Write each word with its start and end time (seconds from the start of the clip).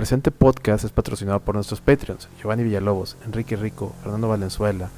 presente 0.00 0.30
podcast 0.30 0.82
es 0.82 0.92
patrocinado 0.92 1.40
por 1.40 1.56
nuestros 1.56 1.82
Patreons, 1.82 2.26
Giovanni 2.40 2.62
Villalobos, 2.62 3.18
Enrique 3.26 3.54
Rico, 3.54 3.94
Fernando 4.02 4.28
Valenzuela, 4.28 4.88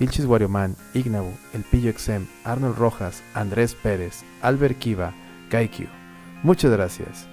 Vilchis 0.00 0.24
Guarioman, 0.24 0.76
Ignabu, 0.94 1.30
El 1.52 1.62
Pillo 1.62 1.90
Exem, 1.90 2.26
Arnold 2.42 2.78
Rojas, 2.78 3.22
Andrés 3.34 3.74
Pérez, 3.74 4.24
Albert 4.40 4.78
Kiva, 4.78 5.12
Kaikyu. 5.50 5.88
Muchas 6.42 6.72
gracias. 6.72 7.26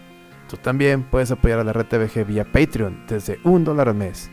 Tú 0.49 0.57
también 0.57 1.03
puedes 1.03 1.31
apoyar 1.31 1.59
a 1.59 1.63
la 1.63 1.71
red 1.71 1.85
TVG 1.85 2.27
vía 2.27 2.43
Patreon 2.43 3.05
desde 3.07 3.39
un 3.45 3.63
dólar 3.63 3.87
al 3.87 3.95
mes. 3.95 4.29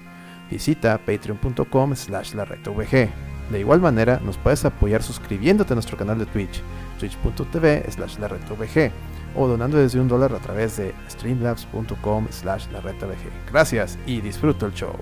Visita 0.50 0.98
patreon.com 0.98 1.94
slash 1.94 2.34
la 2.34 2.44
De 2.44 3.60
igual 3.60 3.80
manera, 3.80 4.18
nos 4.18 4.36
puedes 4.36 4.64
apoyar 4.64 5.04
suscribiéndote 5.04 5.74
a 5.74 5.76
nuestro 5.76 5.96
canal 5.96 6.18
de 6.18 6.26
Twitch, 6.26 6.60
twitch.tv 6.98 7.84
slash 7.88 8.18
la 8.18 8.26
o 9.34 9.46
donando 9.46 9.78
desde 9.78 10.00
un 10.00 10.08
dólar 10.08 10.34
a 10.34 10.38
través 10.38 10.76
de 10.76 10.94
streamlabs.com 11.10 12.26
slash 12.30 12.66
la 12.72 12.80
Gracias 13.50 13.98
y 14.06 14.20
disfruto 14.20 14.66
el 14.66 14.72
show. 14.72 14.94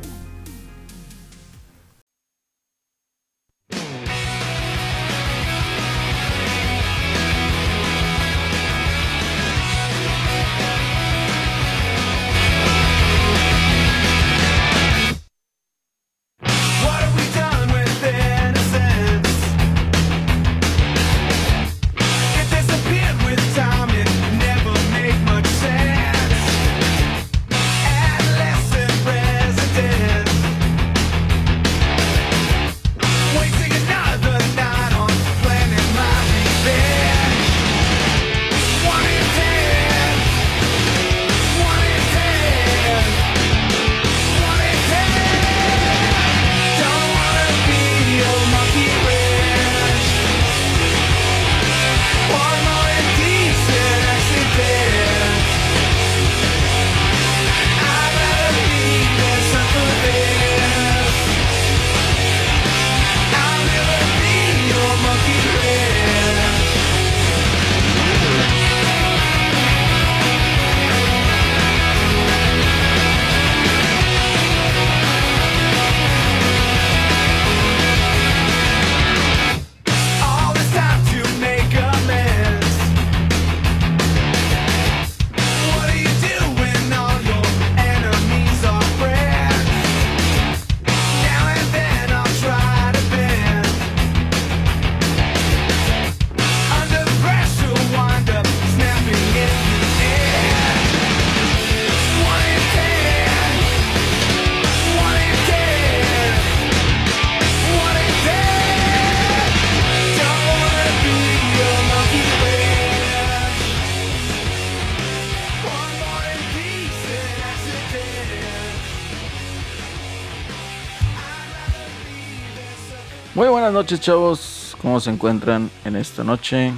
Noches, 123.88 124.00
chavos. 124.04 124.76
¿Cómo 124.82 125.00
se 125.00 125.08
encuentran 125.08 125.70
en 125.86 125.96
esta 125.96 126.22
noche? 126.22 126.74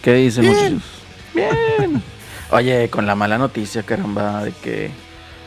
¿Qué 0.00 0.14
dicen, 0.14 0.46
muchachos? 0.46 0.82
Bien. 1.34 2.00
Oye, 2.52 2.88
con 2.88 3.04
la 3.04 3.16
mala 3.16 3.36
noticia, 3.36 3.82
caramba, 3.82 4.44
de 4.44 4.52
que 4.52 4.92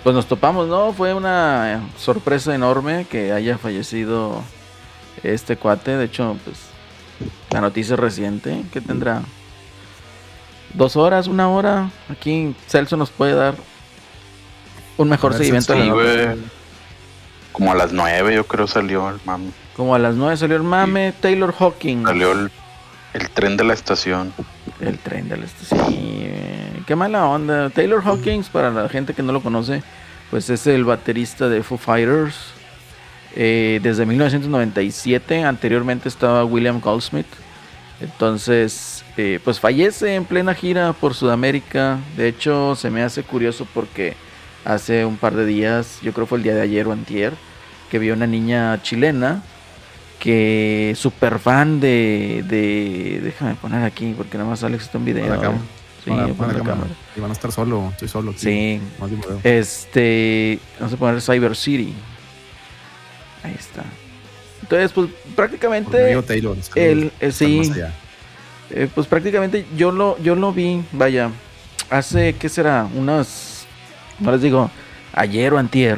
pues 0.04 0.14
nos 0.14 0.26
topamos, 0.26 0.68
¿no? 0.68 0.92
Fue 0.92 1.14
una 1.14 1.84
sorpresa 1.98 2.54
enorme 2.54 3.08
que 3.10 3.32
haya 3.32 3.58
fallecido 3.58 4.44
este 5.24 5.56
cuate. 5.56 5.96
De 5.96 6.04
hecho, 6.04 6.36
pues 6.44 6.58
la 7.50 7.62
noticia 7.62 7.96
reciente 7.96 8.62
que 8.74 8.82
tendrá 8.82 9.22
dos 10.74 10.98
horas, 10.98 11.28
una 11.28 11.48
hora. 11.48 11.92
Aquí 12.10 12.54
Celso 12.68 12.98
nos 12.98 13.10
puede 13.10 13.36
dar 13.36 13.56
un 14.98 15.08
mejor 15.08 15.34
seguimiento 15.34 15.72
de 15.72 15.80
la 15.80 16.36
como 17.54 17.72
a 17.72 17.76
las 17.76 17.94
9 17.94 18.36
yo 18.36 18.46
creo 18.46 18.68
salió 18.68 19.10
el 19.10 19.20
mame. 19.24 19.52
Como 19.78 19.96
a 19.96 20.00
las 20.00 20.16
9 20.16 20.36
salió 20.36 20.58
el 20.58 20.64
mame, 20.64 21.14
Taylor 21.22 21.54
Hawking. 21.54 22.04
Salió 22.04 22.32
el, 22.34 22.50
tren 23.34 23.56
de 23.56 23.64
la 23.64 23.74
estación. 23.74 24.34
El 24.82 24.98
tren 25.00 25.30
de 25.30 25.38
la 25.38 25.46
estación. 25.46 25.88
Sí, 25.88 26.28
qué 26.86 26.96
mala 26.96 27.26
onda. 27.26 27.70
Taylor 27.70 28.02
Hawkins, 28.04 28.50
para 28.50 28.72
la 28.72 28.90
gente 28.90 29.14
que 29.14 29.24
no 29.24 29.32
lo 29.32 29.42
conoce, 29.42 29.84
pues 30.30 30.50
es 30.50 30.68
el 30.68 30.84
baterista 30.84 31.48
de 31.48 31.64
Foo 31.64 31.78
Fighters. 31.78 32.36
Eh, 33.36 33.80
desde 33.82 34.06
1997, 34.06 35.44
anteriormente 35.44 36.10
estaba 36.10 36.44
William 36.44 36.82
Goldsmith. 36.82 37.28
Entonces, 38.02 39.06
eh, 39.16 39.40
pues 39.44 39.60
fallece 39.60 40.16
en 40.16 40.26
plena 40.26 40.54
gira 40.54 40.94
por 40.94 41.14
Sudamérica. 41.14 42.00
De 42.18 42.28
hecho, 42.28 42.76
se 42.76 42.90
me 42.90 43.04
hace 43.04 43.24
curioso 43.24 43.68
porque 43.74 44.16
hace 44.66 45.06
un 45.06 45.18
par 45.18 45.36
de 45.36 45.46
días, 45.46 46.00
yo 46.02 46.14
creo 46.14 46.26
fue 46.26 46.38
el 46.38 46.44
día 46.44 46.56
de 46.56 46.62
ayer 46.62 46.88
o 46.88 46.92
antier, 46.92 47.34
que 47.90 48.00
vi 48.00 48.12
una 48.12 48.28
niña 48.28 48.82
chilena 48.82 49.44
que 50.20 50.94
súper 50.96 51.38
fan 51.38 51.82
de, 51.82 52.46
de, 52.48 53.20
Déjame 53.22 53.56
poner 53.56 53.84
aquí, 53.84 54.14
porque 54.16 54.38
nada 54.38 54.50
más 54.50 54.64
Alex 54.64 54.86
está 54.86 54.98
en 54.98 55.06
video. 55.06 55.26
Sí, 56.04 56.10
la 56.10 56.38
cámara. 56.38 56.88
Y 57.16 57.20
van 57.20 57.30
a 57.30 57.34
estar 57.34 57.52
solo, 57.52 57.90
estoy 57.92 58.08
solo. 58.08 58.32
Aquí. 58.32 58.40
Sí. 58.40 58.82
Este, 59.44 60.60
vamos 60.80 60.94
a 60.94 60.98
poner 60.98 61.22
Cyber 61.22 61.56
City. 61.56 61.94
Ahí 63.44 63.56
está. 63.58 63.84
Entonces, 64.62 64.92
pues 64.94 65.10
prácticamente. 65.36 66.22
Taylor, 66.26 66.58
el, 66.76 67.12
eh, 67.20 67.32
sí. 67.32 67.70
Eh, 68.70 68.88
pues 68.96 69.08
prácticamente 69.08 69.66
yo 69.76 69.92
lo, 69.92 70.18
yo 70.20 70.36
lo 70.36 70.54
vi, 70.54 70.82
vaya, 70.94 71.30
hace, 71.90 72.34
¿qué 72.34 72.48
será? 72.50 72.88
Unas 72.96 73.53
no 74.20 74.32
les 74.32 74.42
digo, 74.42 74.70
ayer 75.14 75.54
o 75.54 75.58
antier, 75.58 75.98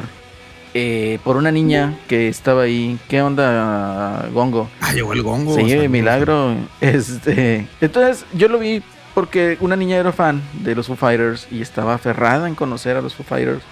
eh, 0.74 1.18
por 1.24 1.36
una 1.36 1.50
niña 1.50 1.98
que 2.06 2.28
estaba 2.28 2.62
ahí. 2.62 2.98
¿Qué 3.08 3.22
onda, 3.22 4.28
Gongo? 4.32 4.68
Ah, 4.82 4.92
llegó 4.92 5.14
el 5.14 5.22
Gongo. 5.22 5.54
Sí, 5.54 5.88
milagro. 5.88 6.54
Este, 6.82 7.66
entonces 7.80 8.26
yo 8.34 8.48
lo 8.48 8.58
vi 8.58 8.82
porque 9.14 9.56
una 9.60 9.74
niña 9.74 9.96
era 9.96 10.12
fan 10.12 10.42
de 10.52 10.74
los 10.74 10.88
Foo 10.88 10.96
Fighters 10.96 11.48
y 11.50 11.62
estaba 11.62 11.94
aferrada 11.94 12.46
en 12.46 12.54
conocer 12.54 12.98
a 12.98 13.00
los 13.00 13.14
Foo 13.14 13.24
Fighters 13.24 13.62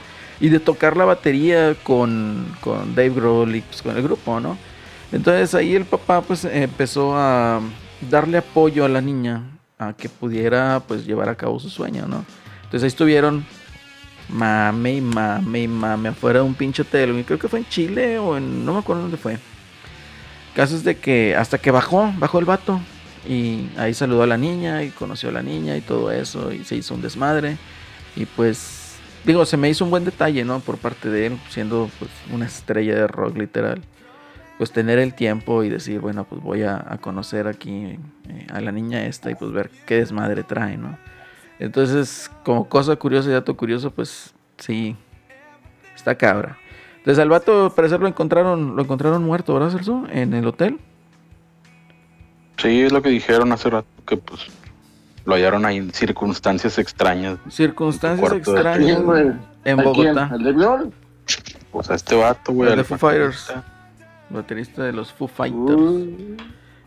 y 0.41 0.49
de 0.49 0.61
tocar 0.61 0.97
la 0.97 1.05
batería 1.05 1.77
con, 1.83 2.47
con 2.63 2.95
Dave 2.95 3.11
Grohl 3.11 3.55
y 3.55 3.61
pues, 3.61 3.83
con 3.83 3.95
el 3.95 4.03
grupo, 4.03 4.41
¿no? 4.41 4.57
Entonces 5.13 5.55
ahí 5.55 5.75
el 5.75 5.85
papá 5.85 6.23
pues 6.23 6.47
empezó 6.47 7.15
a 7.17 7.61
darle 8.11 8.39
apoyo 8.39 8.85
a 8.85 8.89
la 8.89 9.03
niña 9.03 9.43
a 9.79 9.93
que 9.93 10.09
pudiera 10.09 10.81
pues 10.89 11.05
llevar 11.05 11.29
a 11.29 11.35
cabo 11.35 11.61
su 11.61 11.69
sueño, 11.69 12.07
¿no? 12.09 12.25
Entonces 12.65 12.85
ahí 12.85 12.89
estuvieron 12.89 13.45
mame 14.29 14.95
y 14.95 15.01
mame 15.01 15.63
y 15.63 15.69
mame 15.69 16.09
afuera 16.09 16.41
de 16.41 16.45
un 16.45 16.55
pinche 16.55 16.83
hotel. 16.83 17.25
Creo 17.27 17.39
que 17.39 17.49
fue 17.49 17.61
en 17.61 17.69
Chile 17.69 18.19
o 18.19 18.37
en. 18.37 18.65
No 18.65 18.73
me 18.73 18.79
acuerdo 18.81 19.03
dónde 19.03 19.17
fue. 19.17 19.39
Caso 20.55 20.77
es 20.77 20.85
de 20.85 20.97
que 20.97 21.35
hasta 21.37 21.59
que 21.59 21.71
bajó, 21.71 22.13
bajó 22.19 22.39
el 22.39 22.45
vato. 22.45 22.81
Y 23.29 23.69
ahí 23.77 23.95
saludó 23.95 24.23
a 24.23 24.27
la 24.27 24.37
niña 24.37 24.83
y 24.83 24.91
conoció 24.91 25.31
a 25.31 25.33
la 25.33 25.43
niña 25.43 25.77
y 25.77 25.81
todo 25.81 26.13
eso. 26.13 26.53
Y 26.53 26.65
se 26.65 26.77
hizo 26.77 26.95
un 26.95 27.03
desmadre. 27.03 27.57
Y 28.17 28.27
pues, 28.27 28.97
digo, 29.25 29.45
se 29.47 29.57
me 29.57 29.69
hizo 29.69 29.85
un 29.85 29.91
buen 29.91 30.05
detalle, 30.05 30.45
¿no? 30.45 30.61
Por 30.61 30.79
parte 30.79 31.09
de 31.09 31.27
él, 31.27 31.39
siendo 31.49 31.91
pues 31.99 32.11
una 32.33 32.47
estrella 32.47 32.95
de 32.95 33.07
rock 33.07 33.37
literal. 33.37 33.83
Pues 34.59 34.71
tener 34.71 35.01
el 35.01 35.15
tiempo 35.15 35.65
y 35.65 35.69
decir, 35.69 35.99
bueno, 35.99 36.25
pues 36.25 36.41
voy 36.41 36.63
a, 36.63 36.99
conocer 37.01 37.49
aquí 37.49 37.99
eh, 38.29 38.47
a 38.53 38.61
la 38.61 38.71
niña 38.71 39.05
esta 39.07 39.31
y 39.31 39.35
pues 39.35 39.51
ver 39.51 39.69
qué 39.85 39.97
desmadre 39.97 40.45
trae, 40.45 40.77
¿no? 40.77 40.97
Entonces, 41.59 42.31
como 42.45 42.69
cosa 42.69 42.97
curiosa 42.97 43.31
y 43.31 43.33
dato 43.33 43.57
curioso, 43.57 43.91
pues 43.91 44.35
sí, 44.59 44.97
está 45.95 46.15
cabra. 46.17 46.59
Entonces 46.99 47.21
al 47.23 47.29
vato, 47.29 47.67
al 47.67 47.73
parecer 47.73 48.01
lo 48.01 48.09
encontraron, 48.09 48.77
lo 48.77 48.83
encontraron 48.83 49.23
muerto, 49.23 49.55
¿verdad, 49.55 49.71
Celso? 49.71 50.05
En 50.11 50.33
el 50.35 50.47
hotel. 50.47 50.79
Sí, 52.57 52.83
es 52.83 52.93
lo 52.93 53.03
que 53.03 53.11
dijeron 53.11 53.53
hace 53.53 53.69
rato, 53.71 53.87
que 54.07 54.17
pues 54.17 54.47
lo 55.25 55.35
hallaron 55.35 55.65
ahí 55.67 55.77
en 55.79 55.93
circunstancias 55.93 56.79
extrañas. 56.79 57.39
Circunstancias 57.51 58.31
de 58.31 58.37
extrañas 58.39 59.03
en. 59.65 59.77
Bogotá. 59.77 60.31
¿El 60.35 60.43
de 60.45 60.53
Glory? 60.53 60.91
Pues 61.71 61.91
a 61.91 61.95
este 61.95 62.15
vato, 62.15 62.53
güey. 62.53 62.71
El 62.71 62.77
de 62.79 62.85
Foo 62.85 62.97
baterista. 62.99 63.53
Fighters. 63.55 63.71
Baterista 64.31 64.83
de 64.85 64.93
los 64.93 65.13
Foo 65.13 65.29
Fighters. 65.29 66.41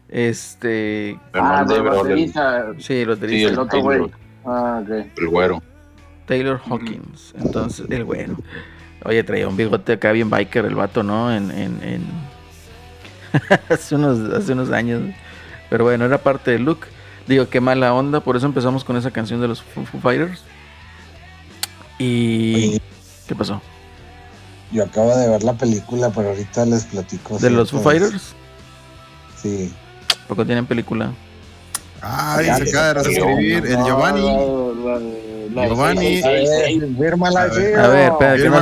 Este. 0.10 1.20
Ah, 1.34 1.64
de 1.68 1.76
el- 1.76 1.84
baterista. 1.84 2.74
Sí, 2.78 2.94
el 2.94 3.02
Sí, 3.02 3.06
baterista 3.06 3.50
el 3.50 3.60
otro 3.60 3.82
güey. 3.82 4.12
Taylor, 4.48 4.76
Ah, 4.76 4.82
ok. 4.84 5.08
el 5.18 5.28
güero. 5.28 5.64
Taylor 6.26 6.62
Hawkins. 6.70 7.34
Entonces, 7.38 7.86
el 7.90 8.04
bueno. 8.04 8.38
Oye, 9.06 9.24
traía 9.24 9.48
un 9.48 9.56
bigote 9.56 9.94
acá 9.94 10.12
bien 10.12 10.30
biker 10.30 10.66
el 10.66 10.76
vato, 10.76 11.04
¿no? 11.04 11.34
En. 11.34 11.52
en, 11.52 11.80
en- 11.84 12.28
hace, 13.70 13.96
unos, 13.96 14.34
hace 14.34 14.54
unos 14.54 14.72
años. 14.72 15.02
Pero 15.70 15.84
bueno, 15.84 16.06
era 16.06 16.18
parte 16.18 16.52
del 16.52 16.64
look. 16.64 16.80
Digo, 17.28 17.50
qué 17.50 17.60
mala 17.62 17.94
onda. 17.94 18.22
Por 18.22 18.36
eso 18.38 18.46
empezamos 18.46 18.84
con 18.84 18.96
esa 18.98 19.12
canción 19.12 19.40
de 19.42 19.48
los 19.48 19.62
Foo, 19.62 19.86
Foo 19.86 20.00
Fighters. 20.02 20.44
Y. 22.00 22.80
¿Qué 23.28 23.36
pasó? 23.36 23.62
yo 24.70 24.84
acabo 24.84 25.16
de 25.16 25.30
ver 25.30 25.44
la 25.44 25.54
película, 25.54 26.10
pero 26.14 26.30
ahorita 26.30 26.66
les 26.66 26.84
platico. 26.86 27.38
¿De 27.40 27.50
los 27.50 27.72
Foo 27.72 27.80
Fighters? 27.82 28.34
Sí. 29.42 29.72
Porque 30.28 30.44
tienen 30.46 30.66
película. 30.66 31.12
Ay, 32.02 32.46
se 32.46 32.70
acaba 32.70 32.88
de 32.88 32.94
reescribir 33.04 33.66
el 33.66 33.78
Giovanni. 33.84 34.22
Giovanni. 35.54 36.22
A 36.24 36.30
ver, 36.30 38.12
A 38.12 38.14
espera, 38.14 38.36
que 38.38 38.50
no, 38.50 38.62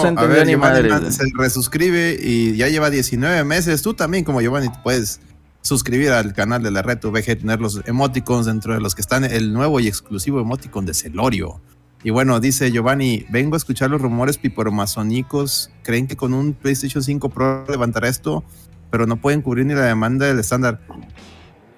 se- 0.00 0.06
A 0.06 0.08
entendió 0.10 0.28
ver, 0.28 0.46
ni 0.46 0.52
Giovanni 0.52 0.88
madre. 0.88 1.10
se 1.12 1.24
resuscribe 1.36 2.16
y 2.20 2.56
ya 2.56 2.68
lleva 2.68 2.90
19 2.90 3.44
meses. 3.44 3.82
Tú 3.82 3.94
también, 3.94 4.24
como 4.24 4.40
Giovanni, 4.40 4.68
te 4.68 4.78
puedes 4.82 5.20
suscribir 5.62 6.10
al 6.12 6.32
canal 6.34 6.62
de 6.62 6.70
la 6.70 6.82
red 6.82 6.98
VG 7.02 7.32
y 7.32 7.36
tener 7.36 7.60
los 7.60 7.80
emoticons 7.86 8.46
dentro 8.46 8.74
de 8.74 8.80
los 8.80 8.94
que 8.94 9.00
están 9.00 9.24
el 9.24 9.52
nuevo 9.52 9.80
y 9.80 9.88
exclusivo 9.88 10.40
emoticon 10.40 10.86
de 10.86 10.94
Celorio. 10.94 11.60
Y 12.04 12.10
bueno, 12.10 12.38
dice 12.38 12.70
Giovanni, 12.70 13.26
vengo 13.30 13.54
a 13.54 13.58
escuchar 13.58 13.90
los 13.90 14.00
rumores 14.00 14.38
piporomazónicos. 14.38 15.70
¿Creen 15.82 16.06
que 16.06 16.16
con 16.16 16.32
un 16.32 16.54
PlayStation 16.54 17.02
5 17.02 17.28
Pro 17.30 17.64
levantará 17.68 18.08
esto? 18.08 18.44
Pero 18.90 19.06
no 19.06 19.16
pueden 19.20 19.42
cubrir 19.42 19.66
ni 19.66 19.74
la 19.74 19.82
demanda 19.82 20.26
del 20.26 20.38
estándar. 20.38 20.80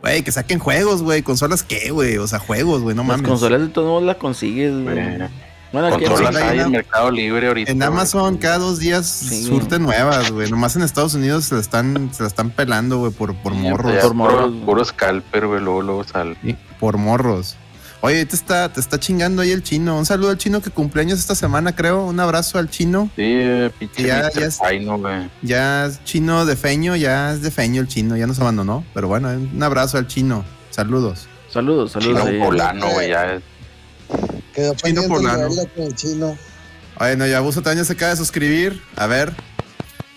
Güey, 0.00 0.22
que 0.22 0.32
saquen 0.32 0.58
juegos, 0.58 1.02
güey. 1.02 1.22
¿Consolas 1.22 1.62
qué, 1.62 1.90
güey? 1.90 2.16
O 2.16 2.26
sea, 2.26 2.38
juegos, 2.38 2.80
güey, 2.82 2.96
no 2.96 3.02
Las 3.02 3.08
mames. 3.08 3.28
consolas 3.28 3.60
de 3.60 3.68
todos 3.68 3.86
modos 3.88 4.02
las 4.04 4.16
consigues, 4.16 4.72
güey. 4.82 4.98
Eh, 4.98 5.28
Bueno, 5.72 5.86
aquí 5.88 6.04
en 6.04 6.10
Controlas 6.10 6.34
sí. 6.42 6.48
ahí 6.48 6.58
en- 6.58 6.64
en 6.64 6.70
Mercado 6.72 7.10
Libre 7.12 7.46
ahorita. 7.48 7.70
En. 7.70 7.82
Amazon 7.82 8.38
cada 8.38 8.58
dos 8.58 8.78
días 8.80 9.06
Sí. 9.06 9.44
surten 9.44 9.82
nuevas, 9.82 10.30
güey. 10.32 10.50
Nomás 10.50 10.74
en 10.74 10.82
Estados 10.82 11.14
Unidos 11.14 11.44
se 11.44 11.54
la 11.54 11.60
están, 11.60 12.10
se 12.12 12.22
la 12.24 12.28
están 12.28 12.50
pelando, 12.50 12.98
güey, 12.98 13.12
por, 13.12 13.34
por 13.36 13.52
morros. 13.54 13.92
Por 13.92 14.02
puro- 14.02 14.14
morros. 14.14 14.52
Puro 14.64 14.84
scalper, 14.84 15.46
güey. 15.46 15.60
Luego, 15.60 15.82
luego 15.82 16.02
sale. 16.04 16.36
Sí, 16.42 16.56
por 16.80 16.96
morros. 16.96 17.56
Oye, 18.02 18.24
te 18.24 18.34
está, 18.34 18.72
te 18.72 18.80
está 18.80 18.98
chingando 18.98 19.42
ahí 19.42 19.50
el 19.50 19.62
chino. 19.62 19.98
Un 19.98 20.06
saludo 20.06 20.30
al 20.30 20.38
chino 20.38 20.62
que 20.62 20.70
cumpleaños 20.70 21.18
esta 21.18 21.34
semana, 21.34 21.76
creo. 21.76 22.06
Un 22.06 22.18
abrazo 22.18 22.58
al 22.58 22.70
chino. 22.70 23.10
Sí, 23.14 23.22
eh, 23.26 23.70
pinche 23.78 24.02
Ya- 24.04 24.30
ya 24.32 24.46
es-. 24.46 24.58
Ya 25.42 25.86
es 25.86 26.02
chino 26.04 26.46
de 26.46 26.56
feño, 26.56 26.96
ya 26.96 27.32
es 27.34 27.42
de 27.42 27.50
feño 27.50 27.82
el 27.82 27.88
chino, 27.88 28.16
ya 28.16 28.26
nos 28.26 28.40
abandonó. 28.40 28.84
Pero 28.94 29.08
bueno, 29.08 29.28
un 29.28 29.62
abrazo 29.62 29.98
al 29.98 30.06
chino. 30.06 30.44
Saludos. 30.70 31.26
Saludos, 31.52 31.92
saludos. 31.92 32.20
Chino 32.24 32.30
ahí. 32.30 32.38
poblano, 32.38 32.88
güey. 32.90 33.10
Ya 33.10 33.34
es- 33.34 33.42
Quedó 34.54 34.74
Chino 34.74 35.02
verla 35.02 35.64
con 35.76 35.84
el 35.84 35.94
chino. 35.94 36.38
Bueno, 36.98 37.26
Yabuso 37.26 37.62
también 37.62 37.84
se 37.84 37.92
acaba 37.92 38.10
de 38.12 38.16
suscribir. 38.16 38.80
A 38.96 39.06
ver. 39.06 39.32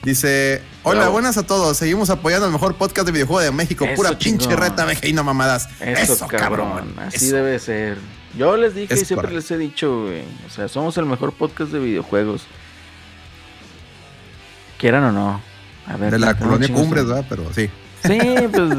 Dice, 0.03 0.61
hola, 0.83 0.99
Bravo. 1.01 1.13
buenas 1.13 1.37
a 1.37 1.43
todos. 1.43 1.77
Seguimos 1.77 2.09
apoyando 2.09 2.45
el 2.45 2.51
mejor 2.51 2.75
podcast 2.75 3.05
de 3.05 3.13
videojuego 3.13 3.39
de 3.39 3.51
México. 3.51 3.85
Eso, 3.85 3.95
Pura 3.95 4.09
pinche 4.17 4.47
chingón. 4.47 4.57
reta 4.61 4.85
no 5.13 5.23
mamadas. 5.23 5.69
Eso, 5.79 6.27
cabrón. 6.27 6.93
Así 6.99 7.27
Eso. 7.27 7.35
debe 7.37 7.57
ser. 7.59 7.97
Yo 8.37 8.57
les 8.57 8.75
dije 8.75 8.93
y 8.93 8.97
siempre 8.97 9.27
correcto. 9.27 9.35
les 9.35 9.51
he 9.51 9.57
dicho, 9.57 10.01
güey. 10.03 10.23
O 10.45 10.49
sea, 10.49 10.67
somos 10.67 10.97
el 10.97 11.05
mejor 11.05 11.31
podcast 11.33 11.71
de 11.71 11.79
videojuegos. 11.79 12.43
Quieran 14.77 15.03
o 15.05 15.11
no. 15.13 15.41
A 15.87 15.95
ver, 15.97 16.11
De 16.11 16.19
la 16.19 16.33
¿cómo 16.33 16.51
colonia 16.51 16.73
Cumbres? 16.75 17.05
¿verdad? 17.05 17.25
Pero 17.29 17.53
sí. 17.53 17.69
Sí, 18.05 18.19
pues 18.51 18.69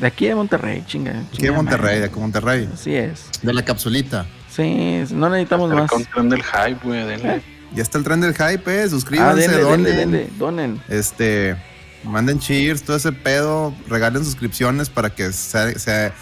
de 0.00 0.06
aquí 0.06 0.26
de 0.26 0.34
Monterrey, 0.34 0.84
chinga. 0.86 1.22
Aquí 1.32 1.42
de 1.42 1.50
Monterrey, 1.52 2.00
madre. 2.00 2.08
de 2.10 2.16
Monterrey. 2.20 2.68
Así 2.74 2.94
es. 2.94 3.30
De 3.40 3.54
la 3.54 3.64
capsulita. 3.64 4.26
Sí, 4.50 5.04
no 5.12 5.30
necesitamos 5.30 5.70
más. 5.72 5.90
Tren 6.12 6.28
del 6.28 6.42
hype, 6.42 6.80
güey. 6.82 7.40
Ya 7.74 7.82
está 7.82 7.98
el 7.98 8.04
tren 8.04 8.20
del 8.20 8.34
hype, 8.34 8.62
eh. 8.66 8.82
Ah, 8.86 8.88
Suscríbanse, 8.88 9.42
denle, 9.42 9.60
donen. 9.62 9.82
denle, 9.84 9.96
denle, 10.18 10.28
donen. 10.38 10.82
Este, 10.88 11.56
manden 12.04 12.38
cheers, 12.40 12.82
todo 12.82 12.96
ese 12.96 13.12
pedo. 13.12 13.74
Regalen 13.88 14.24
suscripciones 14.24 14.90
para 14.90 15.10
que 15.10 15.32
sea, 15.32 15.70
sea- 15.78 16.12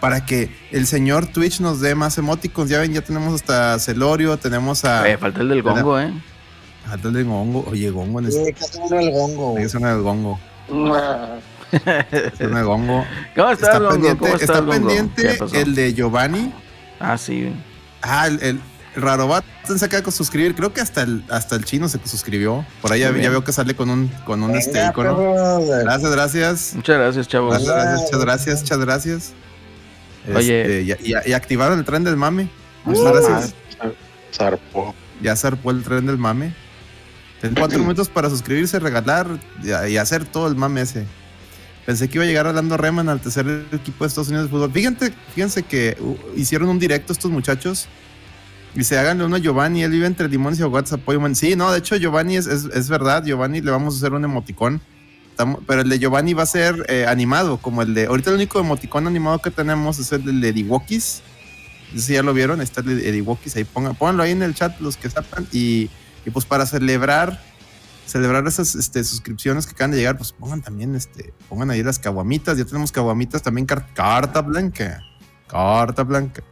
para 0.00 0.24
que 0.26 0.50
el 0.72 0.86
señor 0.86 1.26
Twitch 1.26 1.60
nos 1.60 1.80
dé 1.80 1.94
más 1.94 2.18
emoticons. 2.18 2.68
Ya 2.70 2.78
ven, 2.80 2.92
ya 2.92 3.02
tenemos 3.02 3.34
hasta 3.34 3.78
Celorio, 3.78 4.36
tenemos 4.36 4.84
a. 4.84 5.08
Eh, 5.08 5.16
falta 5.18 5.40
el 5.40 5.48
del 5.48 5.62
gongo, 5.62 5.98
eh. 6.00 6.12
Falta 6.88 7.08
el 7.08 7.14
de 7.14 7.22
Gongo. 7.22 7.64
Oye, 7.70 7.90
Gongo 7.90 8.18
en 8.18 8.26
este. 8.26 8.54
Sí, 8.58 8.64
suena 8.88 9.00
el 9.02 9.12
gongo. 9.12 9.56
Hay 9.56 9.62
que 9.62 9.68
sonar 9.68 9.96
el 9.96 10.02
Gongo. 10.02 10.40
Ah, 10.94 11.38
Suena 12.36 12.58
el 12.60 12.64
Gongo. 12.66 13.04
¿Cómo 13.36 13.50
está, 13.50 13.66
Está 13.66 13.76
el 13.76 13.82
gongo? 13.84 13.92
pendiente, 13.92 14.18
¿Cómo 14.18 14.34
está, 14.34 14.44
está 14.44 14.58
el 14.58 14.64
pendiente 14.66 15.38
el 15.52 15.74
de 15.76 15.94
Giovanni. 15.94 16.52
Ah, 17.00 17.16
sí. 17.16 17.52
Ah, 18.02 18.26
el, 18.26 18.42
el 18.42 18.60
Rarobat 18.94 19.44
se 19.64 19.84
acaba 19.84 20.02
de 20.02 20.10
suscribir. 20.12 20.54
Creo 20.54 20.72
que 20.72 20.80
hasta 20.80 21.02
el, 21.02 21.24
hasta 21.30 21.56
el 21.56 21.64
chino 21.64 21.88
se 21.88 21.98
suscribió. 22.04 22.66
Por 22.80 22.92
ahí 22.92 23.00
ya, 23.00 23.10
ya 23.16 23.30
veo 23.30 23.42
que 23.44 23.52
sale 23.52 23.74
con 23.74 23.88
un, 23.90 24.08
con 24.26 24.42
un 24.42 24.54
este 24.54 24.84
icono. 24.86 25.60
Gracias, 25.82 26.10
gracias. 26.10 26.72
Muchas 26.74 26.96
gracias, 26.98 27.28
chavos. 27.28 27.58
Muchas 27.58 27.74
gracias, 27.74 28.02
muchas 28.02 28.20
gracias, 28.20 28.60
muchas 28.62 28.78
gracias. 28.78 29.32
Oye. 30.34 30.82
Este, 30.88 31.02
y, 31.04 31.10
y- 31.10 31.30
y 31.30 31.32
activaron 31.32 31.78
el 31.78 31.84
tren 31.84 32.04
del 32.04 32.16
mame. 32.16 32.48
Muchas 32.84 33.02
Uh, 33.02 33.12
gracias. 33.12 33.54
Zarpó. 34.36 34.94
Ya 35.22 35.36
zarpó 35.36 35.70
el 35.70 35.82
tren 35.82 36.06
del 36.06 36.18
mame. 36.18 36.54
Tienen 37.40 37.58
cuatro 37.58 37.78
minutos 37.78 38.08
para 38.08 38.30
suscribirse, 38.30 38.78
regalar 38.78 39.26
y, 39.62 39.92
y 39.92 39.96
hacer 39.96 40.24
todo 40.24 40.46
el 40.48 40.54
mame 40.54 40.82
ese. 40.82 41.06
Pensé 41.84 42.08
que 42.08 42.18
iba 42.18 42.24
a 42.24 42.28
llegar 42.28 42.46
Orlando 42.46 42.76
Reman 42.76 43.08
al 43.08 43.20
tercer 43.20 43.66
equipo 43.72 44.04
de 44.04 44.08
Estados 44.08 44.28
Unidos 44.28 44.46
de 44.46 44.50
fútbol. 44.50 44.70
Fíjense, 44.70 45.12
fíjense 45.34 45.62
que 45.64 45.96
uh, 46.00 46.16
hicieron 46.36 46.68
un 46.68 46.78
directo 46.78 47.12
estos 47.12 47.30
muchachos. 47.30 47.88
Se 48.80 48.98
háganle 48.98 49.24
uno 49.24 49.36
a 49.36 49.38
Giovanni, 49.38 49.82
él 49.82 49.90
vive 49.90 50.06
entre 50.06 50.28
limones 50.28 50.58
y 50.58 50.62
apoyo. 50.62 51.20
man. 51.20 51.34
Sí, 51.34 51.56
no, 51.56 51.70
de 51.70 51.78
hecho 51.78 51.96
Giovanni 51.96 52.36
es, 52.36 52.46
es, 52.46 52.64
es 52.64 52.88
verdad, 52.88 53.24
Giovanni 53.24 53.60
le 53.60 53.70
vamos 53.70 53.94
a 53.94 53.96
hacer 53.98 54.12
un 54.12 54.24
emoticón. 54.24 54.80
Pero 55.66 55.80
el 55.82 55.88
de 55.88 55.98
Giovanni 55.98 56.34
va 56.34 56.44
a 56.44 56.46
ser 56.46 56.86
eh, 56.88 57.06
animado, 57.08 57.56
como 57.56 57.82
el 57.82 57.94
de... 57.94 58.06
Ahorita 58.06 58.30
el 58.30 58.36
único 58.36 58.60
emoticón 58.60 59.06
animado 59.06 59.40
que 59.40 59.50
tenemos 59.50 59.98
es 59.98 60.12
el 60.12 60.40
de 60.40 60.48
Ediwokis. 60.48 61.22
No 61.92 62.00
sé 62.00 62.06
si 62.06 62.12
ya 62.12 62.22
lo 62.22 62.32
vieron, 62.32 62.60
está 62.60 62.80
el 62.80 62.98
de 62.98 63.08
Ediwokis, 63.08 63.56
ahí 63.56 63.64
pongan, 63.64 63.94
pónganlo 63.94 64.22
ahí 64.22 64.30
en 64.30 64.42
el 64.42 64.54
chat 64.54 64.78
los 64.80 64.96
que 64.96 65.10
sepan. 65.10 65.46
Y, 65.52 65.90
y 66.24 66.30
pues 66.32 66.44
para 66.44 66.64
celebrar 66.66 67.42
celebrar 68.06 68.46
esas 68.46 68.74
este, 68.74 69.02
suscripciones 69.04 69.66
que 69.66 69.72
acaban 69.72 69.92
de 69.92 69.96
llegar, 69.96 70.16
pues 70.18 70.32
pongan 70.32 70.60
también, 70.60 70.94
este, 70.94 71.32
pongan 71.48 71.70
ahí 71.70 71.82
las 71.82 71.98
caguamitas. 71.98 72.58
Ya 72.58 72.64
tenemos 72.64 72.92
caguamitas 72.92 73.42
también, 73.42 73.66
car- 73.66 73.88
carta 73.94 74.42
blanca. 74.42 75.00
Carta 75.48 76.02
blanca. 76.02 76.42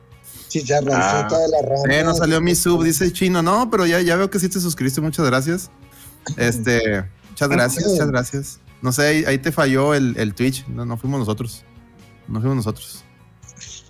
Chicharroncito 0.51 0.97
Ah. 1.35 1.39
de 1.39 1.49
la 1.49 1.63
rama. 1.63 1.95
Eh, 1.95 2.05
no 2.05 2.15
salió 2.15 2.41
mi 2.43 2.55
sub, 2.55 2.83
dice 2.85 3.05
el 3.05 3.13
chino. 3.15 3.41
No, 3.43 3.71
pero 3.71 3.87
ya, 3.87 4.01
ya 4.03 4.17
veo 4.17 4.29
que 4.29 4.39
sí 4.39 4.49
te 4.51 4.61
suscribiste, 4.61 5.01
muchas 5.01 5.25
gracias. 5.25 5.71
Este, 6.37 7.05
muchas 7.31 7.49
gracias, 7.49 7.87
muchas 7.87 8.09
gracias. 8.09 8.61
No 8.83 8.93
sé, 8.93 9.07
ahí, 9.07 9.25
ahí 9.27 9.39
te 9.39 9.53
falló 9.53 9.95
el, 9.95 10.15
el 10.19 10.35
Twitch. 10.35 10.67
No, 10.69 10.85
no 10.85 10.97
fuimos 10.97 11.21
nosotros. 11.21 11.65
No 12.29 12.41
fuimos 12.41 12.57
nosotros. 12.57 13.05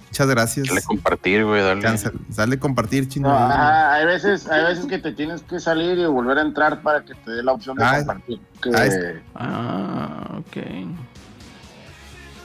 Muchas 0.07 0.27
gracias. 0.29 0.67
Dale 0.69 0.83
compartir, 0.83 1.45
güey. 1.45 1.63
Dale. 1.63 1.81
Cancel. 1.83 2.13
Dale 2.29 2.59
compartir, 2.59 3.09
chino. 3.09 3.29
no, 3.29 3.37
ajá, 3.39 3.95
hay 3.95 4.07
veces, 4.07 4.49
hay 4.49 4.65
veces 4.65 4.87
que 4.87 4.99
te 4.99 5.13
tienes 5.13 5.43
que 5.43 5.61
salir 5.61 5.97
y 5.99 6.05
volver 6.07 6.39
a 6.39 6.43
entrar 6.43 6.83
para 6.83 7.05
que 7.05 7.15
te 7.15 7.31
dé 7.31 7.43
la 7.45 7.53
opción 7.53 7.77
de 7.77 7.85
Ah, 7.85 7.97
compartir. 7.99 8.41
Que 8.61 8.71
ah, 8.75 9.21
Ah, 9.37 10.39
ok. 10.41 10.57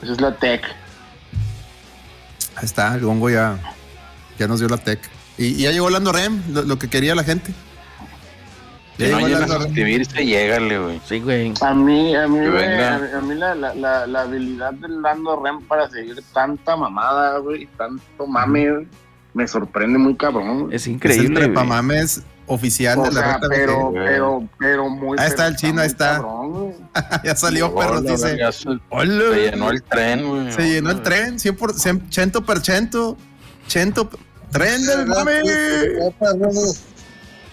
esa 0.02 0.12
es 0.12 0.20
la 0.20 0.36
tech. 0.36 0.62
Ahí 2.54 2.64
está, 2.64 2.94
el 2.94 3.00
gongo 3.02 3.28
ya, 3.28 3.58
ya 4.38 4.46
nos 4.48 4.60
dio 4.60 4.68
la 4.68 4.78
tech. 4.78 5.00
Y, 5.38 5.46
y 5.46 5.62
ya 5.62 5.72
llegó 5.72 5.90
Lando 5.90 6.12
Rem, 6.12 6.40
lo, 6.52 6.62
lo 6.62 6.78
que 6.78 6.88
quería 6.88 7.14
la 7.14 7.24
gente. 7.24 7.52
Si 8.96 9.02
Ya 9.04 9.10
no 9.10 9.16
llegó 9.26 9.28
llegas 9.28 9.50
a 9.50 9.62
suscribirse, 9.62 10.24
llégale, 10.24 10.78
güey. 10.78 11.00
Sí, 11.06 11.20
güey. 11.20 11.52
A 11.60 11.74
mí, 11.74 12.16
a 12.16 12.26
mí, 12.26 12.38
güey, 12.38 12.50
venga. 12.50 12.94
a, 12.94 13.18
a 13.18 13.20
mí 13.20 13.34
la, 13.34 13.54
la, 13.54 13.74
la, 13.74 14.06
la 14.06 14.20
habilidad 14.22 14.72
del 14.74 15.02
Lando 15.02 15.42
Rem 15.42 15.60
para 15.62 15.88
seguir 15.90 16.16
tanta 16.32 16.76
mamada, 16.76 17.38
güey, 17.38 17.68
tanto 17.76 18.26
mame, 18.26 18.70
güey, 18.70 18.88
me 19.34 19.46
sorprende 19.46 19.98
muy 19.98 20.14
cabrón. 20.16 20.68
Es 20.70 20.82
Es 20.82 20.86
el 20.86 20.92
increíble. 20.94 21.40
trepamames 21.40 22.22
oficial 22.46 22.98
O 23.00 23.02
de 23.02 23.12
la 23.12 23.20
sea, 23.20 23.34
reta 23.34 23.48
pero, 23.50 23.92
pero, 23.92 24.48
pero 24.58 24.88
muy. 24.88 25.18
Ahí 25.18 25.28
está 25.28 25.46
el 25.48 25.56
chino, 25.56 25.82
ahí 25.82 25.88
está. 25.88 26.12
cabrón, 26.16 26.72
ya 27.24 27.34
salió, 27.36 27.74
la 27.76 28.00
dice. 28.00 28.38
Se 28.52 28.68
Hola. 28.88 29.34
se 29.34 29.50
llenó 29.50 29.70
el 29.72 29.82
tren, 29.82 30.26
güey. 30.26 30.52
Se 30.52 30.62
llenó 30.70 30.90
el 30.90 31.02
tren, 31.02 31.34
100%, 31.38 31.58
100% 31.58 32.44
por 32.46 32.60
ciento, 32.64 33.18
100 33.66 33.92
¡Tren 34.52 34.86
del 34.86 35.06
mame! 35.06 35.40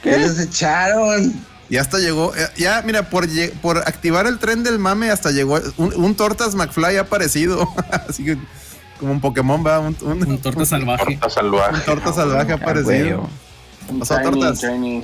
¿Qué 0.02 0.18
les 0.18 0.40
echaron? 0.40 1.34
Ya 1.70 1.82
hasta 1.82 1.98
llegó, 1.98 2.36
eh, 2.36 2.48
ya 2.58 2.82
mira, 2.86 3.10
por, 3.10 3.26
por 3.62 3.78
activar 3.80 4.28
el 4.28 4.38
tren 4.38 4.64
del 4.64 4.78
mame 4.80 5.10
hasta 5.10 5.32
llegó 5.32 5.60
un, 5.78 5.94
un 5.96 6.16
Tortas 6.16 6.56
McFly 6.56 6.98
ha 6.98 7.02
aparecido. 7.02 7.68
Así 8.10 8.24
que 8.26 8.38
como 9.00 9.14
un 9.14 9.22
Pokémon 9.22 9.66
va, 9.66 9.80
un, 9.80 9.98
un- 10.02 10.24
Un 10.28 10.38
torta 10.40 10.66
salvaje. 10.66 11.18
Torta 11.18 11.30
salvaje. 11.30 11.74
un 11.76 11.82
Torta 11.82 12.14
salvaje 12.14 12.52
ha 12.52 12.56
Ah, 12.56 12.60
aparecido. 12.62 13.30
Un 13.90 14.00
Pasó 14.00 14.18
tiny, 14.18 14.32
tortas. 14.40 14.60
tiny. 14.60 15.04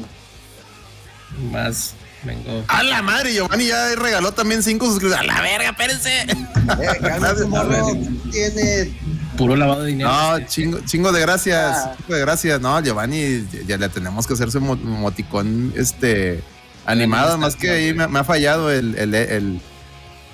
Más. 1.51 1.93
Vengo. 2.23 2.63
A 2.67 2.83
la 2.83 3.01
madre, 3.01 3.33
Giovanni 3.33 3.67
ya 3.67 3.95
regaló 3.95 4.33
también 4.33 4.61
cinco 4.61 4.85
suscriptores. 4.87 5.29
A 5.29 5.33
la 5.33 5.41
verga, 5.41 5.69
espérense. 5.69 6.21
Eh. 6.21 6.27
Tiene. 8.31 8.93
Puro 9.39 9.55
lavado 9.55 9.81
de 9.83 9.87
dinero. 9.87 10.09
No, 10.11 10.39
chingo, 10.45 10.79
chingo 10.85 11.11
de 11.11 11.21
gracias. 11.21 11.75
Ah. 11.77 11.95
Chingo 11.97 12.13
de 12.15 12.19
gracias. 12.21 12.61
No, 12.61 12.79
Giovanni, 12.83 13.47
ya, 13.51 13.59
ya 13.65 13.77
le 13.77 13.89
tenemos 13.89 14.27
que 14.27 14.33
hacer 14.33 14.51
su 14.51 14.59
mo- 14.61 14.73
emoticón 14.73 15.73
este 15.75 16.43
animado, 16.85 17.37
más 17.37 17.55
que 17.55 17.69
ahí 17.71 17.93
me, 17.93 18.07
me 18.07 18.19
ha 18.19 18.23
fallado 18.23 18.69
el, 18.71 18.95
el, 18.95 19.15
el, 19.15 19.61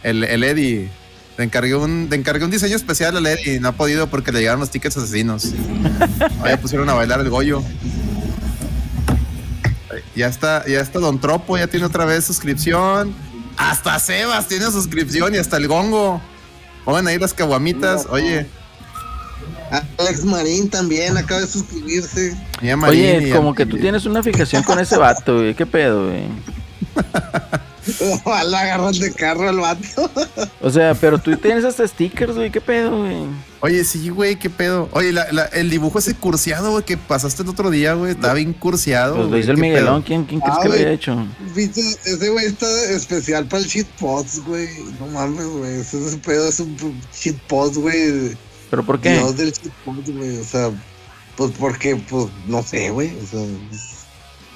el, 0.04 0.24
el 0.24 0.44
Eddie. 0.44 0.90
Le 1.38 1.44
encargué 1.44 1.76
un, 1.76 2.08
le 2.10 2.16
encargué 2.16 2.46
un 2.46 2.52
diseño 2.52 2.76
especial 2.78 3.16
al 3.18 3.26
Eddie 3.28 3.56
y 3.56 3.60
no 3.60 3.68
ha 3.68 3.72
podido 3.74 4.08
porque 4.08 4.32
le 4.32 4.40
llegaron 4.40 4.60
los 4.62 4.72
tickets 4.72 4.98
asesinos. 4.98 5.54
Ya 6.46 6.58
pusieron 6.60 6.90
a 6.90 6.94
bailar 6.94 7.20
el 7.20 7.30
Goyo. 7.30 7.62
Ya 10.16 10.28
está, 10.28 10.66
ya 10.66 10.80
está 10.80 11.00
Don 11.00 11.20
Tropo, 11.20 11.58
ya 11.58 11.68
tiene 11.68 11.86
otra 11.86 12.06
vez 12.06 12.24
suscripción. 12.26 13.14
Hasta 13.58 14.00
Sebas 14.00 14.48
tiene 14.48 14.66
suscripción 14.72 15.34
y 15.36 15.38
hasta 15.38 15.58
el 15.58 15.68
Gongo. 15.68 16.22
Pongan 16.86 17.08
ahí 17.08 17.18
las 17.20 17.34
caguamitas. 17.34 18.06
Oye, 18.10 18.48
Alex 19.98 20.24
Marín 20.26 20.70
también 20.70 21.18
acaba 21.18 21.42
de 21.42 21.48
suscribirse. 21.48 22.36
Marín 22.62 22.84
Oye, 22.86 23.28
y- 23.28 23.32
como 23.32 23.54
que 23.56 23.66
tú 23.66 23.78
tienes 23.78 24.06
una 24.06 24.22
fijación 24.24 24.64
con 24.64 24.80
ese 24.80 24.98
vato, 24.98 25.36
güey. 25.38 25.54
¿Qué 25.56 25.66
pedo, 25.66 26.08
güey? 26.08 26.24
Ojalá 28.26 28.62
agarran 28.62 28.94
de 28.98 29.14
carro 29.14 29.48
al 29.48 29.58
vato. 29.60 30.10
O 30.60 30.72
sea, 30.72 30.96
pero 30.96 31.20
tú 31.20 31.38
tienes 31.38 31.64
hasta 31.64 31.88
stickers, 31.88 32.34
güey. 32.34 32.50
¿Qué 32.50 32.60
pedo, 32.60 32.98
güey? 33.02 33.18
Oye, 33.60 33.84
sí, 33.84 34.10
güey, 34.10 34.38
qué 34.38 34.50
pedo. 34.50 34.90
Oye, 34.92 35.12
la- 35.12 35.32
la- 35.32 35.46
el 35.46 35.70
dibujo 35.70 36.00
ese 36.00 36.16
cursiado, 36.16 36.72
güey, 36.72 36.84
que 36.84 36.98
pasaste 36.98 37.44
el 37.44 37.50
otro 37.50 37.70
día, 37.70 37.94
güey, 37.94 38.12
estaba 38.12 38.34
bien 38.34 38.54
cursiado. 38.54 39.16
Pues 39.18 39.30
lo 39.30 39.38
hizo 39.38 39.52
el 39.52 39.58
Miguelón. 39.58 40.02
pedo. 40.02 40.08
¿Quién, 40.08 40.26
quién 40.26 40.40
crees 40.42 40.56
Ah, 40.58 40.62
que 40.64 40.68
lo 40.70 40.74
haya 40.74 40.92
hecho? 40.92 41.28
Viste, 41.56 41.82
ese 42.06 42.30
güey 42.30 42.46
está 42.48 42.66
especial 42.92 43.46
para 43.46 43.62
el 43.62 43.70
shitpost, 43.70 44.38
güey. 44.48 44.68
No 45.00 45.06
mames, 45.08 45.46
güey. 45.46 45.80
Ese 45.82 46.04
ese 46.08 46.18
pedo 46.18 46.48
es 46.50 46.60
un 46.60 46.76
shitpost, 47.16 47.76
güey. 47.76 48.36
¿Pero 48.70 48.84
por 48.86 49.00
qué? 49.00 49.14
Dios 49.14 49.38
del 49.38 49.52
shitpost, 49.52 50.10
güey. 50.10 50.38
O 50.40 50.44
sea, 50.44 50.72
pues 51.36 51.52
porque, 51.60 51.96
pues, 51.96 52.28
no 52.48 52.64
sé, 52.64 52.90
güey. 52.90 53.16
O 53.22 53.26
sea, 53.26 53.42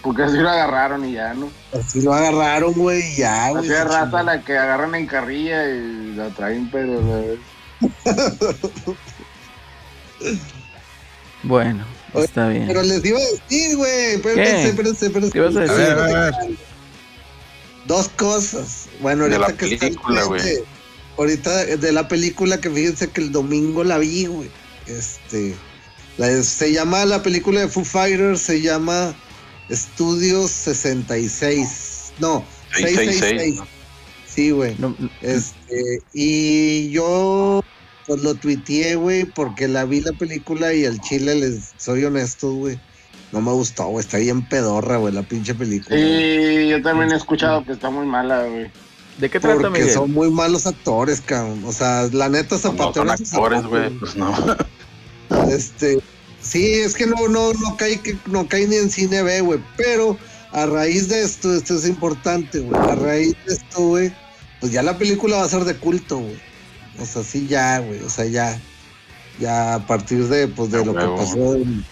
Porque 0.01 0.24
así 0.24 0.38
lo 0.38 0.50
agarraron 0.50 1.06
y 1.06 1.13
ya, 1.13 1.34
¿no? 1.34 1.50
así 1.74 2.01
lo 2.01 2.13
agarraron, 2.13 2.74
güey, 2.74 3.01
y 3.13 3.16
ya, 3.18 3.50
güey. 3.51 3.70
Así 3.70 3.89
chingó. 3.89 4.24
la 4.24 4.42
que 4.42 4.58
agarran 4.58 4.96
en 4.96 5.06
carrilla 5.08 5.70
y 5.70 6.16
la 6.16 6.30
traen, 6.30 6.70
pero... 6.72 7.38
Bueno, 11.44 11.86
Oye, 12.13 12.25
está 12.25 12.48
bien. 12.50 12.68
Pero 12.68 12.82
les 12.84 13.04
iba 13.06 13.18
a 13.18 13.22
decir, 13.22 13.78
güey. 13.78 14.16
Espérense, 14.16 14.44
¿Qué? 14.44 14.70
espérense, 14.70 15.06
espérense. 15.06 15.32
¿Qué 15.32 15.38
ibas 15.39 15.56
a 15.56 15.60
decir? 15.62 15.75
a 15.75 15.96
ver, 15.96 16.00
a 16.00 16.24
ver. 16.25 16.34
Dos 17.86 18.10
cosas. 18.10 18.89
Bueno, 19.00 19.25
De 19.25 19.36
ahorita 19.36 19.51
la 19.51 19.58
que 19.58 19.74
está 19.74 19.86
el 19.86 19.94
película, 19.94 20.24
güey. 20.25 20.42
Ahorita 21.19 21.63
eh, 21.63 21.75
de 21.77 21.91
la 21.91 22.07
película 22.07 22.61
que 22.61 22.69
fíjense 22.69 23.09
que 23.09 23.19
el 23.21 23.31
domingo 23.33 23.83
la 23.83 23.97
vi, 23.97 24.25
güey. 24.25 24.49
Este. 24.88 25.53
la- 26.17 26.41
se 26.43 26.71
llama 26.71 27.03
la 27.05 27.21
película 27.21 27.59
de 27.59 27.67
Foo 27.67 27.83
Fighters, 27.83 28.41
se 28.41 28.61
llama 28.61 29.13
Estudios 29.67 30.49
66. 30.51 32.13
No, 32.19 32.43
666, 32.73 33.19
666. 33.19 33.55
¿no? 33.57 33.67
Sí, 34.27 34.51
güey. 34.51 34.75
No, 34.79 34.95
Este, 35.21 36.01
y 36.13 36.89
yo 36.91 37.61
pues 38.07 38.23
lo 38.23 38.33
tuiteé, 38.35 38.95
güey, 38.95 39.25
porque 39.25 39.67
la 39.67 39.85
vi 39.85 40.01
la 40.01 40.13
película 40.13 40.73
y 40.73 40.85
al 40.85 40.99
chile 41.01 41.35
les 41.35 41.73
soy 41.77 42.05
honesto, 42.05 42.51
güey. 42.53 42.79
No 43.31 43.41
me 43.41 43.51
gustó, 43.51 43.85
güey. 43.88 44.03
Está 44.03 44.17
bien 44.17 44.47
pedorra, 44.47 44.97
güey, 44.97 45.13
la 45.13 45.21
pinche 45.23 45.53
película. 45.53 45.95
Sí, 45.95 46.67
yo 46.69 46.81
también 46.81 47.11
he 47.11 47.15
escuchado 47.15 47.63
que 47.63 47.73
está 47.73 47.89
muy 47.91 48.07
mala, 48.07 48.45
güey. 48.45 48.71
¿De 49.19 49.29
qué 49.29 49.39
trata, 49.39 49.55
Porque 49.55 49.79
Miguel? 49.79 49.93
son 49.93 50.11
muy 50.11 50.31
malos 50.31 50.65
actores, 50.65 51.21
cabrón. 51.21 51.61
O 51.65 51.71
sea, 51.73 52.07
la 52.11 52.29
neta 52.29 52.55
No 52.55 52.61
zapateo. 52.61 52.93
son 52.93 53.09
actores, 53.09 53.63
güey. 53.65 53.89
Pues 53.91 54.15
no. 54.15 54.33
Este, 55.51 55.99
sí, 56.41 56.73
es 56.73 56.95
que 56.95 57.05
no, 57.05 57.27
no, 57.27 57.53
no 57.53 57.77
cae, 57.77 58.01
no 58.25 58.47
cae 58.47 58.65
ni 58.67 58.77
en 58.77 58.89
cine 58.89 59.21
B, 59.21 59.41
güey. 59.41 59.59
Pero 59.77 60.17
a 60.51 60.65
raíz 60.65 61.07
de 61.07 61.21
esto, 61.23 61.53
esto 61.53 61.75
es 61.75 61.88
importante, 61.88 62.59
güey. 62.59 62.81
A 62.81 62.95
raíz 62.95 63.35
de 63.45 63.53
esto, 63.53 63.81
güey, 63.81 64.11
pues 64.59 64.71
ya 64.71 64.81
la 64.81 64.97
película 64.97 65.38
va 65.38 65.43
a 65.43 65.49
ser 65.49 65.65
de 65.65 65.75
culto, 65.75 66.17
güey. 66.17 66.39
O 66.99 67.05
sea, 67.05 67.23
sí, 67.23 67.45
ya, 67.47 67.77
güey. 67.79 67.99
O 68.01 68.09
sea, 68.09 68.25
ya, 68.25 68.59
ya 69.39 69.75
a 69.75 69.85
partir 69.85 70.27
de, 70.27 70.47
pues, 70.47 70.71
de 70.71 70.83
lo 70.83 70.95
que 70.95 71.05
pasó 71.05 71.53
del, 71.53 71.85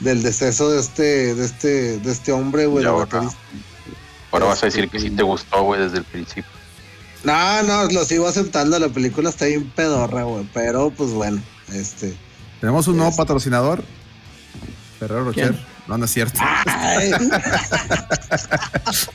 del 0.00 0.22
deceso 0.22 0.70
de 0.70 0.80
este, 0.80 1.34
de 1.36 1.44
este, 1.44 1.98
de 1.98 2.10
este 2.10 2.32
hombre, 2.32 2.66
güey. 2.66 2.84
Ahora-. 2.86 3.30
Ahora 4.32 4.46
vas 4.46 4.62
a 4.62 4.66
decir 4.66 4.88
que 4.88 4.98
sí 4.98 5.10
te 5.10 5.22
gustó, 5.22 5.62
güey, 5.62 5.80
desde 5.80 5.98
el 5.98 6.04
principio. 6.04 6.50
No, 7.24 7.62
no, 7.62 7.84
lo 7.90 8.04
sigo 8.04 8.26
aceptando. 8.26 8.78
La 8.78 8.88
película 8.88 9.30
está 9.30 9.46
bien 9.46 9.70
pedorra, 9.70 10.22
güey. 10.22 10.48
Pero, 10.54 10.90
pues 10.90 11.10
bueno, 11.10 11.42
este. 11.72 12.16
Tenemos 12.60 12.86
un 12.88 12.96
nuevo 12.96 13.10
Este. 13.10 13.22
patrocinador. 13.22 13.82
Ferrero 14.98 15.24
Rocher. 15.24 15.54
No, 15.86 15.98
no 15.98 16.04
es 16.04 16.10
cierto. 16.10 16.38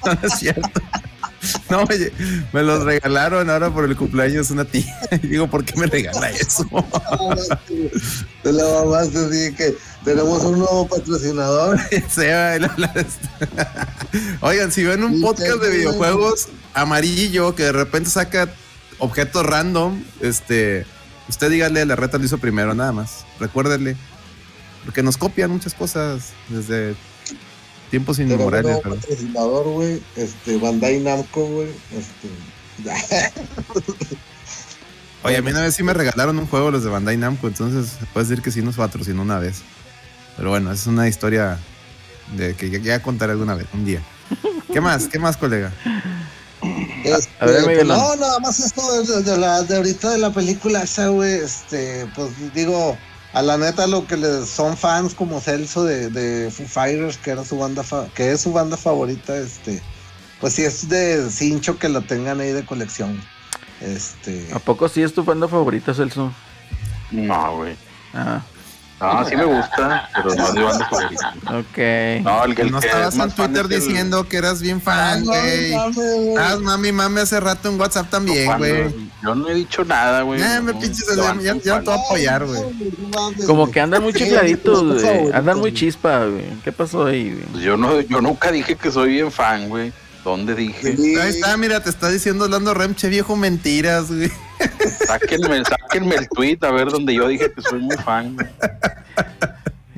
No, 0.06 0.14
no 0.14 0.20
es 0.28 0.34
cierto. 0.40 0.82
No, 1.70 1.84
oye, 1.84 2.12
me 2.54 2.64
los 2.64 2.84
regalaron 2.84 3.50
ahora 3.50 3.70
por 3.72 3.86
el 3.86 3.96
cumpleaños 3.96 4.50
una 4.52 4.66
tía. 4.66 4.86
Y 5.24 5.28
digo, 5.28 5.48
¿por 5.48 5.64
qué 5.64 5.80
me 5.80 5.86
regala 5.88 6.30
eso? 6.32 6.66
Te 8.44 8.52
la 8.52 8.64
mamaste, 8.64 9.18
así 9.20 9.54
que 9.56 9.76
tenemos 10.04 10.44
un 10.44 10.60
nuevo 10.60 10.88
patrocinador. 10.88 11.80
Oigan, 14.42 14.72
si 14.72 14.84
ven 14.84 15.04
un 15.04 15.22
podcast 15.22 15.62
de 15.62 15.70
videojuegos 15.70 16.48
amarillo 16.75 17.55
que 17.55 17.63
de 17.63 17.72
repente 17.72 18.10
saca 18.10 18.50
objetos 19.00 19.46
random, 19.46 20.03
este, 20.22 20.86
usted 21.27 21.50
dígale, 21.50 21.86
la 21.86 21.96
reta 21.96 22.17
lo 22.17 22.25
hizo 22.25 22.38
primero, 22.38 22.74
nada 22.75 22.91
más. 22.91 23.25
Recuérdele. 23.39 23.96
Porque 24.84 25.01
nos 25.01 25.17
copian 25.17 25.50
muchas 25.50 25.74
cosas 25.74 26.34
desde 26.50 26.96
tiempos 27.89 28.20
inmemoriales. 28.20 28.77
pero- 28.84 28.96
patrocinador, 28.96 29.65
güey. 29.65 30.01
Este, 30.15 30.58
Bandai 30.58 31.00
Namco, 31.00 31.46
güey. 31.46 31.70
Este. 31.91 32.29
Oye, 35.24 35.38
a 35.38 35.41
mí 35.41 35.50
una 35.50 35.62
vez 35.62 35.74
sí 35.75 35.82
me 35.82 35.94
regalaron 35.94 36.38
un 36.38 36.46
juego 36.46 36.70
los 36.70 36.84
de 36.84 36.89
Bandai 36.89 37.17
Namco, 37.17 37.48
entonces 37.48 37.98
se 38.00 38.05
puede 38.08 38.27
decir 38.27 38.44
que 38.44 38.51
sí 38.51 38.62
nos 38.62 38.75
patrocinó 38.75 39.24
una 39.24 39.39
vez. 39.39 39.62
Pero 40.38 40.50
bueno, 40.50 40.72
es 40.72 40.86
una 40.86 41.08
historia 41.08 41.58
de 42.36 42.53
que 42.55 42.70
ya, 42.70 42.77
ya 42.79 43.01
contaré 43.01 43.32
alguna 43.32 43.55
vez, 43.55 43.65
un 43.74 43.86
día. 43.86 44.01
¿Qué 44.72 44.82
más? 44.82 45.08
¿Qué 45.08 45.17
más, 45.17 45.36
colega? 45.38 45.72
Este, 47.04 47.32
a 47.39 47.46
ver, 47.46 47.63
pues, 47.63 47.86
no, 47.86 48.15
nada 48.15 48.39
más 48.39 48.60
esto 48.60 48.82
de, 49.04 49.24
de 49.24 49.38
la, 49.38 49.63
de 49.63 49.77
ahorita 49.77 50.12
de 50.12 50.18
la 50.18 50.32
película 50.32 50.82
esa, 50.84 51.08
güey. 51.08 51.34
Este, 51.36 52.06
pues 52.15 52.30
digo, 52.54 52.98
a 53.34 53.42
la 53.42 53.58
neta 53.58 53.86
lo 53.88 54.08
que 54.08 54.18
les 54.18 54.48
son 54.50 54.75
fans 54.77 55.13
como 55.13 55.39
Celso 55.42 55.84
de, 55.84 56.10
de 56.10 56.50
Foo 56.51 56.65
Fighters, 56.68 57.18
que 57.18 57.32
era 57.32 57.44
su 57.44 57.58
banda 57.58 57.84
fa- 57.84 58.08
que 58.15 58.32
es 58.32 58.42
su 58.42 58.51
banda 58.54 58.77
favorita, 58.77 59.36
este, 59.38 59.82
pues 60.39 60.54
sí 60.54 60.63
es 60.63 60.88
de 60.89 61.30
cincho 61.30 61.77
que 61.77 61.89
lo 61.89 62.01
tengan 62.01 62.39
ahí 62.39 62.51
de 62.51 62.65
colección. 62.65 63.22
Este, 63.82 64.48
¿A 64.54 64.60
poco 64.60 64.88
sí 64.89 65.04
es 65.04 65.13
tu 65.13 65.24
banda 65.24 65.48
favorita, 65.48 65.94
Celso? 65.94 66.32
No, 67.12 67.58
güey. 67.58 67.75
Ah, 68.13 68.42
No, 69.00 69.28
sí 69.28 69.36
me 69.36 69.44
gusta, 69.44 70.10
pero 70.16 70.36
no 70.36 70.48
es 70.48 70.54
de 70.54 70.64
banda 70.64 70.88
favorita. 70.90 71.34
ok. 71.48 72.24
No, 72.24 72.44
el 72.46 72.56
que, 72.56 72.62
el 72.62 72.72
no 72.72 72.80
que 72.80 72.88
estabas 72.88 73.14
es 73.14 73.20
en 73.20 73.32
Twitter 73.32 73.66
es 73.66 73.72
el- 73.72 73.80
diciendo 73.88 74.28
que 74.30 74.38
eras 74.38 74.62
bien 74.62 74.78
Ah, 74.78 74.82
fan, 74.86 75.25
no, 75.25 75.32
güey. 75.32 75.74
Ah, 76.38 76.56
mami, 76.62 76.92
mami, 76.94 77.20
hace 77.20 77.40
rato 77.40 77.68
en 77.70 77.80
WhatsApp 77.80 78.10
también, 78.10 78.58
güey. 78.58 78.96
Yo 79.22 79.36
no 79.36 79.50
he 79.50 79.54
dicho 79.54 79.84
nada, 79.84 80.22
güey. 80.22 80.42
Eh, 80.42 80.62
me 80.62 80.74
pinches, 80.74 81.08
no, 81.10 81.24
ya, 81.24 81.34
no, 81.34 81.42
ya, 81.42 81.54
no, 81.56 81.60
ya 81.62 81.80
te 81.82 81.86
voy 81.90 81.94
a 81.94 82.02
apoyar, 82.06 82.46
güey. 82.46 82.62
Como 83.46 83.70
que 83.70 83.82
andan 83.82 84.02
muy 84.04 84.14
chifladitos, 84.14 84.84
mi 84.84 85.02
güey. 85.02 85.32
Andan 85.34 85.60
muy 85.60 85.74
chispa, 85.74 86.25
güey. 86.25 86.46
¿Qué 86.64 86.72
pasó 86.72 87.06
ahí, 87.06 87.32
güey? 87.32 87.46
Pues 87.52 87.64
yo 87.64 87.75
no, 87.78 88.00
yo 88.02 88.22
nunca 88.22 88.52
dije 88.52 88.75
que 88.75 88.92
soy 88.92 89.10
bien 89.10 89.32
fan, 89.32 89.68
güey. 89.70 89.92
¿Dónde 90.25 90.55
dije? 90.55 90.98
Sí. 90.98 91.15
Ahí 91.15 91.29
está, 91.29 91.55
mira, 91.55 91.82
te 91.82 91.89
está 91.89 92.10
diciendo 92.10 92.46
Orlando 92.46 92.74
Remche, 92.74 93.08
viejo, 93.10 93.36
mentiras, 93.38 94.08
güey. 94.12 94.29
Sáquenme, 95.08 95.63
sáquenme 95.63 96.15
el 96.15 96.27
tweet 96.29 96.58
a 96.62 96.72
ver 96.72 96.89
donde 96.89 97.13
yo 97.13 97.27
dije 97.27 97.51
que 97.53 97.62
soy 97.62 97.79
muy 97.79 97.96
fan. 97.98 98.34
güey. 98.36 98.48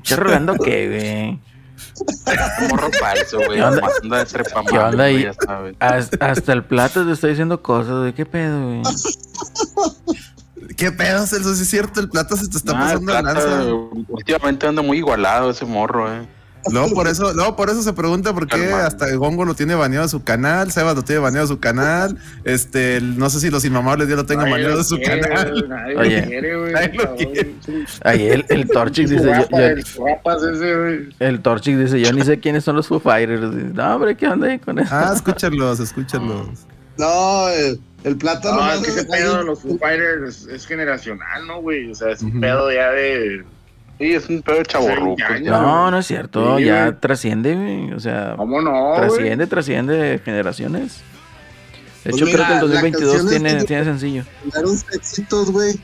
¿Estás 0.04 0.20
rogando 0.20 0.54
qué, 0.56 1.40
güey? 1.40 2.68
Morro 2.70 2.90
falso, 3.00 3.38
güey. 3.38 3.58
¿Qué 3.58 3.64
onda? 3.64 3.88
Anda 4.04 4.18
de 4.20 4.26
trepamar, 4.26 4.66
¿Qué 4.72 4.78
onda 4.78 5.04
ahí? 5.06 5.24
güey. 5.62 5.76
Hasta, 5.80 6.26
hasta 6.30 6.54
el 6.54 6.64
plato 6.66 7.06
te 7.06 7.14
está 7.14 7.28
diciendo 7.28 7.62
cosas, 7.62 7.94
güey. 8.00 8.14
¿Qué 8.14 8.26
pedo, 8.26 8.66
güey? 8.66 8.82
¿Qué 10.76 10.92
pedo, 10.92 11.26
Celso? 11.26 11.56
Sí 11.56 11.64
es 11.64 11.70
cierto, 11.70 12.00
el 12.02 12.10
plata 12.10 12.36
se 12.36 12.48
te 12.50 12.58
está 12.58 12.74
Ah, 12.76 12.92
el 12.94 13.00
pasando 13.00 13.14
de 13.14 13.22
Plata, 13.22 13.40
lanza. 13.50 13.74
últimamente 14.10 14.68
anda 14.68 14.82
muy 14.82 14.98
igualado 14.98 15.50
ese 15.52 15.66
morro, 15.66 16.14
eh. 16.14 16.28
Luego 16.72 16.90
por 16.96 17.08
eso, 17.08 17.34
luego 17.34 17.56
por 17.56 17.70
eso 17.70 17.82
se 17.84 17.94
pregunta 17.94 18.34
por 18.34 18.48
qué 18.48 18.58
Calma. 18.60 18.86
hasta 18.86 19.14
Gongo 19.16 19.46
lo 19.46 19.54
tiene 19.54 19.76
baneado 19.76 20.06
de 20.06 20.10
su 20.10 20.24
canal, 20.24 20.72
Sebas 20.72 20.96
lo 20.96 21.04
tiene 21.04 21.20
baneado 21.22 21.48
de 21.48 21.54
su 21.54 21.60
canal, 21.60 22.18
este, 22.44 22.98
el- 22.98 23.18
no 23.18 23.30
sé 23.30 23.40
si 23.40 23.50
los 23.50 23.64
inmamables 23.66 24.08
ya 24.10 24.16
lo 24.16 24.26
tengan 24.26 24.50
baneado 24.50 24.78
de 24.78 24.84
su 24.84 24.98
quiere, 24.98 25.22
canal. 25.22 25.66
Nadie 25.70 25.96
Oye. 25.98 26.22
lo 26.22 26.28
quiere, 26.28 26.58
güey. 26.60 26.74
Nadie 26.74 26.94
lo 26.94 27.04
cabrón. 27.04 27.18
quiere. 27.34 27.56
Ahí 28.04 28.28
el, 28.28 28.46
el 28.50 28.68
Torchic 28.68 29.08
dice, 29.08 29.24
yo, 29.24 29.30
guapa, 29.32 30.38
yo- 30.40 30.50
el 30.50 30.54
ese, 30.54 31.16
el 31.20 31.40
Torchic 31.42 31.78
dice, 31.78 32.00
yo 32.00 32.12
ni 32.14 32.24
sé 32.24 32.40
quiénes 32.40 32.64
son 32.64 32.76
los 32.76 32.88
Foo 32.88 33.00
Fighters. 33.00 33.42
Dice, 33.56 33.70
No, 33.74 33.96
hombre, 33.96 34.16
¿qué 34.16 34.28
onda 34.28 34.48
ahí 34.48 34.60
con 34.60 34.80
eso? 34.80 34.90
Ah, 34.94 35.12
escúchalos, 35.16 35.80
escúchalos. 35.80 36.48
No, 36.98 37.50
el, 37.50 37.80
el 38.04 38.18
plátano. 38.18 38.58
No, 38.58 38.72
es 38.74 38.80
que 38.82 38.90
ese 38.90 39.00
es- 39.02 39.06
pedo 39.06 39.38
de 39.38 39.44
los 39.44 39.62
Foo 39.62 39.78
Fighters 39.78 40.42
es, 40.44 40.48
es 40.48 40.66
generacional, 40.66 41.46
¿no, 41.48 41.62
güey? 41.62 41.92
O 41.92 41.96
sea, 41.96 42.10
es 42.12 42.22
un 42.22 42.40
pedo 42.40 42.72
ya 42.72 42.90
de. 42.92 43.44
Sí, 43.98 44.14
es 44.14 44.30
un 44.30 44.42
pedo 44.44 44.58
de 44.58 44.64
chaborruco. 44.64 45.16
Sí, 45.18 45.44
ya, 45.44 45.52
No, 45.52 45.90
no 45.92 45.98
es 45.98 46.06
cierto, 46.08 46.58
Sí, 46.58 46.66
ya 46.66 46.86
güey. 46.88 47.00
trasciende, 47.00 47.56
güey, 47.56 47.94
o 47.94 48.00
sea, 48.00 48.34
¿Cómo 48.38 48.62
no, 48.62 48.72
güey? 48.96 49.00
trasciende, 49.10 49.48
trasciende 49.48 50.22
generaciones. 50.24 51.02
De 52.04 52.12
Pues 52.12 52.22
hecho, 52.22 52.32
creo 52.32 52.46
que 52.48 52.54
el 52.54 52.58
la 52.58 52.62
2022 52.62 53.16
canción 53.18 53.30
tiene, 53.44 53.58
que- 53.60 53.64
tiene 53.66 53.84
sencillo. 53.84 54.24
Fueron 54.52 54.76
éxitos, 54.94 55.52
güey. 55.52 55.76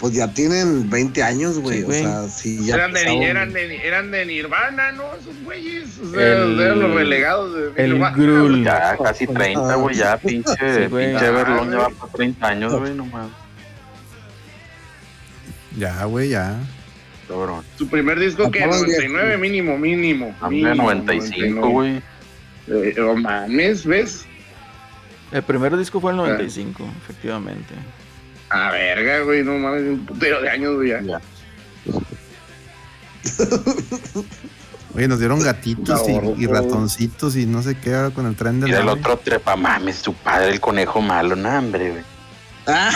Pues 0.00 0.14
ya 0.14 0.26
tienen 0.34 0.90
20 0.90 1.22
años, 1.22 1.60
güey. 1.60 1.78
Sí, 1.78 1.82
o 1.84 1.86
güey. 1.86 2.02
sea, 2.02 2.28
sí, 2.28 2.66
ya. 2.66 2.74
Eran 2.74 2.92
de, 2.92 3.00
pasaron- 3.04 3.22
eran, 3.22 3.52
de, 3.52 3.86
eran 3.86 4.10
de 4.10 4.26
Nirvana, 4.26 4.90
¿no? 4.92 5.04
Esos 5.20 5.44
güeyes. 5.44 5.98
O 6.00 6.10
sea, 6.10 6.32
El- 6.42 6.60
eran 6.60 6.80
los 6.80 6.94
relegados 6.94 7.54
de 7.54 7.84
el 7.84 7.92
Nirvana, 7.94 8.16
Grul. 8.16 8.50
güey. 8.50 8.64
Ya 8.64 8.96
casi 9.00 9.26
30, 9.28 9.74
güey, 9.76 9.94
ya 9.96 10.16
pinche, 10.16 10.52
Sí, 10.56 10.86
güey. 10.90 11.10
pinche 11.12 11.30
Berlón 11.30 11.68
Ah, 11.68 11.70
ya 11.70 11.78
va 11.78 11.84
güey. 11.84 11.96
por 11.96 12.08
30 12.10 12.48
años, 12.48 12.74
güey, 12.74 12.94
no 12.94 13.06
mames. 13.06 13.30
Ya, 15.78 16.04
güey, 16.04 16.28
ya. 16.30 16.56
Cabrón. 17.28 17.64
Su 17.78 17.88
primer 17.88 18.18
disco 18.18 18.50
que 18.50 18.62
Acaban 18.64 18.80
de- 18.82 18.86
99 19.08 19.38
mínimo, 19.38 19.78
mínimo. 19.78 20.34
Hombre, 20.40 20.58
mínimo, 20.62 20.74
95, 20.84 21.68
güey. 21.68 22.02
Eh, 22.68 22.94
oh, 23.00 23.16
mames, 23.16 23.84
¿ves? 23.86 24.24
El 25.30 25.42
primer 25.42 25.76
disco 25.76 26.00
fue 26.00 26.12
el 26.12 26.18
Ah. 26.20 26.22
95, 26.24 26.88
efectivamente. 27.04 27.74
A 28.50 28.70
verga, 28.70 29.20
güey, 29.20 29.42
no 29.42 29.56
mames, 29.58 29.82
un 29.82 30.04
putero 30.04 30.40
de 30.42 30.50
años, 30.50 30.74
güey. 30.74 30.90
ya. 30.90 31.00
Ya. 31.00 31.20
Oye, 34.94 35.08
nos 35.08 35.18
dieron 35.18 35.40
gatitos 35.40 36.02
y, 36.06 36.42
y 36.42 36.46
ratoncitos 36.46 37.34
y 37.36 37.46
no 37.46 37.62
sé 37.62 37.76
qué 37.78 38.10
con 38.14 38.26
el 38.26 38.36
tren 38.36 38.60
del 38.60 38.70
Y 38.70 38.74
el 38.74 38.88
otro 38.88 39.16
trepa, 39.16 39.56
mames, 39.56 39.96
su 39.96 40.12
padre, 40.12 40.50
el 40.50 40.60
conejo 40.60 41.00
malo, 41.00 41.34
no, 41.34 41.48
hombre, 41.58 41.90
güey. 41.92 42.02
Ah, 42.66 42.90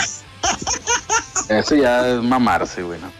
Eso 1.49 1.75
ya 1.75 2.06
es 2.16 2.23
mamarse, 2.23 2.83
güey, 2.83 3.00
¿no? 3.00 3.11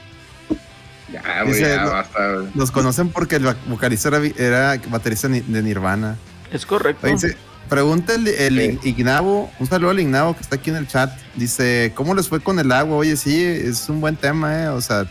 Ya, 1.13 1.43
güey, 1.43 1.55
Dice, 1.55 1.69
ya 1.69 1.85
no- 1.85 1.91
basta, 1.93 2.33
güey. 2.35 2.47
Los 2.55 2.71
conocen 2.71 3.11
porque 3.11 3.37
el 3.37 3.47
va- 3.47 3.57
vocalista 3.69 4.11
era, 4.37 4.81
baterista 4.89 5.29
de 5.29 5.63
Nirvana. 5.63 6.17
Es 6.53 6.67
correcto. 6.67 7.07
Dice, 7.07 7.37
pregunta 7.69 8.15
el, 8.15 8.27
el 8.29 8.81
Ignavo, 8.83 9.51
un 9.61 9.67
saludo 9.67 9.91
al 9.91 10.01
Ignavo 10.01 10.35
que 10.35 10.43
está 10.43 10.57
aquí 10.57 10.71
en 10.71 10.77
el 10.77 10.89
chat. 10.89 11.13
Dice, 11.37 11.93
¿cómo 11.95 12.15
les 12.15 12.29
fue 12.29 12.41
con 12.41 12.59
el 12.59 12.73
agua? 12.73 12.97
Oye, 12.97 13.17
sí, 13.17 13.43
es 13.45 13.89
un 13.89 14.01
buen 14.01 14.17
tema, 14.17 14.63
¿eh? 14.65 14.69
O 14.69 14.81
sea, 14.81 15.07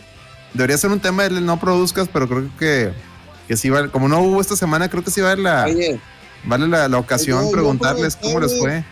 debería 0.54 0.78
ser 0.78 0.90
un 0.92 1.00
tema 1.00 1.24
del 1.24 1.46
no 1.46 1.60
produzcas, 1.60 2.10
pero 2.12 2.28
creo 2.28 2.50
que, 2.60 2.92
que 3.48 3.56
sí 3.58 3.70
vale. 3.70 3.90
Como 3.90 4.08
no 4.10 4.20
hubo 4.20 4.42
esta 4.42 4.56
semana, 4.58 4.90
creo 4.90 5.04
que 5.04 5.12
sí 5.12 5.22
vale 5.22 5.42
la, 5.44 5.66
oye, 5.66 6.00
vale 6.44 6.68
la, 6.68 6.88
la 6.90 6.98
ocasión 6.98 7.40
Oye, 7.44 7.52
preguntarles 7.54 8.18
cómo 8.18 8.40
les 8.42 8.58
fue. 8.60 8.84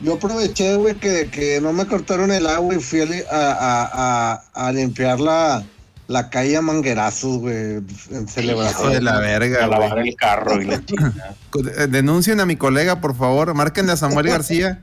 yo 0.00 0.14
aproveché, 0.14 0.76
güey, 0.76 0.94
que, 0.96 1.28
que 1.30 1.60
no 1.62 1.72
me 1.72 1.86
cortaron 1.86 2.30
el 2.30 2.46
agua 2.46 2.74
y 2.74 2.78
fui 2.80 3.00
a, 3.00 3.04
a, 3.32 4.42
a 4.54 4.72
limpiar 4.72 5.18
la, 5.20 5.62
la 6.10 6.28
calle 6.28 6.56
a 6.56 6.60
manguerazos, 6.60 7.38
güey, 7.38 7.54
en 7.56 7.86
Hijo 8.10 8.28
celebración. 8.28 8.92
de 8.92 9.00
la 9.00 9.20
verga, 9.20 9.64
A 9.64 9.68
lavar 9.68 9.98
el 10.00 10.14
carro 10.16 10.60
y 10.60 10.64
la 10.66 10.84
chingada. 10.84 11.34
Eh, 11.78 11.86
Denuncien 11.88 12.40
a 12.40 12.46
mi 12.46 12.56
colega, 12.56 13.00
por 13.00 13.16
favor. 13.16 13.54
Márquenle 13.54 13.92
a 13.92 13.96
Samuel 13.96 14.26
García. 14.26 14.80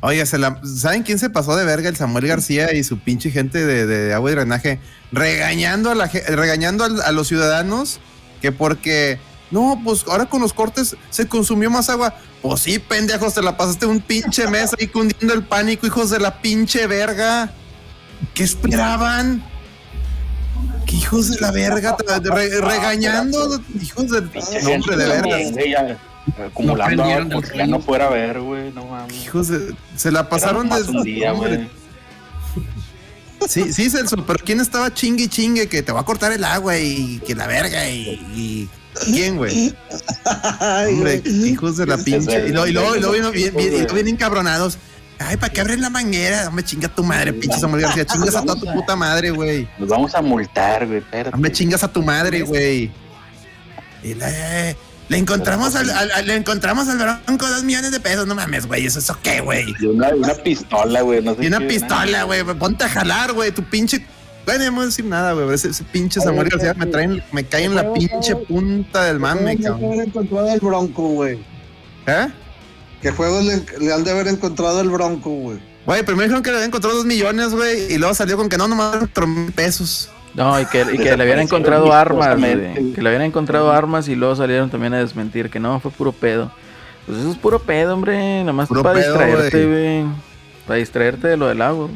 Oye, 0.00 0.24
se 0.26 0.36
la- 0.38 0.60
¿saben 0.64 1.04
quién 1.04 1.18
se 1.20 1.30
pasó 1.30 1.54
de 1.56 1.64
verga? 1.64 1.88
El 1.88 1.96
Samuel 1.96 2.26
García 2.26 2.72
y 2.74 2.82
su 2.82 2.98
pinche 2.98 3.30
gente 3.30 3.64
de, 3.64 3.86
de 3.86 4.12
agua 4.14 4.30
y 4.32 4.34
drenaje. 4.34 4.80
Regañando 5.12 5.90
a, 5.90 5.94
la, 5.94 6.06
regañando 6.06 6.84
al- 6.84 7.02
a, 7.02 7.12
los 7.12 7.28
ciudadanos 7.28 8.00
que 8.42 8.50
porque... 8.52 9.18
No, 9.50 9.80
pues 9.82 10.04
ahora 10.08 10.26
con 10.26 10.42
los 10.42 10.52
cortes 10.52 10.94
se 11.10 11.26
consumió 11.26 11.70
más 11.70 11.88
agua. 11.88 12.14
Pues 12.42 12.60
sí, 12.60 12.78
pendejos, 12.78 13.32
te 13.34 13.42
la 13.42 13.56
pasaste 13.56 13.86
un 13.86 14.00
pinche 14.00 14.46
mes 14.48 14.72
ahí 14.78 14.88
cundiendo 14.88 15.32
el 15.34 15.42
pánico, 15.44 15.86
hijos 15.86 16.10
de 16.10 16.18
la 16.20 16.42
pinche 16.42 16.86
verga. 16.86 17.50
¿Qué 18.34 18.42
esperaban? 18.44 19.42
¿Qué 20.88 20.96
hijos 20.96 21.30
de 21.30 21.38
la 21.40 21.50
verga? 21.52 21.96
Re- 22.24 22.60
regañando, 22.60 23.60
hijos 23.80 24.08
de... 24.10 24.22
Pinche 24.22 24.62
No, 24.62 24.70
hombre, 24.70 24.96
de 24.96 25.06
verga. 25.06 25.36
Acumulando 26.46 27.02
aprendieron 27.02 27.30
agua 27.32 27.40
porque 27.42 27.58
ya 27.58 27.66
no 27.66 27.80
fuera 27.80 28.06
a 28.06 28.10
ver, 28.10 28.40
güey, 28.40 28.72
no 28.72 28.84
mames. 28.86 29.22
Hijos 29.22 29.48
de- 29.48 29.74
se 29.96 30.10
la 30.10 30.28
pasaron 30.28 30.68
desde 30.68 30.90
un 30.90 31.02
día, 31.02 31.32
hombre, 31.32 31.56
güey. 31.56 31.68
Sí, 33.48 33.72
sí, 33.72 33.88
Celso, 33.88 34.16
pero 34.26 34.38
¿quién 34.44 34.60
estaba 34.60 34.92
chingue 34.92 35.24
y 35.24 35.28
chingue 35.28 35.68
que 35.68 35.82
te 35.82 35.92
va 35.92 36.00
a 36.00 36.04
cortar 36.04 36.32
el 36.32 36.44
agua 36.44 36.78
y 36.78 37.18
que 37.26 37.34
la 37.34 37.46
verga 37.46 37.88
y, 37.88 38.08
y- 38.34 38.68
¿quién, 39.04 39.36
güey? 39.36 39.74
Hombre, 40.88 41.22
hijos 41.24 41.76
de 41.76 41.86
la 41.86 41.96
pinche. 41.98 42.48
Y 42.48 42.52
luego, 42.52 42.66
y 42.66 42.72
luego, 42.72 42.96
y 42.96 43.00
luego 43.00 43.30
bien, 43.30 43.32
bien, 43.32 43.54
bien- 43.54 43.68
y 43.68 43.70
luego 43.76 43.92
güey. 43.92 44.02
bien 44.04 44.16
encabronados. 44.16 44.78
Ay, 45.20 45.36
¿para 45.36 45.52
qué 45.52 45.60
abres 45.60 45.80
la 45.80 45.90
manguera? 45.90 46.46
Hombre, 46.48 46.64
chinga 46.64 46.88
tu 46.88 47.02
madre, 47.02 47.32
pinche 47.32 47.58
Samuel 47.58 47.82
García. 47.82 48.04
Chingas 48.06 48.36
a 48.36 48.42
toda 48.42 48.60
tu 48.60 48.66
puta 48.72 48.94
madre, 48.96 49.30
güey. 49.30 49.68
Nos 49.78 49.88
vamos 49.88 50.14
a 50.14 50.22
multar, 50.22 50.86
güey. 50.86 51.02
Hombre, 51.32 51.50
chingas 51.52 51.82
a 51.82 51.88
tu 51.92 52.02
madre, 52.02 52.42
güey. 52.42 52.90
Y 54.02 54.14
le, 54.14 54.76
le 55.08 55.16
encontramos 55.18 55.74
al, 55.74 55.90
al- 55.90 56.10
al- 56.12 56.26
le 56.26 56.36
encontramos 56.36 56.88
al 56.88 56.98
bronco 56.98 57.48
dos 57.48 57.64
millones 57.64 57.90
de 57.90 57.98
pesos. 57.98 58.26
No 58.28 58.34
mames, 58.36 58.66
güey. 58.66 58.86
¿Eso, 58.86 59.00
eso 59.00 59.18
qué, 59.22 59.40
güey? 59.40 59.74
Y 59.80 59.86
una, 59.86 60.08
una 60.10 60.34
pistola, 60.34 61.00
güey, 61.02 61.20
no 61.22 61.34
sé 61.34 61.42
Y 61.44 61.46
una 61.48 61.60
pistola, 61.60 62.22
güey. 62.22 62.44
Ponte 62.44 62.84
a 62.84 62.88
jalar, 62.88 63.32
güey. 63.32 63.50
Tu 63.50 63.64
pinche. 63.64 64.06
Bueno, 64.46 64.64
no 64.66 64.72
voy 64.72 64.82
a 64.84 64.86
decir 64.86 65.04
nada, 65.04 65.32
güey. 65.32 65.52
Ese, 65.52 65.70
ese 65.70 65.82
pinche 65.84 66.20
Samuel 66.20 66.48
García 66.48 66.74
me 66.74 66.86
traen, 66.86 67.22
me 67.32 67.44
cae 67.44 67.64
en 67.64 67.74
la 67.74 67.92
pinche 67.92 68.36
punta 68.36 69.04
del 69.04 69.18
mame, 69.18 69.56
¿Qué 69.56 69.68
juegos 69.68 69.68
le 69.68 69.68
han 69.68 69.70
cabrón. 69.70 69.80
de 69.80 69.86
haber 69.96 70.08
encontrado 70.08 70.52
el 70.54 70.60
bronco, 70.60 71.08
güey? 71.08 71.38
¿Eh? 72.06 72.28
¿Qué 73.02 73.12
juegos 73.12 73.44
le, 73.44 73.64
le 73.78 73.92
han 73.92 74.04
de 74.04 74.10
haber 74.10 74.28
encontrado 74.28 74.80
el 74.80 74.90
bronco, 74.90 75.30
güey? 75.30 75.58
Güey, 75.86 76.02
primero 76.02 76.24
dijeron 76.24 76.42
que 76.42 76.50
le 76.50 76.56
habían 76.56 76.68
encontrado 76.68 76.96
dos 76.96 77.06
millones, 77.06 77.54
güey. 77.54 77.92
Y 77.92 77.98
luego 77.98 78.12
salió 78.12 78.36
con 78.36 78.48
que 78.48 78.58
no, 78.58 78.68
nomás 78.68 78.96
cuatro 78.98 79.26
mil 79.26 79.52
pesos. 79.52 80.10
No, 80.34 80.60
y 80.60 80.66
que, 80.66 80.82
y 80.82 80.98
que 80.98 81.16
le 81.16 81.22
habían 81.22 81.40
encontrado 81.40 81.92
armas, 81.92 82.38
güey. 82.38 82.92
Que 82.92 83.02
le 83.02 83.08
habían 83.08 83.22
encontrado 83.22 83.72
armas 83.72 84.06
y 84.08 84.14
luego 84.14 84.36
salieron 84.36 84.70
también 84.70 84.94
a 84.94 84.98
desmentir 84.98 85.48
que 85.50 85.58
no, 85.58 85.80
fue 85.80 85.90
puro 85.90 86.12
pedo. 86.12 86.52
Pues 87.06 87.18
eso 87.18 87.30
es 87.30 87.38
puro 87.38 87.58
pedo, 87.58 87.94
hombre. 87.94 88.40
Nada 88.40 88.52
más 88.52 88.68
para 88.68 88.92
pedo, 88.92 89.18
distraerte, 89.18 89.66
güey. 89.66 90.04
Para 90.66 90.78
distraerte 90.78 91.28
de 91.28 91.36
lo 91.38 91.46
del 91.48 91.62
agua. 91.62 91.88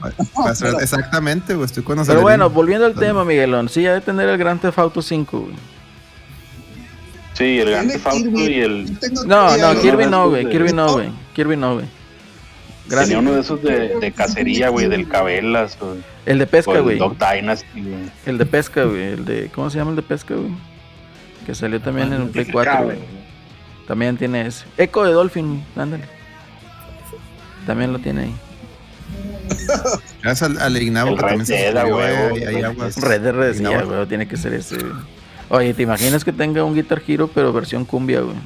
Exactamente, 0.80 1.54
güey. 1.54 1.66
Estoy 1.66 1.82
con 1.82 2.02
Pero 2.04 2.22
bueno, 2.22 2.48
volviendo 2.48 2.86
al 2.86 2.94
tema, 2.94 3.24
Miguelón. 3.24 3.68
Sí, 3.68 3.86
ha 3.86 3.92
de 3.92 4.00
tener 4.00 4.28
el 4.28 4.38
Gran 4.38 4.58
Theft 4.58 4.78
Auto 4.78 5.02
5, 5.02 5.38
güey. 5.38 5.54
Sí, 7.42 7.58
el 7.58 7.70
Grand 7.70 7.90
Theft 7.90 8.06
Auto 8.06 8.40
y 8.48 8.60
el... 8.60 8.98
No, 9.26 9.56
no, 9.56 9.80
Kirby 9.80 10.06
no, 10.06 10.30
güey. 10.30 10.48
Kirby 10.48 10.72
no. 10.72 10.92
güey. 10.92 11.10
Kirby 11.34 11.56
no, 11.56 11.74
güey. 11.74 11.86
Tenía 12.84 12.98
Gracias. 12.98 13.18
uno 13.18 13.32
de 13.32 13.40
esos 13.40 13.62
de, 13.62 13.98
de 13.98 14.12
cacería, 14.12 14.68
güey, 14.68 14.88
del 14.88 15.08
Cabelas, 15.08 15.76
o, 15.80 15.96
El 16.24 16.38
de 16.38 16.46
pesca, 16.46 16.78
güey. 16.78 17.00
El 18.26 18.38
de 18.38 18.46
pesca, 18.46 18.84
güey. 18.84 19.02
El 19.02 19.24
de. 19.24 19.50
¿Cómo 19.52 19.70
se 19.70 19.78
llama 19.78 19.90
el 19.90 19.96
de 19.96 20.02
pesca, 20.02 20.34
güey? 20.34 20.52
Que 21.44 21.54
salió 21.54 21.80
también 21.80 22.12
en 22.12 22.22
un 22.22 22.28
Play 22.28 22.44
4, 22.44 22.84
güey. 22.84 22.98
También 23.88 24.16
tiene 24.16 24.46
ese. 24.46 24.64
Echo 24.78 25.02
de 25.02 25.12
Dolphin, 25.12 25.64
ándale. 25.74 26.04
También 27.66 27.92
lo 27.92 27.98
tiene 27.98 28.22
ahí. 28.22 28.34
Gracias 30.22 30.48
al, 30.48 30.60
al 30.60 30.80
Ignavo 30.80 31.10
El 31.10 31.16
que 31.16 31.20
también 31.22 31.40
Red 31.40 31.72
se 31.72 31.78
aguas. 31.78 32.96
Red 32.96 33.20
de 33.20 33.32
Red, 33.32 33.86
güey. 33.86 34.06
Tiene 34.06 34.28
que 34.28 34.36
ser 34.36 34.54
ese, 34.54 34.76
güey. 34.76 34.92
Oye, 35.54 35.74
¿te 35.74 35.82
imaginas 35.82 36.24
que 36.24 36.32
tenga 36.32 36.64
un 36.64 36.74
Guitar 36.74 37.02
Hero, 37.06 37.28
pero 37.32 37.52
versión 37.52 37.84
cumbia, 37.84 38.20
güey? 38.22 38.36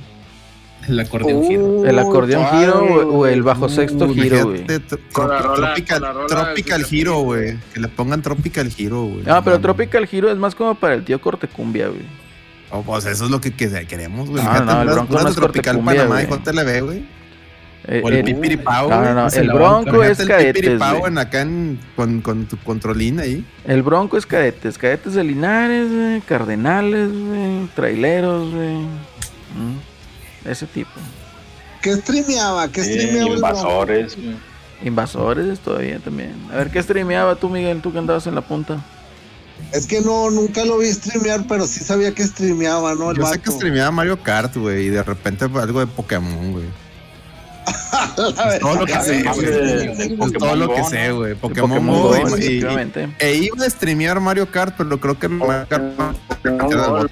El 0.88 0.98
acordeón 1.00 1.38
Uh, 1.38 1.48
giro. 1.48 1.84
El 1.84 1.98
acordeón 2.00 2.44
Hero 2.52 2.80
o, 2.80 3.18
o 3.18 3.26
el 3.26 3.42
bajo 3.44 3.66
Uh, 3.66 3.68
sexto 3.68 4.12
Hero, 4.12 4.44
güey. 4.46 4.64
Tropical, 4.66 6.02
Tropical 6.28 6.86
Hero, 6.90 7.18
güey. 7.20 7.56
Que 7.72 7.80
le 7.80 7.88
pongan 7.88 8.22
Tropical 8.22 8.70
Hero, 8.76 9.04
güey. 9.04 9.22
Ah, 9.26 9.40
pero 9.44 9.56
No, 9.56 9.62
Tropical 9.62 10.08
Hero 10.10 10.30
es 10.32 10.36
más 10.36 10.54
como 10.56 10.74
para 10.74 10.94
el 10.94 11.04
tío 11.04 11.20
corte 11.20 11.46
cumbia, 11.46 11.86
güey. 11.88 12.02
no, 12.72 12.82
pues 12.82 13.06
eso 13.06 13.24
es 13.26 13.30
lo 13.30 13.40
que, 13.40 13.52
que 13.52 13.86
queremos, 13.86 14.28
güey. 14.28 14.42
No, 14.42 14.50
Fíjate, 14.50 14.66
no, 14.66 14.82
el 14.82 14.88
Bronco 14.88 15.12
no 15.22 15.28
es 15.28 15.34
Tropical 15.36 15.76
corte 15.76 15.84
cumbia, 15.84 16.02
Panamá 16.02 16.22
y 16.22 16.26
güey. 16.80 17.06
Eh, 17.88 18.00
O 18.04 18.08
el 18.08 18.16
el- 18.16 18.24
Pipiripao, 18.24 18.90
no, 18.90 19.00
no, 19.02 19.14
no. 19.14 19.28
El 19.28 19.48
Bronco 19.52 20.02
es 20.02 20.18
el 20.18 20.26
cadetes, 20.28 20.54
Pipiripao 20.60 20.98
güey. 20.98 21.12
en 21.12 21.18
acá 21.18 21.40
en- 21.42 21.78
con, 21.94 22.20
con 22.20 22.46
tu 22.46 22.56
controlín 22.58 23.20
ahí. 23.20 23.44
El 23.64 23.82
Bronco 23.84 24.16
es 24.16 24.26
cadetes. 24.26 24.76
Cadetes 24.76 25.14
de 25.14 25.22
Linares, 25.22 25.92
güey. 25.92 26.20
Cardenales, 26.22 27.10
güey. 27.12 27.66
Traileros. 27.76 28.52
Mm, 28.52 30.48
Ese 30.48 30.66
tipo. 30.66 30.90
¿Qué 31.82 31.94
streameaba? 31.94 32.68
¿Qué 32.72 32.82
Sí, 32.82 32.92
streameaba 32.94 33.30
invasores, 33.34 34.16
güey. 34.16 34.34
Invasores 34.84 35.60
todavía 35.60 35.98
también. 36.00 36.34
A 36.52 36.56
ver, 36.56 36.70
¿qué 36.70 36.82
streameaba 36.82 37.36
tú, 37.36 37.48
Miguel? 37.48 37.80
Tú 37.80 37.92
que 37.92 37.98
andabas 37.98 38.26
en 38.26 38.34
la 38.34 38.40
punta. 38.42 38.84
Es 39.72 39.86
que 39.86 40.00
no, 40.02 40.30
nunca 40.30 40.64
lo 40.64 40.78
vi 40.78 40.88
streamear, 40.92 41.44
pero 41.48 41.66
sí 41.66 41.80
sabía 41.82 42.12
que 42.12 42.24
streameaba, 42.24 42.94
¿no? 42.94 43.10
El 43.12 43.16
Yo 43.18 43.26
sé 43.26 43.38
que 43.38 43.50
streameaba 43.50 43.90
Mario 43.90 44.22
Kart, 44.22 44.54
güey, 44.56 44.86
y 44.86 44.90
de 44.90 45.02
repente 45.02 45.44
algo 45.46 45.80
de 45.80 45.86
Pokémon, 45.86 46.52
güey. 46.52 46.64
Es 48.54 48.60
todo 48.60 48.74
lo 48.76 48.86
que 48.86 49.00
sé, 49.00 49.22
güey. 49.22 50.06
Es 50.26 50.32
todo 50.38 50.56
lo 50.56 50.74
que 50.74 50.84
sé, 50.84 51.12
güey. 51.12 51.34
Pokémon, 51.34 51.86
Go. 51.86 52.14
E 53.18 53.34
iba 53.34 53.66
a 53.66 53.70
streamear 53.70 54.20
Mario 54.20 54.50
Kart, 54.50 54.74
pero 54.76 54.98
creo 55.00 55.18
que 55.18 55.28
Mario 55.28 55.66
Kart 55.68 55.84
no- 56.44 57.06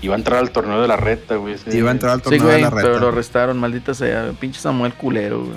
Iba 0.00 0.14
a 0.14 0.18
entrar 0.18 0.38
al 0.38 0.50
torneo 0.50 0.80
de 0.80 0.88
la 0.88 0.96
reta, 0.96 1.36
güey. 1.36 1.56
iba 1.72 1.88
a 1.88 1.92
entrar 1.92 2.12
al 2.12 2.22
torneo 2.22 2.46
de 2.46 2.60
la 2.60 2.70
pero 2.70 2.88
reta. 2.88 3.00
lo 3.00 3.08
arrestaron, 3.08 3.58
maldita 3.58 3.94
sea. 3.94 4.30
Pinche 4.38 4.60
Samuel 4.60 4.94
culero, 4.94 5.40
güey. 5.44 5.56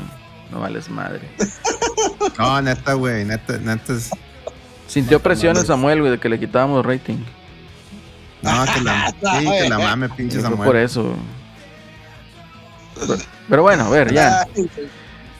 No 0.51 0.59
vales 0.61 0.89
madre. 0.89 1.21
No, 2.37 2.61
neta, 2.61 2.93
güey, 2.93 3.23
neta, 3.23 3.57
neta 3.57 3.93
es... 3.93 4.09
Sintió 4.87 5.19
presión 5.21 5.55
el. 5.57 5.65
Samuel, 5.65 5.99
güey, 5.99 6.11
de 6.11 6.19
que 6.19 6.27
le 6.27 6.39
quitábamos 6.39 6.85
rating. 6.85 7.17
No, 8.41 8.65
que 8.73 8.81
la, 8.81 9.13
sí, 9.39 9.45
que 9.45 9.69
la 9.69 9.77
mame, 9.77 10.09
pinche 10.09 10.41
Samuel. 10.41 10.67
por 10.67 10.75
eso. 10.75 11.15
Pero, 13.49 13.61
bueno, 13.61 13.85
a 13.85 13.89
ver, 13.89 14.13
ya. 14.13 14.47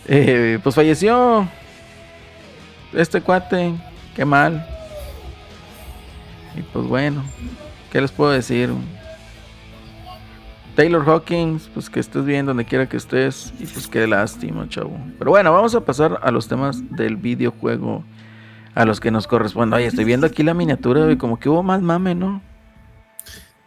Eh, 0.08 0.60
pues 0.64 0.76
falleció 0.76 1.48
este 2.94 3.22
cuate. 3.22 3.74
Qué 4.16 4.26
mal. 4.26 4.68
Y 6.56 6.62
pues 6.64 6.86
bueno, 6.86 7.24
¿qué 7.92 8.02
les 8.02 8.12
puedo 8.12 8.32
decir? 8.32 8.70
Taylor 10.76 11.08
Hawkins, 11.08 11.70
pues 11.74 11.90
que 11.90 12.00
estés 12.00 12.26
bien 12.26 12.46
donde 12.46 12.66
quiera 12.66 12.88
que 12.88 12.98
estés. 12.98 13.54
Y 13.60 13.66
pues 13.66 13.88
qué 13.88 14.08
lástima, 14.08 14.68
chavo. 14.68 14.98
Pero 15.18 15.32
bueno, 15.32 15.54
vamos 15.54 15.76
a 15.76 15.82
pasar 15.82 16.20
a 16.22 16.32
los 16.32 16.48
temas 16.48 16.82
del 16.96 17.16
videojuego. 17.16 18.04
A 18.74 18.86
los 18.86 19.02
que 19.02 19.12
nos 19.12 19.28
corresponden. 19.28 19.74
Oye, 19.74 19.88
estoy 19.88 20.06
viendo 20.06 20.26
aquí 20.28 20.44
la 20.44 20.54
miniatura, 20.54 21.04
güey. 21.04 21.18
Como 21.18 21.38
que 21.38 21.50
hubo 21.50 21.62
más 21.62 21.82
mame, 21.82 22.16
¿no? 22.16 22.42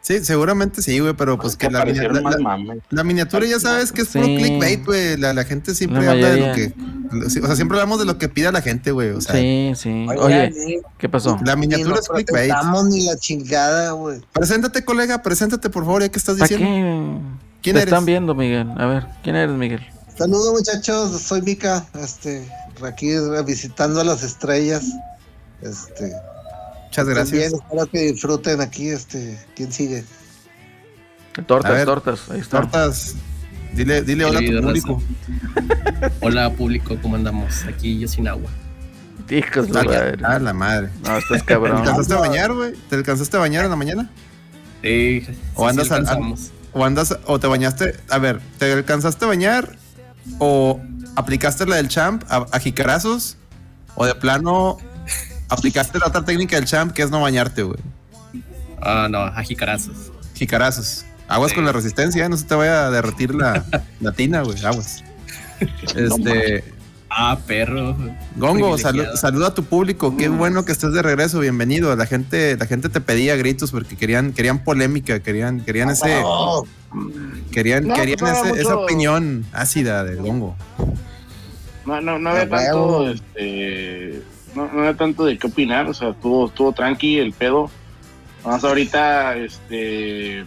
Sí, 0.07 0.23
seguramente 0.23 0.83
sí, 0.83 0.99
güey, 0.99 1.15
pero 1.15 1.39
pues 1.39 1.57
que 1.57 1.71
la, 1.71 1.79
minia- 1.83 2.03
Aparecieron 2.03 2.15
la- 2.17 2.21
más 2.23 2.35
la- 2.35 2.41
mames. 2.43 2.79
la 2.91 3.05
miniatura 3.05 3.47
ya 3.47 3.59
sabes 3.59 3.91
que 3.91 4.03
es 4.03 4.09
puro 4.09 4.27
Sí. 4.27 4.37
clickbait, 4.37 4.85
güey. 4.85 5.17
La, 5.17 5.33
la 5.33 5.45
gente 5.45 5.75
siempre 5.75 6.05
La 6.05 6.11
habla 6.13 6.29
de 6.29 6.47
lo 6.47 6.55
que... 6.55 6.75
O 7.27 7.31
sea, 7.31 7.57
siempre 7.57 7.79
hablamos 7.79 8.01
de 8.01 8.05
lo 8.05 8.19
que 8.19 8.29
pida 8.29 8.53
la 8.53 8.61
gente, 8.61 8.91
güey. 8.91 9.11
O 9.13 9.23
sea, 9.23 9.35
Sí, 9.35 9.73
sí. 9.77 10.07
Oye, 10.19 10.53
¿qué 10.99 11.09
pasó? 11.09 11.39
la 11.43 11.55
ni 11.55 11.63
miniatura 11.63 12.01
es 12.01 12.09
clickbait. 12.09 12.51
presentamos 12.51 12.85
ni 12.91 13.07
la 13.07 13.17
chingada, 13.17 13.93
güey. 13.93 14.21
Preséntate, 14.35 14.85
colega, 14.85 15.23
preséntate, 15.23 15.71
por 15.71 15.85
favor, 15.87 16.03
ya 16.03 16.11
que 16.11 16.19
estás 16.19 16.37
¿Para 16.37 16.49
diciendo. 16.49 17.21
qué? 17.23 17.61
¿Quién 17.63 17.75
Te 17.77 17.81
eres? 17.83 17.93
están 17.95 18.05
viendo, 18.05 18.35
Miguel. 18.35 18.71
A 18.77 18.85
ver, 18.85 19.07
¿quién 19.23 19.37
eres, 19.37 19.57
Miguel? 19.57 19.81
Saludos 20.19 20.53
muchachos, 20.53 21.19
soy 21.23 21.41
Mika, 21.41 21.87
este, 21.99 22.47
aquí 22.83 23.09
visitando 23.47 24.03
a 24.03 24.05
las 24.05 24.23
estrellas. 24.23 24.85
Este, 25.63 26.13
Muchas 26.95 27.09
gracias. 27.09 27.51
También 27.51 27.61
espero 27.65 27.87
que 27.91 28.13
disfruten 28.13 28.61
aquí, 28.61 28.89
este, 28.89 29.37
¿quién 29.57 29.73
sigue? 29.73 30.05
Tortas, 31.45 31.73
ver, 31.73 31.87
tortas. 31.87 32.31
Ahí 32.31 32.39
está. 32.39 32.61
Tortas, 32.61 33.17
dile, 33.73 34.03
dile 34.03 34.25
hola 34.25 34.39
a 34.39 34.43
tu 34.43 34.63
público. 34.63 35.03
Hola 36.21 36.53
público, 36.53 36.97
¿cómo 37.03 37.17
andamos? 37.17 37.65
Aquí 37.65 37.99
yo 37.99 38.07
sin 38.07 38.29
agua. 38.29 38.49
Hijos 39.29 39.73
de 39.73 39.81
Ah, 39.81 39.83
madre. 39.83 40.19
ah, 40.23 40.39
la 40.39 40.53
madre. 40.53 40.91
No, 41.05 41.19
estás 41.19 41.41
¿Te 41.41 41.45
cabrón. 41.47 41.79
alcanzaste 41.79 42.15
a 42.15 42.19
bañar, 42.19 42.53
güey? 42.53 42.75
¿Te 42.89 42.95
alcanzaste 42.95 43.37
a 43.39 43.41
bañar 43.41 43.65
en 43.65 43.71
la 43.71 43.77
mañana? 43.77 44.11
Sí, 44.81 45.27
O 45.57 45.67
andas 45.67 45.91
al-. 45.91 46.07
¿O 46.73 46.85
andas, 46.85 47.19
o 47.27 47.41
te 47.41 47.49
bañaste? 47.49 47.97
A 48.09 48.19
ver, 48.19 48.41
¿te 48.59 48.73
alcanzaste 48.73 49.25
a 49.25 49.29
bañar? 49.29 49.77
¿O 50.39 50.81
aplicaste 51.17 51.67
la 51.67 51.75
del 51.75 51.89
champ 51.89 52.23
a, 52.29 52.47
a 52.53 52.59
jicarazos? 52.61 53.37
¿O 53.97 54.07
de 54.07 54.15
plano 54.15 54.79
aplicaste 55.49 55.99
la 55.99 56.07
otra 56.07 56.25
técnica 56.25 56.57
del 56.57 56.65
champ 56.67 56.93
que 56.93 57.03
es 57.03 57.11
no 57.11 57.21
bañarte, 57.21 57.63
güey? 57.63 57.79
Ah, 58.81 59.09
no, 59.11 59.19
a 59.19 59.43
jicarazos. 59.43 60.13
Jicarazos. 60.35 61.05
Aguas 61.29 61.51
Sí. 61.51 61.55
con 61.57 61.65
la 61.65 61.73
resistencia, 61.73 62.25
¿eh? 62.27 62.29
no 62.29 62.37
se 62.37 62.45
te 62.45 62.55
vaya 62.55 62.87
a 62.87 62.91
derretir 62.91 63.35
la, 63.35 63.65
la 64.01 64.13
tina, 64.13 64.43
güey. 64.43 64.63
Aguas. 64.65 65.03
Este, 65.95 66.65
Ah, 67.17 67.39
perro. 67.47 67.97
Gongo, 68.35 68.77
salu- 68.77 69.15
saluda 69.17 69.49
a 69.49 69.55
tu 69.55 69.63
público. 69.65 70.17
Qué 70.17 70.29
bueno 70.29 70.65
que 70.65 70.73
estés 70.73 70.93
de 70.93 71.01
regreso. 71.01 71.39
Bienvenido. 71.39 71.95
La 71.95 72.07
gente, 72.07 72.57
la 72.57 72.67
gente 72.67 72.89
te 72.89 73.01
pedía 73.01 73.37
gritos 73.37 73.71
porque 73.71 73.95
querían, 73.97 74.33
querían 74.33 74.65
polémica, 74.65 75.21
querían, 75.21 75.61
querían 75.61 75.91
ese, 75.91 76.23
Oh, 76.25 76.67
querían, 77.53 77.87
No, 77.87 77.95
querían 77.95 78.19
no, 78.21 78.27
ese- 78.27 78.61
esa 78.61 78.77
opinión 78.77 79.47
ácida 79.53 80.03
de 80.03 80.17
Gongo. 80.17 80.57
No, 81.87 82.01
no, 82.01 82.19
no 82.19 82.31
había 82.31 82.49
tanto, 82.49 83.11
este, 83.11 84.21
no, 84.55 84.71
no 84.73 84.81
había 84.81 84.95
tanto 84.95 85.25
de 85.25 85.37
qué 85.39 85.47
opinar, 85.47 85.87
o 85.89 85.95
sea, 85.95 86.11
estuvo, 86.11 86.47
estuvo 86.47 86.73
tranqui 86.73 87.19
el 87.19 87.33
pedo. 87.33 87.71
Más 88.45 88.63
ahorita, 88.63 89.37
este, 89.37 90.45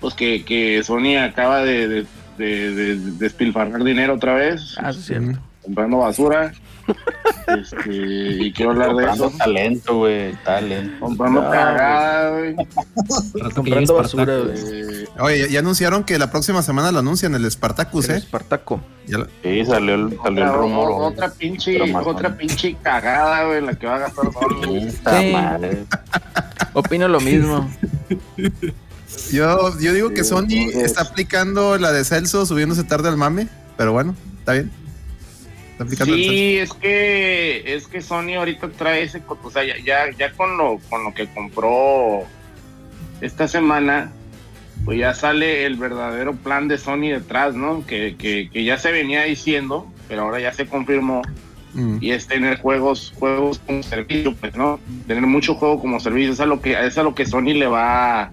pues 0.00 0.14
que, 0.14 0.44
que 0.44 0.82
Sony 0.84 1.16
acaba 1.16 1.60
de, 1.62 1.88
de, 1.88 2.06
de- 2.38 2.74
de- 2.74 2.96
de 2.96 3.10
despilfarrar 3.12 3.82
dinero 3.82 4.14
otra 4.14 4.34
vez, 4.34 4.74
Ah, 4.78 4.92
sí, 4.92 4.98
es 5.00 5.06
cierto. 5.06 5.40
comprando 5.62 5.98
basura. 5.98 6.52
Este, 7.46 7.90
y 7.92 8.52
quiero 8.52 8.72
hablar 8.72 8.88
de 8.88 8.94
Comprando 8.94 9.26
eso. 9.28 9.36
talento, 9.38 9.96
güey. 9.98 10.32
Talento. 10.44 11.00
Comprando 11.00 11.42
No, 11.42 11.50
cagada, 11.50 12.30
güey. 12.38 12.56
Comprando 13.54 13.94
basura, 13.94 14.38
güey. 14.38 14.54
Eh, 14.56 15.04
Oye, 15.20 15.48
ya, 15.50 15.60
anunciaron 15.60 16.04
que 16.04 16.18
la 16.18 16.30
próxima 16.30 16.62
semana 16.62 16.92
lo 16.92 16.98
anuncian 17.00 17.34
el 17.34 17.50
Spartacus, 17.50 18.08
El 18.08 18.14
¿eh? 18.16 18.18
Espartaco. 18.18 18.80
Ya 19.06 19.18
lo- 19.18 19.26
Sí, 19.42 19.64
salió 19.66 19.94
el, 19.94 20.18
salió 20.22 20.44
el 20.44 20.52
rumor. 20.52 20.90
otra 21.12 21.30
pinche, 21.30 21.78
otra 21.94 22.36
pinche 22.36 22.76
cagada, 22.82 23.44
güey, 23.46 23.60
la 23.60 23.74
que 23.74 23.86
va 23.86 23.96
a 23.96 23.98
gastar 24.00 24.24
Sí. 25.20 25.32
madre. 25.32 25.84
Opino 26.72 27.06
lo 27.08 27.20
mismo. 27.20 27.70
yo, 29.32 29.78
yo 29.78 29.92
digo 29.92 30.10
que 30.10 30.24
Sony 30.24 30.70
está 30.74 31.02
aplicando 31.02 31.78
la 31.78 31.92
de 31.92 32.04
Celso 32.04 32.46
subiéndose 32.46 32.84
tarde 32.84 33.08
al 33.08 33.16
mame, 33.16 33.48
pero 33.76 33.92
bueno, 33.92 34.14
está 34.38 34.52
bien. 34.54 34.70
Está 35.74 35.84
aplicando. 35.84 36.14
Sí, 36.14 36.58
es 36.58 36.72
que 36.72 37.74
es 37.74 37.86
que 37.86 38.00
Sony 38.00 38.34
ahorita 38.38 38.68
trae 38.70 39.02
ese, 39.02 39.22
o 39.26 39.50
sea, 39.50 39.64
ya, 39.64 39.76
ya, 39.84 40.10
ya 40.16 40.32
con 40.32 40.56
lo 40.56 40.78
con 40.88 41.04
lo 41.04 41.12
que 41.12 41.26
compró 41.26 42.24
esta 43.20 43.48
semana, 43.48 44.12
pues 44.84 44.98
ya 44.98 45.14
sale 45.14 45.66
el 45.66 45.76
verdadero 45.76 46.34
plan 46.34 46.68
de 46.68 46.78
Sony 46.78 47.08
detrás, 47.10 47.54
¿no? 47.54 47.84
Que, 47.86 48.16
que, 48.16 48.48
que 48.52 48.64
ya 48.64 48.78
se 48.78 48.92
venía 48.92 49.24
diciendo, 49.24 49.90
pero 50.08 50.22
ahora 50.22 50.40
ya 50.40 50.52
se 50.52 50.66
confirmó 50.66 51.22
Mm. 51.74 51.98
y 52.00 52.12
es 52.12 52.26
tener 52.26 52.60
juegos 52.60 53.12
juegos 53.18 53.60
como 53.66 53.82
servicio, 53.82 54.34
pues, 54.36 54.54
¿no? 54.54 54.78
Tener 55.08 55.26
mucho 55.26 55.56
juego 55.56 55.80
como 55.80 55.98
servicio, 55.98 56.32
es 56.32 56.40
a 56.40 56.46
lo 56.46 56.60
que 56.60 56.72
es 56.86 56.96
a 56.98 57.02
lo 57.02 57.14
que 57.14 57.26
Sony 57.26 57.52
le 57.52 57.66
va 57.66 58.30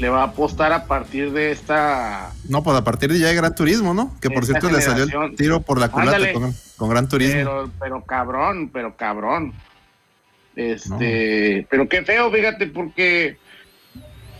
le 0.00 0.08
va 0.08 0.22
a 0.22 0.24
apostar 0.28 0.72
a 0.72 0.86
partir 0.86 1.30
de 1.32 1.52
esta 1.52 2.32
No, 2.48 2.62
pues 2.62 2.76
a 2.76 2.82
partir 2.82 3.12
de 3.12 3.18
ya 3.18 3.28
de 3.28 3.34
Gran 3.34 3.54
Turismo, 3.54 3.92
¿no? 3.94 4.16
Que 4.20 4.30
por 4.30 4.46
cierto 4.46 4.70
le 4.70 4.80
salió 4.80 5.04
el 5.04 5.36
tiro 5.36 5.60
por 5.60 5.78
la 5.78 5.88
culata 5.90 6.16
Ándale. 6.16 6.32
con, 6.32 6.54
con 6.76 6.88
Gran 6.88 7.08
Turismo. 7.08 7.34
Pero, 7.36 7.70
pero 7.78 8.04
cabrón, 8.04 8.70
pero 8.72 8.96
cabrón. 8.96 9.52
Este, 10.56 11.66
pero 11.70 11.88
qué 11.88 12.02
feo, 12.02 12.30
fíjate, 12.30 12.66
porque 12.66 13.36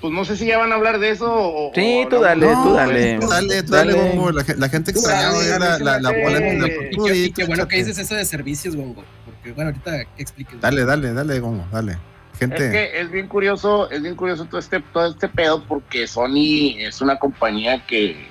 pues 0.01 0.13
no 0.15 0.25
sé 0.25 0.37
si 0.37 0.47
ya 0.47 0.57
van 0.59 0.73
a 0.73 0.77
hablar 0.77 0.99
de 0.99 1.11
eso 1.11 1.27
o. 1.31 1.73
Sí, 1.75 2.07
tú 2.09 2.21
dale, 2.21 2.47
No, 2.47 2.63
tú 2.63 2.73
dale. 2.75 3.19
tú 3.21 3.29
dale, 3.29 3.63
tú 3.63 3.73
dale, 3.73 3.93
Dale. 3.93 4.11
Gongo. 4.13 4.33
La, 4.33 4.45
la 4.57 4.69
gente 4.71 4.91
extrañaba 4.93 5.43
la, 5.59 5.79
la, 5.79 6.01
la 6.01 6.11
polémica. 6.23 6.67
Y 7.15 7.31
qué, 7.33 7.45
bueno 7.45 7.69
que 7.69 7.77
dices 7.77 7.99
eso 7.99 8.15
de 8.15 8.25
servicios, 8.25 8.75
Gongo. 8.77 9.05
Porque, 9.27 9.53
bueno, 9.53 9.71
ahorita 9.71 10.05
que 10.17 10.23
expliques. 10.23 10.59
Dale, 10.61 10.85
dale, 10.87 11.13
dale, 11.13 11.39
Gongo, 11.39 11.67
dale. 11.71 11.99
Es 12.41 12.49
que 12.49 13.01
es 13.01 13.11
bien 13.11 13.29
curioso, 13.29 13.91
es 13.91 14.03
bien 14.03 14.17
curioso 14.17 14.47
todo 14.47 14.59
este, 14.59 14.81
todo 14.81 15.07
este 15.07 15.29
pedo 15.29 15.63
porque 15.65 16.07
Sony 16.07 16.77
es 16.79 17.03
una 17.03 17.19
compañía 17.19 17.85
que 17.87 18.27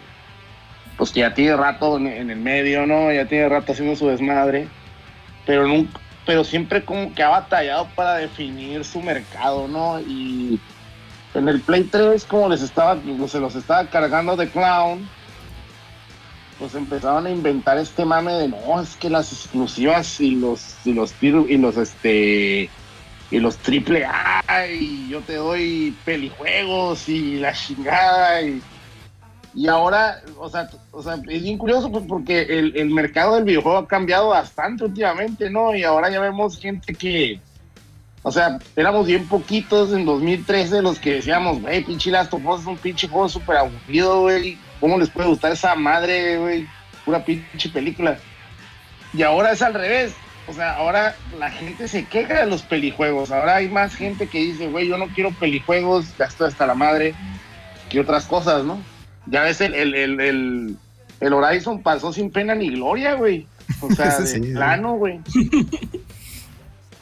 pues 0.98 1.14
ya 1.14 1.34
tiene 1.34 1.56
rato 1.56 1.98
en, 1.98 2.30
el 2.30 2.40
medio, 2.40 2.86
¿no? 2.88 3.14
Ya 3.14 3.26
tiene 3.26 3.48
rato 3.48 3.72
haciendo 3.72 3.96
su 3.96 4.08
desmadre, 4.08 4.68
pero 5.46 5.68
nunca, 5.68 6.00
pero 6.26 6.44
siempre 6.44 6.84
como 6.84 7.14
que 7.14 7.24
ha 7.24 7.30
batallado 7.30 7.88
para 7.96 8.16
definir 8.16 8.84
su 8.84 9.02
mercado, 9.02 9.68
¿no? 9.68 10.00
Y 10.02 10.60
en 11.36 11.48
el 11.48 11.62
Play 11.62 11.84
3 11.84 12.26
como 12.26 12.50
les 12.50 12.62
estaba, 12.62 12.98
se 13.28 13.40
los 13.40 13.56
estaba 13.56 13.86
cargando 13.90 14.36
de 14.36 14.50
clown, 14.50 15.08
pues 16.58 16.76
empezaron 16.76 17.28
a 17.28 17.30
inventar 17.30 17.78
este 17.78 18.04
mame 18.04 18.34
de 18.34 18.48
no, 18.50 18.82
es 18.82 18.96
que 18.96 19.10
las 19.10 19.32
exclusivas 19.32 20.20
y 20.20 20.32
los 20.32 20.76
y 20.84 20.94
los 20.94 21.14
y 21.22 21.58
los 21.58 21.78
este 21.78 22.70
y 23.32 23.40
los 23.40 23.58
triple 23.58 24.06
A 24.06 24.44
y 24.68 25.10
yo 25.10 25.22
te 25.22 25.36
doy 25.36 25.96
pelijuegos 26.04 27.08
y 27.08 27.38
la 27.38 27.54
chingada 27.54 28.42
y, 28.42 28.62
y 29.54 29.68
ahora, 29.68 30.22
o 30.38 30.50
sea, 30.50 30.70
o 30.92 31.02
sea, 31.02 31.16
es 31.28 31.44
bien 31.44 31.58
curioso 31.58 31.92
pues, 31.92 32.06
porque 32.08 32.42
el, 32.42 32.76
el 32.76 32.90
mercado 32.90 33.36
del 33.36 33.44
videojuego 33.44 33.80
ha 33.80 33.88
cambiado 33.88 34.30
bastante 34.30 34.86
últimamente, 34.86 35.50
¿no? 35.50 35.76
Y 35.76 35.84
ahora 35.84 36.10
ya 36.10 36.20
vemos 36.20 36.60
gente 36.60 36.94
que 36.94 37.40
O 38.24 38.32
sea, 38.32 38.60
éramos 38.76 39.08
bien 39.08 39.28
poquitos 39.28 39.92
en 39.94 40.06
2013 40.06 40.82
los 40.82 41.00
que 41.00 41.16
decíamos, 41.16 41.62
güey, 41.62 41.84
pinche 41.84 42.12
Last 42.12 42.34
of 42.34 42.46
Us 42.46 42.62
es 42.62 42.68
un 42.68 42.78
pinche 42.78 43.08
juego 43.08 43.30
súper 43.30 43.58
aburrido, 43.58 44.22
güey. 44.22 44.58
¿Cómo 44.80 44.98
les 44.98 45.10
puede 45.10 45.30
gustar 45.30 45.52
esa 45.52 45.76
madre, 45.76 46.38
güey? 46.38 46.68
Pura 47.06 47.24
pinche 47.24 47.70
película. 47.70 48.18
Y 49.14 49.24
ahora 49.24 49.52
es 49.52 49.62
al 49.62 49.74
revés. 49.74 50.14
O 50.50 50.54
sea, 50.54 50.78
ahora 50.78 51.16
la 51.38 51.52
gente 51.52 51.88
se 51.88 52.06
queja 52.06 52.40
de 52.40 52.48
los 52.48 52.64
pelijuegos. 52.64 53.30
Ahora 53.30 53.58
hay 53.58 53.70
más 53.70 53.96
gente 53.96 54.28
que 54.28 54.40
dice, 54.40 54.68
güey, 54.68 54.88
yo 54.88 54.98
no 54.98 55.08
quiero 55.10 55.32
pelijuegos, 55.32 56.18
ya 56.18 56.26
estoy 56.26 56.48
hasta 56.48 56.66
la 56.66 56.74
madre, 56.74 57.14
que 57.90 58.00
otras 58.00 58.26
cosas, 58.26 58.66
¿no? 58.66 58.82
Ya 59.28 59.44
ves, 59.44 59.62
el, 59.62 59.76
el, 59.76 59.94
el, 59.94 60.20
el, 60.20 60.78
el 61.20 61.34
Horizon 61.34 61.84
pasó 61.84 62.12
sin 62.12 62.32
pena 62.32 62.56
ni 62.56 62.70
gloria, 62.70 63.14
güey. 63.14 63.46
O 63.80 63.92
sea, 63.96 64.20
de 64.20 64.26
sí, 64.26 64.40
plano, 64.40 64.96
güey. 64.96 65.20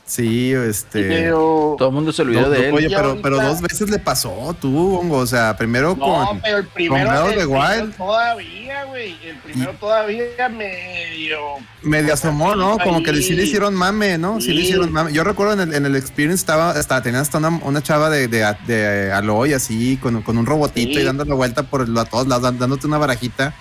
Sí, 0.08 0.54
este. 0.54 1.04
Pero. 1.04 1.76
Todo 1.78 1.90
el 1.90 1.94
mundo 1.94 2.14
se 2.14 2.22
olvidó 2.22 2.44
No, 2.44 2.50
de 2.50 2.70
él. 2.70 2.74
Oye, 2.74 2.88
pero, 2.90 3.10
ahorita- 3.10 3.22
pero 3.22 3.42
dos 3.42 3.60
veces 3.60 3.90
le 3.90 4.00
pasó, 4.00 4.56
tú, 4.60 4.96
Hongo. 4.98 5.18
O 5.18 5.28
sea, 5.28 5.58
primero 5.58 5.98
No, 5.98 6.26
con. 6.26 6.40
pero 6.42 6.60
el 6.60 6.68
primero, 6.68 7.26
of 7.26 7.32
el 7.34 7.46
Wild. 7.48 7.96
todavía, 7.98 8.86
güey. 8.86 9.18
El 9.26 9.36
primero 9.40 9.74
todavía 9.74 10.48
medio. 10.50 11.38
Medio 11.84 12.14
asomó, 12.14 12.56
¿no? 12.56 12.78
Como 12.80 13.04
que 13.04 13.14
sí 13.22 13.34
le 13.36 13.44
hicieron 13.44 13.76
mame, 13.76 14.18
¿no? 14.18 14.40
Sí, 14.40 14.54
le 14.54 14.62
hicieron 14.62 14.92
mame. 14.94 15.12
Yo 15.12 15.26
recuerdo 15.26 15.54
en 15.54 15.60
el, 15.60 15.74
en 15.74 15.86
el 15.86 15.96
Experience 15.98 16.40
estaba, 16.42 16.72
hasta 16.72 17.02
tenía 17.02 17.20
hasta 17.20 17.38
una, 17.40 17.50
una 17.64 17.84
chava 17.84 18.10
de, 18.10 18.30
de, 18.30 18.46
de 18.66 19.12
Aloy 19.12 19.52
así, 19.54 19.98
con, 19.98 20.22
con 20.22 20.38
un 20.38 20.46
robotito 20.46 20.94
Sí. 20.94 21.00
y 21.02 21.04
dándole 21.04 21.34
vuelta 21.34 21.64
por 21.64 21.82
el- 21.82 21.98
a 21.98 22.06
todos 22.06 22.28
lados, 22.28 22.58
dándote 22.58 22.88
una 22.88 22.98
barajita. 22.98 23.54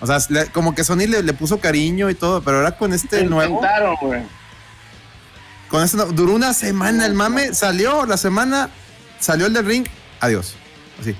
O 0.00 0.06
sea, 0.08 0.18
le- 0.28 0.46
como 0.46 0.74
que 0.74 0.82
Sony 0.82 1.06
le, 1.08 1.22
le 1.22 1.32
puso 1.34 1.60
cariño 1.60 2.10
y 2.10 2.14
todo, 2.14 2.42
pero 2.42 2.56
ahora 2.58 2.72
con 2.76 2.92
este 2.92 3.22
nuevo, 3.24 3.54
Intentaron, 3.60 3.96
güey. 4.02 4.22
Con 5.74 5.96
no- 5.96 6.12
duró 6.12 6.34
una 6.34 6.52
semana 6.54 7.04
el 7.06 7.14
mame, 7.14 7.52
salió 7.54 8.06
la 8.06 8.16
semana, 8.16 8.70
salió 9.20 9.46
el 9.46 9.52
del 9.52 9.66
ring, 9.66 9.86
adiós. 10.20 10.54
Así. 11.00 11.14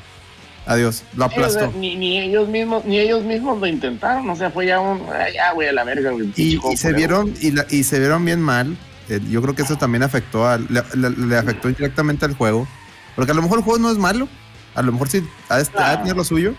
Adiós, 0.67 1.03
lo 1.15 1.29
sea, 1.29 1.37
aplastó. 1.45 1.73
ni, 1.77 1.95
ni 1.97 2.19
ellos 2.21 2.49
mismos, 2.49 2.85
ni 2.87 2.99
ellos 2.99 3.23
mismos 3.25 3.61
lo 3.61 3.67
intentaron. 3.67 4.29
O 4.31 4.37
sea, 4.37 4.51
fue 4.51 4.67
ya 4.67 4.81
un. 4.81 5.03
Ya, 5.35 5.53
güey, 5.53 5.69
a 5.69 5.73
la 5.73 5.85
verga, 5.85 6.11
güey. 6.13 6.29
Y, 6.37 6.53
pinche 6.57 6.73
y 6.73 6.77
se 6.77 6.93
vieron 6.95 7.35
y, 7.41 7.51
la- 7.51 7.67
y 7.69 7.83
se 7.85 7.99
vieron 7.99 8.25
bien 8.25 8.41
mal. 8.41 8.77
Eh, 9.11 9.21
yo 9.29 9.43
creo 9.43 9.55
que 9.55 9.61
eso 9.63 9.77
también 9.77 10.03
afectó 10.03 10.47
al, 10.49 10.67
le, 10.71 10.83
le- 10.95 11.11
le 11.11 11.37
afectó 11.37 11.69
directamente 11.69 12.25
al 12.25 12.35
juego. 12.35 12.67
Porque 13.15 13.33
a 13.33 13.35
lo 13.35 13.43
mejor 13.43 13.59
el 13.59 13.65
juego 13.65 13.79
no 13.79 13.91
es 13.91 13.99
malo. 13.99 14.27
A 14.75 14.81
lo 14.83 14.91
mejor 14.93 15.09
sí 15.11 15.23
ha 15.51 15.59
de, 15.59 15.65
de 15.65 15.97
tener 15.99 16.17
lo 16.17 16.25
suyo. 16.25 16.55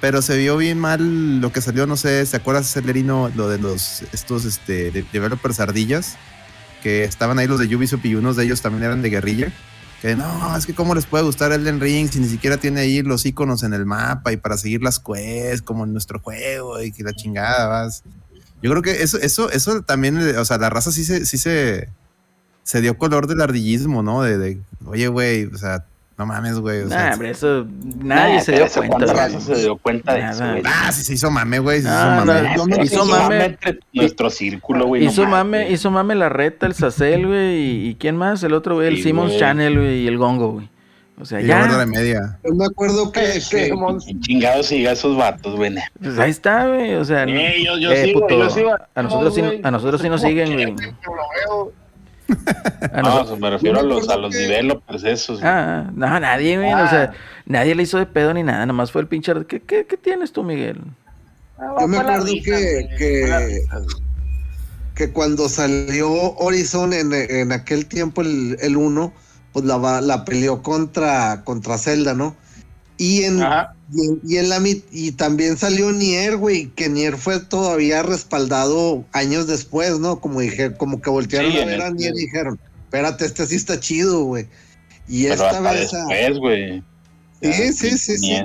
Pero 0.00 0.20
se 0.22 0.36
vio 0.36 0.56
bien 0.56 0.78
mal 0.78 1.40
lo 1.40 1.52
que 1.52 1.60
salió, 1.60 1.86
no 1.86 1.96
sé, 1.96 2.24
¿se 2.26 2.36
acuerdas, 2.36 2.72
Celerino, 2.72 3.30
lo 3.36 3.48
de 3.48 3.58
los 3.58 4.02
estos 4.12 4.44
este, 4.44 4.90
de- 4.92 5.04
developers 5.12 5.58
ardillas? 5.60 6.16
Que 6.82 7.04
estaban 7.04 7.38
ahí 7.38 7.46
los 7.46 7.60
de 7.60 7.74
Ubisoft 7.74 8.04
y 8.04 8.14
unos 8.14 8.36
de 8.36 8.44
ellos 8.44 8.60
también 8.60 8.84
eran 8.84 9.02
de 9.02 9.10
guerrilla. 9.10 9.52
Que 10.00 10.16
no, 10.16 10.56
es 10.56 10.66
que 10.66 10.74
cómo 10.74 10.96
les 10.96 11.06
puede 11.06 11.22
gustar 11.22 11.52
Elden 11.52 11.80
Ring 11.80 12.10
si 12.10 12.18
ni 12.18 12.28
siquiera 12.28 12.56
tiene 12.56 12.80
ahí 12.80 13.02
los 13.02 13.24
iconos 13.24 13.62
en 13.62 13.72
el 13.72 13.86
mapa 13.86 14.32
y 14.32 14.36
para 14.36 14.56
seguir 14.56 14.82
las 14.82 14.98
quests 14.98 15.62
como 15.62 15.84
en 15.84 15.92
nuestro 15.92 16.18
juego 16.18 16.82
y 16.82 16.90
que 16.90 17.04
la 17.04 17.12
chingada 17.12 17.68
vas. 17.68 18.02
Yo 18.60 18.70
creo 18.70 18.82
que 18.82 19.02
eso, 19.02 19.18
eso, 19.18 19.48
eso 19.50 19.82
también, 19.82 20.18
o 20.36 20.44
sea, 20.44 20.58
la 20.58 20.70
raza 20.70 20.90
sí 20.90 21.04
se, 21.04 21.24
sí 21.24 21.38
se, 21.38 21.88
se 22.64 22.80
dio 22.80 22.98
color 22.98 23.28
del 23.28 23.40
ardillismo, 23.40 24.02
¿no? 24.02 24.22
De, 24.22 24.38
de 24.38 24.60
oye, 24.84 25.06
güey, 25.06 25.44
o 25.46 25.56
sea, 25.56 25.84
no 26.22 26.26
mames, 26.26 26.58
güey. 26.58 26.82
O 26.82 26.88
sea, 26.88 27.06
Nah, 27.06 27.12
hombre, 27.12 27.30
eso 27.30 27.66
nadie 28.02 28.40
se 28.40 28.52
dio 28.52 28.66
cuenta. 28.68 28.88
¿Cuánta 28.88 29.12
güey. 29.12 29.16
raza 29.16 29.40
se 29.40 29.54
dio 29.60 29.76
cuenta 29.76 30.14
de 30.14 30.20
eso, 30.20 30.40
Nada. 30.40 30.52
güey? 30.52 30.62
ah, 30.66 30.92
sí 30.92 31.02
se 31.04 31.14
hizo 31.14 31.30
mame, 31.30 31.58
güey. 31.58 31.82
Se 31.82 31.88
hizo 31.88 32.04
no, 32.14 32.24
mame. 32.24 32.84
hizo 32.84 33.04
mame- 33.06 33.44
entre 33.44 33.78
nuestro 33.92 34.30
círculo, 34.30 34.86
güey. 34.86 35.04
no 35.04 35.10
Hizo 35.10 35.22
mame, 35.22 35.58
mames. 35.60 35.70
hizo 35.72 35.90
mame 35.90 36.14
la 36.14 36.28
reta, 36.28 36.66
el 36.66 36.74
Sacel, 36.74 37.26
güey, 37.26 37.56
y, 37.58 37.88
y 37.90 37.94
quién 37.96 38.16
más, 38.16 38.42
el 38.42 38.52
otro, 38.54 38.76
güey, 38.76 38.88
el 38.88 38.96
Sí, 38.96 39.02
Simmons. 39.04 39.36
Channel, 39.38 39.76
güey, 39.78 40.00
y 40.00 40.06
el 40.08 40.18
Gongo, 40.18 40.52
güey. 40.52 40.68
O 41.20 41.24
sea, 41.24 41.40
Y 41.40 41.46
luego 41.46 41.64
de 41.64 41.70
ya, 41.78 41.86
media. 41.86 42.38
Yo 42.42 42.54
me 42.54 42.64
acuerdo 42.64 43.12
que, 43.12 43.20
que- 43.50 43.66
Que 43.68 43.74
mon- 43.74 44.00
¿Quién 44.00 44.20
chingados 44.22 44.66
sigue 44.66 44.88
a 44.88 44.92
esos 44.92 45.16
vatos, 45.16 45.54
güey? 45.56 45.72
pues 46.02 46.18
ahí 46.18 46.30
está, 46.30 46.66
güey, 46.66 46.94
o 46.94 47.04
sea, 47.04 47.26
no- 47.26 47.32
Eh, 47.32 47.62
yo, 47.64 47.76
yo 47.78 47.92
eh, 47.92 48.04
sigo, 48.06 48.20
puto, 48.22 48.38
yo 48.38 48.50
sigo. 48.50 48.70
a 48.94 49.02
nosotros 49.02 49.34
sí, 49.34 49.40
güey. 49.42 49.60
a 49.62 49.70
nosotros 49.70 50.00
sí 50.00 50.08
nos 50.08 50.20
¿Cómo 50.20 50.30
siguen, 50.30 50.52
güey. 50.74 50.92
güey? 52.40 52.42
Yo 52.42 52.42
lo 52.42 52.42
veo. 52.86 52.92
A 52.92 53.02
No, 53.02 53.08
nosotros- 53.10 53.40
me 53.40 53.50
refiero 53.50 53.80
a 53.80 53.82
los, 53.82 54.08
a 54.08 54.16
los 54.16 54.32
que- 54.34 54.38
developers 54.42 55.04
esos. 55.04 55.40
güey. 55.40 55.50
Ah, 55.52 55.84
ah, 55.86 55.90
no, 55.94 56.20
nadie, 56.20 56.56
güey, 56.58 56.72
o 56.72 56.88
sea, 56.88 57.12
nadie 57.46 57.74
le 57.74 57.82
hizo 57.84 57.98
de 57.98 58.06
pedo 58.06 58.32
ni 58.34 58.42
nada, 58.42 58.66
nomás 58.66 58.90
fue 58.92 59.00
el 59.02 59.08
pinche, 59.08 59.32
¿qué, 59.46 59.60
qué, 59.60 59.86
qué 59.86 59.96
tienes 59.96 60.32
tú, 60.32 60.42
Miguel? 60.42 60.80
Ah, 61.58 61.76
Yo 61.80 61.88
me 61.88 61.98
acuerdo 61.98 62.24
risa, 62.24 62.56
que- 62.56 62.88
que- 62.98 63.62
cuando 65.12 65.48
salió 65.48 66.10
Horizon 66.36 66.92
en, 66.92 67.12
en 67.12 67.52
aquel 67.52 67.86
tiempo, 67.86 68.22
el, 68.22 68.56
el 68.60 68.76
1, 68.76 69.12
pues 69.52 69.64
la, 69.64 69.76
va- 69.76 70.00
la 70.00 70.24
peleó 70.24 70.62
contra, 70.62 71.42
contra 71.44 71.78
Zelda, 71.78 72.14
¿no? 72.14 72.36
Y 73.02 73.24
en, 73.24 73.38
y, 73.92 74.06
en- 74.06 74.20
y 74.24 74.36
en 74.36 74.48
la 74.48 74.60
y 74.92 75.10
también 75.12 75.56
salió 75.56 75.90
Nier, 75.90 76.36
güey, 76.36 76.68
que 76.68 76.88
Nier 76.88 77.16
fue 77.16 77.40
todavía 77.40 78.00
respaldado 78.04 79.04
años 79.12 79.48
después, 79.48 79.98
¿no? 79.98 80.20
Como 80.20 80.38
dije, 80.38 80.74
como 80.76 81.00
que 81.00 81.10
voltearon 81.10 81.50
Sí, 81.50 81.58
a 81.58 81.66
ver 81.66 81.82
a 81.82 81.90
Nier 81.90 82.12
y 82.14 82.20
dijeron, 82.26 82.60
espérate, 82.84 83.24
este 83.24 83.44
sí 83.46 83.56
está 83.56 83.80
chido, 83.80 84.22
güey. 84.22 84.46
Y 85.08 85.24
Pero 85.24 85.34
esta 85.34 85.48
hasta 85.48 85.60
vez. 85.72 85.90
después, 85.90 86.38
güey. 86.38 86.82
Sí, 87.42 87.72
sí, 87.72 87.98
sí, 87.98 88.18
sí. 88.18 88.42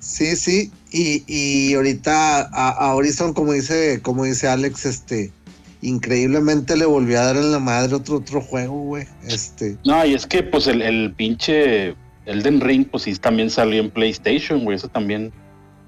Sí, 0.00 0.36
sí. 0.36 0.72
Y, 0.90 1.22
y 1.28 1.74
ahorita 1.74 2.40
a, 2.52 2.68
a 2.70 2.94
Horizon, 2.96 3.34
como 3.34 3.52
dice, 3.52 4.00
como 4.02 4.24
dice 4.24 4.48
Alex, 4.48 4.84
este, 4.84 5.32
increíblemente 5.80 6.76
le 6.76 6.86
volvió 6.86 7.20
a 7.20 7.24
dar 7.26 7.36
en 7.36 7.52
la 7.52 7.60
madre 7.60 7.94
otro 7.94 8.16
otro 8.16 8.40
juego, 8.40 8.74
güey. 8.82 9.06
Este, 9.22 9.76
No, 9.84 10.04
y 10.04 10.14
es 10.14 10.26
que 10.26 10.42
pues 10.42 10.66
el, 10.66 10.82
el 10.82 11.14
pinche 11.14 11.94
Elden 12.26 12.60
Ring, 12.60 12.86
pues 12.86 13.04
sí 13.04 13.14
también 13.16 13.50
salió 13.50 13.80
en 13.80 13.90
PlayStation, 13.90 14.64
güey. 14.64 14.76
Eso 14.76 14.88
también 14.88 15.32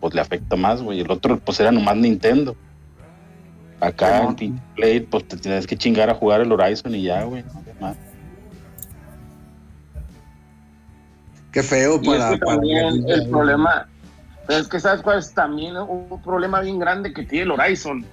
pues 0.00 0.14
le 0.14 0.20
afecta 0.20 0.56
más, 0.56 0.82
güey. 0.82 1.00
El 1.00 1.10
otro 1.10 1.38
pues 1.38 1.58
era 1.60 1.72
nomás 1.72 1.96
Nintendo. 1.96 2.56
Acá 3.80 4.22
en 4.22 4.34
pinche 4.34 4.62
Play, 4.74 5.00
pues 5.00 5.28
te 5.28 5.36
tienes 5.36 5.66
que 5.66 5.76
chingar 5.76 6.08
a 6.08 6.14
jugar 6.14 6.40
el 6.40 6.50
Horizon 6.50 6.94
y 6.94 7.02
ya, 7.02 7.22
güey. 7.24 7.44
no 7.80 7.94
qué 11.56 11.62
feo 11.62 11.98
Y 12.02 12.10
es 12.10 12.18
para, 12.18 12.30
que 12.30 12.38
para 12.38 12.52
también 12.56 13.08
el 13.08 13.28
problema, 13.30 13.88
pero 14.46 14.60
es 14.60 14.68
que 14.68 14.78
sabes 14.78 15.00
cuál 15.00 15.20
es 15.20 15.32
también 15.32 15.74
un 15.76 16.20
problema 16.22 16.60
bien 16.60 16.78
grande 16.78 17.14
que 17.14 17.22
tiene 17.22 17.44
el 17.44 17.50
Horizon 17.52 18.04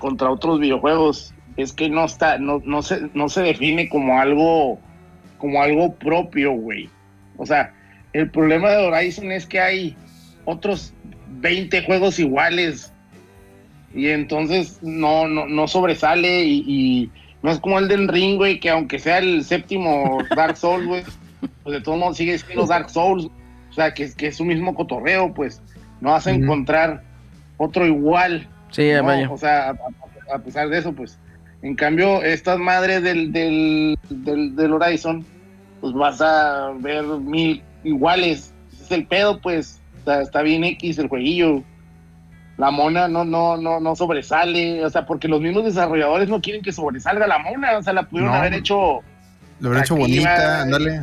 contra 0.00 0.30
otros 0.30 0.58
videojuegos, 0.58 1.32
es 1.56 1.72
que 1.72 1.88
no 1.88 2.04
está, 2.04 2.38
no, 2.38 2.60
no 2.64 2.82
se, 2.82 3.08
no 3.14 3.28
se 3.28 3.42
define 3.42 3.88
como 3.88 4.18
algo, 4.18 4.80
como 5.38 5.62
algo 5.62 5.94
propio, 5.94 6.52
güey. 6.52 6.90
O 7.40 7.46
sea, 7.46 7.72
el 8.12 8.30
problema 8.30 8.68
de 8.70 8.86
Horizon 8.86 9.32
es 9.32 9.46
que 9.46 9.58
hay 9.60 9.96
otros 10.44 10.92
20 11.40 11.84
juegos 11.84 12.18
iguales 12.18 12.92
y 13.94 14.08
entonces 14.08 14.78
no, 14.82 15.26
no, 15.26 15.46
no 15.46 15.66
sobresale 15.66 16.44
y, 16.44 16.64
y 16.66 17.10
no 17.42 17.50
es 17.50 17.58
como 17.58 17.78
el 17.78 17.88
del 17.88 18.08
Ring, 18.08 18.36
güey, 18.36 18.60
que 18.60 18.68
aunque 18.68 18.98
sea 18.98 19.18
el 19.18 19.42
séptimo 19.44 20.18
Dark 20.36 20.56
Souls, 20.58 20.86
güey, 20.86 21.02
pues 21.62 21.74
de 21.76 21.80
todos 21.80 21.98
modos 21.98 22.16
sigue 22.18 22.36
siendo 22.38 22.66
Dark 22.66 22.90
Souls, 22.90 23.26
o 23.70 23.72
sea, 23.72 23.94
que, 23.94 24.12
que 24.14 24.26
es 24.26 24.36
su 24.36 24.44
mismo 24.44 24.74
cotorreo, 24.74 25.32
pues 25.32 25.62
no 26.02 26.10
vas 26.10 26.26
a 26.26 26.30
encontrar 26.32 27.02
otro 27.56 27.86
igual, 27.86 28.46
Sí, 28.70 28.90
¿no? 28.94 29.04
vaya. 29.04 29.30
o 29.30 29.38
sea, 29.38 29.70
a, 29.70 29.70
a- 29.70 30.34
a 30.34 30.38
pesar 30.38 30.68
de 30.68 30.78
eso, 30.78 30.92
pues, 30.92 31.18
en 31.62 31.74
cambio, 31.74 32.22
estas 32.22 32.58
madres 32.58 33.02
del, 33.02 33.32
del, 33.32 33.98
del, 34.10 34.54
del 34.54 34.72
Horizon, 34.74 35.24
pues 35.80 35.92
vas 35.94 36.20
a 36.20 36.70
ver 36.80 37.04
mil 37.04 37.62
iguales, 37.84 38.52
es 38.82 38.90
el 38.90 39.06
pedo, 39.06 39.40
pues, 39.40 39.80
está, 39.98 40.20
está 40.22 40.42
bien 40.42 40.64
X 40.64 40.98
el 40.98 41.08
jueguillo, 41.08 41.62
la 42.58 42.70
mona 42.70 43.08
no, 43.08 43.24
no, 43.24 43.56
no, 43.56 43.80
no 43.80 43.96
sobresale, 43.96 44.84
o 44.84 44.90
sea, 44.90 45.06
porque 45.06 45.28
los 45.28 45.40
mismos 45.40 45.64
desarrolladores 45.64 46.28
no 46.28 46.40
quieren 46.42 46.62
que 46.62 46.72
sobresalga 46.72 47.26
la 47.26 47.38
mona, 47.38 47.78
o 47.78 47.82
sea, 47.82 47.92
la 47.94 48.02
pudieron 48.08 48.32
No. 48.32 48.38
haber 48.38 48.52
hecho 48.54 49.00
Lo 49.60 49.68
habrán 49.68 49.84
hecho 49.84 49.96
bonita, 49.96 50.34
va- 50.34 50.60
ándale. 50.62 51.02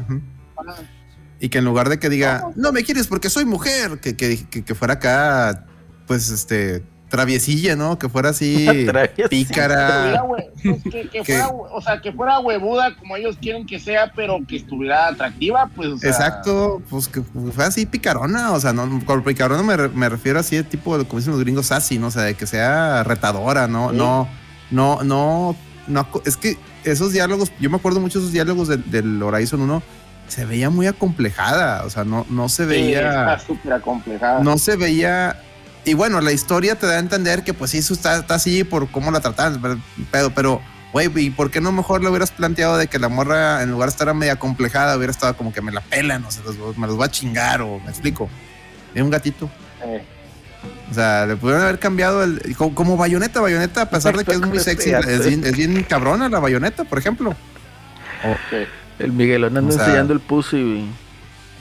Y 1.39 1.49
que 1.49 1.57
en 1.59 1.65
lugar 1.65 1.89
de 1.89 1.99
que 1.99 2.09
diga, 2.09 2.43
no 2.55 2.71
me 2.71 2.83
quieres 2.83 3.07
porque 3.07 3.29
soy 3.29 3.45
mujer, 3.45 3.99
que, 4.01 4.15
que, 4.15 4.45
que, 4.49 4.63
que 4.65 4.75
fuera 4.75 4.95
acá, 4.95 5.65
pues, 6.07 6.29
este, 6.29 6.83
traviesilla, 7.09 7.75
¿no? 7.75 7.97
Que 7.97 8.09
fuera 8.09 8.29
así, 8.29 8.67
pícara. 9.29 10.23
hue- 10.23 10.49
pues, 10.63 10.83
que, 10.83 11.09
que 11.09 11.09
Que- 11.09 11.23
fuera, 11.23 11.47
o 11.49 11.81
sea, 11.81 12.01
que 12.01 12.11
fuera 12.11 12.39
huevuda 12.39 12.95
como 12.97 13.15
ellos 13.15 13.37
quieren 13.41 13.65
que 13.65 13.79
sea, 13.79 14.11
pero 14.15 14.37
que 14.47 14.57
estuviera 14.57 15.07
atractiva, 15.07 15.69
pues. 15.75 15.89
o 15.89 15.97
sea, 15.97 16.09
Exacto, 16.09 16.81
pues 16.89 17.07
que 17.07 17.21
fuera 17.21 17.67
así 17.67 17.85
picarona, 17.85 18.51
o 18.51 18.59
sea, 18.59 18.73
no, 18.73 19.03
con 19.05 19.23
picarona 19.23 19.63
me, 19.63 19.87
me 19.89 20.09
refiero 20.09 20.39
así 20.39 20.55
de 20.57 20.63
tipo, 20.63 20.97
de, 20.97 21.05
como 21.05 21.19
dicen 21.19 21.31
los 21.33 21.41
gringos, 21.41 21.67
sassy, 21.67 21.97
¿no? 21.97 22.07
O 22.07 22.11
sea, 22.11 22.23
de 22.23 22.33
que 22.35 22.45
sea 22.47 23.03
retadora, 23.03 23.67
¿no? 23.67 23.91
Sí. 23.91 23.97
No, 23.97 24.27
no, 24.71 25.03
no, 25.03 25.55
no, 25.87 26.07
es 26.25 26.35
que 26.37 26.57
esos 26.83 27.13
diálogos, 27.13 27.51
yo 27.59 27.69
me 27.69 27.77
acuerdo 27.77 27.99
mucho 28.01 28.19
de 28.19 28.25
esos 28.25 28.33
diálogos 28.33 28.67
del, 28.67 28.89
del 28.91 29.23
Horizon 29.23 29.61
1, 29.61 29.81
se 30.27 30.43
veía 30.45 30.69
muy 30.69 30.87
acomplejada, 30.87 31.85
o 31.85 31.89
sea, 31.89 32.03
no, 32.03 32.25
no 32.29 32.49
se 32.49 32.63
sí, 32.63 32.69
veía... 32.69 32.99
está 33.33 33.39
súper 33.39 33.71
acomplejada. 33.73 34.41
no 34.43 34.57
se 34.57 34.75
veía. 34.75 35.41
Y 35.87 35.93
bueno, 35.93 36.19
la 36.21 36.31
historia 36.31 36.75
te 36.75 36.85
da 36.85 36.93
a 36.95 36.99
entender 36.99 37.43
que, 37.43 37.53
pues, 37.53 37.71
sí, 37.71 37.77
eso 37.79 37.93
está, 37.93 38.17
está 38.17 38.35
así 38.35 38.63
por 38.63 38.89
cómo 38.89 39.09
la 39.11 39.19
trataban, 39.21 39.61
pero- 40.11 40.31
pero, 40.33 40.61
Güey, 40.93 41.11
¿y 41.17 41.29
por 41.29 41.51
qué 41.51 41.59
no 41.61 41.71
mejor 41.73 42.01
lo 42.01 42.09
hubieras 42.09 42.31
planteado 42.31 42.77
de 42.77 42.87
que 42.87 42.97
la 42.97 43.09
morra, 43.09 43.61
en 43.61 43.69
lugar 43.71 43.89
de 43.89 43.91
estar 43.91 44.11
media 44.15 44.37
complejada, 44.37 44.95
hubiera 44.95 45.11
estado 45.11 45.35
como 45.35 45.51
que 45.53 45.61
me 45.61 45.71
la 45.71 45.81
pelan, 45.81 46.23
o 46.23 46.31
sea, 46.31 46.43
los- 46.43 46.77
me 46.77 46.87
los 46.87 46.99
va 46.99 47.05
a 47.05 47.11
chingar, 47.11 47.61
o 47.61 47.79
me 47.81 47.89
explico? 47.91 48.29
Es 48.95 49.01
un 49.03 49.09
gatito. 49.09 49.49
Eh, 49.83 50.03
O 50.89 50.93
sea, 50.93 51.25
le 51.25 51.35
pudieron 51.35 51.61
haber 51.61 51.77
cambiado 51.77 52.23
el. 52.23 52.55
Como, 52.57 52.73
como 52.73 52.97
bayoneta, 52.97 53.41
bayoneta, 53.41 53.81
a 53.83 53.89
pesar 53.89 54.17
de 54.17 54.23
que 54.25 54.31
es 54.31 54.39
muy 54.41 54.59
sexy, 54.59 54.91
es 54.91 55.25
bien, 55.27 55.43
es 55.45 55.55
bien 55.55 55.83
cabrona 55.83 56.29
la 56.29 56.39
bayoneta, 56.39 56.85
por 56.85 56.97
ejemplo. 56.97 57.35
sí. 58.49 58.55
El 58.97 59.11
Miguelón 59.11 59.55
anda 59.57 59.69
O 59.69 59.77
sea- 59.77 59.85
enseñando 59.85 60.13
el 60.13 60.19
pussy, 60.21 60.63
güey. 60.63 60.85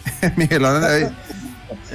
Miguelón, 0.37 0.83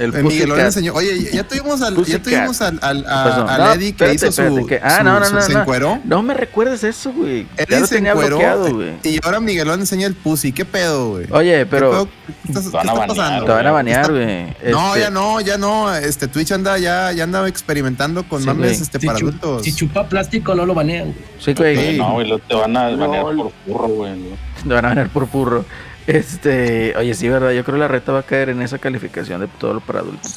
El 0.02 0.14
eh, 0.14 0.64
enseñó. 0.66 0.94
Oye, 0.94 1.30
ya 1.32 1.44
tuvimos 1.44 1.80
al, 1.82 2.04
ya 2.04 2.20
tuvimos 2.22 2.60
al, 2.60 2.78
al, 2.82 3.04
a- 3.08 3.56
No, 3.58 3.72
Eddie 3.74 3.94
que 3.94 4.04
espérate, 4.04 4.14
hizo 4.16 4.32
su. 4.32 4.42
espérate, 4.42 4.66
que- 4.66 4.80
ah, 4.82 4.98
su- 4.98 5.04
no, 5.04 5.20
no, 5.20 5.26
su- 5.26 5.34
no, 5.34 5.40
se 5.42 5.52
no. 5.54 5.60
encueró. 5.60 6.00
No 6.04 6.22
me 6.22 6.34
recuerdes 6.34 6.84
eso, 6.84 7.12
güey. 7.12 7.46
Ya 7.56 7.62
Eddie 7.64 7.80
lo 7.80 7.86
se 7.86 7.94
tenía 7.96 8.10
encueró, 8.12 8.36
bloqueado, 8.36 8.74
güey. 8.74 8.92
Y 9.04 9.18
ahora 9.24 9.40
Miguelón 9.40 9.80
enseña 9.80 10.06
el 10.06 10.14
pussy. 10.14 10.52
¿Qué 10.52 10.64
pedo, 10.64 11.10
güey? 11.10 11.26
Oye, 11.30 11.58
¿Qué 11.60 11.66
pero 11.66 11.90
pedo? 11.90 12.06
¿Qué, 12.06 12.32
estás- 12.48 12.64
Te 12.64 12.70
qué 12.70 12.76
van 12.76 12.88
a 12.88 12.92
está 12.92 13.06
banear, 13.06 13.08
pasando? 13.16 13.44
te 13.46 13.52
van 13.52 13.66
a 13.66 13.70
güey. 13.70 13.74
banear, 13.74 14.10
güey. 14.10 14.56
No, 14.72 14.88
Este, 14.88 15.00
ya 15.00 15.10
no, 15.10 15.40
ya 15.40 15.58
no. 15.58 15.94
Este 15.94 16.28
Twitch 16.28 16.52
anda 16.52 16.78
ya, 16.78 17.12
ya 17.12 17.24
anda 17.24 17.46
experimentando 17.48 18.28
con 18.28 18.40
Sí, 18.40 18.46
mames 18.46 18.80
este, 18.80 18.98
Si, 19.00 19.06
para 19.06 19.18
adultos. 19.18 19.62
si 19.62 19.74
chupa 19.74 20.08
plástico 20.08 20.54
no 20.54 20.66
lo 20.66 20.74
banean. 20.74 21.12
güey. 21.12 21.16
Sí, 21.38 21.54
güey. 21.54 21.98
No, 21.98 22.12
güey, 22.14 22.28
lo- 22.28 22.38
te 22.38 22.54
van 22.54 22.76
a 22.76 22.90
banear 22.90 23.22
por 23.36 23.52
furro, 23.66 23.88
güey. 23.88 24.12
Te 24.62 24.68
van 24.74 24.84
a 24.84 24.88
ganar 24.90 25.08
por 25.10 25.26
purro. 25.28 25.64
Este, 26.06 26.94
oye, 26.96 27.14
sí, 27.14 27.28
verdad. 27.28 27.52
Yo 27.52 27.62
creo 27.64 27.74
que 27.76 27.80
la 27.80 27.88
reta 27.88 28.12
va 28.12 28.20
a 28.20 28.22
caer 28.24 28.48
en 28.48 28.60
esa 28.62 28.78
calificación 28.78 29.40
de 29.40 29.46
todo 29.46 29.74
lo 29.74 29.80
para 29.80 30.00
adultos. 30.00 30.32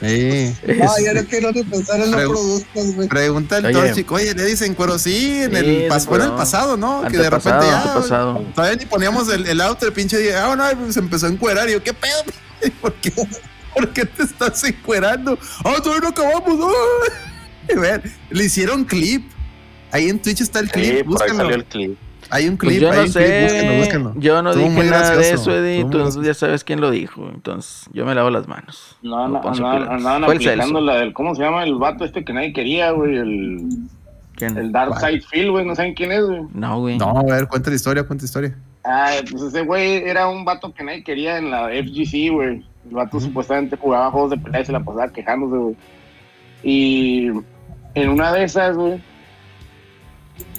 Sí. 0.00 0.52
No, 0.66 0.74
ya 0.76 1.12
Este, 1.12 1.14
no 1.14 1.24
quiero 1.28 1.52
ni 1.52 1.62
pensar 1.62 2.00
en 2.00 2.10
los 2.10 2.20
Pregu- 2.20 2.28
productos, 2.32 2.94
güey. 2.96 3.08
Pregunta 3.08 3.58
el 3.58 3.66
Oye. 3.66 3.74
todo 3.74 3.94
chico, 3.94 4.14
oye, 4.16 4.34
le 4.34 4.44
dicen 4.44 4.74
cuero, 4.74 4.98
sí, 4.98 5.42
en 5.42 5.50
Sí, 5.52 5.56
el, 5.56 5.88
pas- 5.90 6.06
fue 6.06 6.18
en 6.18 6.24
el 6.24 6.32
pasado, 6.32 6.76
¿no? 6.76 7.02
Que 7.08 7.18
de 7.18 7.30
repente 7.30 7.66
ya, 7.66 7.82
antepasado. 7.82 8.40
todavía 8.54 8.76
ni 8.78 8.86
poníamos 8.86 9.28
el, 9.32 9.46
el 9.46 9.60
auto, 9.60 9.86
el 9.86 9.92
pinche 9.92 10.18
día, 10.18 10.44
ah, 10.50 10.56
no, 10.56 10.92
se 10.92 10.98
empezó 10.98 11.26
a 11.26 11.28
encuerar, 11.28 11.68
y 11.68 11.72
yo, 11.74 11.82
¿qué 11.82 11.94
pedo? 11.94 12.22
¿Por 12.80 12.92
qué, 12.94 13.12
¿Por 13.74 13.92
qué 13.92 14.04
te 14.06 14.24
estás 14.24 14.64
encuerando? 14.64 15.38
Ah, 15.64 15.74
todavía 15.82 16.00
no 16.02 16.08
acabamos, 16.08 16.48
¡ay! 16.48 17.12
Y 17.76 17.78
ver, 17.78 18.02
Le 18.30 18.44
hicieron 18.44 18.84
clip, 18.84 19.28
ahí 19.92 20.08
en 20.08 20.20
Twitch 20.20 20.40
está 20.40 20.58
el 20.60 20.66
Sí, 20.66 20.72
clip, 20.72 20.92
por 20.92 20.98
ahí 20.98 21.02
búscalo, 21.30 21.36
salió 21.36 21.54
el 21.56 21.64
clip. 21.64 21.98
Hay 22.30 22.48
un 22.48 22.56
Pues 22.56 22.70
clip, 22.70 22.82
yo 22.82 22.90
hay 22.90 22.96
no 22.98 23.02
un 23.04 23.12
clip, 23.12 23.42
búsquenlo, 23.42 23.70
sé. 23.72 23.78
búsquenlo. 23.78 24.14
Yo 24.16 24.42
no 24.42 24.50
Estuvo 24.50 24.64
dije 24.68 24.76
muy 24.76 24.90
nada 24.90 25.16
de 25.16 25.30
eso, 25.30 25.50
Eddie. 25.52 25.80
Entonces 25.80 26.22
ya 26.24 26.34
sabes 26.34 26.64
quién 26.64 26.80
lo 26.80 26.90
dijo. 26.90 27.28
Entonces 27.32 27.88
yo 27.92 28.04
me 28.04 28.14
lavo 28.14 28.30
las 28.30 28.46
manos. 28.48 28.96
No, 29.02 29.16
No, 29.26 29.28
no, 29.28 29.40
Poncio 29.40 29.66
andaban, 29.66 30.24
aplicando 30.24 30.80
la 30.80 30.96
del, 30.96 31.12
¿cómo 31.12 31.34
se 31.34 31.42
llama? 31.42 31.64
El 31.64 31.74
vato 31.76 32.04
este 32.04 32.24
que 32.24 32.32
nadie 32.32 32.52
quería, 32.52 32.90
güey. 32.92 33.16
El, 33.16 33.68
¿Quién? 34.34 34.56
el 34.56 34.72
Dark. 34.72 34.98
Side 35.00 35.22
Phil, 35.30 35.50
güey. 35.50 35.64
No 35.64 35.74
saben 35.74 35.94
quién 35.94 36.12
es, 36.12 36.24
güey. 36.24 36.42
No, 36.52 36.80
güey. 36.80 36.98
No, 36.98 37.10
a 37.18 37.22
ver, 37.22 37.46
cuenta 37.48 37.70
la 37.70 37.76
historia, 37.76 38.02
cuenta 38.06 38.22
la 38.22 38.26
historia. 38.26 38.56
Ah, 38.84 39.12
pues 39.30 39.42
ese 39.42 39.62
güey 39.62 39.96
era 40.08 40.28
un 40.28 40.44
vato 40.44 40.72
que 40.72 40.84
nadie 40.84 41.02
quería 41.02 41.38
en 41.38 41.50
la 41.50 41.68
FGC, 41.68 42.30
güey. 42.32 42.64
El 42.88 42.92
vato 42.94 43.18
supuestamente 43.18 43.76
jugaba 43.76 44.10
juegos 44.12 44.30
de 44.30 44.38
pelea 44.38 44.60
y 44.60 44.64
se 44.66 44.72
la 44.72 44.80
pasaba 44.80 45.08
quejándose, 45.12 45.56
güey. 45.56 45.76
Y 46.62 47.28
en 47.94 48.08
una 48.10 48.32
de 48.32 48.44
esas, 48.44 48.76
güey, 48.76 49.00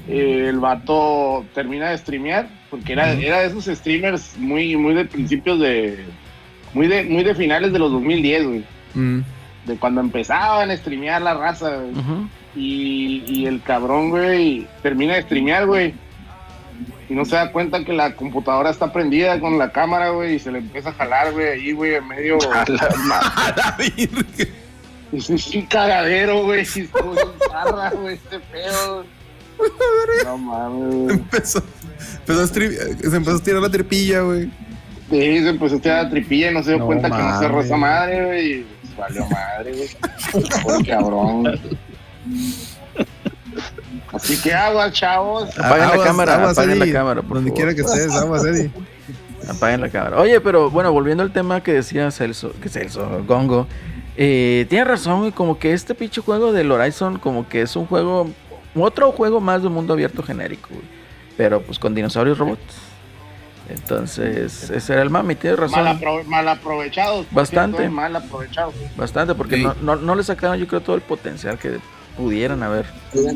eh, 0.08 0.48
el 0.50 0.60
vato 0.60 1.46
termina 1.54 1.90
de 1.90 1.98
streamear, 1.98 2.48
porque 2.70 2.94
era, 2.94 3.12
era 3.12 3.42
de 3.42 3.48
esos 3.48 3.66
streamers 3.66 4.38
muy, 4.38 4.76
muy 4.78 4.94
de 4.94 5.06
principios 5.06 5.60
de. 5.60 6.06
Muy 6.74 6.88
de, 6.88 7.04
muy 7.04 7.24
de 7.24 7.36
finales 7.36 7.74
de 7.74 7.80
los 7.80 7.92
2010, 7.92 8.46
güey. 8.46 8.64
Mm. 8.94 9.20
De 9.66 9.76
cuando 9.78 10.02
empezaban 10.02 10.70
a 10.70 10.78
streamear 10.78 11.22
la 11.22 11.34
raza, 11.34 11.78
güey. 11.78 11.94
Y, 12.56 13.24
y 13.28 13.46
el 13.46 13.62
cabrón, 13.62 14.10
güey, 14.10 14.68
termina 14.82 15.16
de 15.16 15.24
streamear, 15.24 15.66
güey. 15.66 15.94
Y 17.10 17.14
no 17.14 17.26
se 17.26 17.36
da 17.36 17.52
cuenta 17.52 17.84
que 17.84 17.94
la 17.94 18.16
computadora 18.16 18.70
está 18.70 18.92
prendida 18.92 19.40
con 19.40 19.58
la 19.58 19.72
cámara, 19.72 20.10
güey, 20.10 20.36
y 20.36 20.40
se 20.40 20.52
le 20.52 20.60
empieza 20.60 20.90
a 20.90 20.94
jalar, 20.94 21.32
güey, 21.32 21.48
ahí, 21.48 21.72
güey, 21.72 21.96
en 21.96 22.08
medio. 22.08 22.38
A 22.54 22.66
la. 23.08 23.78
Es 25.12 25.30
un 25.30 25.66
cagadero, 25.68 26.44
güey. 26.44 26.66
bien 26.74 26.90
zarra, 27.50 27.92
güey, 27.92 28.16
este 28.16 28.40
pedo. 28.40 29.06
No 30.26 30.38
mames, 30.38 30.96
güey. 30.96 31.16
Empezó, 31.18 31.64
empezó 32.20 32.42
a 32.42 32.48
se 32.48 33.16
empezó 33.16 33.38
a 33.38 33.40
tirar 33.44 33.62
la 33.62 33.70
tripilla, 33.70 34.22
güey. 34.22 34.46
Sí, 35.10 35.40
se 35.40 35.50
empezó 35.50 35.76
a 35.78 35.80
tirar 35.80 36.04
la 36.04 36.10
tripilla 36.10 36.52
y 36.52 36.54
no 36.54 36.64
se 36.64 36.72
dio 36.72 36.80
No 36.80 36.86
cuenta 36.86 37.10
que 37.10 37.18
no 37.18 37.40
cerró 37.40 37.62
esa 37.62 37.78
madre, 37.78 38.26
güey. 38.26 38.52
y 38.52 38.66
pues, 38.82 38.98
Valió 38.98 39.26
madre, 39.30 39.72
güey. 39.74 40.64
Por 40.64 40.86
cabrón, 40.88 41.42
güey. 41.44 41.60
Así 44.14 44.42
que 44.42 44.54
aguas, 44.54 44.94
chavos. 44.94 45.50
Apaguen 45.58 45.98
la 45.98 46.04
cámara, 46.04 46.36
aguas, 46.36 46.58
apaguen 46.58 46.80
la 46.80 46.92
cámara, 46.92 47.22
por 47.22 47.36
Donde 47.36 47.52
favor. 47.52 47.56
quiera 47.58 47.76
que 47.76 47.82
estés, 47.82 48.16
aguas, 48.16 48.46
Eddie. 48.46 48.72
Apaguen 49.50 49.82
la 49.82 49.90
cámara. 49.90 50.20
Oye, 50.20 50.42
pero 50.42 50.70
bueno, 50.70 50.92
volviendo 50.92 51.24
al 51.24 51.32
tema 51.32 51.62
que 51.64 51.72
decía 51.74 52.10
Celso, 52.12 52.52
que 52.62 52.68
Celso, 52.70 53.24
Gongo, 53.26 53.68
eh, 54.18 54.66
tiene 54.70 54.84
razón, 54.86 55.20
güey, 55.20 55.32
como 55.32 55.58
que 55.60 55.74
este 55.74 55.94
pinche 55.96 56.22
juego 56.22 56.52
del 56.52 56.72
Horizon, 56.72 57.20
como 57.20 57.48
que 57.48 57.62
es 57.62 57.76
un 57.76 57.86
juego, 57.86 58.30
otro 58.84 59.12
juego 59.12 59.40
más 59.42 59.62
de 59.62 59.70
mundo 59.70 59.94
abierto 59.94 60.24
genérico, 60.24 60.70
güey. 60.70 60.86
Pero 61.38 61.62
pues 61.62 61.80
con 61.80 61.94
dinosaurios 61.96 62.38
robots. 62.38 62.76
Entonces, 63.70 64.70
ese 64.70 64.94
era 64.94 65.02
el 65.02 65.10
mami, 65.10 65.36
tiene 65.36 65.58
razón. 65.58 65.84
Mal, 65.84 66.00
apro- 66.00 66.24
mal 66.26 66.48
aprovechados. 66.48 67.26
por 67.26 67.36
Bastante. 67.36 67.78
cierto, 67.80 67.94
Mal 67.96 68.16
aprovechados. 68.16 68.74
Bastante, 68.96 69.36
porque 69.36 69.58
Sí. 69.58 69.64
no, 69.64 69.76
no, 69.82 69.96
no 69.98 70.16
le 70.16 70.24
sacaron, 70.24 70.58
yo 70.58 70.68
creo, 70.68 70.82
todo 70.82 70.96
el 70.96 71.02
potencial 71.02 71.60
que 71.60 71.80
pudieran 72.16 72.64
haber 72.64 72.86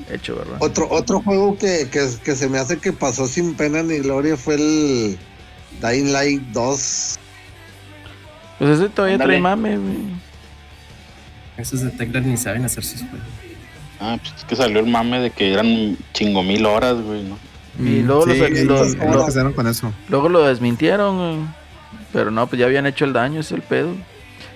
hecho, 0.10 0.38
¿verdad? 0.38 0.56
Otro, 0.60 0.88
otro 0.90 1.22
juego 1.22 1.58
que, 1.58 1.90
que, 1.92 2.08
que 2.24 2.36
se 2.36 2.48
me 2.50 2.58
hace 2.60 2.78
que 2.80 2.94
pasó 2.94 3.28
sin 3.28 3.56
pena 3.56 3.84
ni 3.84 4.00
gloria 4.00 4.38
fue 4.38 4.56
el 4.56 5.20
Dying 5.82 6.14
Light 6.14 6.42
2. 6.54 7.20
Pues 8.58 8.80
ese 8.80 8.90
todavía 8.90 9.16
Ándale. 9.16 9.34
trae 9.34 9.42
mame, 9.42 9.78
güey. 9.78 9.98
Esos 11.58 11.82
de 11.82 12.22
ni 12.22 12.38
saben 12.38 12.64
hacer 12.66 12.84
sus 12.84 13.02
juegos. 13.02 13.20
Ah, 14.02 14.18
pues 14.20 14.34
es 14.38 14.44
que 14.46 14.56
salió 14.56 14.80
el 14.80 14.88
mame 14.88 15.20
de 15.20 15.30
que 15.32 15.54
eran 15.54 15.96
chingo 16.14 16.42
mil 16.44 16.66
horas, 16.66 16.96
güey, 17.02 17.24
¿no? 17.24 17.38
Y 17.80 18.02
luego 18.02 18.26
los- 18.26 18.36
sí, 18.36 18.66
los- 18.66 18.96
¿cómo 18.96 19.14
los- 19.16 19.54
con 19.56 19.68
eso? 19.68 19.94
Luego 20.10 20.28
lo 20.30 20.42
desmintieron, 20.44 21.18
güey. 21.18 21.48
Pero 22.12 22.32
no, 22.32 22.48
pues 22.48 22.60
ya 22.60 22.66
habían 22.66 22.86
hecho 22.88 23.06
el 23.06 23.14
daño, 23.14 23.40
es 23.40 23.52
el 23.52 23.62
pedo. 23.62 23.94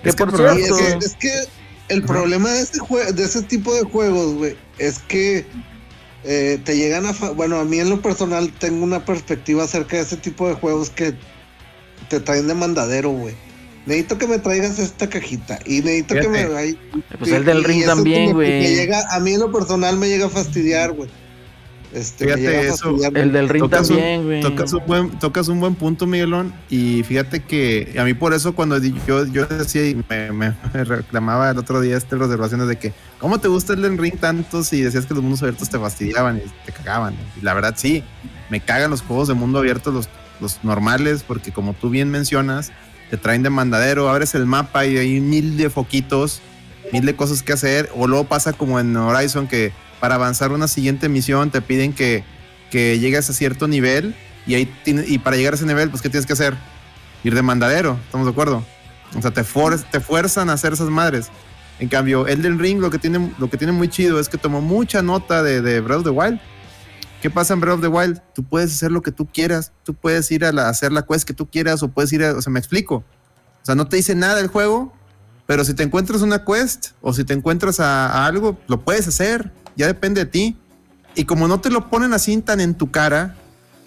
Es 0.03 0.15
que 0.15 0.25
por 0.25 0.33
el 0.33 0.35
problema- 0.35 0.59
Y 0.59 0.63
es 0.63 0.69
que, 0.75 1.05
es 1.05 1.15
que 1.15 1.93
el 1.93 2.03
problema 2.03 2.49
de 2.49 2.61
ese, 2.61 2.79
jue- 2.79 3.11
de 3.13 3.23
ese 3.23 3.43
tipo 3.43 3.73
de 3.73 3.83
juegos, 3.83 4.33
güey, 4.33 4.57
es 4.79 4.99
que 4.99 5.45
eh, 6.27 6.59
te 6.65 6.75
llegan 6.75 7.05
a... 7.05 7.13
fa- 7.13 7.29
Bueno, 7.29 7.59
a 7.59 7.63
mí 7.65 7.77
en 7.79 7.89
lo 7.89 8.01
personal 8.01 8.51
tengo 8.59 8.83
una 8.83 9.05
perspectiva 9.05 9.63
acerca 9.63 9.97
de 9.97 10.01
ese 10.03 10.17
tipo 10.17 10.47
de 10.47 10.55
juegos 10.55 10.89
que 10.89 11.13
te 12.09 12.19
traen 12.19 12.47
de 12.47 12.55
mandadero, 12.55 13.11
güey. 13.11 13.35
Necesito 13.85 14.17
que 14.17 14.27
me 14.27 14.39
traigas 14.39 14.79
esta 14.79 15.07
cajita 15.07 15.59
y 15.65 15.81
necesito 15.81 16.15
que 16.15 16.27
me... 16.27 16.39
Ay, 16.55 16.77
pues 17.19 17.31
el 17.31 17.45
del 17.45 17.63
ring 17.63 17.85
también, 17.85 18.33
güey. 18.33 18.89
A 19.11 19.19
mí 19.19 19.33
en 19.33 19.39
lo 19.39 19.51
personal 19.51 19.97
me 19.97 20.07
llega 20.07 20.25
a 20.25 20.29
fastidiar, 20.29 20.93
güey. 20.93 21.09
Este, 21.93 22.25
Fíjate 22.25 22.67
eso. 22.67 22.93
El 23.15 23.31
del 23.31 23.47
ring 23.47 23.63
Tocas 23.63 23.89
un- 23.89 23.95
también, 23.95 24.23
güey. 24.25 24.41
Tocas 24.41 24.73
un, 24.73 24.85
buen, 24.85 25.19
tocas 25.19 25.47
un 25.47 25.59
buen 25.61 25.75
punto, 25.75 26.05
Miguelón. 26.07 26.53
Y 26.69 27.03
fíjate 27.03 27.43
que 27.43 27.95
a 27.97 28.03
mí 28.03 28.13
por 28.13 28.33
eso 28.33 28.53
cuando 28.53 28.77
yo, 28.79 29.25
yo 29.27 29.45
decía 29.45 29.87
y 29.87 30.03
me, 30.09 30.31
me- 30.33 30.53
reclamaba 30.73 31.51
el 31.51 31.57
otro 31.57 31.79
día 31.79 31.95
estas 31.95 32.19
reservaciones 32.19 32.67
de 32.67 32.77
que, 32.77 32.91
¿cómo 33.19 33.39
te 33.39 33.47
gusta 33.47 33.73
el 33.73 33.81
del 33.83 33.97
ring 33.97 34.17
tanto 34.19 34.63
si 34.63 34.81
decías 34.81 35.05
que 35.05 35.13
los 35.13 35.23
mundos 35.23 35.41
abiertos 35.43 35.69
te 35.69 35.79
fastidiaban 35.79 36.37
y 36.37 36.65
te 36.65 36.73
cagaban? 36.73 37.15
Y 37.39 37.45
la 37.45 37.53
verdad 37.53 37.75
sí, 37.77 38.03
me 38.49 38.59
cagan 38.59 38.91
los 38.91 39.01
juegos 39.01 39.29
de 39.29 39.35
mundo 39.35 39.59
abierto, 39.59 39.91
los, 39.91 40.09
los 40.41 40.63
normales, 40.65 41.23
porque 41.25 41.53
como 41.53 41.73
tú 41.75 41.89
bien 41.89 42.09
mencionas, 42.11 42.73
te 43.09 43.17
traen 43.17 43.43
de 43.43 43.49
mandadero, 43.49 44.09
abres 44.09 44.35
el 44.35 44.45
mapa 44.45 44.85
y 44.85 44.97
hay 44.97 45.19
mil 45.19 45.57
de 45.57 45.69
foquitos, 45.69 46.41
mil 46.91 47.05
de 47.05 47.15
cosas 47.15 47.43
que 47.43 47.53
hacer. 47.53 47.89
O 47.95 48.07
luego 48.07 48.25
pasa 48.25 48.53
como 48.53 48.79
en 48.79 48.95
Horizon 48.95 49.47
que 49.47 49.71
para 49.99 50.15
avanzar 50.15 50.51
una 50.51 50.67
siguiente 50.67 51.09
misión 51.09 51.49
te 51.51 51.61
piden 51.61 51.93
que, 51.93 52.23
que 52.71 52.99
llegues 52.99 53.29
a 53.29 53.33
cierto 53.33 53.67
nivel 53.67 54.15
y 54.47 54.55
ahí 54.55 54.71
y 54.85 55.17
para 55.19 55.37
llegar 55.37 55.53
a 55.53 55.55
ese 55.57 55.65
nivel, 55.65 55.89
pues 55.89 56.01
¿qué 56.01 56.09
tienes 56.09 56.25
que 56.25 56.33
hacer? 56.33 56.55
Ir 57.23 57.33
de 57.33 57.41
mandadero, 57.41 57.97
¿estamos 58.05 58.27
de 58.27 58.31
acuerdo? 58.31 58.63
O 59.17 59.21
sea, 59.21 59.31
te, 59.31 59.43
for- 59.43 59.79
te 59.79 59.99
fuerzan 59.99 60.49
a 60.49 60.53
hacer 60.53 60.73
esas 60.73 60.89
madres. 60.89 61.29
En 61.79 61.87
cambio, 61.89 62.27
Elden 62.27 62.59
Ring 62.59 62.79
lo 62.79 62.89
que 62.89 62.99
tiene, 62.99 63.31
lo 63.37 63.49
que 63.49 63.57
tiene 63.57 63.73
muy 63.73 63.87
chido 63.87 64.19
es 64.19 64.29
que 64.29 64.37
tomó 64.37 64.61
mucha 64.61 65.01
nota 65.01 65.41
de, 65.41 65.61
de 65.61 65.81
Breath 65.81 65.99
of 65.99 66.03
the 66.05 66.09
Wild. 66.11 66.39
¿Qué 67.25 67.31
pasa 67.31 67.55
en 67.55 67.59
Breath 67.59 67.77
of 67.77 67.81
the 67.81 67.87
Wild? 67.87 68.21
Tú 68.35 68.43
puedes 68.43 68.71
hacer 68.71 68.91
lo 68.91 69.01
que 69.01 69.11
tú 69.11 69.25
quieras. 69.25 69.71
Tú 69.83 69.95
puedes 69.95 70.29
ir 70.29 70.45
a, 70.45 70.51
la- 70.51 70.69
hacer 70.69 70.91
la 70.91 71.01
quest 71.07 71.23
que 71.27 71.33
tú 71.33 71.47
quieras 71.49 71.81
o 71.81 71.87
puedes 71.87 72.13
ir 72.13 72.23
a... 72.23 72.33
O 72.37 72.41
sea, 72.43 72.53
me 72.53 72.59
explico. 72.59 72.97
O 72.97 73.65
sea, 73.65 73.73
no 73.73 73.87
te 73.87 73.95
dice 73.97 74.13
nada 74.13 74.39
el 74.41 74.45
juego, 74.47 74.93
pero 75.47 75.65
si 75.65 75.73
te 75.73 75.81
encuentras 75.81 76.21
una 76.21 76.45
quest 76.45 76.89
o 77.01 77.13
si 77.13 77.23
te 77.23 77.33
encuentras 77.33 77.79
a, 77.79 78.09
a 78.09 78.27
algo, 78.27 78.59
lo 78.67 78.81
puedes 78.81 79.07
hacer. 79.07 79.51
Ya 79.75 79.87
depende 79.87 80.23
de 80.23 80.29
ti. 80.29 80.55
Y 81.15 81.25
como 81.25 81.47
no 81.47 81.59
te 81.59 81.71
lo 81.71 81.89
ponen 81.89 82.13
así 82.13 82.39
tan 82.41 82.59
en 82.61 82.75
tu 82.75 82.91
cara, 82.91 83.33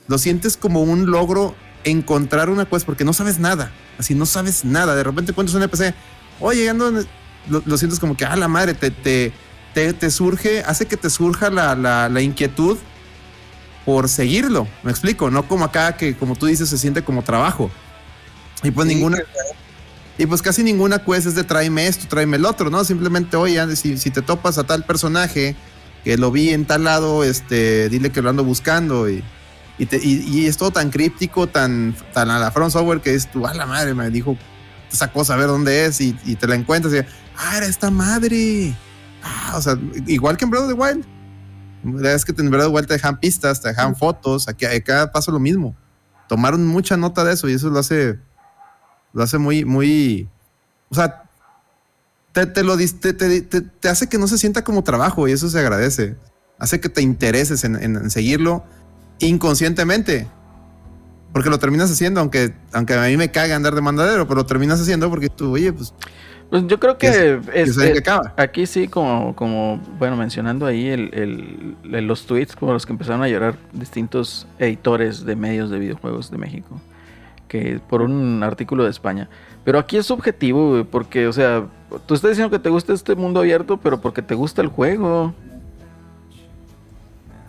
lo 0.08 0.18
sientes 0.18 0.56
como 0.56 0.82
un 0.82 1.08
logro 1.08 1.54
encontrar 1.84 2.50
una 2.50 2.64
quest 2.64 2.84
porque 2.84 3.04
no 3.04 3.12
sabes 3.12 3.38
nada. 3.38 3.70
Así 4.00 4.16
no 4.16 4.26
sabes 4.26 4.64
nada. 4.64 4.96
De 4.96 5.04
repente 5.04 5.30
encuentras 5.30 5.54
un 5.54 5.62
NPC. 5.62 5.94
Oye, 6.40 6.74
no, 6.74 6.90
lo, 6.90 7.62
lo 7.64 7.78
sientes 7.78 8.00
como 8.00 8.16
que, 8.16 8.24
ah, 8.24 8.34
la 8.34 8.48
madre, 8.48 8.74
te, 8.74 8.90
te, 8.90 9.32
te, 9.74 9.92
te 9.92 10.10
surge, 10.10 10.64
hace 10.64 10.86
que 10.86 10.96
te 10.96 11.08
surja 11.08 11.50
la, 11.50 11.76
la, 11.76 12.08
la 12.08 12.20
inquietud 12.20 12.76
por 13.88 14.06
seguirlo. 14.10 14.68
Me 14.82 14.90
explico, 14.90 15.30
no 15.30 15.48
como 15.48 15.64
acá 15.64 15.96
que, 15.96 16.14
como 16.14 16.36
tú 16.36 16.44
dices, 16.44 16.68
se 16.68 16.76
siente 16.76 17.02
como 17.02 17.22
trabajo. 17.22 17.70
Y 18.62 18.70
pues 18.70 18.86
Sí, 18.86 18.94
ninguna. 18.94 19.16
Y 20.18 20.26
pues 20.26 20.42
casi 20.42 20.62
ninguna 20.62 20.98
quest 21.02 21.26
es 21.28 21.34
de 21.34 21.42
tráeme 21.42 21.86
esto, 21.86 22.04
tráeme 22.06 22.36
el 22.36 22.44
otro, 22.44 22.68
¿no? 22.68 22.84
Simplemente, 22.84 23.38
oye, 23.38 23.76
si, 23.76 23.96
si 23.96 24.10
te 24.10 24.20
topas 24.20 24.58
a 24.58 24.64
tal 24.64 24.84
personaje 24.84 25.56
que 26.04 26.18
lo 26.18 26.30
vi 26.30 26.50
en 26.50 26.66
tal 26.66 26.84
lado, 26.84 27.24
este, 27.24 27.88
dile 27.88 28.10
que 28.12 28.20
lo 28.20 28.28
ando 28.28 28.44
buscando 28.44 29.08
y, 29.08 29.24
y, 29.78 29.86
te- 29.86 29.96
y- 30.04 30.22
y 30.28 30.46
es 30.48 30.58
todo 30.58 30.70
tan 30.70 30.90
críptico, 30.90 31.46
tan, 31.46 31.96
tan 32.12 32.28
a 32.28 32.38
la 32.38 32.50
front 32.50 32.72
software 32.72 33.00
que 33.00 33.14
es 33.14 33.30
tú, 33.30 33.46
a 33.46 33.54
la 33.54 33.64
madre, 33.64 33.94
me 33.94 34.10
dijo 34.10 34.36
esa 34.92 35.10
cosa, 35.10 35.32
a 35.32 35.36
ver 35.38 35.46
dónde 35.46 35.86
es 35.86 35.98
y, 36.02 36.14
y 36.26 36.34
te 36.36 36.46
la 36.46 36.56
encuentras 36.56 36.92
y, 36.92 36.98
ah, 37.38 37.56
era 37.56 37.64
esta 37.64 37.90
madre. 37.90 38.74
Ah, 39.22 39.54
o 39.56 39.62
sea, 39.62 39.78
igual 40.06 40.36
que 40.36 40.44
en 40.44 40.50
Breath 40.50 40.64
of 40.64 40.68
the 40.68 40.74
Wild. 40.74 41.06
Verdad 41.82 42.14
es 42.14 42.24
que 42.24 42.32
en 42.32 42.50
the 42.50 42.66
Wild 42.66 42.86
te 42.86 42.94
dejan 42.94 43.18
pistas, 43.20 43.60
te 43.60 43.68
dejan 43.68 43.94
fotos, 43.96 44.48
aquí 44.48 44.64
acá 44.66 45.10
pasa 45.12 45.30
lo 45.32 45.38
mismo. 45.38 45.74
Tomaron 46.28 46.66
mucha 46.66 46.96
nota 46.96 47.24
de 47.24 47.34
eso 47.34 47.48
y 47.48 47.52
eso 47.54 47.70
lo 47.70 47.78
hace, 47.78 48.18
lo 49.12 49.22
hace 49.22 49.38
muy, 49.38 49.64
muy, 49.64 50.28
o 50.90 50.94
sea, 50.94 51.22
te, 52.32 52.46
te 52.46 52.62
lo 52.62 52.76
te- 52.76 53.40
te- 53.40 53.60
te 53.60 53.88
hace 53.88 54.08
que 54.08 54.18
no 54.18 54.26
se 54.28 54.38
sienta 54.38 54.62
como 54.64 54.82
trabajo 54.84 55.26
y 55.28 55.32
eso 55.32 55.48
se 55.48 55.58
agradece. 55.58 56.16
Hace 56.58 56.80
que 56.80 56.88
te 56.88 57.00
intereses 57.00 57.64
en, 57.64 57.76
en- 57.76 57.96
en 57.96 58.10
seguirlo 58.10 58.64
inconscientemente. 59.20 60.28
Porque 61.32 61.50
lo 61.50 61.58
terminas 61.58 61.90
haciendo, 61.90 62.20
aunque, 62.20 62.54
aunque 62.72 62.94
a 62.94 63.02
mí 63.02 63.16
me 63.16 63.30
caga 63.30 63.54
andar 63.54 63.74
de 63.74 63.80
mandadero, 63.82 64.26
pero 64.26 64.36
lo 64.36 64.46
terminas 64.46 64.80
haciendo 64.80 65.10
porque 65.10 65.28
tú, 65.28 65.52
oye, 65.52 65.72
pues, 65.72 65.92
Pues 66.50 66.66
yo 66.66 66.80
creo 66.80 66.96
que, 66.96 67.10
que, 67.10 67.40
que 67.52 67.62
es- 67.62 67.74
saben 67.74 67.92
que 67.92 67.98
acaba. 67.98 68.32
aquí 68.36 68.64
sí, 68.66 68.88
como, 68.88 69.36
como 69.36 69.80
bueno, 69.98 70.16
mencionando 70.16 70.64
ahí 70.64 70.88
el, 70.88 71.10
el- 71.12 71.76
el- 71.94 72.06
los 72.06 72.24
tweets 72.24 72.56
como 72.56 72.72
los 72.72 72.86
que 72.86 72.92
empezaron 72.92 73.22
a 73.22 73.28
llorar 73.28 73.56
distintos 73.72 74.46
editores 74.58 75.24
de 75.26 75.36
medios 75.36 75.68
de 75.70 75.78
videojuegos 75.78 76.30
de 76.30 76.38
México, 76.38 76.80
que 77.48 77.80
por 77.88 78.00
un 78.00 78.42
artículo 78.42 78.84
de 78.84 78.90
España. 78.90 79.28
Pero 79.64 79.78
aquí 79.78 79.98
es 79.98 80.06
subjetivo, 80.06 80.70
güey, 80.70 80.84
porque, 80.84 81.26
o 81.26 81.32
sea, 81.34 81.66
tú 82.06 82.14
estás 82.14 82.30
diciendo 82.30 82.50
que 82.50 82.58
te 82.62 82.70
gusta 82.70 82.94
este 82.94 83.14
mundo 83.14 83.40
abierto, 83.40 83.76
pero 83.76 84.00
porque 84.00 84.22
te 84.22 84.34
gusta 84.34 84.62
el 84.62 84.68
juego. 84.68 85.34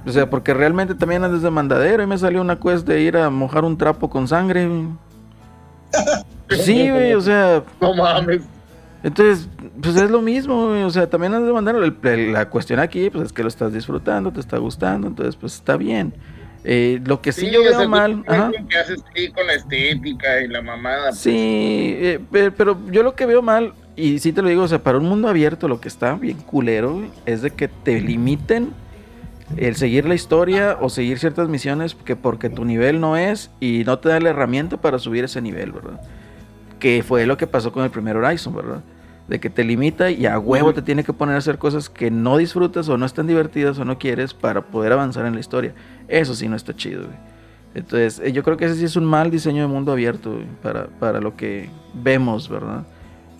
O 0.05 0.11
sea, 0.11 0.29
porque 0.29 0.53
realmente 0.53 0.95
también 0.95 1.23
andas 1.23 1.41
de 1.41 1.49
mandadero 1.49 2.03
y 2.03 2.07
me 2.07 2.17
salió 2.17 2.41
una 2.41 2.59
quest 2.59 2.85
de 2.87 3.01
ir 3.01 3.15
a 3.17 3.29
mojar 3.29 3.63
un 3.63 3.77
trapo 3.77 4.09
con 4.09 4.27
sangre. 4.27 4.67
Sí, 6.63 6.89
güey, 6.89 7.13
o 7.13 7.21
sea, 7.21 7.63
No 7.79 7.93
mames. 7.93 8.41
Entonces, 9.03 9.47
pues 9.81 9.95
es 9.95 10.09
lo 10.11 10.21
mismo, 10.21 10.85
o 10.85 10.89
sea, 10.89 11.09
también 11.09 11.33
has 11.33 11.43
de 11.43 11.53
mandar 11.53 11.75
la 11.75 12.49
cuestión 12.49 12.79
aquí, 12.79 13.09
pues 13.09 13.25
es 13.27 13.33
que 13.33 13.41
lo 13.43 13.47
estás 13.47 13.73
disfrutando, 13.73 14.31
te 14.31 14.39
está 14.39 14.57
gustando, 14.57 15.07
entonces 15.07 15.35
pues 15.35 15.55
está 15.55 15.77
bien. 15.77 16.13
Eh, 16.65 16.99
lo 17.05 17.21
que 17.21 17.31
sí, 17.31 17.49
yo 17.49 17.61
o 17.61 17.63
sea, 17.63 17.77
veo 17.77 17.89
mal, 17.89 18.23
ajá, 18.27 18.51
que 18.69 18.77
haces 18.77 19.01
ahí 19.15 19.31
con 19.31 19.47
la 19.47 19.53
estética 19.53 20.41
y 20.41 20.47
la 20.47 20.61
mamada. 20.61 21.11
sí, 21.13 21.31
eh, 21.33 22.19
pe- 22.31 22.51
pero, 22.51 22.77
yo 22.91 23.03
lo 23.03 23.15
que 23.15 23.25
veo 23.25 23.41
mal, 23.41 23.73
y 23.95 24.19
sí 24.19 24.33
te 24.33 24.41
lo 24.41 24.49
digo, 24.49 24.63
o 24.63 24.67
sea, 24.67 24.83
para 24.83 24.97
un 24.97 25.05
mundo 25.05 25.29
abierto 25.29 25.67
lo 25.67 25.79
que 25.79 25.87
está 25.87 26.15
bien 26.15 26.37
culero, 26.41 27.01
es 27.25 27.41
de 27.41 27.51
que 27.51 27.69
te 27.69 28.01
limiten 28.01 28.73
el 29.57 29.75
seguir 29.75 30.05
la 30.05 30.15
historia 30.15 30.77
o 30.79 30.89
seguir 30.89 31.19
ciertas 31.19 31.49
misiones 31.49 31.95
que 31.95 32.15
porque 32.15 32.49
tu 32.49 32.65
nivel 32.65 32.99
no 32.99 33.17
es 33.17 33.49
y 33.59 33.83
no 33.85 33.99
te 33.99 34.09
da 34.09 34.19
la 34.19 34.29
herramienta 34.29 34.77
para 34.77 34.99
subir 34.99 35.23
ese 35.23 35.41
nivel, 35.41 35.71
¿verdad? 35.71 35.99
Que 36.79 37.03
fue 37.03 37.25
lo 37.25 37.37
que 37.37 37.45
pasó 37.47 37.71
con 37.71 37.83
el 37.83 37.89
primer 37.91 38.15
Horizon, 38.17 38.55
¿verdad? 38.55 38.81
De 39.27 39.39
que 39.39 39.49
te 39.49 39.63
limita 39.63 40.09
y 40.09 40.25
a 40.25 40.39
huevo 40.39 40.73
te 40.73 40.81
tiene 40.81 41.03
que 41.03 41.13
poner 41.13 41.35
a 41.35 41.37
hacer 41.37 41.57
cosas 41.59 41.89
que 41.89 42.09
no 42.09 42.37
disfrutas 42.37 42.89
o 42.89 42.97
no 42.97 43.05
están 43.05 43.27
divertidas 43.27 43.77
o 43.77 43.85
no 43.85 43.99
quieres 43.99 44.33
para 44.33 44.61
poder 44.61 44.91
avanzar 44.93 45.25
en 45.25 45.33
la 45.35 45.39
historia. 45.39 45.73
Eso 46.07 46.33
sí 46.33 46.47
no 46.47 46.55
está 46.55 46.75
chido, 46.75 47.03
güey. 47.03 47.17
Entonces, 47.75 48.19
eh, 48.25 48.31
yo 48.31 48.41
creo 48.41 48.57
que 48.57 48.65
ese 48.65 48.75
sí 48.75 48.85
es 48.85 48.95
un 48.95 49.05
mal 49.05 49.29
diseño 49.29 49.61
de 49.61 49.67
mundo 49.67 49.91
abierto 49.91 50.31
güey, 50.31 50.45
para, 50.63 50.87
para 50.87 51.21
lo 51.21 51.35
que 51.35 51.69
vemos, 51.93 52.49
¿verdad? 52.49 52.87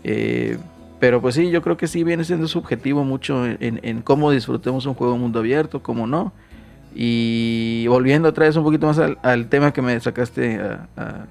Eh, 0.04 0.58
pero 1.00 1.20
pues 1.22 1.34
sí, 1.34 1.50
yo 1.50 1.62
creo 1.64 1.78
que 1.78 1.88
sí 1.88 2.04
viene 2.04 2.24
siendo 2.24 2.48
subjetivo 2.48 3.04
mucho 3.04 3.46
en, 3.46 3.58
en- 3.62 3.80
en 3.82 4.02
cómo 4.02 4.30
disfrutemos 4.32 4.86
un 4.86 4.94
juego 4.94 5.14
de 5.14 5.20
mundo 5.20 5.40
abierto, 5.40 5.82
cómo 5.82 6.06
no. 6.06 6.34
Y 6.94 7.86
volviendo 7.88 8.30
otra 8.30 8.46
vez 8.46 8.56
un 8.56 8.64
poquito 8.64 8.86
más 8.88 9.00
al, 9.00 9.18
al 9.24 9.48
tema 9.48 9.72
que 9.72 9.82
me 9.82 10.00
sacaste 10.00 10.60
a- 10.60 10.88
a- 10.98 11.26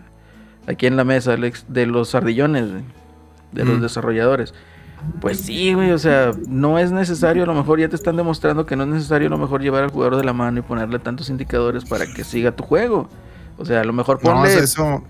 aquí 0.69 0.87
en 0.87 0.97
la 0.97 1.05
mesa, 1.05 1.33
Alex, 1.33 1.65
de 1.69 1.87
los 1.87 2.15
ardillones, 2.15 2.71
güey, 2.71 2.83
de 3.53 3.65
los 3.65 3.79
Mm. 3.79 3.83
desarrolladores. 3.83 4.55
Pues 5.21 5.39
sí, 5.41 5.73
güey, 5.75 5.93
o 5.93 5.99
sea, 5.99 6.33
no 6.49 6.79
es 6.79 6.91
necesario, 6.91 7.45
a 7.45 7.47
lo 7.47 7.55
mejor 7.55 7.79
ya 7.81 7.89
te 7.89 7.95
están 7.97 8.17
demostrando 8.17 8.67
que 8.67 8.75
no 8.77 8.83
es 8.83 8.89
necesario 8.89 9.29
a 9.29 9.31
lo 9.31 9.39
mejor 9.39 9.63
llevar 9.63 9.85
al 9.85 9.91
jugador 9.91 10.17
de 10.17 10.25
la 10.25 10.33
mano 10.33 10.59
y 10.59 10.63
ponerle 10.63 10.99
tantos 10.99 11.31
indicadores 11.31 11.85
para 11.85 12.05
que 12.07 12.25
siga 12.25 12.51
tu 12.53 12.65
juego. 12.65 13.09
O 13.59 13.65
sea, 13.65 13.81
a 13.81 13.85
lo 13.85 13.93
mejor 13.93 14.19
No, 14.25 14.33
ponle 14.35 14.49
eso, 14.53 14.59
eso, 14.61 15.05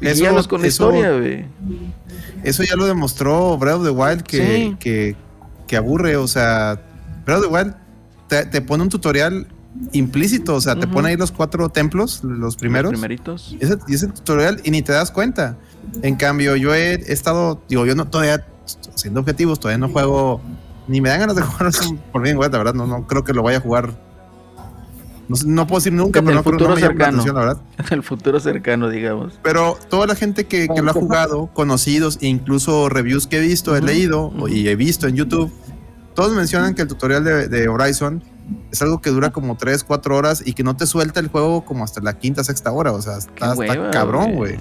guíalos 0.00 0.46
con 0.48 0.62
la 0.62 0.68
eso- 0.68 0.88
historia, 0.94 1.16
güey. 1.18 1.44
eso 2.44 2.62
ya 2.62 2.76
lo 2.76 2.86
demostró 2.86 3.58
Breath 3.58 3.76
of 3.78 3.84
the 3.84 3.90
Wild 3.90 4.22
que, 4.22 4.46
Sí. 4.46 4.76
que, 4.78 5.16
que 5.66 5.76
aburre. 5.76 6.16
O 6.16 6.28
sea, 6.28 6.80
Breath 7.26 7.38
of 7.40 7.46
the 7.48 7.52
Wild 7.52 7.74
te, 8.28 8.46
te 8.46 8.60
pone 8.62 8.84
un 8.84 8.88
tutorial 8.88 9.48
implícito. 9.92 10.54
O 10.54 10.60
sea, 10.60 10.76
te 10.76 10.86
pone 10.86 11.08
ahí 11.08 11.16
los 11.16 11.32
cuatro 11.32 11.68
templos, 11.68 12.22
los 12.24 12.56
primeros. 12.56 12.92
Los 12.92 13.00
primeritos. 13.00 13.56
Ese, 13.60 13.78
y 13.88 13.94
ese 13.94 14.08
tutorial 14.08 14.60
y 14.64 14.70
ni 14.70 14.82
te 14.82 14.92
das 14.92 15.10
cuenta. 15.10 15.56
En 16.02 16.16
cambio, 16.16 16.56
yo 16.56 16.74
he 16.74 16.94
estado, 17.12 17.60
digo, 17.68 17.84
yo 17.86 17.94
no 17.94 18.06
todavía 18.06 18.46
siendo 18.94 19.20
objetivos, 19.20 19.60
todavía 19.60 19.78
no 19.78 19.92
juego, 19.92 20.40
ni 20.88 21.00
me 21.00 21.08
dan 21.10 21.20
ganas 21.20 21.36
de 21.36 21.42
jugar 21.42 21.72
por 22.12 22.22
bien, 22.22 22.36
güey, 22.36 22.50
la 22.50 22.58
verdad, 22.58 22.74
no, 22.74 22.86
no 22.86 23.06
creo 23.06 23.22
que 23.24 23.32
lo 23.34 23.42
vaya 23.42 23.58
a 23.58 23.60
jugar. 23.60 23.92
No, 25.46 25.66
puedo 25.66 25.78
decir 25.80 25.92
nunca, 25.92 26.18
En 26.18 26.26
pero 26.26 26.38
el 26.38 26.44
no, 26.44 26.50
creo- 26.50 26.52
no 26.52 26.58
futuro 26.58 26.74
me 26.74 26.80
cercano. 26.82 27.08
atención, 27.22 27.34
la 27.34 27.40
verdad. 27.40 27.62
En 27.78 27.92
el 27.98 28.02
futuro 28.02 28.40
cercano, 28.40 28.88
digamos. 28.90 29.38
Pero 29.42 29.78
toda 29.88 30.06
la 30.06 30.14
gente 30.14 30.44
que, 30.44 30.68
que 30.68 30.82
lo 30.82 30.90
ha 30.90 30.94
jugado, 30.94 31.46
conocidos, 31.54 32.18
e 32.20 32.26
incluso 32.26 32.88
reviews 32.90 33.26
que 33.26 33.38
he 33.38 33.40
visto, 33.40 33.74
he 33.74 33.80
leído 33.80 34.26
ujú. 34.26 34.48
y 34.48 34.68
he 34.68 34.76
visto 34.76 35.06
en 35.06 35.16
YouTube, 35.16 35.50
todos 36.14 36.32
mencionan 36.34 36.74
que 36.74 36.82
el 36.82 36.88
tutorial 36.88 37.24
de, 37.24 37.48
de 37.48 37.68
Horizon 37.68 38.22
es 38.70 38.82
algo 38.82 39.00
que 39.00 39.10
dura 39.10 39.30
como 39.30 39.56
3, 39.56 39.84
4 39.84 40.16
horas 40.16 40.42
y 40.44 40.52
que 40.52 40.62
no 40.62 40.76
te 40.76 40.86
suelta 40.86 41.20
el 41.20 41.28
juego 41.28 41.64
como 41.64 41.84
hasta 41.84 42.00
la 42.00 42.18
quinta, 42.18 42.44
sexta 42.44 42.70
hora. 42.72 42.92
O 42.92 43.00
sea, 43.02 43.18
está, 43.18 43.54
cabrón, 43.90 44.34
güey. 44.34 44.58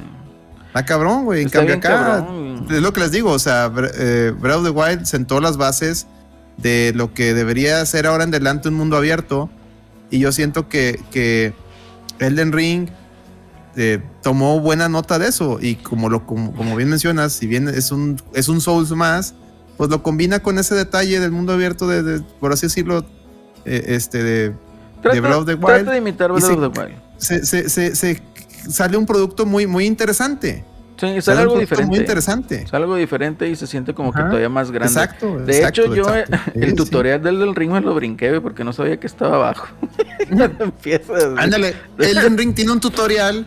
Está 0.67 0.85
cabrón, 0.85 1.25
güey. 1.25 1.41
En 1.43 1.49
cambio 1.49 1.75
acá, 1.75 1.89
cabrón, 2.19 2.65
es 2.69 2.81
lo 2.81 2.93
que 2.93 3.01
les 3.01 3.11
digo, 3.11 3.31
o 3.31 3.39
sea, 3.39 3.71
eh, 3.95 4.33
Breath 4.39 4.57
of 4.57 4.63
the 4.63 4.69
Wild 4.71 5.05
sentó 5.05 5.39
las 5.39 5.57
bases 5.57 6.07
de 6.57 6.93
lo 6.95 7.13
que 7.13 7.33
debería 7.33 7.85
ser 7.85 8.07
ahora 8.07 8.23
en 8.23 8.29
adelante 8.29 8.69
un 8.69 8.75
mundo 8.75 8.97
abierto. 8.97 9.49
Y 10.09 10.19
yo 10.19 10.31
siento 10.31 10.69
que, 10.69 10.99
que 11.11 11.53
Elden 12.19 12.51
Ring 12.51 12.89
eh, 13.75 14.01
tomó 14.21 14.59
buena 14.59 14.87
nota 14.89 15.17
de 15.19 15.27
eso. 15.27 15.57
Y 15.61 15.75
como, 15.75 16.09
lo, 16.09 16.25
como, 16.25 16.53
como 16.55 16.75
bien 16.75 16.89
mencionas, 16.89 17.33
si 17.33 17.47
bien 17.47 17.67
es 17.67 17.91
un, 17.91 18.21
es 18.33 18.47
un 18.49 18.61
Souls 18.61 18.91
más, 18.91 19.33
pues 19.77 19.89
lo 19.89 20.03
combina 20.03 20.41
con 20.41 20.59
ese 20.59 20.75
detalle 20.75 21.19
del 21.19 21.31
mundo 21.31 21.53
abierto, 21.53 21.87
de, 21.87 22.03
de- 22.03 22.19
por 22.39 22.51
así 22.53 22.67
decirlo, 22.67 23.05
eh, 23.65 23.83
este, 23.87 24.23
de, 24.23 24.53
Trata, 25.01 25.19
Breath 25.21 25.35
of 25.35 25.45
the 25.45 25.55
trata 25.57 25.73
Wild, 25.77 25.89
de 25.89 25.97
imitar 25.97 26.31
Breath 26.31 26.43
of 26.45 26.73
the 26.73 26.79
Wild. 26.81 26.95
se, 27.17 27.45
se- 27.45 27.69
se- 27.69 27.95
se- 27.95 28.21
sale 28.69 28.95
un 28.97 29.05
producto 29.05 29.45
muy, 29.45 29.67
muy 29.67 29.85
interesante. 29.85 30.63
Sí, 30.95 31.07
sale 31.07 31.21
Sale 31.23 31.39
algo 31.41 31.57
diferente. 31.59 31.89
Muy 31.89 31.97
interesante. 31.99 32.67
Sale 32.67 32.83
algo 32.83 32.95
diferente 32.95 33.49
y 33.49 33.55
se 33.55 33.65
siente 33.67 33.93
como 33.93 34.13
que 34.13 34.19
Ajá. 34.19 34.27
todavía 34.29 34.47
más 34.47 34.71
grande. 34.71 34.93
Exacto. 34.93 35.39
De 35.39 35.57
exacto, 35.57 35.81
hecho, 35.81 35.95
yo 35.95 36.03
exacto. 36.15 36.35
eh, 36.35 36.51
Sí, 36.53 36.59
el 36.61 36.69
sí. 36.69 36.75
tutorial 36.75 37.21
del, 37.23 37.39
del 37.39 37.55
ring 37.55 37.71
me 37.71 37.81
lo 37.81 37.93
brinqué, 37.95 38.39
porque 38.39 38.63
no 38.63 38.71
sabía 38.73 38.97
que 38.99 39.07
estaba 39.07 39.35
abajo. 39.37 39.67
Empiezas. 40.29 41.23
Ándale, 41.37 41.75
Elden 41.97 42.37
Ring 42.37 42.53
tiene 42.53 42.71
un 42.71 42.79
tutorial 42.79 43.45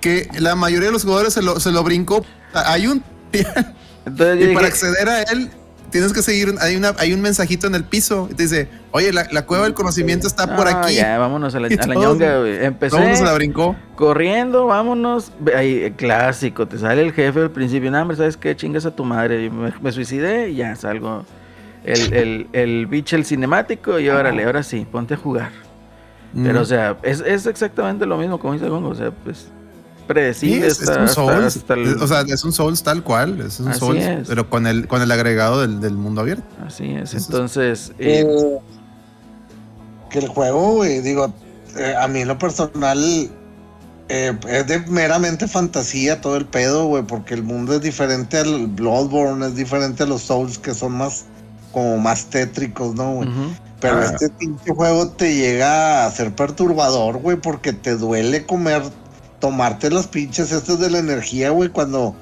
que 0.00 0.28
la 0.38 0.54
mayoría 0.54 0.88
de 0.88 0.92
los 0.92 1.02
jugadores 1.04 1.32
se 1.32 1.42
lo, 1.42 1.58
se 1.60 1.72
lo 1.72 1.82
brincó. 1.82 2.24
Hay 2.52 2.86
un 2.86 3.02
Entonces 3.32 4.50
y 4.50 4.54
para 4.54 4.66
dije, 4.66 4.66
acceder 4.66 5.08
a 5.08 5.22
él 5.22 5.50
tienes 5.92 6.12
que 6.12 6.22
seguir, 6.22 6.52
hay 6.60 6.74
una, 6.74 6.92
hay 6.98 7.12
un 7.12 7.20
mensajito 7.20 7.68
en 7.68 7.76
el 7.76 7.84
piso 7.84 8.26
y 8.28 8.34
te 8.34 8.42
dice, 8.42 8.68
oye, 8.90 9.12
la, 9.12 9.28
la 9.30 9.46
cueva 9.46 9.64
del 9.64 9.74
conocimiento 9.74 10.26
está 10.26 10.56
por 10.56 10.68
"No, 10.68 10.78
aquí. 10.78 10.96
Ya, 10.96 11.16
vámonos 11.18 11.54
a 11.54 11.60
la, 11.60 11.68
a 11.80 11.86
la 11.86 11.94
ñonga, 11.94 12.40
güey. 12.40 12.64
Empecé 12.64 13.16
se 13.16 13.22
la 13.24 13.32
brincó. 13.34 13.76
corriendo, 13.94 14.66
vámonos. 14.66 15.30
Ahí, 15.54 15.84
eh, 15.84 15.92
clásico, 15.96 16.66
te 16.66 16.78
sale 16.78 17.02
el 17.02 17.12
jefe 17.12 17.38
al 17.40 17.50
principio. 17.52 17.90
No, 17.92 18.02
hombre, 18.02 18.16
¿sabes 18.16 18.36
qué? 18.36 18.56
Chingas 18.56 18.84
a 18.86 18.90
tu 18.96 19.04
madre. 19.04 19.48
Me, 19.50 19.72
me 19.80 19.92
suicidé 19.92 20.50
y 20.50 20.56
ya 20.56 20.74
salgo. 20.74 21.24
El, 21.84 22.12
el, 22.12 22.46
el 22.52 22.86
bicho, 22.86 23.14
el 23.16 23.24
cinemático, 23.24 23.98
y 24.00 24.08
órale, 24.08 24.44
ahora 24.44 24.62
sí, 24.62 24.86
ponte 24.90 25.14
a 25.14 25.16
jugar. 25.16 25.50
Pero, 26.34 26.62
o 26.62 26.64
sea, 26.64 26.96
es, 27.02 27.20
es 27.20 27.46
exactamente 27.46 28.06
lo 28.06 28.16
mismo, 28.16 28.38
como 28.38 28.54
dice 28.54 28.66
Gongo. 28.68 28.88
O 28.88 28.94
sea, 28.94 29.10
pues, 29.10 29.48
predecible 30.06 30.66
es, 30.66 30.80
es 30.80 30.88
hasta- 30.88 31.00
un 31.02 31.08
Souls. 31.08 31.56
hasta 31.56 31.74
el- 31.74 31.88
Es- 31.96 32.02
O 32.02 32.06
sea, 32.06 32.20
es 32.22 32.44
un 32.44 32.52
Souls 32.52 32.82
tal 32.82 33.02
cual. 33.02 33.40
Es 33.40 33.60
un 33.60 33.68
Así 33.68 33.80
Souls, 33.80 34.02
es. 34.04 34.28
pero 34.28 34.48
con 34.50 34.66
el, 34.66 34.86
con 34.88 35.02
el 35.02 35.10
agregado 35.10 35.60
del, 35.60 35.80
del 35.80 35.94
mundo 35.94 36.20
abierto. 36.20 36.44
Así 36.66 36.92
es. 36.92 37.10
Eso 37.10 37.16
es- 37.18 37.24
Entonces, 37.26 37.92
eh, 37.98 38.24
Eh, 38.26 38.58
que 40.10 40.18
el 40.18 40.28
juego, 40.28 40.74
güey, 40.74 41.00
digo, 41.00 41.32
eh, 41.76 41.94
a 41.98 42.06
mí 42.08 42.20
en 42.20 42.28
lo 42.28 42.38
personal 42.38 42.98
eh, 44.08 44.36
es 44.48 44.66
de 44.66 44.80
meramente 44.88 45.48
fantasía 45.48 46.20
todo 46.20 46.36
el 46.36 46.44
pedo, 46.44 46.86
güey, 46.86 47.02
porque 47.04 47.32
el 47.32 47.42
mundo 47.42 47.74
es 47.74 47.80
diferente 47.80 48.36
al 48.38 48.66
Bloodborne, 48.66 49.46
es 49.46 49.54
diferente 49.54 50.02
a 50.02 50.06
los 50.06 50.22
Souls 50.22 50.58
que 50.58 50.74
son 50.74 50.92
más 50.92 51.24
como 51.72 51.96
más 51.96 52.26
tétricos, 52.26 52.94
¿no, 52.94 53.14
güey? 53.14 53.28
Pero 53.80 53.96
Ah. 53.96 54.04
este 54.04 54.28
pinche 54.28 54.70
juego 54.74 55.08
te 55.08 55.34
llega 55.34 56.04
a 56.04 56.10
ser 56.10 56.34
perturbador, 56.34 57.16
güey, 57.18 57.38
porque 57.38 57.72
te 57.72 57.96
duele 57.96 58.44
comer, 58.44 58.82
tomarte 59.42 59.90
las 59.90 60.06
pinches 60.06 60.52
estas 60.52 60.78
de 60.78 60.88
la 60.88 60.98
energía, 61.00 61.50
güey, 61.50 61.68
cuando 61.68 62.14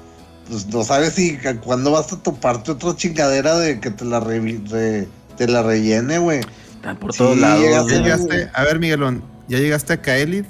pues 0.49 0.65
no 0.67 0.83
sabes 0.83 1.13
si 1.13 1.37
cuándo 1.63 1.91
vas 1.91 2.11
a 2.11 2.17
toparte 2.17 2.71
otra 2.71 2.95
chingadera 2.95 3.57
de 3.59 3.79
que 3.79 3.91
te 3.91 4.03
la 4.05 4.19
revi- 4.19 4.67
re- 4.69 5.07
te 5.37 5.47
la 5.47 5.61
rellene, 5.61 6.17
güey. 6.17 6.41
Están 6.73 6.97
por 6.97 7.13
Sí, 7.13 7.19
todos 7.19 7.37
lados. 7.37 7.63
¿Ya 7.63 7.81
güey. 7.83 7.95
llegaste? 8.01 8.49
A 8.55 8.63
ver, 8.63 8.79
Miguelón, 8.79 9.23
¿ya 9.47 9.59
llegaste 9.59 9.93
a 9.93 10.01
Kaelid? 10.01 10.45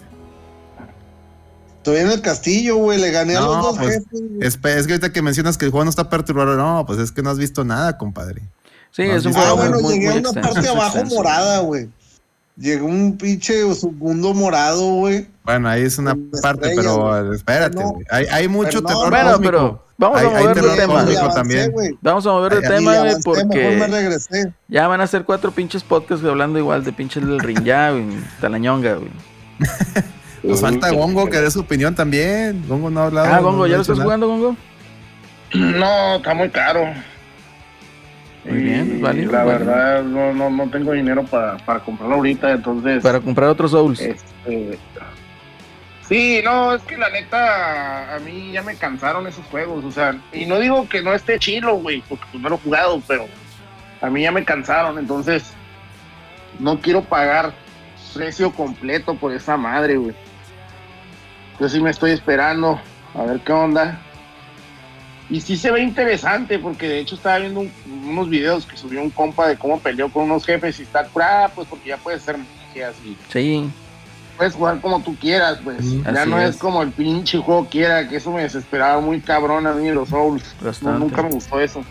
Estoy 1.77 1.97
en 1.97 2.07
el 2.11 2.21
castillo, 2.21 2.77
güey, 2.77 2.99
le 3.01 3.11
gané 3.11 3.35
a 3.35 3.41
los 3.41 3.61
dos 3.61 3.77
pues, 3.77 3.95
jefes. 3.95 4.21
Es, 4.39 4.59
es 4.63 4.87
que 4.87 4.93
ahorita 4.93 5.11
que 5.11 5.21
mencionas 5.21 5.57
que 5.57 5.65
el 5.65 5.71
juego 5.71 5.83
no 5.83 5.89
está 5.89 6.09
perturbador, 6.09 6.57
no, 6.57 6.85
pues 6.85 6.99
es 6.99 7.11
que 7.11 7.21
no 7.21 7.29
has 7.31 7.37
visto 7.37 7.65
nada, 7.65 7.97
compadre. 7.97 8.43
Sí, 8.91 9.03
No, 9.03 9.15
es 9.17 9.25
un 9.25 9.33
sí, 9.33 9.39
Ah, 9.41 9.49
juego 9.49 9.57
bueno, 9.57 9.79
muy, 9.81 9.93
llegué 9.95 10.05
muy 10.07 10.15
a 10.15 10.19
una 10.19 10.29
extenso, 10.29 10.53
parte 10.53 10.69
abajo 10.69 10.97
extenso. 10.99 11.15
morada, 11.15 11.59
güey. 11.59 11.89
Llegó 12.57 12.85
un 12.85 13.17
pinche 13.17 13.73
segundo 13.73 14.33
morado, 14.33 14.83
güey. 14.95 15.27
Bueno, 15.43 15.69
ahí 15.69 15.83
es 15.83 15.97
una 15.97 16.15
parte, 16.41 16.73
pero 16.75 17.33
espérate, 17.33 17.77
No. 17.79 17.89
güey. 17.91 18.05
Hay, 18.11 18.25
hay 18.27 18.47
mucho 18.47 18.81
Pero 18.81 18.81
no, 18.81 18.87
terror 18.87 19.09
Bueno, 19.09 19.29
cósmico. 19.31 19.51
pero 19.51 19.85
vamos 19.97 20.19
Hay- 20.19 20.25
a 20.25 20.29
mover 20.29 20.55
de 20.61 20.75
tema. 20.75 20.93
avancé, 21.01 21.17
también. 21.33 21.73
Vamos 22.01 22.25
a 22.27 22.29
mover 22.31 22.55
de 22.61 22.67
tema, 22.67 22.97
güey, 22.99 23.15
porque 23.23 23.87
regresé. 23.89 24.53
ya 24.67 24.87
van 24.87 25.01
a 25.01 25.07
ser 25.07 25.23
cuatro 25.23 25.51
pinches 25.51 25.83
podcasts 25.83 26.25
hablando 26.25 26.59
igual 26.59 26.83
de 26.83 26.91
pinches 26.93 27.25
del 27.25 27.39
ring 27.39 27.63
ya, 27.63 27.91
güey. 27.91 28.05
Talañonga, 28.39 28.95
güey. 28.95 29.09
Nos 30.43 30.59
falta 30.59 30.89
Gongo 30.91 31.27
que 31.29 31.37
dé 31.39 31.49
su 31.51 31.61
opinión 31.61 31.93
también. 31.95 32.63
Gongo 32.67 32.89
no 32.89 33.01
ha 33.01 33.05
hablado. 33.05 33.33
Ah, 33.33 33.39
Gongo, 33.39 33.67
¿ya 33.67 33.75
lo 33.75 33.81
estás 33.81 33.97
nada. 33.97 34.03
jugando, 34.05 34.27
Gongo? 34.27 34.55
No, 35.53 36.15
está 36.17 36.33
muy 36.33 36.49
caro. 36.49 36.81
Muy 38.43 38.57
bien, 38.63 39.01
válido, 39.01 39.31
La 39.31 39.43
válido. 39.43 39.65
verdad, 39.65 40.03
no, 40.03 40.33
no, 40.33 40.49
no 40.49 40.69
tengo 40.69 40.93
dinero 40.93 41.23
para, 41.23 41.57
para 41.57 41.79
comprarlo 41.81 42.15
ahorita, 42.15 42.51
entonces. 42.51 43.03
Para 43.03 43.19
comprar 43.19 43.49
otros 43.49 43.71
Souls. 43.71 43.99
Este, 43.99 44.79
sí, 46.07 46.41
no, 46.43 46.73
es 46.73 46.81
que 46.83 46.97
la 46.97 47.09
neta, 47.09 48.15
a 48.15 48.19
mí 48.19 48.51
ya 48.51 48.63
me 48.63 48.75
cansaron 48.75 49.27
esos 49.27 49.45
juegos, 49.45 49.85
o 49.85 49.91
sea, 49.91 50.19
y 50.33 50.45
no 50.45 50.59
digo 50.59 50.89
que 50.89 51.01
no 51.03 51.13
esté 51.13 51.37
chilo, 51.37 51.75
güey, 51.75 52.03
porque 52.09 52.25
pues 52.31 52.41
no 52.41 52.49
lo 52.49 52.55
he 52.55 52.59
jugado, 52.59 53.01
pero 53.07 53.27
a 54.01 54.09
mí 54.09 54.23
ya 54.23 54.31
me 54.31 54.43
cansaron, 54.43 54.97
entonces 54.97 55.53
no 56.59 56.79
quiero 56.79 57.03
pagar 57.03 57.53
precio 58.13 58.51
completo 58.51 59.15
por 59.15 59.31
esa 59.33 59.55
madre, 59.55 59.97
güey. 59.97 60.15
Yo 61.59 61.69
sí 61.69 61.79
me 61.79 61.91
estoy 61.91 62.11
esperando 62.11 62.81
a 63.13 63.23
ver 63.23 63.39
qué 63.41 63.53
onda. 63.53 64.01
Y 65.31 65.39
sí 65.41 65.55
se 65.57 65.71
ve 65.71 65.81
interesante, 65.81 66.59
porque 66.59 66.87
de 66.89 66.99
hecho 66.99 67.15
estaba 67.15 67.37
viendo 67.39 67.61
un- 67.61 67.71
unos 68.05 68.29
videos 68.29 68.65
que 68.65 68.75
subió 68.75 69.01
un 69.01 69.09
compa 69.09 69.47
de 69.47 69.57
cómo 69.57 69.79
peleó 69.79 70.11
con 70.11 70.23
unos 70.25 70.45
jefes 70.45 70.77
y 70.79 70.83
está 70.83 71.05
curada, 71.05 71.47
pues 71.49 71.67
porque 71.69 71.89
ya 71.89 71.97
puedes 71.97 72.21
hacer 72.21 72.37
magias 72.37 72.93
y 73.05 73.15
Sí, 73.31 73.69
puedes 74.37 74.53
jugar 74.53 74.81
como 74.81 75.01
tú 75.01 75.15
quieras, 75.15 75.59
pues. 75.63 75.77
Ya 76.03 76.25
no 76.25 76.37
es. 76.39 76.51
es. 76.51 76.57
como 76.57 76.81
el 76.83 76.91
pinche 76.91 77.37
juego 77.37 77.65
quiera, 77.69 78.09
que 78.09 78.17
eso 78.17 78.29
me 78.31 78.41
desesperaba 78.41 78.99
muy 78.99 79.21
cabrón 79.21 79.65
a 79.67 79.73
mí 79.73 79.87
de 79.87 79.95
los 79.95 80.09
Souls. 80.09 80.43
No, 80.81 80.99
nunca 80.99 81.21
me 81.23 81.29
gustó 81.29 81.61
eso. 81.61 81.81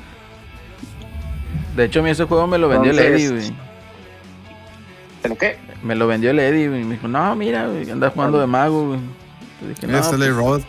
De 1.76 1.84
hecho, 1.86 2.00
a 2.00 2.02
mí 2.02 2.10
ese 2.10 2.24
juego 2.24 2.46
me 2.46 2.58
lo 2.58 2.68
vendió 2.68 2.90
el 2.92 2.98
Entonces- 2.98 3.30
Eddie, 3.30 3.40
güey. 3.48 3.56
¿Pero 5.22 5.38
qué? 5.38 5.58
Me 5.82 5.94
lo 5.94 6.06
vendió 6.06 6.30
el 6.30 6.38
Eddie, 6.40 6.68
güey. 6.68 6.84
Me 6.84 6.94
dijo, 6.96 7.08
no, 7.08 7.34
mira, 7.36 7.66
güey, 7.68 7.90
anda 7.90 8.10
jugando 8.10 8.38
de 8.38 8.46
mago, 8.46 8.88
güey. 8.88 9.00
Dije, 9.66 9.86
no, 9.86 9.98
pues. 9.98 10.62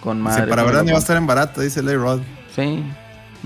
Con 0.00 0.20
madre. 0.20 0.46
para 0.46 0.62
me 0.62 0.66
lo 0.68 0.72
verdad 0.72 0.82
ni 0.84 0.90
va 0.92 0.98
a 0.98 1.00
compro". 1.00 1.02
estar 1.02 1.16
en 1.16 1.26
barato, 1.26 1.60
dice 1.60 1.82
Ley 1.82 1.96
Rod. 1.96 2.20
Sí, 2.54 2.82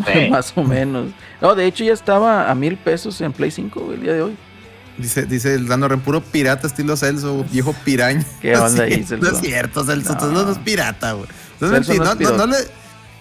Sí. 0.07 0.29
más 0.31 0.53
o 0.57 0.63
menos. 0.63 1.09
No, 1.41 1.55
de 1.55 1.67
hecho 1.67 1.85
ya 1.85 1.93
estaba 1.93 2.51
a 2.51 2.55
mil 2.55 2.77
pesos 2.77 3.21
en 3.21 3.33
Play 3.33 3.51
5, 3.51 3.81
güey, 3.81 3.97
el 3.97 4.03
día 4.03 4.13
de 4.15 4.23
hoy. 4.23 4.37
Dice, 4.99 5.25
dice 5.25 5.55
el 5.55 5.67
Dano 5.67 5.89
Ren, 5.89 6.01
puro 6.01 6.21
pirata 6.21 6.67
estilo 6.67 6.97
Celso, 6.97 7.45
viejo 7.51 7.75
piraña. 7.85 8.25
¿Qué 8.41 8.55
onda 8.57 8.85
ahí, 8.85 9.03
Celso? 9.05 9.17
No 9.31 9.31
es 9.37 9.41
cierto, 9.41 9.85
Celso, 9.85 10.13
No. 10.15 10.19
tú 10.19 10.27
no 10.33 10.43
eres 10.43 10.59
pirata, 10.59 11.13
güey. 11.13 11.27
No, 11.61 11.69
no 11.71 12.37
no, 12.37 12.47
le, 12.47 12.57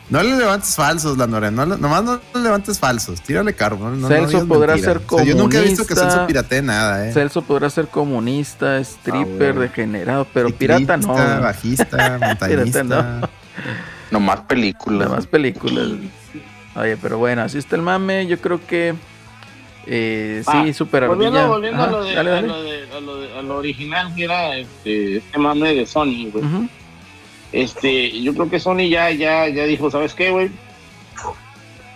no 0.09 0.23
le 0.23 0.35
levantes 0.37 0.75
falsos, 0.75 1.17
Lanoren. 1.17 1.53
No, 1.55 1.65
nomás 1.65 2.03
no 2.03 2.19
le 2.35 2.41
levantes 2.41 2.79
falsos. 2.79 3.21
Tírale 3.21 3.53
carbo. 3.53 3.85
No, 3.85 3.91
no- 3.91 3.97
no 3.97 4.07
Celso 4.07 4.27
digas 4.29 4.45
podrá 4.45 4.77
ser 4.77 5.01
O 5.07 5.15
sea, 5.17 5.25
yo 5.25 5.35
nunca 5.35 5.59
he 5.59 5.63
visto 5.63 5.85
que 5.85 5.93
comunista. 5.93 6.11
Celso 6.17 6.27
piratee 6.27 6.61
nada, 6.61 7.07
eh. 7.07 7.13
Celso 7.13 7.41
podrá 7.43 7.69
ser 7.69 7.87
comunista, 7.87 8.77
stripper, 8.79 9.55
degenerado, 9.59 10.25
pero 10.33 10.49
pirata 10.49 10.97
no. 10.97 11.13
Bajista, 11.13 12.17
montañista. 12.21 12.83
no. 12.83 13.29
Nomás 14.11 14.41
películas. 14.41 15.07
Las 15.07 15.17
más 15.17 15.27
películas. 15.27 15.87
Oye, 16.75 16.97
pero 16.97 17.17
bueno, 17.17 17.41
así 17.43 17.57
está 17.57 17.75
el 17.75 17.81
mame. 17.83 18.25
Yo 18.27 18.39
creo 18.39 18.65
que. 18.65 18.95
Eh, 19.91 20.43
sí, 20.45 20.51
Ah, 20.69 20.73
super 20.73 21.07
Volviendo, 21.07 21.47
volviendo 21.47 21.81
a, 21.83 21.87
lo 21.89 22.03
de, 22.03 22.13
dale, 22.13 22.31
a, 22.31 22.41
lo 22.41 22.61
de- 22.61 22.87
a 22.95 22.99
lo 22.99 23.21
de- 23.21 23.33
a 23.39 23.41
lo 23.41 23.57
original 23.57 24.13
que 24.13 24.23
era 24.25 24.55
este, 24.57 25.17
este 25.17 25.37
mame 25.39 25.73
de 25.73 25.85
Sony, 25.87 26.29
güey. 26.31 26.43
Este, 27.51 28.21
yo 28.21 28.33
creo 28.33 28.49
que 28.49 28.59
Sony 28.59 28.89
ya, 28.89 29.09
ya, 29.11 29.47
ya 29.49 29.65
dijo, 29.65 29.89
¿sabes 29.89 30.13
qué, 30.13 30.29
güey? 30.31 30.49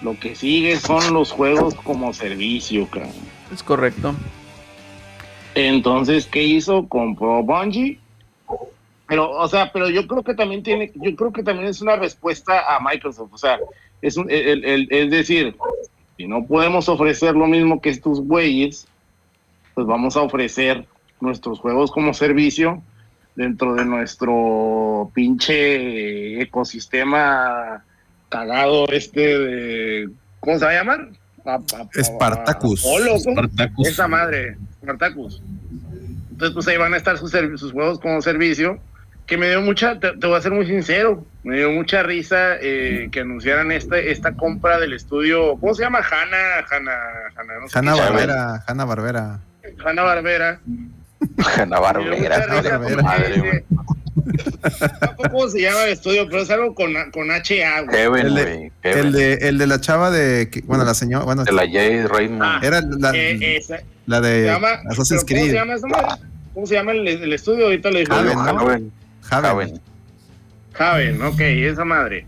Lo 0.02 0.20
que 0.20 0.36
sigue 0.36 0.78
son 0.78 1.14
los 1.14 1.32
juegos 1.32 1.76
como 1.76 2.12
servicio, 2.14 2.88
cabrón. 2.90 3.12
Es 3.54 3.64
correcto. 3.64 4.14
Entonces, 5.56 6.26
¿qué 6.26 6.44
hizo? 6.44 6.88
Compró 6.88 7.44
Bungie. 7.44 8.00
Pero, 9.08 9.30
o 9.32 9.48
sea, 9.48 9.72
pero 9.72 9.90
yo 9.90 10.08
creo 10.08 10.24
que 10.24 10.34
también 10.34 10.64
tiene, 10.64 10.92
yo 10.96 11.16
creo 11.16 11.32
que 11.32 11.44
también 11.44 11.68
es 11.70 11.82
una 11.82 11.96
respuesta 11.96 12.76
a 12.76 12.80
Microsoft. 12.80 13.32
O 13.34 13.38
sea, 13.38 13.60
es, 14.02 14.18
un, 14.18 14.30
el- 14.32 14.66
el- 14.66 14.88
es 14.90 15.12
decir, 15.12 15.56
si 16.18 16.26
no 16.28 16.46
podemos 16.46 16.90
ofrecer 16.90 17.36
lo 17.36 17.46
mismo 17.48 17.80
que 17.80 17.90
estos 17.90 18.22
güeyes, 18.22 18.88
pues 19.76 19.86
vamos 19.86 20.18
a 20.18 20.22
ofrecer 20.22 20.86
nuestros 21.20 21.60
juegos 21.60 21.92
como 21.92 22.14
servicio 22.14 22.82
dentro 23.36 23.74
de 23.76 23.86
nuestro 23.86 25.12
pinche 25.14 26.42
ecosistema 26.42 27.84
cagado 28.30 28.88
este 28.90 29.22
de, 29.40 30.10
¿cómo 30.40 30.58
se 30.60 30.66
va 30.66 30.72
a 30.72 30.76
llamar? 30.76 31.08
A- 31.46 31.56
a- 31.56 32.04
Spartacus. 32.04 32.82
Spartacus. 32.82 33.88
Esa 33.88 34.08
madre, 34.08 34.58
Spartacus. 34.82 35.42
Entonces, 36.32 36.54
pues 36.54 36.68
ahí 36.68 36.78
van 36.78 36.94
a 36.94 36.98
estar 36.98 37.18
sus, 37.18 37.32
sus 37.32 37.72
juegos 37.72 38.00
como 38.00 38.22
servicio. 38.22 38.80
Que 39.26 39.38
me 39.38 39.48
dio 39.48 39.62
mucha, 39.62 40.00
te, 40.00 40.12
te 40.18 40.28
voy 40.28 40.36
a 40.36 40.42
ser 40.42 40.52
muy 40.52 40.66
sincero, 40.66 41.26
me 41.46 41.56
dio 41.56 41.72
mucha 41.72 42.04
risa 42.04 42.58
eh, 42.60 43.08
que 43.10 43.22
anunciaran 43.22 43.72
esta, 43.72 43.98
esta 43.98 44.34
compra 44.34 44.80
del 44.80 44.92
estudio. 44.92 45.56
¿Cómo 45.62 45.74
se 45.74 45.84
llama? 45.84 46.00
Hanna, 46.00 46.66
Hanna, 46.70 46.92
Hanna, 47.38 47.54
no 47.62 47.70
sé 47.70 47.80
Hanna 47.80 47.96
Barbera, 47.96 48.64
Hanna 48.68 48.84
Barbera. 48.84 49.40
Hanna 49.86 50.02
Barbera. 50.04 50.60
Hanna 51.58 51.80
Barbera. 51.80 52.46
Madre, 53.04 53.66
¿Cómo 55.18 55.50
se 55.50 55.62
llama 55.62 55.84
el 55.86 55.92
estudio? 55.94 56.28
Pero 56.30 56.44
es 56.44 56.50
algo 56.50 56.74
con, 56.76 56.94
con 57.12 57.30
HA, 57.32 57.82
güey. 57.82 57.96
Heaven, 57.98 58.26
El 58.28 58.36
de-. 58.36 58.72
El 58.84 59.12
de, 59.12 59.34
el 59.34 59.58
de 59.58 59.68
la 59.68 59.82
chava 59.82 60.12
de. 60.12 60.50
Bueno, 60.66 60.86
la 60.86 60.94
señora. 60.94 61.26
Bueno, 61.26 61.44
De 61.44 61.52
la 61.52 61.64
Jade 61.66 62.08
Raymond. 62.08 62.42
Ah. 62.44 62.60
era 62.64 62.82
la, 62.82 63.12
Eh, 63.16 63.58
esa- 63.58 63.80
la 64.06 64.22
de 64.22 64.46
llama, 64.46 64.70
Assassin's 64.90 64.90
pero 64.90 64.98
¿Cómo 64.98 65.20
se 65.20 65.26
Creed. 65.26 65.54
llama 65.54 65.74
esa 65.76 65.88
madre? 65.88 66.08
¿Cómo 66.54 66.66
se 66.68 66.74
llama 66.76 66.92
el, 66.92 67.08
el 67.08 67.34
estudio? 67.34 67.66
Ahorita 67.66 67.90
le 67.92 68.00
digo. 68.00 68.14
Haven. 68.14 68.92
Haven. 69.30 69.82
Haven. 70.78 71.22
Ok, 71.22 71.40
esa 71.40 71.86
madre. 71.86 72.26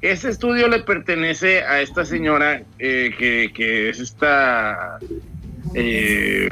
Ese 0.00 0.28
estudio 0.30 0.68
le 0.68 0.80
pertenece 0.80 1.62
a 1.62 1.80
esta 1.80 2.04
señora 2.04 2.62
eh, 2.78 3.10
que, 3.18 3.50
que 3.54 3.88
es 3.88 4.00
esta 4.00 4.98
eh, 5.74 6.48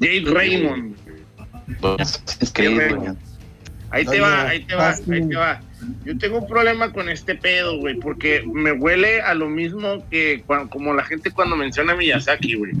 Jade 0.00 0.22
Raymond. 0.32 0.96
Ahí 3.90 4.04
te 4.04 4.20
va, 4.20 4.48
ahí 4.48 4.64
te 4.64 4.74
va, 4.74 4.88
ahí 4.90 5.28
te 5.28 5.36
va. 5.36 5.60
Yo 6.04 6.18
tengo 6.18 6.38
un 6.38 6.46
problema 6.48 6.92
con 6.92 7.08
este 7.08 7.34
pedo, 7.36 7.78
güey, 7.78 7.94
porque 7.98 8.42
me 8.46 8.72
huele 8.72 9.20
a 9.22 9.34
lo 9.34 9.48
mismo 9.48 10.04
que 10.10 10.42
cua- 10.46 10.68
como 10.68 10.92
la 10.92 11.04
gente 11.04 11.30
cuando 11.30 11.56
menciona 11.56 11.92
a 11.92 11.96
Miyazaki, 11.96 12.54
güey. 12.54 12.72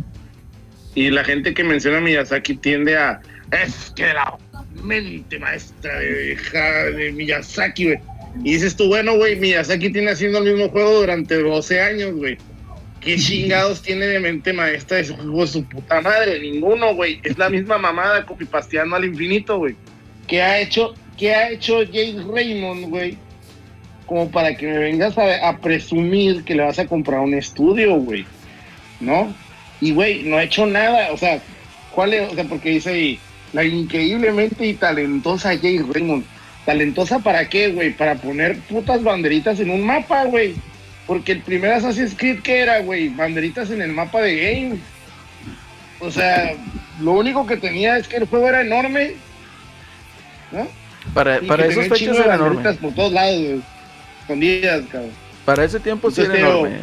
Y 0.94 1.10
la 1.10 1.24
gente 1.24 1.54
que 1.54 1.62
menciona 1.64 1.98
a 1.98 2.00
Miyazaki 2.00 2.56
tiende 2.56 2.96
a 2.98 3.20
es 3.52 3.92
que 3.96 4.12
la 4.12 4.36
mente 4.82 5.38
maestra 5.38 5.98
de, 5.98 6.36
de 6.96 7.12
Miyazaki, 7.12 7.84
güey. 7.86 7.98
Y 8.44 8.52
dices 8.54 8.76
tú, 8.76 8.88
bueno, 8.88 9.16
güey, 9.16 9.36
Miyazaki 9.36 9.90
tiene 9.90 10.10
haciendo 10.10 10.38
el 10.38 10.52
mismo 10.52 10.68
juego 10.68 11.00
durante 11.00 11.40
12 11.40 11.80
años, 11.80 12.12
güey. 12.14 12.36
¿Qué 13.00 13.16
chingados 13.16 13.80
tiene 13.80 14.06
de 14.06 14.18
mente 14.18 14.52
maestra 14.52 14.96
de 14.96 15.04
su 15.04 15.16
juego 15.16 15.42
de 15.42 15.46
su 15.46 15.64
puta 15.64 16.00
madre? 16.00 16.40
Ninguno, 16.40 16.94
güey. 16.94 17.20
Es 17.22 17.38
la 17.38 17.48
misma 17.48 17.78
mamada 17.78 18.26
copipasteando 18.26 18.96
al 18.96 19.04
infinito, 19.04 19.58
güey. 19.58 19.76
¿Qué 20.26 20.42
ha 20.42 20.60
hecho, 20.60 20.94
qué 21.16 21.34
ha 21.34 21.50
hecho 21.50 21.78
Jade 21.86 22.24
Raymond, 22.30 22.88
güey? 22.88 23.16
Como 24.06 24.30
para 24.30 24.56
que 24.56 24.66
me 24.66 24.78
vengas 24.78 25.16
a, 25.16 25.56
presumir 25.58 26.44
que 26.44 26.54
le 26.54 26.64
vas 26.64 26.78
a 26.78 26.86
comprar 26.86 27.20
un 27.20 27.34
estudio, 27.34 27.94
güey. 27.96 28.26
¿No? 29.00 29.32
Y, 29.80 29.92
güey, 29.92 30.24
no 30.24 30.36
ha 30.36 30.42
hecho 30.42 30.66
nada. 30.66 31.12
O 31.12 31.16
sea, 31.16 31.40
¿cuál 31.94 32.14
es? 32.14 32.32
O 32.32 32.34
sea, 32.34 32.44
porque 32.44 32.70
dice 32.70 32.90
ahí, 32.90 33.20
la 33.52 33.64
increíblemente 33.64 34.74
talentosa 34.74 35.50
Jade 35.50 35.84
Raymond. 35.92 36.24
¿Talentosa 36.66 37.20
para 37.20 37.48
qué, 37.48 37.68
güey? 37.68 37.92
Para 37.92 38.16
poner 38.16 38.58
putas 38.58 39.02
banderitas 39.02 39.60
en 39.60 39.70
un 39.70 39.86
mapa, 39.86 40.24
güey. 40.24 40.54
Porque 41.08 41.32
el 41.32 41.40
primer 41.42 41.72
Assassin's 41.72 42.14
Creed, 42.16 42.42
¿qué 42.42 42.60
era, 42.60 42.78
güey? 42.80 43.08
Banderitas 43.08 43.70
en 43.70 43.82
el 43.82 43.90
mapa 43.92 44.20
de 44.20 44.36
game. 44.36 44.78
o 46.00 46.10
sea, 46.12 46.52
lo 47.00 47.12
único 47.12 47.44
que 47.46 47.56
tenía 47.56 47.96
es 47.96 48.06
que 48.06 48.18
el 48.18 48.26
juego 48.26 48.48
era 48.48 48.60
enorme, 48.60 49.14
¿no? 50.52 50.68
Para, 51.14 51.38
Y 51.42 51.46
para 51.46 51.64
que 51.64 51.70
esos 51.72 51.88
fechas 51.88 52.16
era 52.18 52.34
enorme. 52.36 52.56
banderitas 52.56 52.76
por 52.76 52.94
todos 52.94 53.12
lados, 53.12 53.60
escondidas, 54.20 54.82
cabrón. 54.92 55.10
Para 55.44 55.64
ese 55.64 55.80
tiempo 55.80 56.10
sí 56.10 56.20
era 56.20 56.38
enorme. 56.38 56.76
¿eh? 56.76 56.80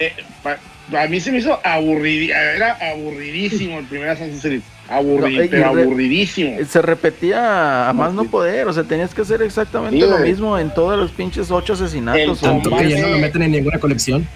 Eh, 0.00 0.12
pa- 0.42 0.58
a 1.00 1.06
mí 1.06 1.20
se 1.20 1.32
me 1.32 1.38
hizo 1.38 1.58
aburridísimo, 1.64 2.38
era 2.38 2.72
aburridísimo 2.90 3.78
el 3.78 3.86
primer 3.86 4.10
Assassin's 4.10 4.42
Creed. 4.42 4.60
Aburri- 4.92 5.36
No, 5.36 5.44
y 5.44 5.48
pero 5.48 5.72
re- 5.74 5.82
aburridísimo. 5.82 6.58
Se 6.68 6.82
repetía 6.82 7.88
a 7.88 7.92
más 7.92 8.12
no 8.12 8.24
poder, 8.24 8.66
o 8.68 8.72
sea, 8.72 8.84
tenías 8.84 9.14
que 9.14 9.22
hacer 9.22 9.42
exactamente 9.42 9.96
Sí, 10.04 10.10
lo 10.10 10.18
mismo 10.18 10.58
en 10.58 10.72
todos 10.74 10.98
los 10.98 11.10
pinches 11.12 11.50
ocho 11.50 11.72
asesinatos. 11.74 12.40
Tanto 12.40 12.76
que 12.76 12.88
ya 12.90 13.00
no 13.00 13.08
lo 13.08 13.18
meten 13.18 13.42
en 13.42 13.52
ninguna 13.52 13.78
colección. 13.78 14.26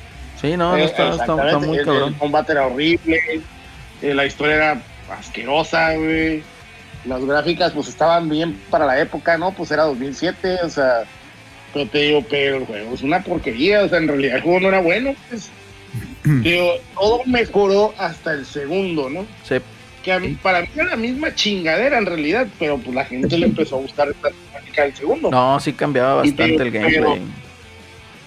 Sí, 0.40 0.56
no, 0.56 0.72
no 0.72 0.76
Eh, 0.76 0.84
está, 0.84 1.10
está- 1.10 1.24
está 1.46 1.58
muy 1.58 1.78
el- 1.78 1.84
cabrón. 1.84 2.12
El 2.12 2.18
combate 2.18 2.52
era 2.52 2.66
horrible, 2.66 3.20
eh, 4.02 4.14
la 4.14 4.26
historia 4.26 4.54
era 4.56 4.82
asquerosa, 5.18 5.94
güey. 5.94 6.42
Las 7.06 7.24
gráficas, 7.24 7.72
pues 7.72 7.88
estaban 7.88 8.28
bien 8.28 8.58
para 8.70 8.84
la 8.86 9.00
época, 9.00 9.38
¿no? 9.38 9.52
Pues 9.52 9.70
era 9.70 9.84
2007, 9.84 10.58
o 10.64 10.68
sea. 10.68 11.04
Pero 11.72 11.88
te 11.90 11.98
digo, 11.98 12.24
pero 12.28 12.56
el 12.56 12.64
juego 12.64 12.94
es 12.94 13.02
una 13.02 13.22
porquería, 13.22 13.82
o 13.84 13.88
sea, 13.88 13.98
en 13.98 14.08
realidad 14.08 14.36
el 14.36 14.42
juego 14.42 14.60
no 14.60 14.68
era 14.68 14.80
bueno, 14.80 15.14
pues. 15.28 15.50
Digo, 16.24 16.72
todo 16.98 17.20
mejoró 17.26 17.94
hasta 17.98 18.32
el 18.32 18.44
segundo, 18.46 19.08
¿no? 19.08 19.26
Sí. 19.44 19.56
Que 20.06 20.12
a 20.12 20.20
mí- 20.20 20.38
para 20.40 20.60
mí 20.60 20.68
era 20.76 20.84
la 20.84 20.96
misma 20.96 21.34
chingadera 21.34 21.98
en 21.98 22.06
realidad, 22.06 22.46
pero 22.60 22.78
pues 22.78 22.94
la 22.94 23.04
gente 23.04 23.36
le 23.36 23.46
empezó 23.46 23.74
a 23.76 23.80
gustar 23.80 24.08
esta 24.08 24.28
temática 24.30 24.82
del 24.84 24.94
segundo. 24.94 25.30
No, 25.32 25.58
sí 25.58 25.72
cambiaba 25.72 26.14
bastante 26.14 26.44
digo, 26.44 26.62
el 26.62 26.70
gameplay. 26.70 27.00
pero- 27.00 27.16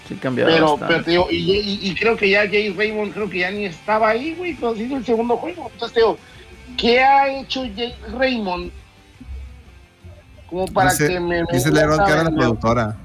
Sí 0.09 0.15
cambiaba 0.15 0.51
Pero, 0.51 0.65
bastante. 0.71 0.93
pero 0.93 1.03
te 1.05 1.11
digo, 1.11 1.27
y, 1.31 1.35
y- 1.53 1.89
y 1.89 1.95
creo 1.95 2.17
que 2.17 2.29
ya 2.29 2.41
Jay 2.49 2.73
Raymond 2.73 3.13
creo 3.13 3.29
que 3.29 3.39
ya 3.39 3.51
ni 3.51 3.63
estaba 3.63 4.09
ahí, 4.09 4.33
güey, 4.35 4.55
cuando 4.55 4.77
se 4.77 4.83
hizo 4.87 4.97
el 4.97 5.05
segundo 5.05 5.37
juego. 5.37 5.69
Entonces 5.71 5.93
te 5.93 5.99
digo, 6.01 6.17
¿qué 6.77 6.99
ha 6.99 7.29
hecho 7.39 7.63
Jay 7.75 7.95
Raymond 8.17 8.71
como 10.49 10.67
para 10.67 10.91
Dice- 10.91 11.07
que 11.07 11.19
me 11.21 11.43
Dice 11.49 11.71
Leroy 11.71 11.97
que 12.05 12.11
era 12.11 12.23
la 12.23 12.31
productora. 12.31 12.97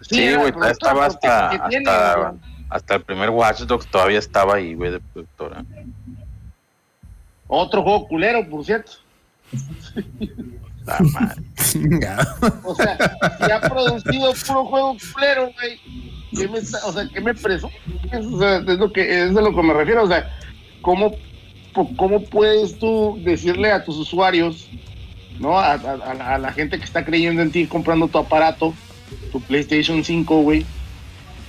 Sí, 0.00 0.32
güey, 0.36 0.52
estaba 0.70 1.04
hasta, 1.06 1.50
¿qué 1.50 1.58
tiene, 1.68 1.90
hasta, 1.90 2.34
hasta 2.70 2.94
el 2.94 3.02
primer 3.02 3.28
Watch 3.28 3.60
Dogs 3.62 3.86
todavía 3.88 4.20
estaba 4.20 4.54
ahí, 4.54 4.72
güey, 4.74 4.92
de 4.92 5.00
productora. 5.00 5.64
Otro 7.48 7.82
juego 7.82 8.06
culero, 8.08 8.48
por 8.48 8.64
cierto. 8.64 8.92
La 10.84 10.98
madre. 11.12 11.42
O 12.64 12.74
sea, 12.74 12.96
si 13.44 13.50
ha 13.50 13.60
producido 13.60 14.32
puro 14.46 14.64
juego 14.66 14.96
culero, 15.14 15.50
güey. 15.54 15.80
¿qué 16.36 16.48
me 16.48 16.58
está- 16.58 16.84
o 16.86 16.92
sea, 16.92 17.08
¿qué 17.12 17.20
me 17.20 17.34
preso? 17.34 17.70
O 18.12 18.38
sea, 18.38 18.56
es, 18.58 18.64
lo 18.78 18.92
que, 18.92 19.24
es 19.24 19.34
de 19.34 19.42
lo 19.42 19.54
que 19.54 19.62
me 19.62 19.72
refiero. 19.74 20.04
O 20.04 20.08
sea, 20.08 20.30
¿cómo, 20.82 21.12
po- 21.72 21.90
cómo 21.96 22.22
puedes 22.22 22.78
tú 22.78 23.18
decirle 23.24 23.72
a 23.72 23.84
tus 23.84 23.96
usuarios, 23.96 24.68
¿no? 25.40 25.58
A, 25.58 25.72
a- 25.72 26.34
a 26.34 26.38
la 26.38 26.52
gente 26.52 26.78
que 26.78 26.84
está 26.84 27.04
creyendo 27.04 27.42
en 27.42 27.50
ti 27.52 27.66
comprando 27.66 28.06
tu 28.08 28.18
aparato, 28.18 28.74
tu 29.32 29.40
PlayStation 29.40 30.02
5, 30.04 30.42
güey, 30.42 30.64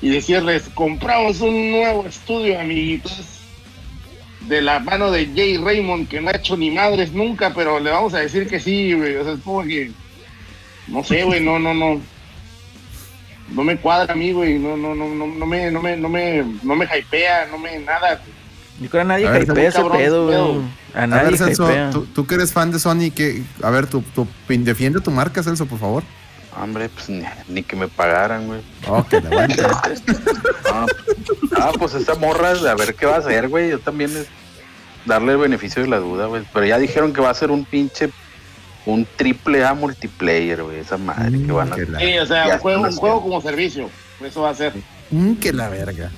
y 0.01 0.09
decirles, 0.09 0.69
compramos 0.73 1.41
un 1.41 1.71
nuevo 1.71 2.05
estudio, 2.05 2.59
amiguitos, 2.59 3.19
de 4.47 4.61
la 4.61 4.79
mano 4.79 5.11
de 5.11 5.27
Jay 5.35 5.57
Raymond, 5.57 6.07
que 6.07 6.21
no 6.21 6.29
ha 6.29 6.35
hecho 6.35 6.55
ni 6.57 6.71
madres 6.71 7.11
nunca, 7.11 7.53
pero 7.53 7.79
le 7.79 7.91
vamos 7.91 8.13
a 8.13 8.19
decir 8.19 8.47
que 8.47 8.59
sí, 8.59 8.93
güey. 8.93 9.15
O 9.17 9.23
sea, 9.23 9.33
es 9.33 9.39
como 9.41 9.63
que. 9.63 9.91
No 10.87 11.03
sé, 11.03 11.23
güey, 11.23 11.43
no, 11.43 11.59
no, 11.59 11.73
no. 11.73 11.99
No 13.49 13.63
me 13.63 13.77
cuadra 13.77 14.13
a 14.13 14.15
mí, 14.15 14.31
güey. 14.31 14.57
No, 14.59 14.75
no, 14.77 14.95
no, 14.95 15.07
no, 15.07 15.27
no 15.27 15.45
me, 15.45 15.71
no 15.71 15.81
me, 15.81 15.97
no 15.97 16.09
me, 16.09 16.43
no 16.63 16.75
me 16.75 16.85
hypea, 16.85 17.47
no 17.51 17.57
me 17.57 17.79
nada. 17.79 18.21
Yo 18.79 18.89
creo 18.89 18.91
que 18.91 18.99
a 18.99 19.03
nadie 19.03 19.27
A 19.27 19.31
ver, 19.31 19.43
hypea 19.43 19.69
ese 19.69 19.77
cabrón, 19.77 19.97
pedo, 19.97 20.25
güey. 20.25 20.61
A 20.93 21.03
A 21.03 21.07
nadie 21.07 21.29
ver, 21.31 21.37
Celso, 21.37 21.69
hypea. 21.69 21.89
tú, 21.91 22.05
tú 22.05 22.25
que 22.27 22.35
eres 22.35 22.53
fan 22.53 22.71
de 22.71 22.79
Sony, 22.79 23.11
que, 23.13 23.43
a 23.63 23.69
ver, 23.69 23.87
tu, 23.87 24.01
tu, 24.01 24.27
defiende 24.47 25.01
tu 25.01 25.11
marca, 25.11 25.43
Celso, 25.43 25.65
por 25.65 25.79
favor. 25.79 26.03
Hombre, 26.61 26.89
pues 26.89 27.09
ni, 27.09 27.23
ni 27.47 27.63
que 27.63 27.75
me 27.75 27.87
pagaran, 27.87 28.47
güey. 28.47 28.61
Ok, 28.87 29.09
de 29.09 29.29
bueno. 29.29 29.55
No, 30.71 30.85
ah, 31.57 31.71
pues 31.77 31.93
esa 31.93 32.15
morra, 32.15 32.51
a 32.51 32.75
ver 32.75 32.93
qué 32.95 33.05
va 33.05 33.15
a 33.15 33.19
hacer, 33.19 33.47
güey. 33.47 33.69
Yo 33.71 33.79
también 33.79 34.15
es 34.15 34.27
darle 35.05 35.31
el 35.33 35.37
beneficio 35.37 35.81
de 35.81 35.87
la 35.87 35.97
duda, 35.97 36.25
güey. 36.27 36.43
Pero 36.53 36.65
ya 36.65 36.77
dijeron 36.77 37.13
que 37.13 37.21
va 37.21 37.29
a 37.29 37.33
ser 37.33 37.51
un 37.51 37.65
pinche, 37.65 38.09
un 38.85 39.05
triple 39.15 39.65
A 39.65 39.73
multiplayer, 39.73 40.63
güey. 40.63 40.79
Esa 40.79 40.97
madre 40.97 41.41
que 41.43 41.51
van 41.51 41.71
a 41.73 41.75
Mm, 41.75 41.79
que 41.79 41.85
la, 41.91 41.99
Sí, 41.99 42.17
o 42.19 42.25
sea, 42.25 42.47
Ya 42.47 42.53
un 42.55 42.59
juego, 42.59 42.81
un 42.83 42.95
juego 42.95 43.21
como 43.21 43.41
servicio. 43.41 43.89
Eso 44.23 44.41
va 44.41 44.49
a 44.51 44.55
ser. 44.55 44.73
Mm, 45.11 45.33
que 45.35 45.53
la 45.53 45.69
verga. 45.69 46.11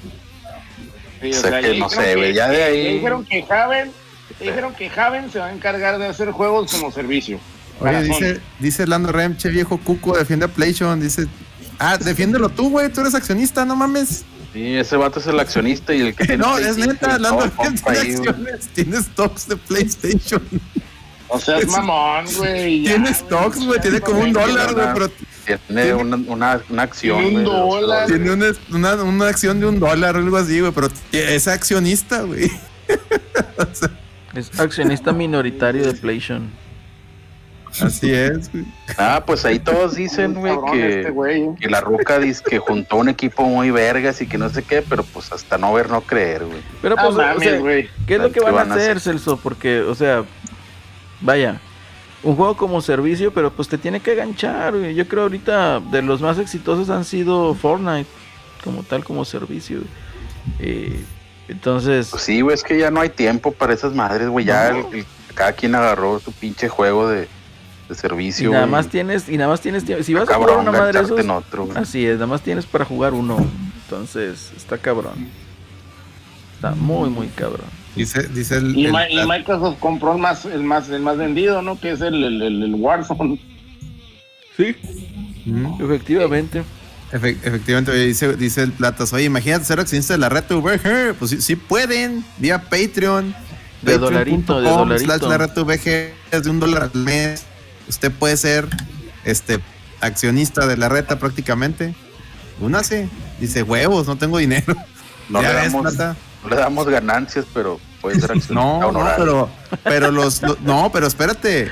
Sí, 1.22 1.32
O 1.32 1.34
sea, 1.34 1.62
que 1.62 1.74
ya 1.74 1.80
no 1.80 1.90
sé, 1.90 2.16
güey, 2.16 2.34
ya 2.34 2.48
de 2.50 2.64
ahí- 2.64 2.94
dijeron 2.96 3.26
que 3.26 3.46
Haven, 3.50 3.92
ya 4.40 4.46
dijeron 4.46 4.74
que 4.74 4.90
Haven 4.90 5.32
se 5.32 5.40
va 5.40 5.48
a 5.48 5.54
encargar 5.54 5.98
de 6.00 6.08
hacer 6.08 6.32
juegos 6.32 6.72
como 6.72 6.92
servicio. 6.92 7.40
Oye, 7.80 8.04
dice, 8.04 8.42
dice 8.60 8.88
Lando 8.88 9.12
Rem, 9.12 9.36
che 9.38 9.50
viejo 9.50 9.78
cuco, 9.78 10.18
defiende 10.18 10.46
a 10.46 10.50
PlayStation. 10.50 11.00
Dice, 11.00 11.28
ah, 11.80 11.98
defiéndelo 11.98 12.50
tú, 12.50 12.70
güey, 12.70 12.92
tú 12.92 13.02
eres 13.02 13.16
accionista, 13.16 13.66
no 13.66 13.76
mames. 13.76 14.26
Sí, 14.54 14.76
ese 14.76 14.98
vato 14.98 15.20
es 15.20 15.28
el 15.28 15.40
accionista 15.40 15.94
y 15.94 16.02
el 16.02 16.16
que 16.16 16.26
tiene 16.28 16.44
No, 16.44 16.58
es 16.58 16.78
neta, 16.78 17.18
Lando 17.20 17.30
todo, 17.30 17.42
Rem 17.42 17.52
compa, 17.78 17.94
tiene 17.94 18.16
acciones, 18.16 18.68
tiene 18.74 19.02
stocks 19.02 19.48
de 19.48 19.58
PlayStation. 19.58 20.42
O 21.28 21.40
sea, 21.40 21.60
es 21.60 21.68
mamón, 21.72 22.26
güey. 22.38 22.84
Tiene 22.84 23.14
stocks, 23.14 23.64
güey, 23.64 23.80
tiene 23.80 24.02
como 24.02 24.22
un 24.22 24.34
dólar, 24.34 24.74
güey, 24.74 24.88
pero 24.94 25.12
Tiene 25.68 25.94
una, 25.94 26.16
una, 26.16 26.62
una 26.70 26.82
acción, 26.84 27.20
Tiene 27.20 27.38
un 27.38 27.44
dólar. 27.46 28.08
tiene 28.08 28.32
una, 28.32 28.48
una, 28.72 28.96
una 29.04 29.28
acción 29.28 29.60
de 29.60 29.68
un 29.68 29.80
dólar 29.80 30.16
o 30.16 30.20
algo 30.20 30.38
así, 30.38 30.60
güey, 30.60 30.72
pero 30.72 30.90
es 31.12 31.48
accionista, 31.48 32.22
güey. 32.24 32.52
O 33.58 33.76
sea, 33.76 33.92
Es 34.34 34.60
accionista 34.60 35.12
minoritario 35.12 35.86
de 35.86 35.94
PlayStation. 35.94 36.50
Así 37.82 38.12
es, 38.14 38.52
güey. 38.52 38.66
Ah, 38.98 39.24
pues 39.26 39.46
ahí 39.46 39.60
todos 39.60 39.96
dicen, 39.96 40.34
güey, 40.34 40.56
que, 40.72 41.00
este 41.00 41.12
güey, 41.12 41.44
¿eh? 41.44 41.50
que 41.60 41.70
la 41.70 41.82
ruca 41.82 42.20
dice 42.20 42.44
que 42.50 42.60
juntó 42.60 42.98
un 42.98 43.10
equipo 43.10 43.44
muy 43.44 43.72
vergas 43.72 44.22
y 44.22 44.28
que 44.28 44.38
no 44.38 44.50
sé 44.50 44.64
qué, 44.64 44.82
pero 44.82 45.04
pues 45.04 45.32
hasta 45.32 45.58
no 45.58 45.74
ver, 45.74 45.90
no 45.90 46.02
creer, 46.02 46.46
güey. 46.46 46.62
Pero 46.82 46.96
Ah, 46.98 47.04
pues, 47.04 47.16
o 47.16 47.18
mames, 47.18 47.44
sea, 47.50 47.60
güey. 47.60 47.90
¿qué 48.08 48.16
es 48.16 48.20
lo 48.22 48.28
que 48.28 48.34
¿Qué 48.34 48.40
van, 48.42 48.56
van 48.56 48.72
a 48.72 48.76
hacer, 48.76 48.98
hacer? 48.98 49.14
Celso? 49.14 49.38
Porque, 49.38 49.82
o 49.82 49.96
sea, 49.96 50.24
vaya, 51.22 51.60
un 52.24 52.36
juego 52.36 52.58
como 52.58 52.82
servicio, 52.82 53.32
pero 53.34 53.52
pues 53.52 53.68
te 53.68 53.78
tiene 53.78 54.00
que 54.02 54.16
ganchar, 54.16 54.78
güey. 54.78 54.94
Yo 54.96 55.08
creo 55.08 55.24
ahorita 55.24 55.80
de 55.80 56.02
los 56.02 56.22
más 56.22 56.38
exitosos 56.38 56.90
han 56.90 57.06
sido 57.06 57.54
Fortnite, 57.56 58.10
como 58.64 58.84
tal, 58.84 59.04
como 59.04 59.24
servicio. 59.26 59.80
Eh, 60.60 61.04
entonces, 61.48 62.10
Pues 62.12 62.24
sí, 62.24 62.42
güey, 62.42 62.54
es 62.56 62.64
que 62.64 62.78
ya 62.78 62.92
no 62.92 63.02
hay 63.02 63.10
tiempo 63.10 63.52
para 63.52 63.74
esas 63.74 63.94
madres, 63.94 64.28
güey. 64.28 64.46
Ya 64.46 64.70
el- 64.70 64.86
el- 64.94 65.06
cada 65.34 65.54
quien 65.54 65.74
agarró 65.76 66.20
su 66.20 66.32
pinche 66.34 66.68
juego 66.68 67.08
de, 67.08 67.28
de 67.90 67.94
y 67.94 67.98
servicio. 67.98 68.52
nada 68.52 68.66
más 68.68 68.88
tienes, 68.88 69.28
y 69.28 69.36
nada 69.38 69.50
más 69.50 69.60
tienes 69.62 69.84
tiempo. 69.84 70.04
Si 70.04 70.14
vas 70.14 70.30
a 70.30 70.36
jugar 70.36 70.58
una 70.60 70.72
madre 70.72 71.00
esos, 71.02 71.20
en 71.20 71.30
otro, 71.30 71.66
güey. 71.66 71.78
así 71.78 72.06
es, 72.06 72.14
nada 72.16 72.28
más 72.28 72.42
tienes 72.42 72.66
para 72.66 72.86
jugar 72.86 73.14
uno. 73.14 73.38
Entonces, 73.84 74.52
está 74.56 74.78
cabrón. 74.78 75.28
Está 76.56 76.72
muy, 76.72 77.10
muy 77.10 77.28
cabrón. 77.28 77.66
Dice, 77.96 78.24
dice 78.30 78.58
el, 78.58 78.78
Y, 78.78 78.86
el- 78.86 78.92
Ma- 78.92 79.10
y 79.10 79.26
Microsoft 79.28 79.80
compró 79.80 80.14
el 80.14 80.20
más, 80.20 80.46
el 80.46 80.62
más, 80.64 80.88
el 80.90 81.02
más 81.02 81.18
vendido, 81.18 81.62
¿no? 81.62 81.80
Que 81.80 81.92
es 81.92 82.02
el, 82.02 82.24
el, 82.24 82.42
el- 82.42 82.64
el 82.64 82.76
Warzone. 82.76 83.40
Sí, 84.56 84.76
Mm. 85.46 85.82
efectivamente. 85.82 86.64
Efe- 87.12 87.38
efectivamente, 87.44 87.92
oye, 87.92 88.06
dice, 88.06 88.36
dice 88.36 88.62
el 88.62 88.72
Platas, 88.74 89.12
oye, 89.14 89.24
imagínate 89.24 89.66
ser 89.66 89.80
accionista 89.80 90.14
de 90.14 90.20
la 90.20 90.30
red 90.30 90.44
VG, 90.48 91.16
pues 91.18 91.32
sí, 91.32 91.42
sí 91.42 91.56
pueden, 91.56 92.24
vía 92.38 92.62
Patreon. 92.70 93.34
De 93.82 93.98
dolarito, 93.98 94.60
de 94.62 94.70
dolarito. 94.70 95.06
slash 95.06 95.22
la 95.30 95.38
red 95.38 95.50
VG 95.58 96.14
es 96.32 96.44
de 96.44 96.50
un 96.50 96.60
dólar 96.60 96.92
al 96.94 97.02
mes. 97.02 97.46
Usted 97.90 98.12
puede 98.12 98.38
ser 98.38 98.68
este 99.26 99.60
accionista 100.02 100.68
de 100.68 100.78
la 100.78 100.88
reta 100.90 101.20
prácticamente. 101.20 101.94
Únase. 102.62 103.10
Dice, 103.40 103.64
huevos, 103.64 104.08
no 104.08 104.18
tengo 104.18 104.38
dinero. 104.38 104.76
No, 105.30 105.42
le 105.42 105.48
damos, 105.54 105.96
no 106.44 106.50
le 106.50 106.56
damos 106.56 106.88
ganancias, 106.88 107.46
pero 107.54 107.80
puede 108.02 108.20
ser 108.20 108.32
accionista 108.36 108.54
No, 108.56 108.92
no, 108.92 109.08
pero, 109.18 109.50
pero 109.84 110.12
los, 110.12 110.42
lo- 110.42 110.58
no, 110.62 110.92
pero 110.92 111.08
espérate. 111.08 111.70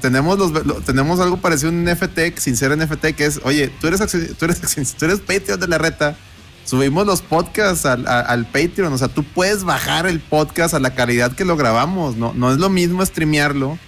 Tenemos 0.00 0.38
los, 0.38 0.50
lo- 0.66 0.80
tenemos 0.80 1.20
algo 1.20 1.36
parecido 1.38 1.68
a 1.70 1.72
un 1.72 1.84
NFT 1.84 2.38
sin 2.38 2.56
ser 2.56 2.76
NFT 2.76 3.06
que 3.16 3.26
es, 3.26 3.40
oye, 3.44 3.68
tú 3.80 3.86
eres 3.88 4.00
tú 4.38 4.44
eres 4.44 4.60
tú 4.96 5.04
eres 5.04 5.20
Patreon 5.20 5.60
de 5.60 5.68
la 5.68 5.78
reta. 5.78 6.16
Subimos 6.64 7.04
los 7.06 7.20
podcasts 7.22 7.84
al, 7.86 8.06
a- 8.06 8.20
al 8.20 8.46
Patreon, 8.46 8.92
o 8.92 8.98
sea, 8.98 9.08
tú 9.08 9.24
puedes 9.24 9.64
bajar 9.64 10.06
el 10.06 10.20
podcast 10.20 10.72
a 10.74 10.78
la 10.80 10.94
calidad 10.94 11.32
que 11.32 11.44
lo 11.44 11.56
grabamos, 11.56 12.16
no, 12.16 12.32
no 12.34 12.52
es 12.52 12.58
lo 12.58 12.68
mismo 12.70 13.04
streamearlo 13.04 13.78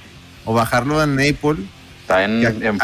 o 0.45 0.55
bajarlo 0.55 1.03
en 1.03 1.13
Apple. 1.15 1.57
Está 2.03 2.25
en, 2.25 2.47
¿A- 2.47 2.51
en 2.51 2.79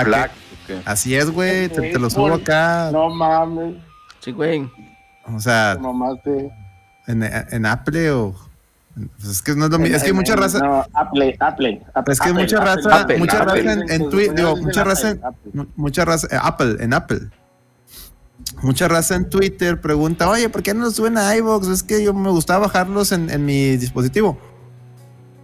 Así 0.85 1.15
es, 1.15 1.31
güey, 1.31 1.69
te, 1.69 1.93
te 1.93 1.99
lo 1.99 2.11
subo 2.11 2.35
acá. 2.35 2.91
No 2.93 3.09
mames, 3.11 3.75
Sí, 4.21 4.33
güey. 4.33 4.69
O 5.25 5.41
sea, 5.41 5.79
te 6.25 6.51
en, 7.07 7.23
en 7.23 7.67
Apple 7.67 8.11
o... 8.11 8.35
pues 8.95 9.31
es 9.31 9.43
que 9.43 9.55
no 9.55 9.65
es 9.67 9.71
lo 9.71 9.79
mismo, 9.79 9.97
es 9.97 10.03
que 10.03 10.07
hay 10.09 10.11
En- 10.11 10.17
mucha 10.17 10.35
en- 10.35 10.39
raza... 10.41 10.59
No, 10.59 10.85
Apple, 10.93 11.37
Apple. 11.41 11.83
Apple, 11.95 12.13
Es 12.13 12.21
que 12.21 12.29
Apple, 12.31 12.43
mucha 12.43 12.59
Apple, 12.59 12.75
raza, 12.83 13.01
Apple, 13.03 13.19
mucha 13.19 13.43
Apple. 13.43 13.63
raza 13.63 13.73
en, 13.73 13.91
en 13.91 14.11
Twitter, 14.11 14.35
digo, 14.35 14.57
mucha 14.57 14.85
raza, 14.85 15.09
Apple, 15.11 15.27
Apple. 15.29 15.51
mu- 15.55 15.67
mucha 15.77 16.05
raza, 16.05 16.27
eh, 16.31 16.39
Apple, 16.43 16.77
en 16.81 16.93
Apple. 16.95 17.21
mucha 18.63 18.89
raza 18.89 19.15
en 19.17 19.29
Twitter 19.31 19.81
pregunta, 19.81 20.29
oye, 20.29 20.49
¿por 20.49 20.63
qué 20.63 20.75
no 20.75 20.85
los 20.85 20.97
suben 20.97 21.17
a 21.19 21.35
iVoox? 21.37 21.69
Es 21.69 21.83
que 21.83 22.03
yo 22.03 22.13
me 22.15 22.31
gustaba 22.31 22.67
bajarlos 22.67 23.13
en, 23.13 23.31
en 23.31 23.45
mi 23.45 23.77
dispositivo. 23.77 24.39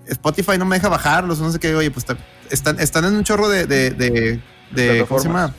Spotify 0.09 0.59
no 0.59 0.65
me 0.65 0.77
deja 0.77 0.89
bajarlos, 0.89 1.41
no 1.41 1.51
sé 1.51 1.59
qué, 1.59 1.75
oye, 1.75 1.91
pues 1.91 2.07
están, 2.51 2.79
están 2.81 3.05
en 3.05 3.15
un 3.17 3.25
chorro 3.25 3.49
de, 3.49 3.67
de, 3.67 3.91
de, 3.91 4.41
de- 4.71 5.05
¿cómo 5.09 5.21
se 5.21 5.29
llama? 5.29 5.53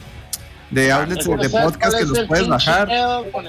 De 0.71 0.91
outlets 0.91 1.25
de, 1.25 1.33
Ah, 1.33 1.37
¿Sabes 1.49 1.63
podcast 1.63 1.97
que 1.97 2.05
los 2.05 2.19
puedes 2.27 2.47
bajar. 2.47 2.87
con 3.31 3.45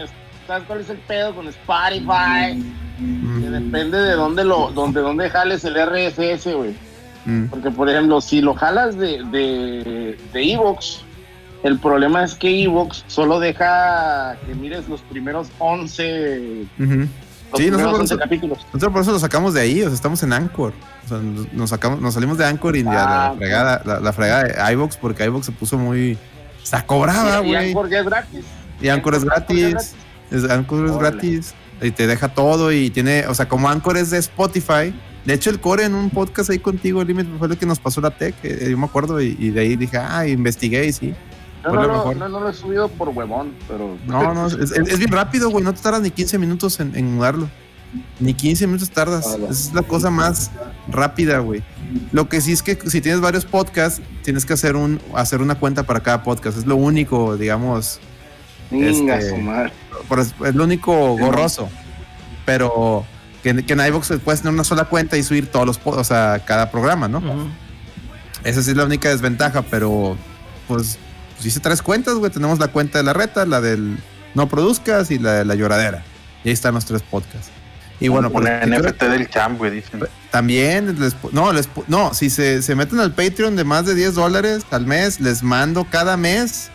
¿Sabes 0.46 0.64
cuál 0.68 0.80
es 0.80 0.90
el 0.90 0.98
pedo 0.98 1.34
con 1.34 1.48
Spotify? 1.48 2.54
Mm, 2.98 3.42
Que 3.42 3.50
depende 3.50 3.98
de 3.98 4.12
dónde 4.12 4.44
lo, 4.44 4.70
donde, 4.70 5.00
dónde 5.00 5.28
jales 5.28 5.64
el 5.64 5.74
RSS, 5.76 6.54
güey. 6.54 6.74
mm. 7.24 7.46
Porque, 7.46 7.70
por 7.70 7.88
ejemplo, 7.90 8.20
si 8.20 8.40
lo 8.40 8.54
jalas 8.54 8.96
de, 8.96 9.24
de, 9.24 10.16
de 10.32 10.52
Evox, 10.52 11.00
el 11.64 11.78
problema 11.80 12.22
es 12.22 12.34
que 12.34 12.62
Evox 12.62 13.02
solo 13.08 13.40
deja 13.40 14.36
que 14.46 14.54
mires 14.54 14.88
los 14.88 15.00
primeros 15.02 15.48
11, 15.58 16.64
Ujú. 16.78 17.08
Los 17.52 17.60
Sí, 17.60 17.70
nosotros- 17.70 18.00
11 18.00 18.18
capítulos. 18.18 18.58
Nosotros 18.66 18.92
por 18.92 19.02
eso 19.02 19.12
lo 19.12 19.18
sacamos 19.18 19.54
de 19.54 19.60
ahí, 19.60 19.82
o 19.82 19.86
sea, 19.86 19.94
estamos 19.94 20.22
en 20.22 20.32
Anchor. 20.32 20.72
O 21.04 21.08
sea, 21.08 21.18
nos, 21.52 21.70
sacamos, 21.70 22.00
nos 22.00 22.14
salimos 22.14 22.38
de 22.38 22.44
Anchor 22.46 22.76
y 22.76 22.80
Ah, 22.86 23.30
la, 23.32 23.34
fregada, 23.36 23.82
la, 23.84 24.00
la 24.00 24.12
fregada 24.12 24.44
de 24.44 24.72
iVoox, 24.72 24.96
porque 24.96 25.24
iVoox 25.24 25.46
se 25.46 25.52
puso 25.52 25.78
muy. 25.78 26.18
Se 26.62 26.84
cobraba, 26.84 27.42
y, 27.42 27.46
y 27.46 27.48
güey. 27.52 27.68
Anchor 27.68 27.88
ya 27.90 27.98
es 28.00 28.04
gratis. 28.06 28.44
Y 28.80 28.88
Anchor 28.88 29.14
es 29.14 29.22
Anchor 29.22 29.56
ya 29.56 29.66
es 29.68 29.72
gratis. 29.74 29.94
Es, 30.30 30.50
Anchor 30.50 30.86
es 30.86 30.96
gratis. 30.98 31.54
Y 31.82 31.90
te 31.90 32.06
deja 32.06 32.28
todo 32.28 32.72
y 32.72 32.90
tiene, 32.90 33.26
o 33.26 33.34
sea, 33.34 33.48
como 33.48 33.68
Anchor 33.68 33.96
es 33.98 34.10
de 34.10 34.18
Spotify. 34.18 34.94
De 35.24 35.34
hecho, 35.34 35.50
el 35.50 35.60
core 35.60 35.84
en 35.84 35.94
un 35.94 36.10
podcast 36.10 36.50
ahí 36.50 36.58
contigo, 36.58 37.02
Limit, 37.04 37.26
fue 37.38 37.48
lo 37.48 37.58
que 37.58 37.66
nos 37.66 37.78
pasó 37.80 38.00
la 38.00 38.10
tech, 38.10 38.34
eh, 38.44 38.68
yo 38.70 38.78
me 38.78 38.86
acuerdo, 38.86 39.20
y, 39.20 39.36
y 39.38 39.50
de 39.50 39.60
ahí 39.60 39.76
dije, 39.76 39.98
ah, 39.98 40.26
investigué 40.26 40.86
y 40.86 40.92
sí. 40.92 41.14
No, 41.72 41.82
lo 41.82 41.82
lo- 41.88 41.92
mejor. 41.94 42.16
no, 42.16 42.28
no 42.28 42.40
lo 42.40 42.48
he 42.48 42.54
subido 42.54 42.88
por 42.88 43.08
huevón, 43.10 43.52
pero. 43.68 43.96
No, 44.06 44.34
no, 44.34 44.46
es, 44.46 44.54
es- 44.54 44.72
es 44.72 44.98
bien 44.98 45.10
rápido, 45.12 45.50
güey, 45.50 45.64
no 45.64 45.72
te 45.74 45.80
tardas 45.82 46.02
ni 46.02 46.10
15 46.10 46.38
minutos 46.38 46.78
en, 46.80 46.96
en 46.96 47.14
mudarlo. 47.14 47.48
Ni 48.20 48.34
15 48.34 48.66
minutos 48.66 48.90
tardas. 48.90 49.26
Esa 49.26 49.50
es 49.50 49.72
la 49.72 49.82
cosa 49.82 50.10
más 50.10 50.50
rápida, 50.88 51.38
güey. 51.38 51.62
Lo 52.12 52.28
que 52.28 52.40
sí 52.40 52.52
es 52.52 52.62
que 52.62 52.76
si 52.90 53.00
tienes 53.00 53.20
varios 53.20 53.44
podcasts, 53.46 54.02
tienes 54.22 54.44
que 54.44 54.52
hacer 54.52 54.76
un 54.76 55.00
hacer 55.14 55.40
una 55.40 55.54
cuenta 55.54 55.84
para 55.84 56.00
cada 56.00 56.22
podcast. 56.22 56.58
Es 56.58 56.66
lo 56.66 56.76
único, 56.76 57.36
digamos, 57.36 58.00
este- 58.70 59.30
su 59.30 59.36
madre. 59.38 59.72
por- 60.08 60.18
es 60.20 60.34
lo 60.54 60.64
único 60.64 61.16
gorroso. 61.16 61.68
Pero 62.44 63.04
que, 63.42 63.64
que 63.64 63.72
en 63.72 63.80
iVoox 63.80 64.12
puedes 64.24 64.40
tener 64.42 64.52
una 64.54 64.64
sola 64.64 64.84
cuenta 64.84 65.16
y 65.16 65.22
subir 65.22 65.46
todos 65.50 65.66
los, 65.66 65.80
o 65.84 66.04
sea, 66.04 66.42
cada 66.44 66.70
programa, 66.70 67.08
¿no? 67.08 67.22
Esa 68.44 68.62
sí 68.62 68.70
es 68.72 68.76
la 68.76 68.84
única 68.84 69.08
desventaja, 69.08 69.62
pero 69.62 70.16
pues 70.68 70.98
si 71.38 71.48
hice 71.48 71.60
tres 71.60 71.82
cuentas, 71.82 72.14
güey. 72.14 72.30
Tenemos 72.30 72.58
la 72.58 72.68
cuenta 72.68 72.98
de 72.98 73.04
la 73.04 73.12
reta, 73.12 73.44
la 73.46 73.60
del 73.60 73.98
no 74.34 74.48
produzcas 74.48 75.10
y 75.10 75.18
la 75.18 75.32
de 75.34 75.44
la 75.44 75.54
lloradera. 75.54 76.02
Y 76.44 76.48
ahí 76.48 76.52
están 76.54 76.74
los 76.74 76.84
tres 76.84 77.02
podcasts. 77.02 77.50
Y 77.98 78.08
bueno, 78.08 78.28
un 78.28 78.34
por 78.34 78.42
NFT 78.44 79.02
del 79.04 79.28
champ, 79.30 79.56
güey, 79.58 79.70
dicen. 79.70 80.00
también, 80.30 81.00
les 81.00 81.16
no, 81.32 81.50
les 81.52 81.68
no, 81.88 82.12
si 82.12 82.28
se, 82.28 82.60
se 82.60 82.74
meten 82.74 83.00
al 83.00 83.12
Patreon 83.14 83.56
de 83.56 83.64
más 83.64 83.86
de 83.86 83.94
10 83.94 84.14
dólares 84.14 84.64
al 84.70 84.86
mes, 84.86 85.18
les 85.18 85.42
mando 85.42 85.86
cada 85.90 86.18
mes 86.18 86.70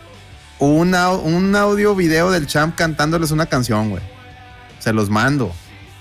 un, 0.58 0.94
au- 0.96 1.22
un 1.22 1.56
audio 1.56 1.94
video 1.96 2.32
del 2.32 2.48
champ 2.48 2.76
cantándoles 2.76 3.30
una 3.30 3.46
canción, 3.46 3.92
güey. 3.92 4.02
Se 4.80 4.94
los 4.94 5.12
mando. 5.12 5.54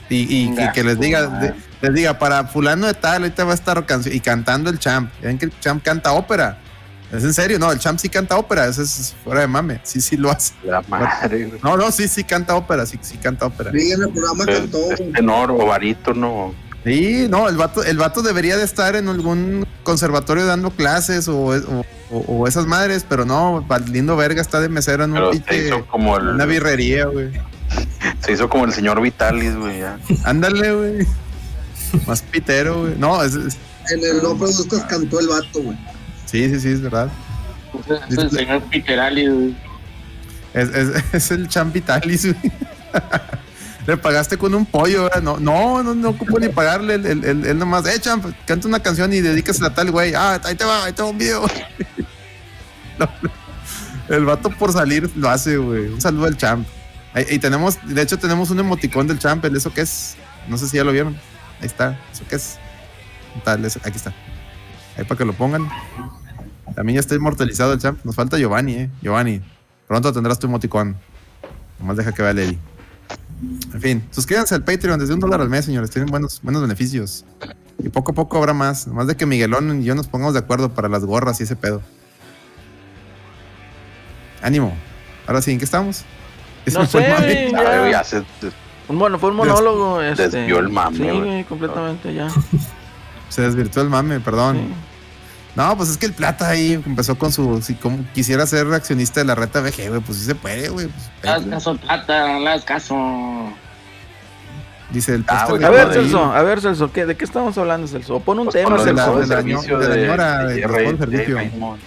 Y, 0.08 0.16
y- 0.34 0.54
que 0.72 0.82
les 0.82 0.98
diga, 0.98 1.26
de- 1.26 1.54
les 1.82 1.94
diga, 1.94 2.18
para 2.18 2.44
fulano 2.46 2.86
de 2.86 2.94
tal, 2.94 3.22
ahorita 3.22 3.44
va 3.44 3.52
a 3.52 3.54
estar 3.54 3.84
canción 3.84 4.14
y 4.14 4.20
cantando 4.20 4.70
el 4.70 4.78
champ. 4.78 5.10
Ven 5.22 5.36
que 5.38 5.44
el 5.44 5.60
champ 5.60 5.82
canta 5.84 6.12
ópera. 6.12 6.58
Es 7.12 7.24
en 7.24 7.34
serio, 7.34 7.58
no, 7.58 7.72
el 7.72 7.78
champ 7.78 7.98
sí 7.98 8.08
canta 8.08 8.36
ópera, 8.38 8.66
eso 8.66 8.82
es 8.82 9.14
fuera 9.24 9.40
de 9.40 9.46
mame. 9.48 9.80
Sí, 9.82 10.00
sí 10.00 10.16
lo 10.16 10.30
hace. 10.30 10.52
La 10.64 10.80
madre, 10.88 11.46
güey. 11.46 11.60
No, 11.62 11.76
no, 11.76 11.90
sí, 11.90 12.06
sí 12.06 12.22
canta 12.24 12.54
ópera, 12.54 12.86
sí, 12.86 12.98
sí 13.02 13.16
canta 13.16 13.46
ópera. 13.46 13.72
Sí, 13.72 13.90
en 13.90 14.02
el 14.02 14.10
programa 14.10 14.44
Es, 14.46 14.58
cantó. 14.60 14.92
es 14.92 15.12
tenor 15.12 15.50
o 15.50 15.66
barítono. 15.66 16.54
Sí, 16.84 17.26
no, 17.28 17.48
el 17.48 17.56
vato, 17.56 17.82
el 17.82 17.98
vato 17.98 18.22
debería 18.22 18.56
de 18.56 18.64
estar 18.64 18.94
en 18.96 19.08
algún 19.08 19.66
conservatorio 19.82 20.46
dando 20.46 20.70
clases 20.70 21.28
o, 21.28 21.36
o- 21.48 21.84
o- 22.10 22.46
esas 22.48 22.66
madres, 22.66 23.04
pero 23.08 23.24
no, 23.26 23.66
lindo 23.88 24.16
verga 24.16 24.40
está 24.40 24.60
de 24.60 24.68
mesero 24.68 25.04
en 25.04 25.12
un 25.12 25.34
hizo 25.34 25.86
como 25.88 26.16
el. 26.16 26.28
una 26.28 26.46
birrería, 26.46 27.04
güey. 27.06 27.30
Se 28.24 28.32
hizo 28.32 28.48
como 28.48 28.64
el 28.64 28.72
señor 28.72 29.00
Vitalis, 29.02 29.56
güey. 29.56 29.80
ya. 29.80 29.98
Ándale, 30.24 30.72
güey. 30.74 31.06
Más 32.06 32.22
pitero, 32.22 32.82
güey. 32.82 32.94
No, 32.96 33.22
es, 33.22 33.34
es- 33.34 33.56
En 33.92 34.02
el 34.04 34.22
No 34.22 34.36
Produzcas 34.36 34.84
cantó 34.84 35.20
el 35.20 35.28
vato, 35.28 35.60
güey. 35.62 35.76
Sí, 36.30 36.48
sí, 36.50 36.60
sí, 36.60 36.68
es 36.68 36.80
verdad. 36.82 37.08
Es 38.08 38.18
el 38.18 38.30
señor 38.30 38.62
Piterali, 38.64 39.26
güey. 39.28 39.56
Es, 40.54 40.68
es- 40.70 41.04
es 41.14 41.30
el 41.30 41.48
champitalis, 41.48 42.24
güey. 42.26 42.52
Le 43.86 43.96
pagaste 43.96 44.36
con 44.36 44.54
un 44.54 44.66
pollo, 44.66 45.04
¿verdad? 45.04 45.22
No, 45.22 45.38
no, 45.38 45.82
no, 45.82 45.94
no 45.94 46.08
ocupo 46.10 46.38
ni 46.38 46.48
pagarle. 46.48 46.94
Él, 46.94 47.06
él- 47.06 47.24
él- 47.24 47.46
él 47.46 47.58
nomás, 47.58 47.86
eh, 47.86 47.98
champ, 48.00 48.24
canta 48.46 48.68
una 48.68 48.80
canción 48.80 49.12
y 49.12 49.20
dedícasela 49.20 49.68
a 49.68 49.74
tal, 49.74 49.90
güey. 49.90 50.14
Ah, 50.14 50.38
ahí 50.44 50.54
te 50.54 50.64
va, 50.64 50.84
ahí 50.84 50.92
te 50.92 51.02
va 51.02 51.08
un 51.08 51.18
video. 51.18 51.46
No, 52.98 53.08
el 54.14 54.26
vato 54.26 54.50
por 54.50 54.72
salir 54.74 55.10
lo 55.16 55.30
hace, 55.30 55.56
güey. 55.56 55.86
Un 55.86 56.00
saludo 56.02 56.26
al 56.26 56.36
champ. 56.36 56.66
Y, 57.30 57.38
tenemos, 57.38 57.78
de 57.82 58.02
hecho, 58.02 58.18
tenemos 58.18 58.50
un 58.50 58.60
emoticón 58.60 59.06
del 59.06 59.18
champ. 59.18 59.42
¿el 59.46 59.56
¿Eso 59.56 59.72
qué 59.72 59.80
es? 59.80 60.16
No 60.48 60.58
sé 60.58 60.68
si 60.68 60.76
ya 60.76 60.84
lo 60.84 60.92
vieron. 60.92 61.14
Ahí 61.60 61.66
está. 61.66 61.98
¿Eso 62.12 62.24
qué 62.28 62.36
es? 62.36 62.58
Tal, 63.42 63.64
aquí 63.64 63.96
está. 63.96 64.12
Ahí 64.98 65.04
para 65.04 65.16
que 65.16 65.24
lo 65.24 65.32
pongan. 65.32 65.66
También 66.74 66.94
ya 66.96 67.00
está 67.00 67.14
inmortalizado 67.14 67.72
el 67.72 67.78
champ. 67.80 67.98
Nos 68.04 68.14
falta 68.14 68.38
Giovanni, 68.38 68.74
eh. 68.74 68.90
Giovanni, 69.02 69.40
pronto 69.88 70.12
tendrás 70.12 70.38
tu 70.38 70.46
emoticón. 70.46 70.96
Nomás 71.78 71.96
deja 71.96 72.12
que 72.12 72.22
vea 72.22 72.32
Levi. 72.32 72.58
En 73.72 73.80
fin, 73.80 74.04
suscríbanse 74.10 74.54
al 74.54 74.62
Patreon 74.64 74.98
desde 75.00 75.14
un 75.14 75.20
dólar 75.20 75.40
al 75.40 75.48
mes, 75.48 75.64
señores. 75.64 75.90
Tienen 75.90 76.10
buenos, 76.10 76.40
buenos 76.42 76.60
beneficios. 76.62 77.24
Y 77.82 77.88
poco 77.88 78.12
a 78.12 78.14
poco 78.14 78.36
habrá 78.38 78.52
más. 78.52 78.86
Más 78.86 79.06
de 79.06 79.16
que 79.16 79.24
Miguelón 79.26 79.80
y 79.80 79.84
yo 79.84 79.94
nos 79.94 80.06
pongamos 80.08 80.34
de 80.34 80.40
acuerdo 80.40 80.74
para 80.74 80.88
las 80.88 81.04
gorras 81.04 81.40
y 81.40 81.44
ese 81.44 81.56
pedo. 81.56 81.80
Ánimo. 84.42 84.74
Ahora 85.26 85.42
sí, 85.42 85.52
¿en 85.52 85.58
qué 85.58 85.64
estamos? 85.64 86.04
No 86.72 86.80
me 86.80 86.86
fue 86.86 87.00
el 87.00 87.06
sé, 87.06 87.12
mame. 87.14 87.26
güey. 87.26 87.52
Ya, 87.52 87.62
Ya. 87.72 87.78
güey, 87.80 87.90
ya 87.92 88.04
se- 88.04 88.22
Un- 88.88 88.98
Bueno, 88.98 89.18
fue 89.18 89.30
un 89.30 89.36
monólogo. 89.36 90.02
Este, 90.02 90.28
desvió 90.28 90.58
el 90.58 90.68
mame, 90.68 90.96
Sí, 90.98 91.44
completamente 91.48 92.12
ya. 92.12 92.28
Se 93.28 93.42
desvirtuó 93.42 93.82
el 93.82 93.88
mame, 93.88 94.20
perdón. 94.20 94.56
Sí. 94.56 94.74
No, 95.60 95.76
pues 95.76 95.90
es 95.90 95.98
que 95.98 96.06
el 96.06 96.12
plata 96.14 96.48
ahí 96.48 96.72
empezó 96.72 97.18
con 97.18 97.32
su. 97.32 97.60
Si 97.60 97.74
como 97.74 97.98
quisiera 98.14 98.46
ser 98.46 98.66
reaccionista 98.66 99.20
de 99.20 99.26
la 99.26 99.34
reta 99.34 99.60
VG, 99.60 99.88
güey, 99.90 100.00
pues 100.00 100.18
sí 100.18 100.24
se 100.24 100.34
puede, 100.34 100.68
güey. 100.70 100.86
pues, 100.86 101.10
Las 101.22 101.44
caso, 101.44 101.76
plata, 101.76 102.38
las 102.38 102.64
caso. 102.64 102.96
dice 104.90 105.14
el 105.16 105.24
Ah, 105.28 105.46
de- 105.52 105.66
A 105.66 105.70
ver, 105.70 105.88
de- 105.88 105.94
Celso, 105.94 106.24
a 106.32 106.42
ver, 106.42 106.60
Celso, 106.62 106.90
¿qué, 106.92 107.04
¿de 107.04 107.14
qué 107.16 107.24
estamos 107.26 107.56
hablando, 107.58 107.86
Celso? 107.86 108.20
Pon 108.20 108.38
un 108.38 108.46
Pues 108.46 108.56
tema, 108.56 108.82
de 108.82 108.92
la- 108.94 109.04
Celso. 109.04 109.20
de 109.20 109.26
la 109.26 109.36
servicio 109.36 109.78
de 109.78 109.88
la 109.88 110.44
de- 110.44 110.54
de 110.54 110.60
de 110.60 110.66
juego 110.66 110.92
de 110.92 111.06
de. 111.06 111.80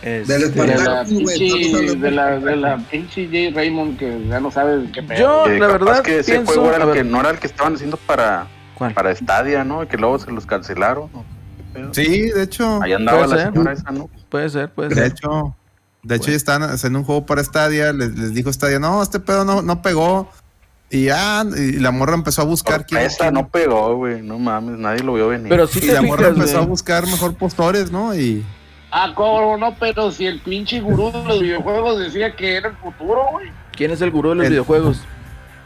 Este, 0.00 0.38
De 0.38 0.78
la 0.78 1.02
de 1.96 2.10
la, 2.12 2.38
de 2.38 2.56
la 2.56 2.76
pinche 2.78 3.26
J. 3.26 3.56
Raymond 3.56 3.98
que 3.98 4.24
ya 4.28 4.38
no 4.38 4.52
sabe 4.52 4.88
qué 4.92 5.02
pedo. 5.02 5.18
Yo, 5.18 5.44
Que 5.52 5.58
la 5.58 5.66
verdad, 5.66 6.02
que 6.02 6.20
ese 6.20 6.30
pienso... 6.34 6.52
juego 6.52 6.72
era 6.72 6.84
el 6.84 6.92
que 6.92 7.02
no 7.02 7.18
era 7.20 7.30
el 7.30 7.38
que 7.40 7.48
estaban 7.48 7.74
haciendo 7.74 7.96
para, 7.96 8.46
¿cuál? 8.74 8.94
para 8.94 9.12
Stadia, 9.16 9.64
¿no? 9.64 9.82
Y 9.82 9.88
que 9.88 9.96
luego 9.96 10.20
se 10.20 10.30
los 10.30 10.46
cancelaron. 10.46 11.10
¿no? 11.12 11.24
Sí, 11.92 12.30
de 12.30 12.42
hecho. 12.42 12.82
Ahí 12.82 12.92
andaba 12.92 13.24
Puede 13.24 13.30
la 13.36 13.42
ser. 13.44 13.52
señora 13.52 13.72
esa, 13.72 13.90
¿no? 13.90 14.10
Puede 14.28 14.48
ser, 14.50 14.70
puede 14.70 14.88
De 14.90 14.94
ser. 14.96 15.04
hecho, 15.06 15.54
de 16.02 16.16
hecho 16.16 16.30
ya 16.30 16.36
están 16.36 16.62
haciendo 16.62 16.98
un 17.00 17.04
juego 17.04 17.26
para 17.26 17.42
Stadia, 17.42 17.92
les, 17.92 18.16
les 18.18 18.34
dijo 18.34 18.52
Stadia, 18.52 18.78
no, 18.78 19.02
este 19.02 19.20
pedo 19.20 19.44
no, 19.44 19.62
no 19.62 19.82
pegó. 19.82 20.28
Y 20.90 21.04
ya, 21.04 21.44
y 21.54 21.72
la 21.72 21.90
morra 21.90 22.14
empezó 22.14 22.40
a 22.42 22.44
buscar 22.46 22.86
quién- 22.86 23.02
Esa 23.02 23.24
quién- 23.24 23.34
no 23.34 23.48
pegó, 23.48 23.94
güey. 23.96 24.22
No 24.22 24.38
mames, 24.38 24.78
nadie 24.78 25.02
lo 25.02 25.14
vio 25.14 25.28
venir. 25.28 25.48
Pero 25.50 25.66
sí 25.66 25.80
y 25.82 25.86
te 25.86 25.92
la 25.92 26.00
morra 26.02 26.28
fijas, 26.30 26.36
empezó 26.38 26.58
a 26.58 26.66
buscar 26.66 27.04
mejor 27.06 27.34
postores, 27.34 27.90
¿no? 27.92 28.14
Y 28.14 28.44
Ah, 28.90 29.12
cómo 29.14 29.58
no, 29.58 29.76
pero 29.78 30.10
si 30.10 30.24
el 30.26 30.40
pinche 30.40 30.80
gurú 30.80 31.12
de 31.12 31.22
los 31.24 31.40
videojuegos 31.40 31.98
decía 31.98 32.34
que 32.34 32.56
era 32.56 32.70
el 32.70 32.76
futuro, 32.76 33.20
güey. 33.32 33.50
¿Quién 33.76 33.90
es 33.90 34.00
el 34.00 34.10
gurú 34.10 34.30
de 34.30 34.34
los 34.36 34.44
El- 34.46 34.50
videojuegos? 34.52 35.02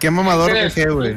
Qué 0.03 0.11
mamador 0.11 0.50
¿Quién 0.50 0.66
VG, 0.66 0.72
crees? 0.74 0.92
güey. 0.94 1.14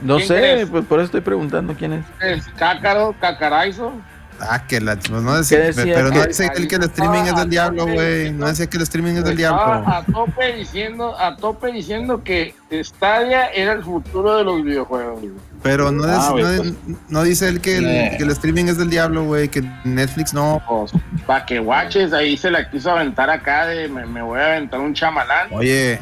No 0.00 0.16
¿Quién 0.16 0.28
sé, 0.28 0.34
crees? 0.38 0.68
pues 0.70 0.84
por 0.86 0.98
eso 1.00 1.04
estoy 1.06 1.20
preguntando 1.20 1.74
quién 1.74 1.92
es. 1.92 2.04
¿Es 2.20 2.46
Cácaro, 2.56 3.14
Cacaraizo? 3.20 3.92
Ah, 4.40 4.66
que 4.66 4.80
la, 4.82 4.96
pues 4.96 5.22
no 5.22 5.34
decía, 5.36 5.58
¿Qué 5.58 5.64
decía? 5.68 5.94
pero 5.94 6.08
no 6.10 6.20
Que- 6.22 6.26
dice 6.28 6.50
él 6.54 6.68
que 6.68 6.76
el 6.76 6.82
streaming 6.84 7.22
es 7.24 7.36
del 7.36 7.48
diablo, 7.50 7.86
güey. 7.86 8.32
No 8.32 8.46
decía 8.46 8.66
que 8.68 8.76
el 8.76 8.82
streaming 8.82 9.14
es 9.14 9.24
del 9.24 9.36
diablo. 9.36 9.62
a 9.62 10.02
tope 10.12 10.52
diciendo, 10.54 11.18
a 11.18 11.36
tope 11.36 11.72
diciendo 11.72 12.22
que 12.24 12.54
Stadia 12.82 13.46
era 13.48 13.72
el 13.72 13.82
futuro 13.82 14.36
de 14.36 14.44
los 14.44 14.62
videojuegos. 14.62 15.20
güey. 15.20 15.32
Pero 15.62 15.90
no, 15.90 16.04
Ah, 16.04 16.16
es- 16.16 16.28
no, 16.28 16.32
pues. 16.62 16.72
no 17.08 17.22
dice 17.22 17.48
él 17.48 17.60
que 17.62 17.78
el, 17.78 17.86
Eh. 17.86 18.14
que 18.18 18.24
el 18.24 18.30
streaming 18.30 18.66
es 18.66 18.76
del 18.78 18.90
diablo, 18.90 19.24
güey, 19.24 19.48
que 19.48 19.62
Netflix 19.84 20.34
no. 20.34 20.62
Pues, 20.68 20.92
para 21.26 21.46
que 21.46 21.58
guaches, 21.58 22.12
ahí 22.12 22.36
se 22.36 22.50
la 22.50 22.70
quiso 22.70 22.90
aventar 22.90 23.30
acá 23.30 23.66
de 23.66 23.88
me, 23.88 24.04
me 24.04 24.20
voy 24.22 24.38
a 24.40 24.46
aventar 24.46 24.80
un 24.80 24.92
chamalán. 24.92 25.48
Oye, 25.52 25.98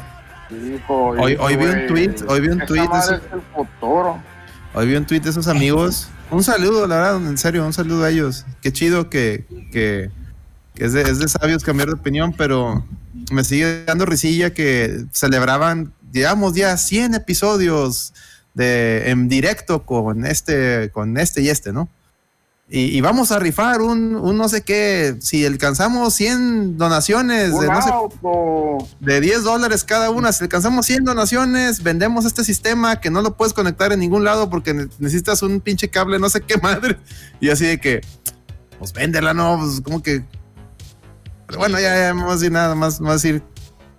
Hoy- 1.17 1.35
vi 1.57 1.65
un 1.65 1.71
güey, 1.71 1.87
tweet, 1.87 2.15
hoy 2.27 2.41
vi 2.41 2.47
un 2.49 2.59
tweet 2.65 2.83
eso. 2.83 3.19
hoy 4.73 4.87
vi 4.87 4.95
un 4.95 5.05
tweet 5.05 5.21
de 5.21 5.29
esos 5.29 5.47
amigos. 5.47 6.09
Un 6.31 6.43
saludo, 6.43 6.87
la 6.87 6.95
verdad, 6.95 7.15
en 7.27 7.37
serio, 7.37 7.65
un 7.65 7.73
saludo 7.73 8.03
a 8.03 8.09
ellos. 8.09 8.45
Qué 8.61 8.71
chido 8.73 9.09
que, 9.09 9.45
que, 9.71 10.09
que 10.73 10.85
es, 10.85 10.93
de, 10.93 11.03
es 11.03 11.19
de 11.19 11.27
sabios 11.27 11.63
cambiar 11.63 11.87
de 11.89 11.93
opinión, 11.95 12.33
pero 12.37 12.83
me 13.31 13.43
sigue 13.43 13.85
dando 13.85 14.05
risilla 14.05 14.53
que 14.53 15.05
celebraban, 15.11 15.93
digamos, 16.11 16.53
ya 16.55 16.77
100 16.77 17.13
episodios 17.13 18.13
de, 18.53 19.09
en 19.11 19.29
directo 19.29 19.83
con 19.85 20.25
este, 20.25 20.89
con 20.93 21.17
este 21.17 21.41
y 21.41 21.49
este, 21.49 21.71
¿no? 21.73 21.89
Y, 22.67 22.97
y 22.97 23.01
vamos 23.01 23.31
a 23.31 23.37
rifar 23.37 23.81
un, 23.81 24.15
un 24.15 24.37
no 24.37 24.49
sé 24.49 24.63
qué, 24.63 25.17
si 25.19 25.45
alcanzamos 25.45 26.15
100 26.15 26.77
donaciones 26.79 27.51
de, 27.59 27.67
no 27.67 27.81
sé, 27.81 27.91
de 28.99 29.21
10 29.21 29.43
dólares 29.43 29.83
cada 29.83 30.09
una, 30.09 30.31
si 30.33 30.43
alcanzamos 30.43 30.87
100 30.87 31.05
donaciones, 31.05 31.83
vendemos 31.83 32.25
este 32.25 32.43
sistema 32.43 32.99
que 32.99 33.11
no 33.11 33.21
lo 33.21 33.37
puedes 33.37 33.53
conectar 33.53 33.93
en 33.93 33.99
ningún 33.99 34.23
lado 34.23 34.49
porque 34.49 34.73
ne- 34.73 34.87
necesitas 34.97 35.43
un 35.43 35.59
pinche 35.61 35.89
cable, 35.91 36.17
no 36.17 36.27
sé 36.27 36.41
qué 36.41 36.57
madre. 36.63 36.97
Y 37.39 37.49
así 37.51 37.65
de 37.67 37.79
que, 37.79 38.01
pues 38.79 38.93
véndela, 38.93 39.35
no, 39.35 39.59
pues 39.59 39.81
como 39.81 40.01
que... 40.01 40.23
Pero 41.45 41.59
bueno, 41.59 41.79
ya, 41.79 41.95
ya, 41.95 42.09
a 42.19 42.33
decir 42.33 42.51
nada 42.51 42.73
más, 42.73 42.99
a 42.99 43.13
decir, 43.13 43.43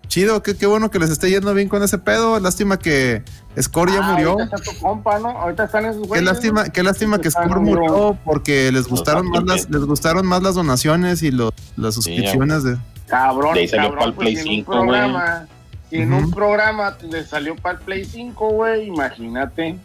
chido, 0.09 0.43
qué, 0.43 0.57
qué 0.57 0.67
bueno 0.67 0.91
que 0.91 0.99
les 0.99 1.11
esté 1.11 1.31
yendo 1.31 1.55
bien 1.55 1.69
con 1.69 1.85
ese 1.85 1.99
pedo. 1.99 2.41
Lástima 2.41 2.81
que 2.81 3.23
Score 3.61 3.91
ya 3.93 4.01
Ah, 4.03 4.13
murió. 4.13 4.31
Ahorita 4.33 4.57
está 4.57 4.71
tu 4.73 4.79
compa, 4.81 5.19
¿no? 5.19 5.29
Ahorita 5.31 5.65
están 5.65 5.87
esos 5.87 6.03
Qué 6.03 6.09
güeyes. 6.09 6.25
lástima, 6.25 6.65
¿no? 6.65 6.73
qué 6.73 6.83
lástima 6.83 7.19
que 7.21 7.31
Score 7.31 7.61
murió. 7.61 8.19
porque 8.25 8.71
les 8.73 8.87
gustaron 8.89 9.29
más 9.31 9.45
las, 9.45 9.71
les 9.71 9.83
gustaron 9.85 10.27
más 10.27 10.43
las 10.43 10.55
donaciones 10.55 11.23
y 11.23 11.31
los, 11.31 11.53
las 11.77 11.95
suscripciones 11.95 12.63
de. 12.65 12.77
Cabrón, 13.07 13.55
De 13.55 13.61
ahí 13.61 13.69
salió 13.69 13.91
cabrón, 13.91 14.15
Play 14.15 14.35
pues, 14.35 14.45
si 14.45 14.49
en 14.51 14.59
un 14.59 14.65
5, 14.65 14.73
güey. 14.73 14.87
programa, 14.89 15.47
si 15.91 15.97
en 15.97 16.13
un 16.13 16.31
programa 16.33 16.97
le 17.09 17.25
salió 17.25 17.57
para 17.57 17.79
el 17.79 17.85
Play 17.85 18.05
5, 18.05 18.49
güey, 18.51 18.87
imagínate. 18.89 19.79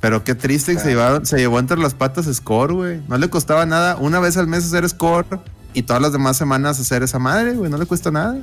Pero 0.00 0.22
qué 0.24 0.34
triste 0.34 0.74
que 0.74 0.80
se, 0.80 0.88
llevaron, 0.88 1.24
se 1.24 1.36
llevó 1.38 1.58
entre 1.58 1.78
las 1.78 1.94
patas 1.94 2.26
Score, 2.26 2.72
güey. 2.74 3.00
No 3.08 3.16
le 3.16 3.28
costaba 3.30 3.64
nada 3.64 3.96
una 3.96 4.18
vez 4.20 4.36
al 4.36 4.46
mes 4.46 4.64
hacer 4.66 4.88
Score 4.88 5.26
y 5.72 5.82
todas 5.82 6.02
las 6.02 6.12
demás 6.12 6.36
semanas 6.36 6.78
hacer 6.80 7.02
esa 7.02 7.18
madre, 7.18 7.52
güey. 7.54 7.70
No 7.70 7.78
le 7.78 7.86
cuesta 7.86 8.10
nada. 8.10 8.36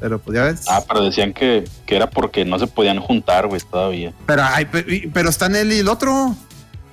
Pero 0.00 0.18
pues 0.18 0.36
ya 0.36 0.44
ves. 0.44 0.64
Ah, 0.68 0.82
pero 0.86 1.04
decían 1.04 1.32
que, 1.32 1.64
que 1.86 1.96
era 1.96 2.08
porque 2.10 2.44
no 2.44 2.58
se 2.58 2.66
podían 2.66 3.00
juntar, 3.00 3.46
güey, 3.46 3.60
todavía. 3.70 4.12
Pero, 4.26 4.42
ay, 4.44 4.66
pero 5.12 5.28
están 5.30 5.56
él 5.56 5.72
y 5.72 5.78
el 5.78 5.88
otro. 5.88 6.34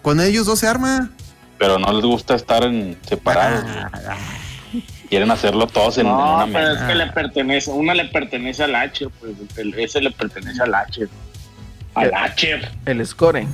Con 0.02 0.20
ellos 0.22 0.46
dos 0.46 0.60
se 0.60 0.68
arma. 0.68 1.10
Pero 1.58 1.78
no 1.80 1.92
les 1.94 2.04
gusta 2.06 2.36
estar 2.36 2.64
en 2.64 2.98
separados. 3.08 3.64
güey. 3.64 4.84
Quieren 5.10 5.30
hacerlo 5.32 5.68
todos 5.68 5.98
en, 6.00 6.08
en 6.08 6.14
no, 6.14 6.36
una 6.36 6.46
pero 6.46 6.70
mesa. 6.70 6.82
es 6.82 6.88
que 6.90 6.96
le 6.96 7.08
pertenece, 7.08 7.72
una 7.72 7.94
le 7.94 8.06
pertenece 8.06 8.64
al 8.64 8.74
H, 8.76 9.08
pues 9.20 9.34
el- 9.58 9.74
ese 9.76 10.02
le 10.02 10.10
pertenece 10.12 10.62
al 10.64 10.74
H. 10.74 11.08
Al 11.94 12.12
H, 12.14 12.60
El 12.86 13.06
score. 13.06 13.46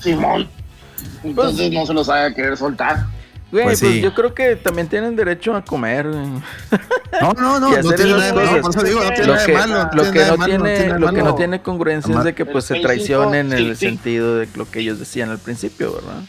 Simón. 0.00 0.48
Entonces 1.24 1.72
no 1.72 1.84
se 1.86 1.92
los 1.94 2.08
haya 2.08 2.34
querer 2.34 2.56
soltar. 2.56 3.06
Güey, 3.52 3.64
Pues 3.64 3.80
pues, 3.80 3.92
sí. 3.92 4.00
yo 4.00 4.14
creo 4.14 4.34
que 4.34 4.56
también 4.56 4.88
tienen 4.88 5.14
derecho 5.14 5.54
a 5.54 5.62
comer, 5.62 6.08
güey. 6.08 6.24
No, 7.20 7.32
no, 7.34 7.60
no. 7.60 7.70
No 7.82 7.92
tiene 7.92 8.12
nada 8.12 8.26
de 8.26 8.32
malo. 8.32 8.62
cosas. 8.62 8.62
Por 8.62 8.70
eso 8.70 8.82
digo, 8.82 9.00
no 9.04 9.10
tiene 9.10 9.26
Lo 9.26 9.32
nada 9.34 9.44
que, 9.46 9.52
de 9.52 9.58
malo. 9.58 9.74
lo 9.76 10.04
no 10.04 10.12
que 10.12 10.18
tiene 10.46 10.88
no 10.88 10.98
lo 10.98 11.12
que 11.12 11.22
no 11.22 11.34
tiene 11.34 11.62
congruencia 11.62 12.16
es 12.18 12.24
de 12.24 12.34
que 12.34 12.46
pues 12.46 12.64
se 12.64 12.80
traicionen 12.80 13.52
en 13.52 13.58
sí, 13.58 13.64
el 13.66 13.76
sí. 13.76 13.86
sentido 13.86 14.36
de 14.36 14.48
lo 14.56 14.70
que 14.70 14.80
ellos 14.80 14.98
decían 14.98 15.28
al 15.30 15.38
principio, 15.38 15.92
¿verdad? 15.94 16.22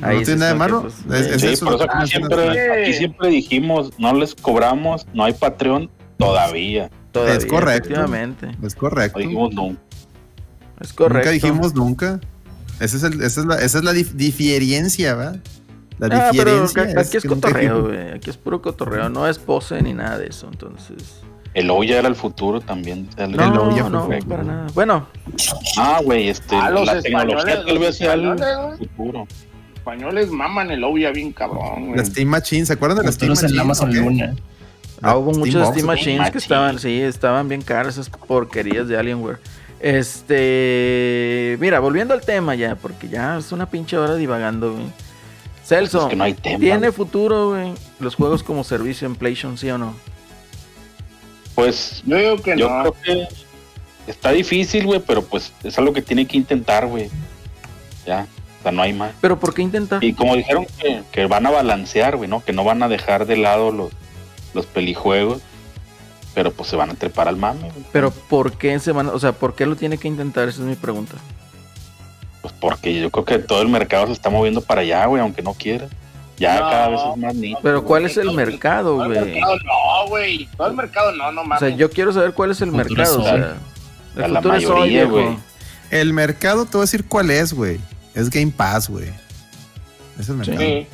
No 0.00 0.06
Ahí 0.06 0.18
sí 0.20 0.24
tiene 0.26 0.40
nada 0.40 0.52
de 0.52 0.58
malo. 0.58 0.82
que, 0.86 0.92
pues, 1.08 1.20
Es- 1.26 1.32
es 1.34 1.40
Sí, 1.40 1.46
eso. 1.48 1.64
por 1.66 1.74
eso 1.74 1.86
aquí 1.90 2.08
siempre, 2.10 2.72
aquí 2.82 2.92
siempre 2.94 3.28
dijimos, 3.30 3.90
no 3.98 4.14
les 4.14 4.34
cobramos, 4.36 5.06
no 5.12 5.24
hay 5.24 5.32
Patreon 5.32 5.90
todavía. 6.18 6.88
todavía, 7.10 7.34
es 7.36 7.46
correcto. 7.46 7.88
Efectivamente. 7.88 8.48
Es 8.62 8.74
correcto. 8.76 9.18
No 9.18 9.22
dijimos 9.24 9.54
no. 9.54 9.76
Es 10.80 10.92
correcto. 10.92 11.18
Nunca 11.18 11.30
dijimos 11.30 11.74
nunca. 11.74 12.20
Esa 12.78 12.96
es, 12.96 13.02
el- 13.02 13.22
esa 13.22 13.40
es 13.40 13.46
la, 13.46 13.56
esa 13.56 13.78
es 13.78 13.84
la 13.84 13.92
dif- 13.92 14.12
diferencia, 14.12 15.14
¿va? 15.14 15.34
La 15.98 16.06
Ah, 16.26 16.30
diferencia. 16.32 16.82
aquí 16.82 16.92
aquí 16.98 17.16
es 17.18 17.24
cotorreo, 17.24 17.82
güey. 17.86 18.10
Aquí 18.12 18.30
es 18.30 18.36
puro 18.36 18.60
cotorreo. 18.60 19.08
No 19.08 19.26
es 19.28 19.38
pose 19.38 19.80
ni 19.82 19.92
nada 19.94 20.18
de 20.18 20.26
eso. 20.28 20.48
Entonces. 20.50 21.20
El 21.54 21.70
OYA 21.70 22.00
era 22.00 22.08
el 22.08 22.16
futuro 22.16 22.60
también. 22.60 23.08
o 23.16 23.22
el- 23.22 23.32
No, 23.36 23.50
No, 23.50 23.76
ya 23.76 23.82
fue 23.82 23.90
no, 23.92 24.08
fake. 24.08 24.26
para 24.26 24.42
nada. 24.42 24.66
Bueno, 24.74 25.06
Ah, 25.78 26.00
güey, 26.04 26.28
este, 26.28 26.56
Ah, 26.56 26.70
los 26.70 26.84
la 26.86 27.00
tecnología 27.00 27.36
españoles, 27.54 27.66
tal 27.66 27.78
vez 27.78 27.88
los 27.88 27.96
sea 27.96 28.14
el 28.14 28.78
futuro. 28.78 29.18
Los 29.20 29.28
españoles 29.76 30.30
maman 30.30 30.70
el 30.72 30.82
Ouya 30.82 31.10
bien 31.12 31.32
cabrón, 31.32 31.86
güey. 31.86 31.96
La 31.98 32.04
Steam 32.04 32.28
Machine, 32.28 32.66
¿se 32.66 32.72
acuerdan 32.72 32.98
de 32.98 33.04
la 33.04 33.12
Steam 33.12 33.30
en 33.32 33.40
Machine? 33.40 33.60
Amazon 33.60 33.90
o? 33.90 33.92
Luna. 33.94 34.34
Ah, 35.02 35.16
hubo 35.16 35.30
Steam 35.32 35.38
muchas 35.46 35.62
Box, 35.62 35.72
Steam 35.74 35.84
¿o? 35.84 35.92
Machines 35.92 36.30
que 36.32 36.38
estaban, 36.38 36.78
sí, 36.80 37.00
estaban 37.00 37.48
bien 37.48 37.62
caras 37.62 37.94
esas 37.98 38.08
porquerías 38.10 38.88
de 38.88 38.96
Alienware. 38.96 39.38
Este, 39.78 41.56
mira, 41.60 41.78
volviendo 41.80 42.14
al 42.14 42.22
tema 42.22 42.54
ya, 42.54 42.74
porque 42.76 43.08
ya 43.08 43.38
es 43.38 43.52
una 43.52 43.66
pinche 43.66 43.96
hora 43.96 44.16
divagando, 44.16 44.72
güey. 44.72 44.86
Celso, 45.64 46.02
Es 46.02 46.08
que 46.08 46.16
no 46.16 46.24
hay 46.24 46.34
tema. 46.34 46.58
¿tiene 46.58 46.92
futuro, 46.92 47.50
güey, 47.50 47.72
los 47.98 48.14
juegos 48.14 48.42
como 48.42 48.64
servicio 48.64 49.06
en 49.06 49.16
PlayStation, 49.16 49.56
sí 49.56 49.70
o 49.70 49.78
no? 49.78 49.94
Pues 51.54 52.02
Yo 52.04 52.16
digo 52.16 52.36
que 52.38 52.56
yo 52.58 52.68
no. 52.68 52.92
creo 52.92 52.96
que 53.02 53.28
está 54.10 54.30
difícil, 54.32 54.86
güey, 54.86 55.00
pero 55.00 55.22
pues 55.22 55.52
es 55.62 55.78
algo 55.78 55.92
que 55.92 56.02
tiene 56.02 56.26
que 56.26 56.36
intentar, 56.36 56.86
güey. 56.86 57.08
Ya, 58.06 58.26
o 58.60 58.62
sea, 58.62 58.72
no 58.72 58.82
hay 58.82 58.92
más. 58.92 59.12
Pero 59.20 59.38
¿por 59.38 59.54
qué 59.54 59.62
intentar? 59.62 60.02
Y 60.02 60.12
como 60.12 60.36
dijeron 60.36 60.66
que, 60.78 61.02
que 61.12 61.26
van 61.26 61.46
a 61.46 61.50
balancear, 61.50 62.16
güey, 62.16 62.28
¿no? 62.28 62.44
Que 62.44 62.52
no 62.52 62.64
van 62.64 62.82
a 62.82 62.88
dejar 62.88 63.24
de 63.26 63.36
lado 63.36 63.70
los, 63.70 63.92
los 64.52 64.66
pelijuegos, 64.66 65.40
pero 66.34 66.50
pues 66.52 66.68
se 66.68 66.76
van 66.76 66.90
a 66.90 66.94
trepar 66.94 67.28
al 67.28 67.36
mame, 67.36 67.70
güey. 67.70 67.84
Pero 67.92 68.10
¿por 68.10 68.52
qué 68.58 68.78
se 68.80 68.92
van, 68.92 69.06
o 69.08 69.18
sea, 69.18 69.32
por 69.32 69.54
qué 69.54 69.64
lo 69.64 69.76
tiene 69.76 69.96
que 69.96 70.08
intentar? 70.08 70.48
Esa 70.48 70.60
es 70.60 70.66
mi 70.66 70.74
pregunta. 70.76 71.14
Pues 72.44 72.52
porque 72.60 73.00
yo 73.00 73.10
creo 73.10 73.24
que 73.24 73.38
todo 73.38 73.62
el 73.62 73.68
mercado 73.68 74.06
se 74.08 74.12
está 74.12 74.28
moviendo 74.28 74.60
para 74.60 74.82
allá, 74.82 75.06
güey, 75.06 75.22
aunque 75.22 75.40
no 75.40 75.54
quiera. 75.54 75.88
Ya 76.36 76.56
No. 76.60 76.68
cada 76.68 76.88
vez 76.88 77.00
es 77.10 77.16
más 77.16 77.34
nicho. 77.36 77.58
Pero 77.62 77.84
¿cuál 77.84 78.04
es 78.04 78.18
el 78.18 78.32
mercado, 78.32 78.96
Todo 78.96 79.04
el 79.06 79.14
güey? 79.14 79.32
mercado 79.32 79.56
no, 79.64 80.08
güey. 80.08 80.48
Todo 80.58 80.66
el 80.66 80.74
mercado 80.74 81.12
no, 81.12 81.32
no 81.32 81.40
O 81.40 81.44
mames. 81.44 81.60
sea, 81.60 81.68
yo 81.74 81.88
quiero 81.90 82.12
saber 82.12 82.34
cuál 82.34 82.50
es 82.50 82.60
el 82.60 82.70
Futuro 82.70 82.84
mercado, 82.90 83.20
o 83.20 83.24
sea, 83.24 83.34
el 84.26 84.32
la 84.34 84.40
futuro 84.42 84.56
es 84.56 84.64
hoy, 84.66 84.72
mayoría, 84.80 85.04
güey. 85.06 85.38
El 85.90 86.12
mercado, 86.12 86.66
te 86.66 86.72
voy 86.72 86.80
a 86.80 86.82
decir 86.82 87.06
cuál 87.06 87.30
es, 87.30 87.54
güey. 87.54 87.80
Es 88.14 88.28
Game 88.28 88.52
Pass, 88.54 88.90
güey. 88.90 89.08
Es 90.20 90.28
el 90.28 90.36
mercado. 90.36 90.58
Sí. 90.60 90.86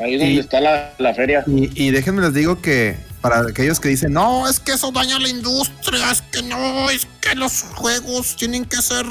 Ahí 0.00 0.14
es 0.14 0.20
donde 0.20 0.34
Y- 0.34 0.38
está 0.38 0.60
la, 0.62 0.92
la 0.96 1.12
feria. 1.14 1.44
Y, 1.46 1.70
y 1.86 1.90
déjenme 1.90 2.22
les 2.22 2.32
digo 2.32 2.62
que 2.62 2.96
para 3.24 3.40
aquellos 3.40 3.80
que 3.80 3.88
dicen, 3.88 4.12
no, 4.12 4.46
es 4.46 4.60
que 4.60 4.72
eso 4.72 4.92
daña 4.92 5.18
la 5.18 5.30
industria, 5.30 6.10
es 6.10 6.20
que 6.20 6.42
no, 6.42 6.90
es 6.90 7.08
que 7.22 7.34
los 7.34 7.62
juegos 7.74 8.36
tienen 8.36 8.66
que 8.66 8.82
ser, 8.82 9.06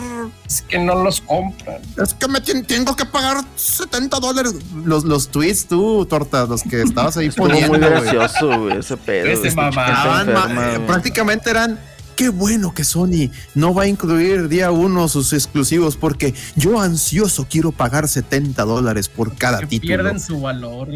Es 0.46 0.62
que 0.62 0.78
no 0.78 1.04
los 1.04 1.20
compran. 1.22 1.82
es 1.98 2.14
que 2.14 2.28
me 2.28 2.40
tengo 2.40 2.96
que 2.96 3.06
pagar 3.08 3.44
70 3.56 4.20
dólares. 4.20 4.54
Los, 4.86 5.04
los 5.06 5.30
tweets 5.30 5.66
tú, 5.66 6.06
Torta, 6.06 6.46
los 6.46 6.62
que 6.62 6.84
estabas 6.84 7.18
ahí 7.18 7.32
poniendo, 7.36 7.70
muy 7.70 7.80
gracioso, 7.80 8.60
güey, 8.60 8.78
ese 8.78 8.98
pedo. 8.98 9.26
Ese 9.30 9.48
enferma, 9.48 10.76
eh, 10.76 10.80
prácticamente 10.86 11.50
eran 11.50 11.80
qué 12.16 12.30
bueno 12.30 12.72
que 12.72 12.84
Sony 12.84 13.32
no 13.56 13.74
va 13.74 13.84
a 13.84 13.88
incluir 13.88 14.48
día 14.48 14.70
uno 14.70 15.08
sus 15.08 15.34
exclusivos 15.34 15.98
porque 15.98 16.36
yo 16.56 16.80
ansioso 16.80 17.48
quiero 17.50 17.72
pagar 17.72 18.08
70 18.08 18.64
dólares 18.64 19.10
por 19.10 19.36
cada 19.36 19.58
Que 19.62 19.66
título. 19.66 19.88
pierden 19.88 20.20
su 20.20 20.40
valor. 20.40 20.90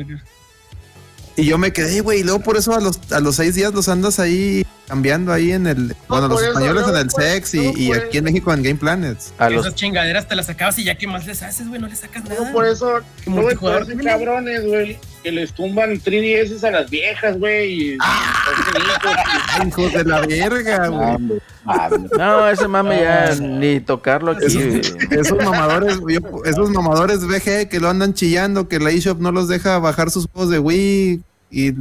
Y 1.38 1.45
yo 1.45 1.57
me 1.59 1.71
quedé, 1.71 2.01
güey, 2.01 2.21
y 2.21 2.23
luego 2.23 2.39
por 2.39 2.57
eso 2.57 2.73
a 2.73 2.79
los, 2.81 2.99
a 3.11 3.19
los 3.19 3.35
seis 3.35 3.53
días 3.55 3.71
los 3.73 3.88
andas 3.89 4.19
ahí 4.19 4.65
cambiando 4.88 5.31
ahí 5.33 5.51
en 5.51 5.67
el, 5.67 5.95
bueno, 6.07 6.29
los 6.29 6.41
eso, 6.41 6.49
españoles 6.51 6.85
en 6.88 6.95
el 6.95 7.11
Sex 7.11 7.53
y, 7.55 7.73
y 7.75 7.91
aquí 7.91 8.17
en 8.19 8.23
México 8.23 8.51
en 8.53 8.63
Game 8.63 8.75
Planet. 8.77 9.17
A 9.38 9.49
los 9.49 9.65
Esas 9.65 9.75
chingaderas 9.75 10.27
te 10.27 10.35
las 10.35 10.45
sacabas 10.47 10.79
y 10.79 10.85
ya 10.85 10.97
que 10.97 11.05
más 11.07 11.27
les 11.27 11.43
haces, 11.43 11.67
güey, 11.67 11.79
no 11.79 11.88
les 11.88 11.99
sacas 11.99 12.23
No, 12.23 12.29
nada. 12.29 12.51
por 12.53 12.65
eso, 12.65 13.01
¿Qué 13.23 13.29
no, 13.29 13.41
por 13.41 13.51
esos 13.83 14.03
cabrones, 14.03 14.65
güey, 14.65 14.97
que 15.23 15.31
les 15.31 15.51
tumban 15.53 16.01
3DS 16.01 16.63
a 16.63 16.71
las 16.71 16.89
viejas, 16.89 17.38
güey. 17.38 17.91
y- 17.91 17.97
Ay, 17.99 19.67
hijos 19.67 19.93
de 19.93 20.03
la 20.05 20.21
verga, 20.21 20.88
güey. 20.88 21.39
Ah, 21.65 21.89
No, 22.17 22.49
ese 22.49 22.67
mame 22.67 23.01
ya 23.01 23.35
ni 23.35 23.79
tocarlo 23.81 24.31
aquí. 24.31 24.45
güey. 24.55 24.81
Esos 25.11 25.38
mamadores, 25.43 25.97
yo- 26.07 26.43
esos 26.45 26.69
mamadores 26.71 27.19
VG 27.25 27.67
que 27.69 27.79
lo 27.81 27.89
andan 27.89 28.13
chillando, 28.13 28.67
que 28.69 28.79
la 28.79 28.89
eShop 28.91 29.19
no 29.19 29.31
los 29.33 29.47
deja 29.49 29.77
bajar 29.79 30.09
sus 30.09 30.27
juegos 30.27 30.49
de 30.49 30.59
Wii 30.59 31.21
y 31.49 31.73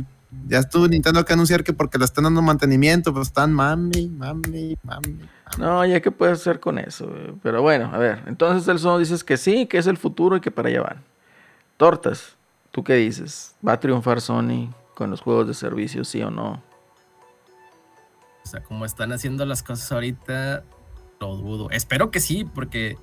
ya 0.48 0.58
estuvo 0.58 0.86
Nintendo 0.88 1.24
que 1.24 1.32
anunciar 1.32 1.64
que 1.64 1.72
porque 1.72 1.98
le 1.98 2.04
están 2.04 2.24
dando 2.24 2.42
mantenimiento, 2.42 3.12
pues 3.12 3.28
están 3.28 3.52
mami, 3.52 4.08
mami, 4.08 4.76
mami. 4.82 5.18
No, 5.58 5.84
ya 5.84 6.00
qué 6.00 6.10
puedes 6.10 6.40
hacer 6.40 6.60
con 6.60 6.78
eso. 6.78 7.08
Pero 7.42 7.62
bueno, 7.62 7.90
a 7.92 7.98
ver. 7.98 8.22
Entonces 8.26 8.66
el 8.68 8.78
son 8.78 8.98
dices 8.98 9.24
que 9.24 9.36
sí, 9.36 9.66
que 9.66 9.78
es 9.78 9.86
el 9.86 9.96
futuro 9.96 10.36
y 10.36 10.40
que 10.40 10.50
para 10.50 10.68
allá 10.68 10.82
van. 10.82 11.04
Tortas, 11.76 12.36
¿tú 12.70 12.84
qué 12.84 12.94
dices? 12.94 13.54
¿Va 13.66 13.72
a 13.72 13.80
triunfar 13.80 14.20
Sony 14.20 14.70
con 14.94 15.10
los 15.10 15.20
juegos 15.20 15.46
de 15.46 15.54
servicio, 15.54 16.04
sí 16.04 16.22
o 16.22 16.30
no? 16.30 16.62
O 18.44 18.48
sea, 18.48 18.62
como 18.62 18.84
están 18.84 19.12
haciendo 19.12 19.44
las 19.44 19.62
cosas 19.62 19.90
ahorita, 19.90 20.62
lo 21.20 21.36
dudo. 21.36 21.70
Espero 21.70 22.10
que 22.10 22.20
sí, 22.20 22.44
porque 22.44 22.96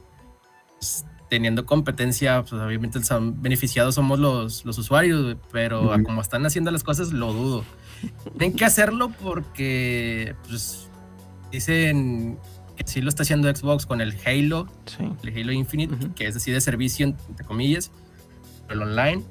pues, 0.80 1.06
teniendo 1.30 1.66
competencia, 1.66 2.42
pues 2.44 2.54
obviamente 2.62 3.00
el 3.00 3.32
beneficiados 3.36 3.96
somos 3.96 4.20
los, 4.20 4.66
los 4.66 4.78
usuarios, 4.78 5.38
pero 5.52 5.92
a 5.92 5.96
Ujú. 5.96 6.04
como 6.06 6.22
están 6.22 6.46
haciendo 6.46 6.70
las 6.72 6.84
cosas, 6.84 7.12
lo 7.12 7.34
dudo. 7.34 7.64
Tienen 8.38 8.56
que 8.56 8.66
hacerlo 8.66 9.12
porque, 9.22 10.36
pues, 10.48 10.88
dicen 11.52 12.38
que 12.76 12.84
sí 12.86 13.02
lo 13.02 13.10
está 13.10 13.24
haciendo 13.24 13.54
Xbox 13.56 13.86
con 13.86 14.02
el 14.02 14.16
Halo, 14.26 14.68
Sí. 14.86 15.04
el 15.24 15.38
Halo 15.38 15.52
Infinite, 15.54 15.94
Ujú. 15.96 16.14
que 16.14 16.28
es 16.28 16.36
así 16.36 16.52
de 16.52 16.60
servicio, 16.62 17.06
entre 17.30 17.46
comillas, 17.46 17.92
pero 18.68 18.82
el 18.84 18.90
online. 18.90 19.24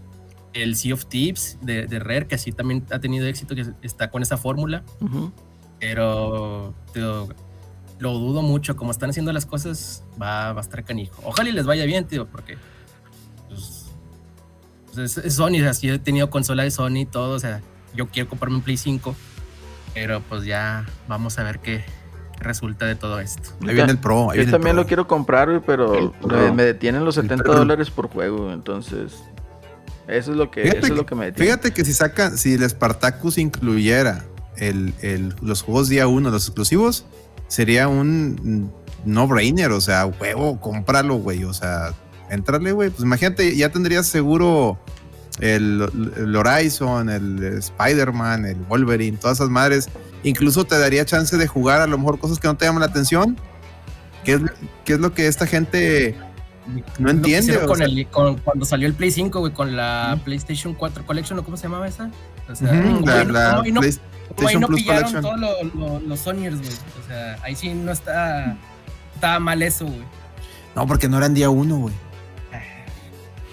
El 0.54 0.76
Sea 0.76 0.92
of 0.94 1.06
Tips 1.06 1.58
de, 1.62 1.86
de 1.86 1.98
Rare, 1.98 2.26
que 2.26 2.34
así 2.34 2.52
también 2.52 2.84
ha 2.90 2.98
tenido 2.98 3.26
éxito, 3.26 3.54
que 3.54 3.64
está 3.82 4.10
con 4.10 4.20
esa 4.22 4.36
fórmula. 4.36 4.84
Ujú. 5.00 5.32
Pero 5.80 6.74
tío, 6.92 7.28
lo 8.02 8.12
dudo 8.18 8.42
mucho. 8.42 8.76
Como 8.76 8.90
están 8.90 9.10
haciendo 9.10 9.32
las 9.32 9.46
cosas, 9.46 10.02
va, 10.20 10.52
va 10.52 10.60
a 10.60 10.62
estar 10.62 10.84
canijo. 10.84 11.22
Ojalá 11.24 11.48
y 11.48 11.52
les 11.52 11.64
vaya 11.66 11.84
bien, 11.84 12.04
tío, 12.06 12.26
porque 12.26 12.58
pues, 13.48 13.86
pues, 14.92 15.16
es, 15.18 15.24
es 15.24 15.34
Sony. 15.34 15.64
Así 15.68 15.88
he 15.88 15.98
tenido 15.98 16.28
consola 16.30 16.64
de 16.64 16.70
Sony 16.70 16.96
y 17.02 17.06
todo. 17.06 17.34
O 17.36 17.38
sea, 17.38 17.60
yo 17.94 18.08
quiero 18.08 18.28
comprarme 18.28 18.56
un 18.56 18.62
Play 18.62 18.76
5. 18.76 19.14
Pero 19.94 20.22
pues 20.28 20.44
ya 20.44 20.86
vamos 21.06 21.38
a 21.38 21.42
ver 21.42 21.58
qué 21.60 21.84
resulta 22.40 22.86
de 22.86 22.94
todo 22.96 23.20
esto. 23.20 23.50
Ahí 23.66 23.74
viene 23.74 23.92
el 23.92 23.98
pro. 23.98 24.30
Ahí 24.30 24.38
Yo 24.38 24.42
viene 24.44 24.44
el 24.44 24.50
también 24.52 24.74
pro. 24.74 24.82
lo 24.82 24.86
quiero 24.88 25.06
comprar, 25.06 25.62
pero 25.66 26.14
me, 26.54 26.62
detienen 26.64 27.04
los 27.04 27.18
El 27.18 27.24
70 27.24 27.44
Pro. 27.44 27.54
dólares 27.56 27.90
por 27.90 28.08
juego, 28.08 28.52
entonces. 28.52 29.12
Eso 30.08 30.30
es 30.32 30.36
lo 30.38 30.50
que, 30.50 30.62
Fíjate 30.62 30.78
eso 30.78 30.86
es 30.86 30.92
que- 30.92 30.96
lo 30.96 31.06
que 31.06 31.14
me 31.14 31.26
detiene. 31.26 31.44
Fíjate 31.46 31.72
que 31.72 31.84
si 31.84 31.92
sacan, 31.92 32.36
si 32.38 32.54
el 32.54 32.68
Spartacus 32.68 33.36
incluyera 33.38 34.24
el, 34.56 34.94
el- 35.02 35.34
los 35.42 35.60
juegos 35.62 35.88
día 35.90 36.08
uno, 36.08 36.30
los 36.30 36.46
exclusivos, 36.48 37.04
sería 37.52 37.86
un 37.88 38.72
no-brainer. 39.04 39.72
O 39.72 39.80
sea, 39.80 40.06
huevo, 40.06 40.58
cómpralo, 40.60 41.16
güey. 41.16 41.44
O 41.44 41.52
sea, 41.52 41.92
entrale, 42.30 42.72
güey. 42.72 42.88
Pues 42.90 43.02
imagínate, 43.02 43.54
ya 43.56 43.68
tendrías 43.70 44.06
seguro 44.06 44.78
el, 45.40 46.12
el 46.16 46.34
Horizon, 46.36 47.10
el 47.10 47.42
Spider-Man, 47.58 48.46
el 48.46 48.56
Wolverine, 48.56 49.18
todas 49.18 49.38
esas 49.38 49.50
madres. 49.50 49.88
Incluso 50.22 50.64
te 50.64 50.78
daría 50.78 51.04
chance 51.04 51.36
de 51.36 51.46
jugar 51.46 51.80
a 51.80 51.86
lo 51.86 51.98
mejor 51.98 52.18
cosas 52.18 52.38
que 52.38 52.48
no 52.48 52.56
te 52.56 52.64
llaman 52.64 52.80
la 52.80 52.86
atención. 52.86 53.36
¿Qué 54.24 54.40
es, 54.86 54.98
lo 55.00 55.12
que 55.12 55.26
esta 55.26 55.46
gente 55.46 56.14
no 56.98 57.10
entiende? 57.10 57.58
con 57.66 57.82
el- 57.82 58.06
con- 58.06 58.36
cuando 58.38 58.64
salió 58.64 58.86
el 58.86 58.94
Play 58.94 59.10
5, 59.10 59.40
güey, 59.40 59.52
con 59.52 59.74
la 59.76 60.18
PlayStation 60.24 60.74
4 60.74 61.04
Collection, 61.04 61.38
¿o 61.40 61.44
cómo 61.44 61.56
se 61.56 61.64
llamaba 61.64 61.88
esa? 61.88 62.08
O 62.52 62.56
sea, 62.56 62.72
la, 62.72 62.82
no- 62.82 63.00
la 63.32 63.54
no- 63.54 63.80
PlayStation 63.80 64.00
como 64.36 64.48
ahí 64.48 64.56
no 64.58 64.66
Plus 64.68 64.80
pillaron 64.80 65.02
Collection. 65.12 65.22
todos 65.22 65.40
lo- 65.40 65.64
lo- 65.98 66.00
los 66.00 66.20
Sonyers, 66.20 66.58
güey. 66.58 66.70
O 66.72 67.06
sea, 67.08 67.38
ahí 67.42 67.54
sí 67.56 67.74
no 67.74 67.92
está, 67.92 68.56
estaba 69.14 69.38
mal 69.38 69.62
eso, 69.62 69.84
güey. 69.86 70.02
No, 70.74 70.86
porque 70.86 71.08
no 71.08 71.18
eran 71.18 71.34
día 71.34 71.50
uno, 71.50 71.76
güey. 71.78 71.94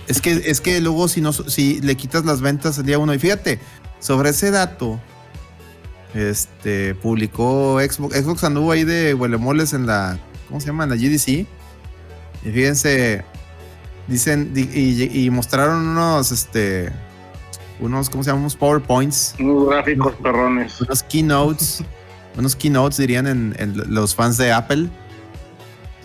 Es 0.08 0.22
que, 0.22 0.32
es 0.32 0.60
que 0.62 0.80
luego 0.82 1.08
si 1.08 1.22
no, 1.22 1.34
si 1.34 1.82
le 1.82 1.96
quitas 1.98 2.26
las 2.26 2.42
ventas 2.42 2.78
el 2.80 2.86
día 2.86 2.98
uno. 2.98 3.14
Y 3.14 3.20
fíjate, 3.20 3.60
sobre 4.00 4.30
ese 4.30 4.50
dato, 4.52 5.00
este 6.16 6.96
publicó 6.96 7.80
Xbox, 7.80 8.16
Xbox 8.16 8.44
anduvo 8.44 8.72
ahí 8.72 8.84
de 8.84 9.14
huelemoles 9.14 9.74
en 9.74 9.86
la, 9.86 10.18
¿cómo 10.48 10.60
se 10.60 10.68
llama? 10.68 10.86
En 10.86 10.90
la 10.92 10.96
GDC. 10.96 11.28
Y 12.44 12.52
fíjense, 12.52 13.24
dicen, 14.08 14.54
di- 14.54 14.70
y, 14.74 15.26
y 15.26 15.30
mostraron 15.30 15.86
unos, 15.90 16.32
este, 16.32 16.90
unos, 17.80 18.10
¿cómo 18.10 18.24
se 18.24 18.30
llaman? 18.30 18.42
Unos 18.42 18.56
PowerPoints, 18.56 19.36
Unos 19.40 19.70
gráficos 19.70 20.14
perrones. 20.22 20.80
unos 20.82 21.04
keynotes, 21.04 21.84
unos 22.38 22.56
keynotes 22.56 22.98
dirían 22.98 23.28
en, 23.28 23.56
en 23.60 23.94
los 23.94 24.16
fans 24.16 24.38
de 24.38 24.52
Apple. 24.52 24.88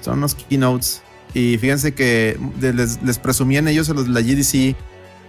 Son 0.01 0.19
unos 0.19 0.35
keynotes. 0.35 1.03
Y 1.33 1.59
fíjense 1.59 1.95
que 1.95 2.39
les, 2.61 3.03
les 3.03 3.19
presumían 3.19 3.67
ellos 3.69 3.89
a 3.91 3.95
los 3.95 4.05
de 4.07 4.11
la 4.13 4.21
GDC 4.21 4.77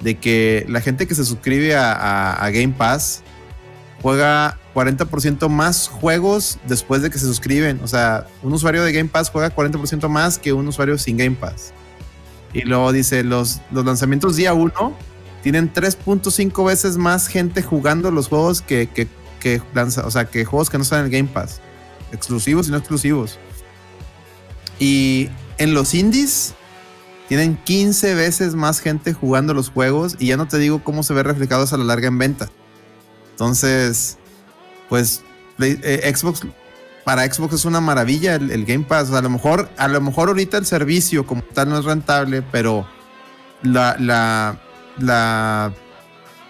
de 0.02 0.16
que 0.20 0.66
la 0.70 0.82
gente 0.82 1.08
que 1.08 1.16
se 1.16 1.26
suscribe 1.26 1.76
a, 1.76 1.94
a- 1.94 2.34
a 2.46 2.50
Game 2.52 2.74
Pass 2.78 3.24
juega 4.02 4.58
40% 4.76 5.48
más 5.50 5.88
juegos 5.88 6.60
después 6.68 7.02
de 7.02 7.10
que 7.10 7.18
se 7.18 7.26
suscriben. 7.26 7.80
O 7.84 7.88
sea, 7.88 8.28
un 8.44 8.54
usuario 8.54 8.84
de 8.84 8.92
Game 8.92 9.10
Pass 9.10 9.32
juega 9.32 9.56
40% 9.56 10.08
más 10.10 10.38
que 10.38 10.54
un 10.54 10.68
usuario 10.68 10.98
sin 10.98 11.18
Game 11.18 11.36
Pass. 11.40 11.74
Y 12.54 12.62
luego 12.62 12.92
dice, 12.92 13.24
los, 13.24 13.62
los 13.72 13.84
lanzamientos 13.86 14.36
día 14.36 14.54
1 14.54 14.72
tienen 15.46 15.72
3.5 15.72 16.66
veces 16.66 16.98
más 16.98 17.28
gente 17.28 17.62
jugando 17.62 18.10
los 18.10 18.30
juegos 18.30 18.64
que, 18.64 18.88
que, 18.88 19.08
que 19.40 19.62
o 20.04 20.10
sea, 20.10 20.26
que 20.26 20.44
juegos 20.44 20.72
que 20.72 20.80
no 20.80 20.82
están 20.82 21.02
en 21.02 21.06
el 21.06 21.12
Game 21.12 21.30
Pass. 21.32 21.62
Exclusivos 22.12 22.68
y 22.68 22.72
no 22.72 22.78
exclusivos. 22.78 23.38
Y 24.80 25.30
en 25.60 25.76
los 25.76 25.94
indies 25.94 26.56
tienen 27.30 27.58
15 27.58 28.16
veces 28.16 28.56
más 28.56 28.80
gente 28.80 29.14
jugando 29.14 29.54
los 29.54 29.70
juegos 29.70 30.16
y 30.18 30.30
ya 30.30 30.38
no 30.38 30.48
te 30.48 30.58
digo 30.58 30.84
cómo 30.84 31.04
se 31.04 31.14
ve 31.14 31.22
reflejado 31.22 31.66
eso 31.66 31.76
a 31.76 31.78
la 31.78 31.84
larga 31.84 32.08
en 32.08 32.18
venta. 32.18 32.50
Entonces, 33.30 34.18
pues 34.90 35.22
eh, 35.60 36.12
Xbox 36.12 36.42
para 37.04 37.32
Xbox 37.32 37.54
es 37.54 37.66
una 37.66 37.82
maravilla 37.82 38.34
el, 38.34 38.66
Game 38.66 38.86
Pass. 38.86 39.12
A 39.12 39.22
lo 39.22 39.30
mejor, 39.30 39.70
a 39.78 39.88
lo 39.88 40.02
mejor 40.02 40.30
ahorita 40.30 40.58
el 40.58 40.66
servicio 40.66 41.28
como 41.28 41.44
tal 41.44 41.70
no 41.70 41.78
es 41.78 41.86
rentable, 41.86 42.42
pero 42.42 42.88
la, 43.62 44.60
la, 44.98 45.74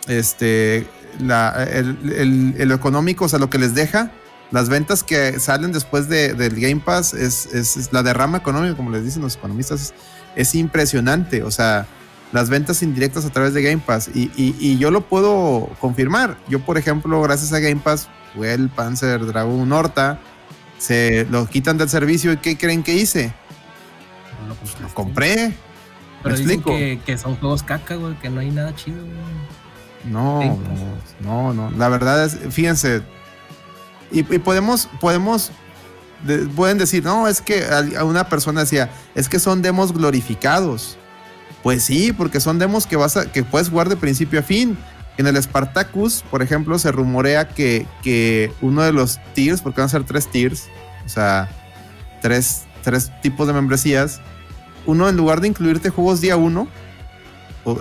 este, 0.07 0.87
la, 1.19 1.63
el, 1.63 1.97
el- 2.15 2.55
el 2.57 2.71
económico, 2.71 3.25
o 3.25 3.29
sea, 3.29 3.39
lo 3.39 3.49
que 3.49 3.57
les 3.57 3.73
deja, 3.73 4.11
las 4.51 4.69
ventas 4.69 5.03
que 5.03 5.39
salen 5.39 5.71
después 5.71 6.07
de- 6.07 6.33
del 6.33 6.59
Game 6.59 6.81
Pass 6.83 7.13
es, 7.13 7.47
es- 7.47 7.77
es 7.77 7.93
la 7.93 8.03
derrama 8.03 8.37
económica, 8.37 8.75
como 8.75 8.91
les 8.91 9.03
dicen 9.03 9.21
los 9.21 9.35
economistas, 9.35 9.81
es, 9.81 9.93
es 10.35 10.55
impresionante. 10.55 11.43
O 11.43 11.51
sea, 11.51 11.87
las 12.31 12.49
ventas 12.49 12.83
indirectas 12.83 13.25
a 13.25 13.29
través 13.29 13.53
de 13.53 13.61
Game 13.63 13.81
Pass. 13.85 14.09
Y, 14.13 14.31
y- 14.35 14.55
y 14.59 14.77
yo 14.77 14.91
lo 14.91 15.01
puedo 15.01 15.69
confirmar. 15.79 16.37
Yo, 16.47 16.59
por 16.59 16.77
ejemplo, 16.77 17.21
gracias 17.21 17.53
a 17.53 17.59
Game 17.59 17.81
Pass, 17.83 18.07
jugué 18.35 18.53
el 18.53 18.69
Panzer 18.69 19.25
Dragon 19.25 19.71
Horta. 19.71 20.19
Se 20.77 21.25
lo 21.31 21.47
quitan 21.47 21.77
del 21.77 21.87
servicio 21.89 22.33
y 22.33 22.37
¿qué 22.37 22.57
creen 22.57 22.83
que 22.83 22.93
hice? 22.95 23.33
Lo 24.47 24.55
compraste. 24.55 24.83
Lo 24.83 24.93
compré. 24.93 25.53
Pero 26.25 26.35
¿Me 26.35 26.41
dicen 26.41 26.61
que, 26.63 26.99
que 27.05 27.17
son 27.17 27.35
juegos 27.37 27.63
caca, 27.63 27.95
güey, 27.95 28.15
que 28.19 28.29
no 28.29 28.41
hay 28.41 28.51
nada 28.51 28.75
chido, 28.75 28.97
güey. 29.01 30.11
No, 30.11 30.39
Pass. 30.39 31.15
no, 31.21 31.53
no, 31.53 31.69
no. 31.71 31.77
La 31.77 31.87
verdad 31.89 32.25
es, 32.25 32.37
fíjense. 32.53 33.01
Y, 34.11 34.19
y 34.19 34.39
podemos, 34.39 34.87
podemos, 34.99 35.51
de- 36.23 36.39
pueden 36.47 36.77
decir, 36.77 37.03
no, 37.03 37.27
es 37.27 37.41
que 37.41 37.63
a 37.97 38.03
una 38.03 38.27
persona 38.29 38.61
decía, 38.61 38.89
es 39.15 39.29
que 39.29 39.39
son 39.39 39.61
demos 39.61 39.93
glorificados. 39.93 40.97
Pues 41.63 41.83
sí, 41.83 42.13
porque 42.13 42.39
son 42.39 42.59
demos 42.59 42.85
que 42.85 42.95
vas 42.95 43.17
a, 43.17 43.31
que 43.31 43.43
puedes 43.43 43.69
jugar 43.69 43.89
de 43.89 43.95
principio 43.97 44.39
a 44.39 44.43
fin. 44.43 44.77
En 45.17 45.25
el 45.27 45.41
Spartacus, 45.41 46.23
por 46.29 46.43
ejemplo, 46.43 46.77
se 46.77 46.91
rumorea 46.91 47.47
que, 47.47 47.87
que 48.03 48.51
uno 48.61 48.83
de 48.83 48.91
los 48.91 49.19
tiers, 49.33 49.61
porque 49.61 49.79
van 49.81 49.85
a 49.85 49.89
ser 49.89 50.03
tres 50.03 50.27
tiers, 50.29 50.67
o 51.05 51.09
sea, 51.09 51.49
tres, 52.21 52.65
tres 52.83 53.09
tipos 53.21 53.47
de 53.47 53.53
membresías, 53.53 54.19
uno 54.85 55.09
en 55.09 55.17
lugar 55.17 55.41
de 55.41 55.47
incluirte 55.47 55.89
juegos 55.89 56.21
día 56.21 56.37
uno, 56.37 56.67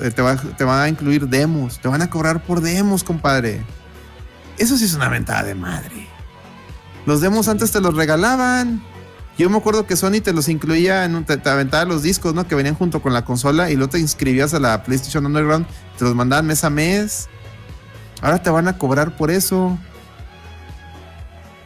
eh, 0.02 0.10
te, 0.10 0.22
va, 0.22 0.82
a 0.82 0.88
incluir 0.88 1.28
demos, 1.28 1.78
te 1.78 1.88
van 1.88 2.00
a 2.02 2.08
cobrar 2.08 2.42
por 2.42 2.60
demos, 2.60 3.04
compadre. 3.04 3.62
Eso 4.56 4.78
sí 4.78 4.84
es 4.84 4.94
una 4.94 5.08
ventada 5.08 5.42
de 5.42 5.54
madre. 5.54 6.08
Los 7.06 7.20
demos 7.20 7.48
antes 7.48 7.70
te 7.70 7.80
los 7.80 7.94
regalaban. 7.94 8.82
Yo 9.36 9.50
me 9.50 9.58
acuerdo 9.58 9.86
que 9.86 9.96
Sony 9.96 10.20
te 10.22 10.32
los 10.32 10.48
incluía 10.48 11.04
en 11.04 11.16
un, 11.16 11.24
te, 11.24 11.36
te 11.36 11.50
aventaba 11.50 11.84
los 11.84 12.02
discos, 12.02 12.34
¿no? 12.34 12.46
Que 12.46 12.54
venían 12.54 12.76
junto 12.76 13.02
con 13.02 13.12
la 13.12 13.24
consola 13.24 13.70
y 13.70 13.74
luego 13.74 13.90
te 13.90 13.98
inscribías 13.98 14.54
a 14.54 14.60
la 14.60 14.84
PlayStation 14.84 15.26
Underground, 15.26 15.66
te 15.98 16.04
los 16.04 16.14
mandaban 16.14 16.46
mes 16.46 16.64
a 16.64 16.70
mes. 16.70 17.28
Ahora 18.22 18.42
te 18.42 18.48
van 18.48 18.68
a 18.68 18.78
cobrar 18.78 19.16
por 19.16 19.30
eso. 19.30 19.76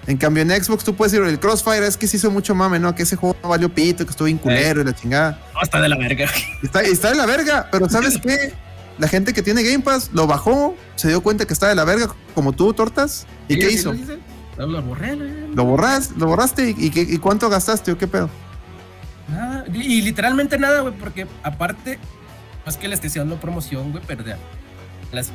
En 0.09 0.17
cambio, 0.17 0.43
en 0.43 0.51
Xbox 0.51 0.83
tú 0.85 0.97
puedes 0.97 1.13
decir, 1.13 1.27
el 1.29 1.39
Crossfire 1.39 1.87
es 1.87 1.97
que 1.97 2.07
se 2.07 2.17
hizo 2.17 2.31
mucho 2.31 2.55
mame, 2.55 2.79
¿no? 2.81 2.95
Que 2.95 3.03
ese 3.05 3.15
juego 3.15 3.37
no 3.43 3.51
valió 3.51 3.69
pito, 3.73 4.05
que 4.05 4.11
estuvo 4.11 4.25
bien 4.27 4.39
culero 4.39 4.81
y 4.81 4.85
la 4.85 4.95
chingada. 4.95 5.39
No, 5.55 5.61
está 5.63 5.81
de 5.83 5.89
la 5.91 5.97
verga. 5.99 6.27
Está, 6.63 6.81
está 6.81 7.11
de 7.11 7.17
la 7.17 7.27
verga, 7.27 7.69
pero 7.71 7.89
¿sabes 7.91 8.19
qué? 8.19 8.53
La 8.99 9.07
gente 9.07 9.33
que 9.35 9.43
tiene 9.43 9.63
Game 9.63 9.81
Pass 9.85 10.11
lo 10.13 10.27
bajó, 10.27 10.75
se 10.97 11.09
dio 11.09 11.21
cuenta 11.23 11.45
que 11.45 11.53
está 11.53 11.69
de 11.69 11.75
la 11.77 11.85
verga, 11.85 12.09
como 12.35 12.53
tú, 12.53 12.73
Tortas. 12.73 13.27
¿Y 13.49 13.55
Sí, 13.55 13.61
qué 13.61 13.69
sí 13.69 13.75
hizo? 13.75 13.93
lo. 13.93 14.67
No, 14.67 14.73
lo 14.73 14.83
borré, 14.83 15.15
güey. 15.15 15.55
Lo 15.55 15.65
borras, 15.67 16.11
lo 16.17 16.27
borraste 16.27 16.71
y, 16.71 16.87
y 16.87 17.15
y 17.15 17.19
cuánto 17.19 17.49
gastaste 17.51 17.93
o 17.93 17.99
qué 17.99 18.09
pedo. 18.09 18.29
Nada. 19.29 19.65
Y, 19.73 19.79
y 19.99 20.03
literalmente 20.03 20.59
nada, 20.59 20.81
güey, 20.81 20.95
porque 20.95 21.27
aparte, 21.43 21.99
no 22.65 22.71
es 22.71 22.77
que 22.79 22.89
le 22.89 22.95
esté 22.95 23.09
haciendo 23.09 23.37
promoción, 23.39 23.93
güey, 23.93 24.03
pero 24.07 24.25
ya, 24.25 24.39
las 25.13 25.31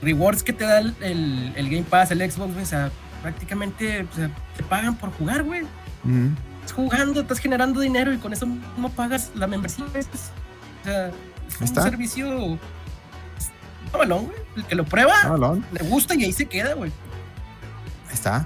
rewards 0.00 0.42
que 0.42 0.52
te 0.54 0.64
da 0.64 0.78
el, 0.78 0.94
el- 1.02 1.52
el 1.54 1.64
Game 1.70 1.84
Pass, 1.88 2.10
el 2.10 2.18
Xbox, 2.18 2.52
güey, 2.54 2.64
o 2.64 2.66
sea, 2.66 2.90
prácticamente 3.22 4.06
o 4.10 4.14
sea, 4.16 4.30
te 4.56 4.62
pagan 4.64 4.96
por 4.96 5.10
jugar, 5.12 5.42
güey. 5.44 5.62
Estás 6.60 6.72
jugando, 6.74 7.20
estás 7.20 7.38
generando 7.38 7.80
dinero 7.80 8.12
y 8.12 8.18
con 8.18 8.32
eso 8.32 8.46
no 8.76 8.88
pagas 8.90 9.30
la 9.34 9.46
membresía. 9.46 9.84
Es- 9.94 10.06
o 10.06 10.84
sea, 10.84 11.06
es 11.08 11.58
un 11.60 11.64
está. 11.64 11.82
servicio. 11.82 12.58
pues, 13.36 13.50
no, 13.92 13.98
balón, 13.98 14.24
güey. 14.26 14.36
El 14.56 14.64
que 14.64 14.74
lo 14.74 14.84
prueba, 14.84 15.14
Ah, 15.22 15.54
le 15.72 15.88
gusta 15.88 16.14
y 16.14 16.24
ahí 16.24 16.32
se 16.32 16.46
queda, 16.46 16.74
güey. 16.74 16.90
Ahí 18.08 18.14
está. 18.14 18.44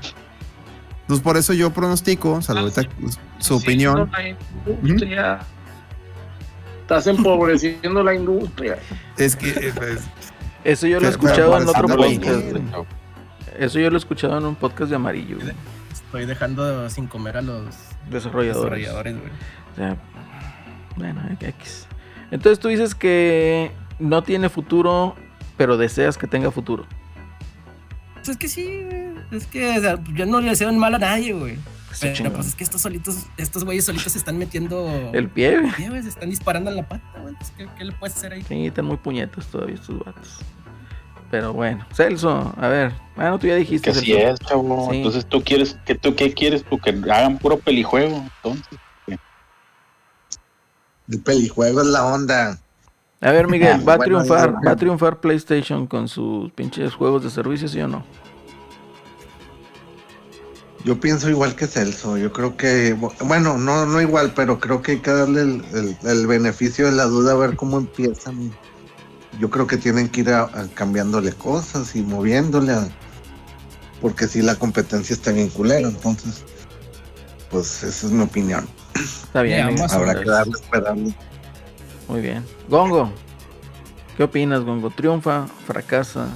Entonces 1.02 1.22
por 1.22 1.36
eso 1.36 1.52
yo 1.52 1.72
pronostico, 1.72 2.42
saludita 2.42 2.82
su 3.38 3.56
opinión. 3.56 4.10
La 4.12 4.28
industria. 4.28 5.38
Estás 6.82 7.06
empobreciendo 7.06 8.02
la 8.02 8.14
industria. 8.14 8.78
Es 9.16 9.34
que 9.34 9.50
eh, 9.50 9.72
pues, 9.74 10.00
Eso 10.64 10.86
yo 10.86 11.00
lo 11.00 11.06
he 11.06 11.10
escuchado 11.10 11.60
en 11.60 11.68
otro 11.68 11.88
podcast. 11.88 12.56
Eso 13.58 13.78
yo 13.78 13.90
lo 13.90 13.96
he 13.96 13.98
escuchado 13.98 14.38
en 14.38 14.44
un 14.44 14.54
podcast 14.54 14.90
de 14.90 14.96
amarillo, 14.96 15.38
güey. 15.40 15.52
Estoy 15.92 16.26
dejando 16.26 16.88
sin 16.90 17.06
comer 17.06 17.36
a 17.38 17.42
los 17.42 17.64
Desarrolladores. 18.10 18.54
desarrolladores, 18.86 19.18
güey. 19.18 19.30
O 19.72 19.76
sea, 19.76 19.96
bueno, 20.96 21.22
X. 21.40 21.86
Entonces 22.30 22.58
tú 22.58 22.68
dices 22.68 22.94
que 22.94 23.70
no 23.98 24.22
tiene 24.22 24.48
futuro, 24.48 25.14
pero 25.56 25.76
deseas 25.76 26.16
que 26.18 26.26
tenga 26.26 26.50
futuro. 26.50 26.86
Pues 28.14 28.28
es 28.30 28.36
que 28.36 28.48
sí, 28.48 28.82
güey. 28.84 29.06
Es 29.32 29.46
que 29.46 29.78
o 29.78 29.80
sea, 29.80 29.98
yo 30.14 30.26
no 30.26 30.40
le 30.40 30.50
deseo 30.50 30.72
mal 30.72 30.94
a 30.94 30.98
nadie, 30.98 31.32
güey. 31.32 31.58
Pero 32.00 32.14
chingón. 32.14 32.32
pues 32.34 32.48
es 32.48 32.54
que 32.54 32.62
estos 32.64 32.82
solitos, 32.82 33.26
estos 33.38 33.64
güeyes 33.64 33.84
solitos 33.86 34.12
se 34.12 34.18
están 34.18 34.36
metiendo. 34.36 35.10
El 35.14 35.28
pie, 35.30 35.60
güey. 35.60 35.72
Sí, 35.72 35.88
güey, 35.88 36.02
se 36.02 36.10
están 36.10 36.28
disparando 36.28 36.70
en 36.70 36.76
la 36.76 36.86
pata, 36.86 37.20
güey. 37.22 37.34
¿qué, 37.56 37.66
qué 37.76 37.84
le 37.84 37.92
puedes 37.92 38.14
hacer 38.16 38.32
ahí? 38.34 38.42
Sí, 38.42 38.66
están 38.66 38.84
muy 38.84 38.98
puñetas 38.98 39.46
todavía 39.46 39.76
estos 39.76 39.98
vatos. 40.04 40.40
Pero 41.30 41.52
bueno, 41.52 41.84
Celso, 41.92 42.54
a 42.56 42.68
ver. 42.68 42.92
Bueno, 43.16 43.38
tú 43.38 43.46
ya 43.48 43.56
dijiste. 43.56 43.90
Que 43.92 43.98
así 43.98 44.12
Celso. 44.12 44.28
es, 44.28 44.40
chavo. 44.40 44.88
Sí. 44.90 44.96
Entonces 44.98 45.26
tú 45.26 45.42
quieres, 45.42 45.76
que 45.84 45.94
tú 45.94 46.14
qué 46.14 46.32
quieres? 46.32 46.64
Tú 46.64 46.78
que 46.78 46.90
hagan 46.90 47.38
puro 47.38 47.58
pelijuego. 47.58 48.22
Entonces, 48.42 48.78
El 51.08 51.20
pelijuego 51.20 51.80
es 51.80 51.86
la 51.86 52.04
onda. 52.04 52.58
A 53.20 53.30
ver, 53.32 53.48
Miguel, 53.48 53.80
¿va 53.88 53.94
a 53.94 53.98
triunfar, 53.98 54.54
va 54.66 54.72
a 54.72 54.76
triunfar 54.76 55.20
PlayStation 55.20 55.86
con 55.86 56.08
sus 56.08 56.50
pinches 56.52 56.94
juegos 56.94 57.22
de 57.24 57.30
servicio, 57.30 57.68
sí 57.68 57.80
o 57.80 57.88
no? 57.88 58.04
Yo 60.84 61.00
pienso 61.00 61.28
igual 61.28 61.56
que 61.56 61.66
Celso. 61.66 62.16
Yo 62.16 62.32
creo 62.32 62.56
que, 62.56 62.96
bueno, 63.24 63.58
no, 63.58 63.86
no 63.86 64.00
igual, 64.00 64.32
pero 64.36 64.60
creo 64.60 64.82
que 64.82 64.92
hay 64.92 64.98
que 65.00 65.10
darle 65.10 65.40
el, 65.40 65.64
el- 65.74 65.96
el 66.08 66.26
beneficio 66.28 66.86
de 66.86 66.92
la 66.92 67.04
duda 67.04 67.32
a 67.32 67.36
ver 67.36 67.56
cómo 67.56 67.78
empiezan. 67.78 68.52
Yo 69.38 69.50
creo 69.50 69.66
que 69.66 69.76
tienen 69.76 70.08
que 70.08 70.20
ir 70.22 70.30
a- 70.30 70.44
a 70.44 70.66
cambiándole 70.74 71.32
cosas 71.32 71.94
y 71.96 72.02
moviéndole, 72.02 72.72
a- 72.72 72.88
porque 74.00 74.26
si 74.28 74.42
la 74.42 74.54
competencia 74.56 75.14
está 75.14 75.32
bien 75.32 75.48
culera, 75.48 75.88
entonces, 75.88 76.44
pues 77.50 77.82
esa 77.82 78.06
es 78.06 78.12
mi 78.12 78.22
opinión. 78.22 78.66
Está 78.94 79.42
bien. 79.42 79.76
Habrá 79.90 80.14
que 80.18 80.24
darle 80.30 80.52
esperarle. 80.54 81.14
Muy 82.08 82.20
bien. 82.20 82.44
Gongo, 82.68 83.10
¿qué 84.16 84.22
opinas, 84.22 84.64
Gongo? 84.64 84.90
¿Triunfa? 84.90 85.46
¿Fracasa? 85.66 86.28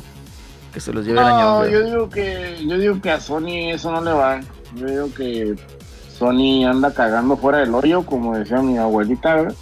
Que 0.75 0.81
se 0.81 0.93
los 0.93 1.05
lleve 1.05 1.21
el 1.21 1.27
año. 1.27 1.39
No, 1.41 1.57
hombre. 1.59 1.73
yo 1.73 1.85
digo 1.85 2.09
que 2.11 2.65
yo 2.67 2.79
digo 2.79 3.01
que 3.01 3.11
a 3.11 3.21
Sony 3.21 3.71
eso 3.73 3.91
no 3.91 4.01
le 4.03 4.13
va. 4.13 4.41
Yo 4.77 4.87
digo 4.87 5.15
que 5.15 5.57
Sony 6.17 6.65
anda 6.65 6.93
cagando 6.95 7.37
fuera 7.37 7.59
del 7.59 7.75
hoyo, 7.75 8.05
como 8.07 8.37
decía 8.37 8.59
mi 8.63 8.79
abuelita, 8.79 9.35
¿verdad? 9.37 9.55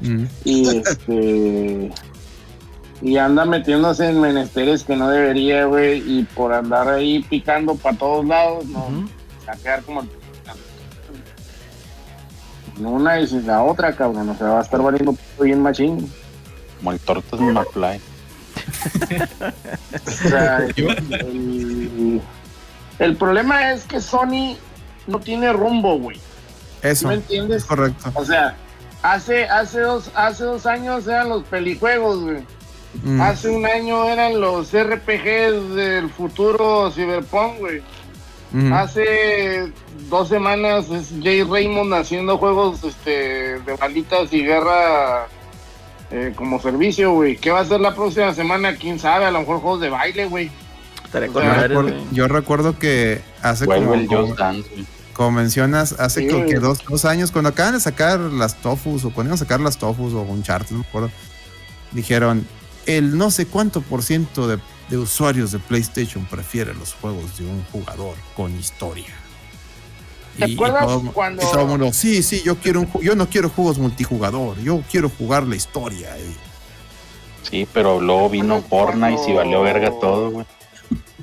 Mm. 0.00 0.24
y 0.44 0.68
este 0.76 1.92
y 3.00 3.16
anda 3.16 3.44
metiéndose 3.44 4.08
en 4.08 4.20
menesteres 4.20 4.82
que 4.84 4.96
no 4.96 5.08
debería, 5.08 5.64
güey, 5.66 5.98
y 6.06 6.24
por 6.24 6.52
andar 6.52 6.88
ahí 6.88 7.22
picando 7.22 7.74
para 7.76 7.96
todos 7.96 8.24
lados, 8.26 8.64
no, 8.66 8.80
Ujú. 8.86 9.08
va 9.48 9.52
a 9.52 9.56
quedar 9.56 9.82
como 9.82 10.04
una 12.80 13.20
y 13.20 13.26
sin 13.26 13.46
la 13.46 13.62
otra, 13.64 13.92
cabrón, 13.94 14.28
o 14.28 14.36
sea, 14.36 14.48
va 14.48 14.58
a 14.60 14.62
estar 14.62 14.80
valiendo 14.80 15.16
bien 15.40 15.60
machín. 15.62 16.10
como 16.78 16.92
el 16.92 17.00
Tortas 17.00 17.40
McFly. 17.40 18.00
O 20.06 20.10
sea, 20.28 20.58
el, 20.76 22.20
el 22.98 23.16
problema 23.16 23.72
es 23.72 23.84
que 23.84 24.00
Sony 24.00 24.56
no 25.06 25.18
tiene 25.20 25.52
rumbo, 25.52 25.98
güey. 25.98 26.16
¿Sí 26.16 26.22
Eso, 26.82 27.08
¿Me 27.08 27.14
es 27.14 27.20
entiendes? 27.20 27.64
correcto. 27.64 28.10
O 28.14 28.24
sea, 28.24 28.54
hace, 29.02 29.44
hace, 29.48 29.80
dos, 29.80 30.10
hace 30.14 30.44
dos 30.44 30.66
años 30.66 31.06
eran 31.06 31.28
los 31.30 31.44
pelijuegos, 31.44 32.20
güey. 32.20 32.44
Mm. 33.02 33.20
Hace 33.20 33.48
un 33.50 33.66
año 33.66 34.04
eran 34.08 34.40
los 34.40 34.68
RPGs 34.72 35.74
del 35.74 36.10
futuro 36.10 36.90
Cyberpunk, 36.90 37.58
güey. 37.58 37.82
Mm. 38.52 38.72
Hace 38.72 39.72
dos 40.08 40.28
semanas 40.28 40.88
es 40.90 41.12
Jay 41.22 41.42
Raymond 41.42 41.92
haciendo 41.94 42.38
juegos 42.38 42.82
este, 42.82 43.60
de 43.60 43.76
balitas 43.78 44.32
y 44.32 44.42
guerra 44.42 45.26
eh, 46.10 46.32
como 46.34 46.60
servicio, 46.60 47.12
güey. 47.12 47.36
¿Qué 47.36 47.50
va 47.50 47.58
a 47.58 47.62
hacer 47.62 47.80
la 47.80 47.94
próxima 47.94 48.32
semana? 48.32 48.74
¿Quién 48.76 48.98
sabe? 48.98 49.26
A 49.26 49.30
lo 49.30 49.40
mejor 49.40 49.60
juegos 49.60 49.80
de 49.80 49.90
baile, 49.90 50.24
güey. 50.26 50.50
Con 51.12 51.42
Ah, 51.42 51.56
Yo 51.56 51.68
recuerdo, 51.68 51.82
güey. 51.90 52.04
yo 52.12 52.28
recuerdo 52.28 52.78
que 52.78 53.20
hace 53.42 53.64
como, 53.66 53.94
el 53.94 54.06
como, 54.06 54.26
Just 54.26 54.38
Dance, 54.38 54.68
güey. 54.70 54.86
como 55.14 55.30
mencionas, 55.32 55.92
hace 55.98 56.20
Sí. 56.22 56.26
creo 56.28 56.46
que 56.46 56.54
dos, 56.58 56.84
dos 56.86 57.04
años, 57.06 57.30
cuando 57.32 57.48
acaban 57.50 57.74
de 57.74 57.80
sacar 57.80 58.18
las 58.20 58.56
Tofus, 58.60 59.04
o 59.04 59.10
cuando 59.12 59.28
iban 59.30 59.34
a 59.34 59.38
sacar 59.38 59.60
las 59.60 59.78
Tofus 59.78 60.12
o 60.14 60.20
un 60.22 60.42
chart, 60.42 60.68
no 60.70 60.78
me 60.78 60.84
acuerdo, 60.86 61.10
dijeron, 61.92 62.46
el 62.88 63.16
no 63.16 63.30
sé 63.30 63.46
cuánto 63.46 63.80
por 63.82 64.02
ciento 64.02 64.48
de, 64.48 64.58
de 64.88 64.96
usuarios 64.98 65.52
de 65.52 65.58
PlayStation 65.60 66.24
prefiere 66.26 66.74
los 66.74 66.94
juegos 66.94 67.38
de 67.38 67.46
un 67.46 67.62
jugador 67.72 68.16
con 68.36 68.58
historia. 68.58 69.14
¿Te 70.38 70.44
acuerdas 70.54 70.84
todo- 70.86 71.12
cuando- 71.12 71.42
y 71.42 71.46
todo 71.50 71.62
el 71.62 71.66
mundo, 71.68 71.92
sí, 71.92 72.22
sí, 72.22 72.42
yo 72.44 72.56
quiero 72.56 72.80
un 72.80 72.90
yo 73.02 73.14
no 73.16 73.28
quiero 73.28 73.48
juegos 73.50 73.78
multijugador, 73.78 74.58
yo 74.60 74.82
quiero 74.90 75.08
jugar 75.08 75.42
la 75.44 75.56
historia. 75.56 76.16
y- 76.18 76.36
Sí, 77.48 77.66
pero 77.72 78.00
luego 78.00 78.28
vino 78.30 78.62
Cuando- 78.68 78.92
Fortnite 78.98 79.30
y 79.30 79.34
valió 79.34 79.62
verga 79.62 79.90
todo, 80.00 80.30
güey. 80.30 80.46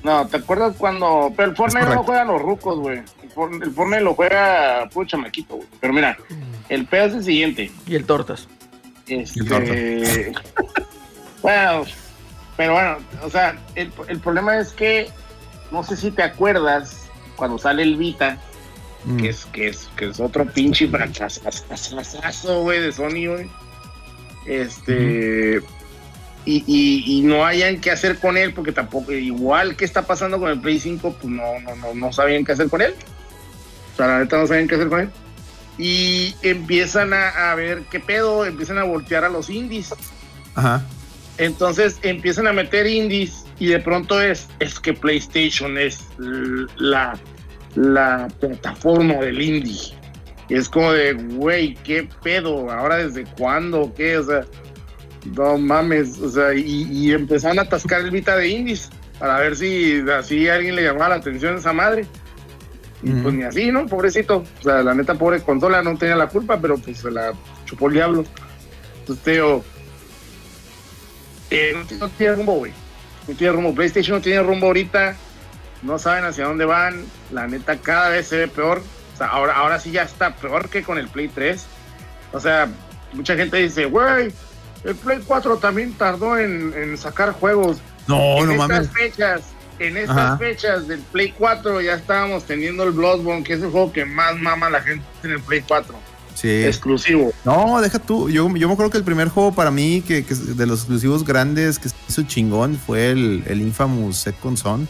No, 0.04 0.28
¿te 0.28 0.38
acuerdas 0.38 0.76
cuando.? 0.78 1.32
Pero 1.36 1.50
el 1.52 1.56
Fortnite 1.56 1.86
no 1.96 2.04
juegan 2.04 2.28
los 2.28 2.42
rucos, 2.42 2.80
güey. 2.80 3.00
El, 3.24 3.30
For- 3.32 3.52
el 3.64 3.72
Fortnite 3.72 4.02
lo 4.02 4.14
juega 4.16 4.88
puro 4.94 5.08
chamaquito, 5.08 5.56
güey. 5.56 5.68
Pero 5.80 5.94
mira, 5.94 6.18
el 6.70 6.86
pedo 6.86 7.06
es 7.06 7.14
el 7.16 7.24
siguiente. 7.24 7.72
Y 7.88 7.96
el 7.96 8.06
Tortas. 8.06 8.48
Este. 9.08 10.34
bueno, 11.46 11.86
pero 12.58 12.74
bueno, 12.74 12.98
o 13.24 13.30
sea, 13.30 13.58
el, 13.76 13.92
el 14.08 14.20
problema 14.20 14.58
es 14.58 14.72
que. 14.74 15.10
No 15.72 15.84
sé 15.84 15.98
si 15.98 16.12
te 16.12 16.22
acuerdas 16.24 17.08
cuando 17.36 17.58
sale 17.58 17.84
el 17.84 17.98
Vita, 17.98 18.38
Mm. 19.06 19.18
que 19.18 19.30
es, 19.30 19.46
que 19.46 19.68
es, 19.68 19.90
que 19.96 20.10
es 20.10 20.20
otro 20.20 20.46
pinche 20.46 20.88
fracasazo, 20.88 22.62
güey, 22.64 22.82
de 22.82 22.92
Sony, 22.92 23.28
güey. 23.28 23.50
Este. 24.48 25.62
y, 26.46 26.64
y, 26.68 27.18
y 27.20 27.22
no 27.22 27.46
hayan 27.46 27.80
qué 27.82 27.92
hacer 27.92 28.20
con 28.20 28.38
él, 28.38 28.54
porque 28.54 28.72
tampoco, 28.72 29.12
igual 29.12 29.76
que 29.76 29.86
está 29.86 30.04
pasando 30.04 30.40
con 30.40 30.50
el 30.50 30.60
Play 30.60 30.80
5, 30.80 31.18
pues 31.22 31.32
no, 31.32 31.60
no, 31.62 31.76
no, 31.76 31.94
no 31.94 32.14
sabían 32.14 32.46
qué 32.46 32.54
hacer 32.54 32.70
con 32.70 32.82
él. 32.82 32.96
O 33.94 33.98
sea, 33.98 34.08
la 34.08 34.20
neta 34.20 34.38
no 34.38 34.48
sabían 34.48 34.68
qué 34.68 34.76
hacer 34.76 34.90
con 34.90 35.02
él. 35.02 35.10
Y 35.78 36.36
empiezan 36.42 37.14
a, 37.14 37.52
a 37.52 37.56
ver 37.56 37.84
qué 37.92 38.00
pedo, 38.00 38.46
empiezan 38.46 38.78
a 38.78 38.84
voltear 38.84 39.24
a 39.24 39.30
los 39.30 39.50
indies. 39.50 39.94
Ajá. 40.56 40.84
Entonces 41.38 42.00
empiezan 42.02 42.48
a 42.48 42.54
meter 42.54 42.88
indies 42.88 43.46
y 43.60 43.68
de 43.68 43.80
pronto 43.80 44.22
es, 44.22 44.48
es 44.60 44.80
que 44.80 44.94
PlayStation 44.94 45.78
es 45.78 46.06
la, 46.78 47.18
la 47.76 48.28
plataforma 48.40 49.16
del 49.16 49.42
indie. 49.42 49.94
Y 50.48 50.56
es 50.56 50.70
como 50.70 50.94
de, 50.94 51.14
güey, 51.14 51.74
¿qué 51.84 52.08
pedo? 52.24 52.70
¿Ahora 52.72 52.98
desde 52.98 53.26
cuándo? 53.38 53.92
¿Qué? 53.96 54.18
O 54.18 54.24
sea, 54.24 54.46
no 55.36 55.58
mames. 55.58 56.20
O 56.20 56.30
sea, 56.30 56.54
y, 56.54 56.84
y 56.92 57.12
empezaron 57.12 57.60
a 57.60 57.64
atascar 57.64 58.02
el 58.02 58.12
Vita 58.12 58.38
de 58.38 58.48
indies 58.48 58.90
para 59.20 59.40
ver 59.40 59.56
si 59.56 60.04
así 60.12 60.48
alguien 60.48 60.76
le 60.76 60.84
llamaba 60.84 61.10
la 61.10 61.16
atención 61.16 61.56
a 61.56 61.58
esa 61.58 61.74
madre. 61.74 62.06
Y 63.04 63.12
pues 63.12 63.34
ni 63.34 63.44
así, 63.44 63.72
¿no? 63.72 63.86
Pobrecito. 63.88 64.44
O 64.60 64.64
sea, 64.64 64.82
la 64.82 64.94
neta, 64.94 65.16
pobre 65.16 65.42
consola 65.42 65.82
no 65.84 65.98
tenía 65.98 66.16
la 66.16 66.28
culpa, 66.28 66.60
pero 66.60 66.78
pues 66.78 67.00
se 67.00 67.12
la 67.12 67.34
chupó 67.66 67.88
el 67.88 67.94
diablo. 67.94 68.24
Entonces, 69.00 69.42
eh, 71.50 71.74
no, 72.00 72.10
tiene- 72.10 72.36
rumbo, 72.36 72.54
güey. 72.56 72.74
No 73.28 73.36
tiene 73.36 73.54
rumbo. 73.54 73.74
PlayStation 73.76 74.18
no 74.18 74.22
tiene 74.22 74.42
rumbo 74.44 74.68
ahorita. 74.68 75.16
No 75.82 76.00
saben 76.00 76.26
hacia 76.26 76.46
dónde 76.46 76.66
van. 76.66 77.06
La 77.32 77.48
neta, 77.48 77.78
cada 77.78 78.10
vez 78.10 78.28
se 78.28 78.38
ve 78.38 78.48
peor. 78.48 78.82
O 79.14 79.18
sea, 79.18 79.28
ahora, 79.28 79.54
ahora 79.56 79.80
sí 79.80 79.92
ya 79.92 80.04
está 80.04 80.36
peor 80.36 80.70
que 80.70 80.84
con 80.84 80.98
el 80.98 81.08
Play 81.08 81.28
3. 81.30 81.66
O 82.34 82.40
sea, 82.40 82.68
mucha 83.14 83.36
gente 83.36 83.58
dice, 83.58 83.86
güey, 83.86 84.32
el 84.84 84.96
Play 84.96 85.22
4 85.26 85.58
también 85.58 85.94
tardó 85.94 86.38
en, 86.38 86.74
en 86.76 86.98
sacar 86.98 87.32
juegos. 87.32 87.78
No, 88.08 88.38
en 88.40 88.46
no 88.48 88.52
estas 88.54 88.68
mames. 88.70 88.90
fechas, 88.92 89.42
en 89.80 89.98
estas 89.98 90.18
Ajá. 90.18 90.38
fechas 90.38 90.88
del 90.88 91.00
Play 91.00 91.34
4 91.38 91.82
ya 91.82 91.94
estábamos 91.96 92.44
teniendo 92.46 92.84
el 92.84 92.92
Bloodborne, 92.92 93.44
que 93.44 93.54
es 93.54 93.62
el 93.62 93.70
juego 93.72 93.92
que 93.94 94.06
más 94.06 94.36
mama 94.38 94.70
la 94.70 94.82
gente 94.82 95.06
en 95.24 95.32
el 95.32 95.40
Play 95.42 95.64
4. 95.68 95.96
Sí. 96.36 96.50
Exclusivo. 96.66 97.34
No, 97.44 97.82
deja 97.82 97.98
tú. 97.98 98.30
Yo, 98.30 98.48
yo 98.56 98.68
me 98.68 98.74
acuerdo 98.74 98.92
que 98.92 98.98
el 99.00 99.04
primer 99.04 99.30
juego 99.30 99.54
para 99.54 99.72
mí, 99.72 100.04
que, 100.06 100.22
de 100.22 100.66
los 100.68 100.80
exclusivos 100.82 101.24
grandes 101.26 101.80
que 101.80 101.90
se 101.90 101.96
hizo 102.10 102.22
chingón, 102.24 102.78
fue 102.78 103.10
el, 103.12 103.44
el 103.48 103.62
Infamous 103.62 104.18
Second 104.18 104.58
Son. 104.58 104.88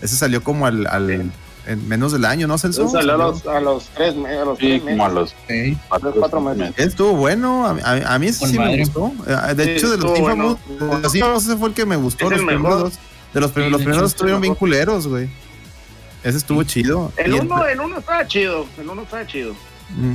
Ese 0.00 0.16
salió 0.16 0.42
como 0.42 0.66
al, 0.66 0.86
al- 0.86 1.08
Sí. 1.08 1.30
en 1.72 1.86
menos 1.88 2.12
del 2.12 2.24
año, 2.24 2.46
¿no, 2.46 2.56
Celso? 2.56 2.88
Salió 2.88 3.14
a 3.14 3.16
Salió- 3.16 3.32
los, 3.32 3.46
a 3.46 3.60
los 3.60 3.84
tres, 3.88 4.14
a 4.14 4.44
los 4.44 4.58
Sí, 4.58 4.66
tres 4.68 4.82
como 4.82 5.04
a 5.04 5.08
meses. 5.08 5.14
los 5.14 5.34
Sí. 5.48 5.76
cuatro, 5.88 6.14
cuatro 6.16 6.40
meses. 6.40 6.72
Estuvo 6.78 7.12
bueno, 7.14 7.66
a, 7.66 7.70
a- 7.82 8.14
a 8.14 8.18
mí 8.20 8.28
ese 8.28 8.46
sí 8.46 8.58
me 8.58 8.78
gustó. 8.78 9.12
Eh, 9.26 9.54
De 9.54 9.64
Sí, 9.64 9.70
hecho, 9.72 9.90
de 9.90 9.98
los 9.98 10.18
Infamous, 10.18 10.56
bueno. 10.78 10.96
de 10.96 11.02
los 11.02 11.14
Infamous 11.14 11.44
ese 11.46 11.56
fue 11.56 11.68
el 11.68 11.74
que 11.74 11.84
me 11.84 11.96
gustó. 11.96 12.24
Es 12.26 12.30
Los 12.38 12.46
primeros 12.46 12.80
dos. 12.80 12.92
De 13.34 13.40
los, 13.40 13.50
prim- 13.50 13.66
Sí, 13.66 13.70
los 13.72 13.80
de 13.80 13.84
primeros 13.84 14.10
estuvieron 14.12 14.40
bien 14.40 14.54
culeros, 14.54 15.06
güey. 15.08 15.28
Ese 16.22 16.38
estuvo 16.38 16.62
chido. 16.62 17.12
El 17.16 17.34
uno, 17.34 17.66
el 17.66 17.80
uno 17.80 17.98
estaba 17.98 18.26
chido, 18.26 18.64
el 18.80 18.88
uno 18.88 19.02
estaba 19.02 19.26
chido. 19.26 19.52
Mm. 19.90 20.14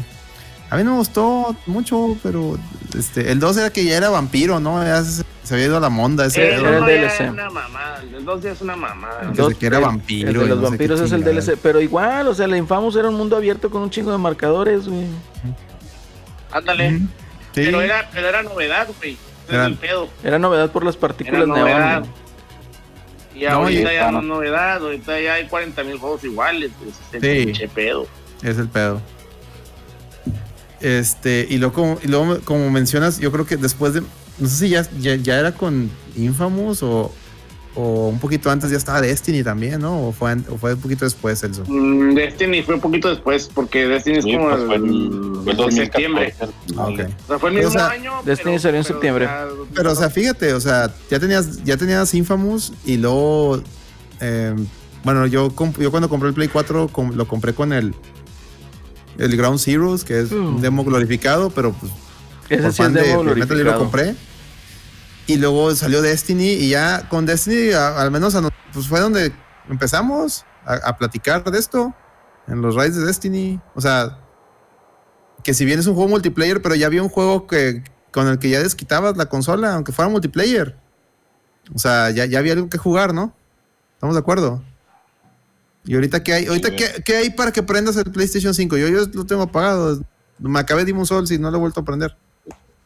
A 0.70 0.76
mí 0.78 0.84
no 0.84 0.92
me 0.92 0.98
gustó 0.98 1.56
mucho, 1.68 2.18
pero 2.24 2.58
este, 2.98 3.32
el 3.32 3.40
2 3.40 3.58
era 3.58 3.70
que 3.70 3.84
ya 3.86 3.96
era 3.98 4.10
vampiro, 4.10 4.60
¿no? 4.60 4.84
Ya 4.84 5.04
se, 5.04 5.24
se 5.44 5.54
había 5.54 5.68
ido 5.68 5.78
a 5.78 5.80
la 5.80 5.90
monda 5.90 6.26
ese 6.26 6.48
Era 6.48 6.58
pedo, 6.64 6.78
el 6.78 6.86
DLC. 6.86 7.14
es 7.22 7.30
una 7.30 7.50
mamada, 7.52 8.02
el 8.02 8.26
dos 8.26 8.42
ya 8.42 8.52
es 8.52 8.62
una 8.62 8.76
mamada. 8.76 9.22
Que 9.22 9.28
Dos- 9.42 9.50
se 9.54 9.60
quiera 9.60 9.78
el- 9.78 9.84
vampiro 9.84 10.30
El 10.30 10.40
de 10.40 10.46
los 10.48 10.58
no 10.58 10.70
vampiros 10.70 11.00
es 11.02 11.12
el. 11.12 11.24
DLC. 11.24 11.58
Pero 11.62 11.80
igual, 11.80 12.28
o 12.28 12.34
sea, 12.34 12.48
la 12.48 12.58
Infamous 12.58 12.96
era 12.96 13.10
un 13.10 13.16
mundo 13.16 13.36
abierto 13.38 13.70
con 13.70 13.84
un 13.84 13.90
chingo 13.92 14.12
de 14.12 14.18
marcadores, 14.18 14.88
güey. 14.88 15.06
Ándale. 16.52 16.92
Sí. 17.00 17.08
Pero 17.54 17.82
era, 17.82 18.10
pero 18.12 18.28
era 18.30 18.42
novedad, 18.44 18.88
güey. 18.98 19.14
es 19.48 19.54
Eran- 19.54 19.72
el 19.74 19.78
pedo. 19.78 20.10
Era 20.24 20.40
novedad 20.40 20.72
por 20.72 20.84
las 20.86 20.96
Era 20.96 21.02
partículas 21.02 21.48
novedad. 21.48 22.02
neón. 22.02 22.14
Y 23.36 23.44
No, 23.46 23.50
ahorita 23.52 23.92
y- 23.92 23.96
ya 23.96 24.12
no 24.12 24.20
es 24.20 24.26
novedad, 24.26 24.78
ahorita 24.82 25.20
ya 25.20 25.34
hay 25.36 25.48
40 25.48 25.84
mil 25.84 25.98
juegos 25.98 26.24
iguales. 26.24 26.72
pues, 26.80 26.96
es 27.12 27.24
el 27.24 27.40
Sí. 27.40 27.46
pinche 27.46 27.68
pedo. 27.68 28.08
Es 28.42 28.58
el 28.58 28.68
pedo. 28.70 29.02
Este, 30.84 31.48
y 31.50 31.58
luego, 31.58 31.74
como, 31.74 32.00
y 32.04 32.08
luego, 32.08 32.40
como 32.44 32.70
mencionas, 32.70 33.18
yo 33.20 33.32
creo 33.32 33.46
que 33.48 33.58
después 33.58 33.94
de. 33.96 34.02
No 34.40 34.48
sé 34.48 34.56
si 34.66 34.70
ya, 34.70 34.88
ya, 35.00 35.16
ya 35.16 35.40
era 35.40 35.54
con 35.54 35.90
Infamous 36.16 36.84
o, 36.84 37.12
o 37.76 38.10
un 38.10 38.20
poquito 38.20 38.52
antes 38.52 38.70
ya 38.70 38.78
estaba 38.78 39.00
Destiny 39.02 39.44
también, 39.44 39.80
¿no? 39.82 40.08
O 40.08 40.12
fue, 40.12 40.36
o 40.50 40.58
fue 40.58 40.74
un 40.74 40.80
poquito 40.82 41.06
después, 41.06 41.40
Celso. 41.40 41.64
Mm, 41.68 42.14
Destiny 42.16 42.62
fue 42.64 42.76
un 42.76 42.82
poquito 42.82 43.10
después, 43.10 43.50
porque 43.54 43.88
Destiny 43.88 44.18
es 44.18 44.24
Sí, 44.26 44.34
como 44.34 44.50
pues 44.50 44.60
el, 44.62 44.68
fue 44.68 44.76
en 44.76 44.84
fue 45.44 45.52
en 45.52 45.58
2014. 45.58 45.76
septiembre. 45.78 46.36
Ah, 46.78 46.88
ok. 46.88 47.00
O 47.24 47.28
sea, 47.28 47.40
fue 47.40 47.50
el 47.50 47.56
mismo 47.56 47.70
o 47.70 47.72
sea, 47.72 47.88
año. 47.90 48.12
Destiny 48.26 48.60
salió 48.60 48.78
en 48.80 48.84
septiembre. 48.84 49.30
Pero, 49.74 49.92
o 49.92 49.96
sea, 49.96 50.10
fíjate, 50.10 50.54
o 50.54 50.60
sea, 50.60 50.94
ya 51.10 51.20
tenías, 51.20 51.64
ya 51.64 51.78
tenías 51.78 52.14
Infamous 52.14 52.74
y 52.86 52.98
luego. 52.98 53.62
eh, 54.20 54.54
bueno, 55.04 55.28
yo, 55.28 55.54
yo 55.80 55.92
cuando 55.92 56.10
compré 56.10 56.30
el 56.30 56.34
Play 56.36 56.48
4 56.48 56.88
com- 56.88 57.12
lo 57.16 57.28
compré 57.28 57.54
con 57.54 57.72
el. 57.74 57.94
El 59.18 59.36
Ground 59.38 59.60
Zeroes, 59.60 60.04
que 60.04 60.20
es 60.20 60.32
un 60.32 60.56
Mm. 60.58 60.62
demo 60.62 60.84
glorificado, 60.84 61.50
pero 61.50 61.72
pues 61.74 61.92
Ese 62.50 62.62
por 62.64 62.74
sí 62.74 62.84
es 62.84 62.94
de 62.94 63.02
demo 63.02 63.24
Metal 63.24 63.48
Gear 63.58 63.66
lo 63.74 63.78
compré. 63.80 64.16
Y 65.28 65.38
luego 65.38 65.74
salió 65.76 66.02
Destiny 66.02 66.50
y 66.54 66.70
ya 66.70 67.08
con 67.10 67.26
Destiny 67.26 67.72
a- 67.74 68.02
al 68.02 68.12
menos 68.12 68.36
a 68.36 68.42
pues 68.74 68.88
fue 68.88 69.00
donde 69.00 69.32
empezamos 69.70 70.46
a, 70.66 70.74
a 70.90 70.98
platicar 70.98 71.44
de 71.44 71.58
esto 71.60 71.94
en 72.48 72.62
los 72.62 72.76
raids 72.76 72.96
de 72.96 73.06
Destiny. 73.06 73.60
O 73.76 73.82
sea, 73.82 74.18
que 75.44 75.54
si 75.54 75.64
bien 75.66 75.80
es 75.80 75.88
un 75.88 75.94
juego 75.96 76.10
multiplayer, 76.10 76.62
pero 76.62 76.76
ya 76.76 76.88
había 76.88 77.04
un 77.04 77.10
juego 77.10 77.48
que 77.48 77.84
con 78.12 78.28
el 78.28 78.38
que 78.40 78.50
ya 78.50 78.60
desquitabas 78.62 79.16
la 79.18 79.28
consola, 79.28 79.74
aunque 79.76 79.92
fuera 79.92 80.10
multiplayer. 80.10 80.76
O 81.74 81.80
sea, 81.80 82.10
ya, 82.12 82.26
ya 82.26 82.40
había 82.40 82.54
algo 82.54 82.70
que 82.70 82.78
jugar, 82.78 83.14
¿no? 83.14 83.34
¿Estamos 83.96 84.16
de 84.16 84.20
acuerdo? 84.20 84.62
Y 85.86 85.96
ahorita, 85.96 86.24
¿qué 86.24 86.34
hay? 86.34 86.46
Ahorita, 86.46 86.76
¿qué, 86.76 87.04
qué 87.04 87.18
hay 87.18 87.30
para 87.30 87.52
que 87.52 87.62
prendas 87.62 87.98
el 87.98 88.12
PlayStation 88.12 88.54
5? 88.54 88.78
Yo, 88.78 88.88
yo 88.88 89.06
lo 89.14 89.26
tengo 89.26 89.44
apagado. 89.44 90.02
Me 90.40 90.60
acabé 90.60 90.86
Demon 90.86 91.06
Souls 91.06 91.30
y 91.32 91.38
no 91.38 91.52
lo 91.52 91.58
he 91.58 91.60
vuelto 91.60 91.82
a 91.82 91.86
prender. 91.86 92.16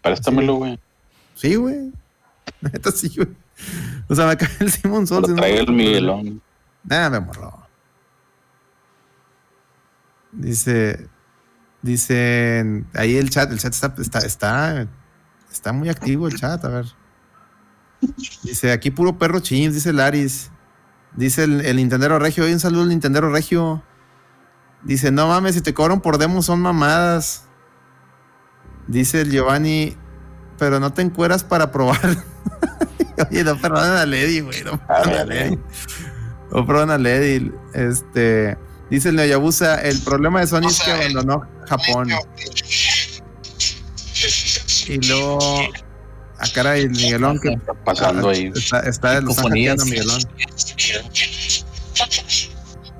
Préstamelo, 0.01 0.55
güey. 0.55 0.79
Sí, 1.35 1.55
güey. 1.55 1.91
Neta 2.61 2.91
sí, 2.91 3.11
güey. 3.15 3.29
O 4.07 4.15
sea, 4.15 4.25
me 4.25 4.31
acabé 4.31 4.53
el 4.59 4.71
Demon 4.71 5.05
Souls. 5.05 5.29
no 5.29 5.35
trae 5.35 5.55
lo 5.57 5.69
el. 5.69 5.73
Miguelón. 5.73 6.41
Nada, 6.83 7.09
me 7.09 7.19
morró. 7.19 7.67
Dice. 10.31 11.07
Dicen. 11.81 12.87
Ahí 12.93 13.15
el 13.15 13.29
chat. 13.29 13.51
El 13.51 13.59
chat 13.59 13.73
está, 13.73 13.93
está, 13.99 14.19
está, 14.19 14.87
está 15.51 15.73
muy 15.73 15.89
activo 15.89 16.27
el 16.27 16.35
chat. 16.35 16.63
A 16.65 16.69
ver. 16.69 16.85
Dice 18.43 18.71
aquí 18.71 18.91
puro 18.91 19.17
perro 19.17 19.39
chins, 19.39 19.73
dice 19.73 19.93
Laris. 19.93 20.51
Dice 21.17 21.43
el, 21.43 21.61
el 21.65 21.75
Nintendero 21.77 22.19
Regio. 22.19 22.45
Oye, 22.45 22.53
un 22.53 22.59
saludo 22.59 22.83
al 22.83 22.89
Nintendero 22.89 23.29
Regio. 23.29 23.83
Dice, 24.83 25.11
no 25.11 25.27
mames, 25.27 25.55
si 25.55 25.61
te 25.61 25.73
cobran 25.73 25.99
por 25.99 26.17
demo 26.17 26.41
son 26.41 26.61
mamadas. 26.61 27.43
Dice 28.87 29.21
el 29.21 29.31
Giovanni, 29.31 29.97
pero 30.57 30.79
no 30.79 30.93
te 30.93 31.01
encueras 31.01 31.43
para 31.43 31.71
probar. 31.71 31.99
Oye, 33.31 33.43
no 33.43 33.59
perdonan 33.59 33.97
a 33.97 34.05
Lady, 34.05 34.41
güey. 34.41 34.63
No 34.63 34.79
perdonan 34.85 35.19
a 35.19 35.25
Lady. 35.25 35.59
No 36.51 36.65
perdonan 36.65 36.91
a 36.91 36.97
Lady. 36.97 37.51
Este. 37.73 38.57
Dice 38.89 39.09
el 39.09 39.15
Neoyabusa, 39.15 39.81
el 39.81 39.99
problema 40.01 40.39
de 40.39 40.47
Sony 40.47 40.67
es 40.67 40.79
que 40.79 40.91
abandonó 40.91 41.45
Japón. 41.67 42.09
Y 44.87 45.07
luego. 45.07 45.39
A 46.39 46.47
cara 46.53 46.73
del 46.73 46.91
Miguelón 46.91 47.39
que 47.39 47.49
Está 47.49 47.73
pasando 47.73 48.29
ahí. 48.29 48.51
Está, 48.55 48.81
está 48.81 49.21
hackeando, 49.21 49.85
Miguelón. 49.85 50.21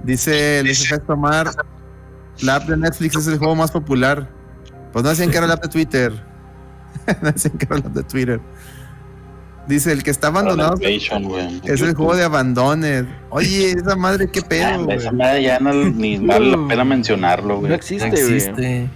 Dice 0.04 0.62
Luis 0.64 0.84
Efecto 0.86 1.14
Omar, 1.14 1.50
la 2.42 2.56
app 2.56 2.64
de 2.68 2.78
Netflix 2.78 3.16
es 3.16 3.28
el 3.28 3.38
juego 3.38 3.56
más 3.56 3.72
popular. 3.72 4.30
Pues 4.94 5.04
no 5.04 5.10
decían 5.10 5.30
que 5.32 5.38
era 5.38 5.48
la 5.48 5.54
app 5.56 5.64
de 5.64 5.70
Twitter. 5.70 6.14
no 7.22 7.32
decían 7.32 7.58
que 7.58 7.66
era 7.66 7.78
la 7.80 7.88
app 7.88 7.94
de 7.96 8.04
Twitter. 8.04 8.40
Dice, 9.68 9.92
el 9.92 10.02
que 10.02 10.12
está 10.12 10.28
abandonado 10.28 10.76
es 10.82 11.82
el 11.82 11.94
juego 11.94 12.16
de 12.16 12.24
Abandoned. 12.24 13.06
Oye, 13.32 13.72
esa 13.72 13.98
madre, 13.98 14.30
qué 14.32 14.40
Ah, 14.40 14.48
pedo. 14.48 14.90
Esa 14.92 15.12
madre 15.12 15.44
ya 15.44 15.60
no 15.60 15.74
ni 15.74 16.18
vale 16.20 16.52
la 16.52 16.68
pena 16.70 16.86
mencionarlo, 16.86 17.56
No 17.56 17.60
güey. 17.60 17.74
existe, 17.74 18.06
No 18.08 18.12
güey. 18.14 18.24
existe. 18.36 18.90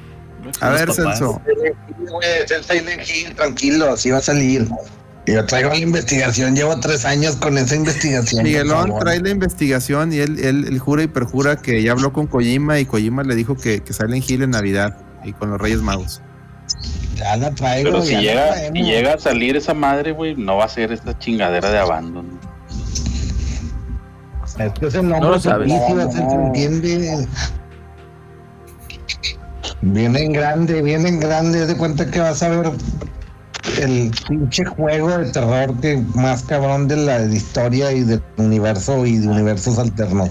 A 0.61 0.69
ver. 0.69 0.93
Celso. 0.93 1.41
Tranquilo, 3.35 3.91
así 3.91 4.11
va 4.11 4.19
a 4.19 4.21
salir. 4.21 4.65
Yo 5.27 5.45
traigo 5.45 5.69
la 5.69 5.77
investigación, 5.77 6.55
llevo 6.55 6.79
tres 6.79 7.05
años 7.05 7.35
con 7.35 7.57
esa 7.57 7.75
investigación. 7.75 8.43
Miguelón 8.43 8.91
trae 8.99 9.19
la 9.19 9.29
investigación 9.29 10.11
y 10.11 10.17
él, 10.17 10.39
él, 10.39 10.65
él 10.67 10.79
jura 10.79 11.03
y 11.03 11.07
perjura 11.07 11.57
que 11.57 11.83
ya 11.83 11.91
habló 11.91 12.11
con 12.11 12.25
Kojima 12.25 12.79
y 12.79 12.85
Kojima 12.85 13.23
le 13.23 13.35
dijo 13.35 13.55
que, 13.55 13.81
que 13.81 13.93
sale 13.93 14.15
en 14.15 14.23
Gil 14.23 14.41
en 14.41 14.49
Navidad 14.51 14.97
y 15.23 15.33
con 15.33 15.51
los 15.51 15.61
Reyes 15.61 15.81
Magos. 15.81 16.21
Ya 17.15 17.37
la 17.37 17.51
traigo. 17.51 17.91
Pero 17.91 18.01
si 18.03 18.15
llega, 18.15 18.55
si 18.73 18.81
llega 18.81 19.13
a 19.13 19.19
salir 19.19 19.55
esa 19.55 19.75
madre, 19.75 20.11
güey, 20.11 20.35
no 20.35 20.57
va 20.57 20.65
a 20.65 20.69
ser 20.69 20.91
esta 20.91 21.17
chingadera 21.19 21.69
de 21.69 21.77
abandono. 21.77 22.39
Es 24.57 24.73
que 24.73 24.87
es 24.87 24.95
el 24.95 25.07
nombre 25.07 25.19
No 25.21 25.29
lo 25.35 25.39
sabes. 25.39 25.71
ficticio, 25.71 26.11
se 26.11 26.19
entiende. 26.19 27.27
Viene 29.81 30.23
en 30.23 30.33
grande, 30.33 30.81
viene 30.81 31.09
en 31.09 31.19
grande. 31.19 31.65
de 31.65 31.77
cuenta 31.77 32.09
que 32.09 32.19
vas 32.19 32.41
a 32.41 32.49
ver 32.49 32.71
el 33.79 34.11
pinche 34.27 34.65
juego 34.65 35.17
de 35.17 35.31
terror 35.31 35.79
que 35.79 35.97
más 36.15 36.43
cabrón 36.43 36.87
de 36.87 36.97
la 36.97 37.21
historia 37.23 37.91
y 37.91 38.03
del 38.03 38.21
universo 38.37 39.05
y 39.05 39.17
de 39.17 39.27
universos 39.27 39.77
alternos. 39.79 40.29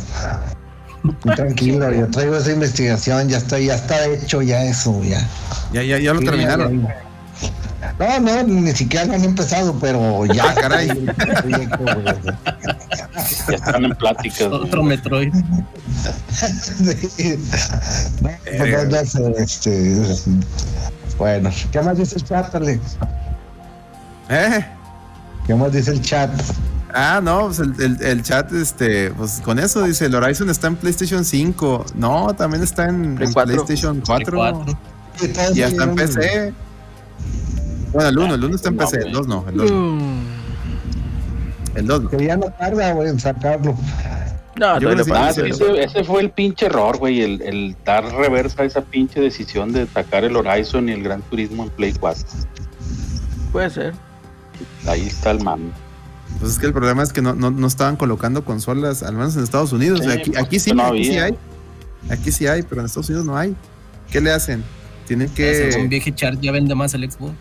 Tranquilo, 1.37 1.91
yo 1.93 2.07
traigo 2.09 2.37
esa 2.37 2.53
investigación, 2.53 3.29
ya 3.29 3.39
está, 3.39 3.59
ya 3.59 3.75
está 3.75 4.05
hecho 4.07 4.43
ya 4.43 4.63
eso, 4.65 5.03
ya. 5.03 5.27
Ya, 5.73 5.83
ya, 5.83 5.99
ya 5.99 6.13
lo 6.13 6.21
Sí, 6.21 6.27
terminaron. 6.27 6.83
ya, 6.83 6.89
ya. 6.89 7.07
No, 7.99 8.21
no, 8.21 8.43
ni 8.43 8.73
siquiera 8.73 9.07
lo 9.07 9.15
han 9.15 9.25
empezado, 9.25 9.75
pero 9.81 10.27
ya, 10.27 10.45
Ah, 10.51 10.55
caray. 10.55 10.89
Proyecto. 10.89 11.85
Ya 13.49 13.57
están 13.57 13.85
en 13.85 13.95
pláticas. 13.97 14.43
Otro 14.43 14.83
Metroid. 14.83 15.33
Sí. 16.31 17.37
No, 18.23 18.31
pues, 18.45 19.15
no, 19.15 19.29
no 19.29 19.37
sé, 19.37 19.43
este, 19.43 19.97
bueno, 21.21 21.51
¿qué 21.71 21.81
más 21.83 21.97
dice 21.99 22.17
el 22.17 22.25
chat, 22.25 22.55
Alex? 22.55 22.97
¿Eh? 24.31 24.65
¿Qué 25.47 25.55
más 25.55 25.71
dice 25.73 25.91
el 25.93 26.01
chat? 26.01 26.31
Ah, 26.93 27.21
no, 27.23 27.47
pues 27.47 27.59
el, 27.61 27.75
el- 27.81 28.03
el 28.03 28.23
chat, 28.23 28.51
este, 28.53 29.11
pues 29.13 29.41
con 29.45 29.59
eso 29.59 29.83
dice, 29.85 30.07
el 30.07 30.15
Horizon 30.15 30.49
está 30.51 30.67
en 30.67 30.77
PlayStation 30.77 31.25
5. 31.25 31.85
No, 31.95 32.35
también 32.35 32.63
está 32.65 32.89
en, 32.89 33.15
Play 33.17 33.29
en 33.29 33.33
4. 33.35 33.53
PlayStation 33.55 34.03
4. 34.05 34.37
cuatro. 34.37 34.79
Y 35.55 35.63
hasta 35.63 35.85
en 35.85 35.95
PC. 35.95 36.55
Bueno, 37.93 38.09
el 38.09 38.19
1, 38.19 38.35
el 38.37 38.45
1 38.45 38.57
está 38.57 38.69
en 38.71 38.77
No, 38.77 38.85
PC, 38.85 38.97
el 38.97 39.03
güey. 39.03 39.13
2 39.15 39.27
no, 39.29 39.45
el 39.49 39.57
2 39.57 39.71
no. 39.71 40.01
El 41.75 41.87
2 41.87 42.03
no. 42.05 42.09
Que 42.11 42.25
ya 42.27 42.37
no 42.37 42.47
tarda, 42.59 42.93
güey, 42.95 43.09
en 43.11 43.21
sacarlo. 43.21 43.77
No, 44.57 44.79
Yo 44.81 44.91
Ah, 45.15 45.33
sí, 45.33 45.43
ese, 45.45 45.83
ese 45.83 46.05
fue 46.05 46.23
el 46.23 46.31
pinche 46.31 46.67
error, 46.67 46.99
güey, 46.99 47.23
el, 47.23 47.41
el 47.43 47.77
dar 47.85 48.05
reversa 48.13 48.63
a 48.63 48.65
esa 48.65 48.83
pinche 48.83 49.21
decisión 49.21 49.73
de 49.73 49.87
sacar 49.87 50.25
el 50.25 50.37
Horizon 50.37 50.89
y 50.89 50.93
el 50.93 51.03
Gran 51.03 51.23
Turismo 51.23 51.65
en 51.65 51.71
Play 51.71 51.93
4. 51.93 52.25
Puede 53.53 53.71
ser. 53.71 53.95
Ahí 54.87 55.07
está 55.07 55.31
el 55.31 55.43
mame. 55.43 55.71
Pues 56.39 56.53
es 56.53 56.59
que 56.59 56.67
el 56.67 56.73
problema 56.73 57.03
es 57.03 57.13
que 57.13 57.23
no, 57.23 57.35
no, 57.35 57.51
no 57.51 57.67
estaban 57.67 57.97
colocando 57.97 58.45
consolas, 58.45 59.03
al 59.03 59.15
menos 59.15 59.37
en 59.37 59.45
Estados 59.45 59.73
Unidos. 59.73 60.01
Sí, 60.01 60.07
pues, 60.07 60.39
aquí 60.39 60.59
sí, 60.59 60.73
no 60.73 60.87
aquí 60.87 61.05
sí 61.05 61.19
hay. 61.19 61.35
Aquí 62.09 62.33
sí 62.33 62.47
hay, 62.47 62.63
pero 62.63 62.81
en 62.81 62.87
Estados 62.87 63.09
Unidos 63.09 63.27
no 63.27 63.37
hay. 63.37 63.55
¿Qué 64.11 64.21
le 64.21 64.33
hacen? 64.33 64.65
Tienen 65.07 65.29
que. 65.31 65.87
Vieja 65.89 66.15
Chart 66.15 66.39
ya 66.41 66.53
vende 66.53 66.75
más 66.75 66.95
el 66.95 67.11
Xbox. 67.11 67.35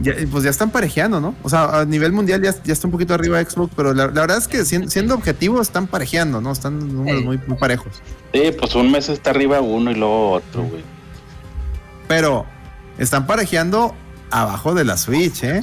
Ya- 0.00 0.14
pues 0.30 0.44
ya 0.44 0.50
están 0.50 0.70
parejeando, 0.70 1.20
¿no? 1.20 1.34
O 1.42 1.48
sea, 1.48 1.80
a 1.80 1.84
nivel 1.84 2.12
mundial 2.12 2.42
ya, 2.42 2.54
ya 2.64 2.72
está 2.72 2.86
un 2.86 2.92
poquito 2.92 3.14
arriba 3.14 3.40
Xbox, 3.42 3.72
pero 3.76 3.94
la, 3.94 4.06
la 4.06 4.20
verdad 4.22 4.38
es 4.38 4.48
que 4.48 4.64
sien- 4.64 4.88
siendo 4.90 5.14
objetivos 5.14 5.60
están 5.62 5.86
parejeando, 5.86 6.40
¿no? 6.40 6.52
Están 6.52 6.78
números 6.78 7.20
Sí. 7.20 7.24
muy, 7.26 7.40
muy 7.46 7.56
parejos. 7.58 7.92
Sí, 8.32 8.52
pues 8.58 8.74
un 8.74 8.90
mes 8.90 9.08
está 9.08 9.30
arriba 9.30 9.60
uno 9.60 9.90
y 9.90 9.94
luego 9.94 10.32
otro, 10.32 10.62
güey. 10.64 10.82
Pero 12.08 12.46
están 12.98 13.26
parejeando 13.26 13.94
abajo 14.30 14.74
de 14.74 14.84
la 14.84 14.96
Switch, 14.96 15.42
¿eh? 15.44 15.60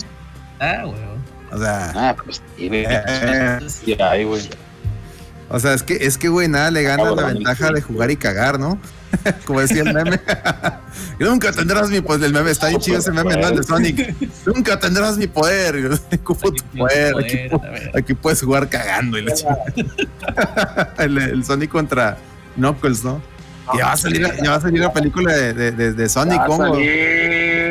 Ah, 0.59 0.83
weón. 0.85 1.21
O 1.51 1.57
sea, 1.57 1.91
Ah, 1.95 2.15
pues 2.23 2.41
sí, 2.57 2.67
güey. 2.69 2.85
eh, 2.87 3.59
Sí, 3.67 3.95
güey. 4.23 4.49
o 5.49 5.59
sea, 5.59 5.73
es 5.73 5.83
que, 5.83 5.97
es 6.05 6.17
que, 6.17 6.29
güey, 6.29 6.47
nada 6.47 6.71
le 6.71 6.81
gana 6.83 7.03
la 7.03 7.09
Cabrón, 7.15 7.33
ventaja 7.33 7.67
sí. 7.67 7.73
de 7.73 7.81
jugar 7.81 8.09
y 8.11 8.15
cagar, 8.15 8.59
¿no? 8.59 8.79
Como 9.45 9.61
decía 9.61 9.83
el 9.83 9.93
meme. 9.93 10.19
Nunca 11.19 11.51
tendrás 11.51 11.89
mi 11.89 12.01
poder. 12.01 12.23
El 12.25 12.33
meme 12.33 12.51
está 12.51 12.67
bien 12.69 12.79
chido 12.81 12.99
ese 12.99 13.11
meme, 13.11 13.35
¿no? 13.37 13.47
El 13.49 13.57
de 13.57 13.63
Sonic. 13.63 14.15
Nunca 14.45 14.79
tendrás 14.79 15.17
mi 15.17 15.27
poder. 15.27 15.97
Tu 15.99 16.33
poder. 16.77 17.13
Aquí, 17.95 18.13
puedes 18.13 18.41
jugar 18.41 18.69
cagando. 18.69 19.17
Y 19.19 19.25
el, 20.97 21.17
el 21.17 21.43
Sonic 21.45 21.69
contra 21.71 22.17
Knuckles, 22.55 23.03
¿no? 23.03 23.21
Y 23.73 23.77
ya 23.77 23.85
va 23.85 23.91
a 23.93 23.97
salir, 23.97 24.27
ya 24.43 24.49
va 24.51 24.55
a 24.57 24.61
salir 24.61 24.81
la 24.81 24.91
película 24.91 25.33
de, 25.33 25.53
de, 25.53 25.71
de- 25.71 25.93
de 25.93 26.09
Sonic. 26.09 26.41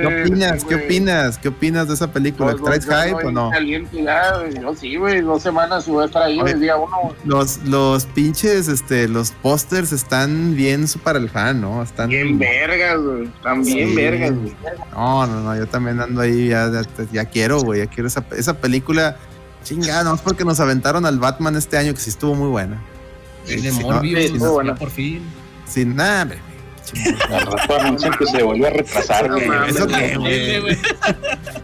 ¿Qué 0.00 0.22
opinas? 0.22 0.64
¿Qué 0.64 0.74
opinas? 0.74 1.38
¿Qué 1.38 1.48
opinas 1.48 1.88
de 1.88 1.94
esa 1.94 2.12
película? 2.12 2.52
Pues, 2.52 2.62
¿Traes 2.62 2.86
pues, 2.86 3.10
yo 3.10 3.16
hype 3.18 3.26
o 3.28 3.32
no? 3.32 3.50
Caliente 3.50 4.02
ya, 4.02 4.36
güey. 4.38 4.54
Yo 4.60 4.74
sí, 4.74 4.96
güey. 4.96 5.20
Dos 5.20 5.42
semanas 5.42 5.86
voy 5.86 6.02
a 6.02 6.06
estar 6.06 6.22
ahí 6.22 6.38
el 6.40 6.60
día 6.60 6.76
uno. 6.76 7.14
Los, 7.24 7.58
los 7.64 8.06
pinches, 8.06 8.68
este, 8.68 9.08
los 9.08 9.30
pósters 9.32 9.92
están 9.92 10.56
bien 10.56 10.86
para 11.02 11.18
el 11.18 11.28
fan, 11.30 11.60
¿no? 11.60 11.82
Están 11.82 12.08
Bien 12.08 12.38
vergas, 12.38 12.98
güey. 13.00 13.24
Están 13.24 13.62
bien 13.62 13.88
Sí. 13.90 13.94
vergas, 13.94 14.32
güey. 14.34 14.52
No, 14.92 15.26
no, 15.26 15.40
no, 15.42 15.56
yo 15.56 15.66
también 15.66 16.00
ando 16.00 16.20
ahí, 16.20 16.48
ya, 16.48 16.70
ya, 16.70 16.82
ya 17.12 17.24
quiero, 17.26 17.60
güey, 17.60 17.80
ya 17.80 17.86
quiero 17.86 18.06
esa, 18.08 18.24
esa 18.36 18.58
película. 18.58 19.16
Chingada, 19.62 20.04
no 20.04 20.14
es 20.14 20.20
porque 20.22 20.44
nos 20.44 20.58
aventaron 20.60 21.04
al 21.04 21.18
Batman 21.18 21.54
este 21.56 21.76
año, 21.76 21.92
que 21.92 22.00
sí 22.00 22.10
estuvo 22.10 22.34
muy 22.34 22.48
buena. 22.48 22.80
De 23.46 23.58
Sí, 23.58 23.68
no, 23.80 23.92
Morbius, 23.92 24.24
sí, 24.26 24.32
no, 24.38 24.52
bueno. 24.52 24.74
por 24.74 24.90
fin. 24.90 25.22
Sin 25.66 25.94
nada, 25.96 26.34
rato 27.28 27.80
anuncian 27.80 28.12
que 28.18 28.26
se 28.26 28.42
vuelve 28.42 28.66
a 28.66 28.70
retrasar, 28.70 29.28
güey. 29.30 29.48
¿Eso 29.68 29.86
qué, 29.86 30.16
güey? 30.18 30.78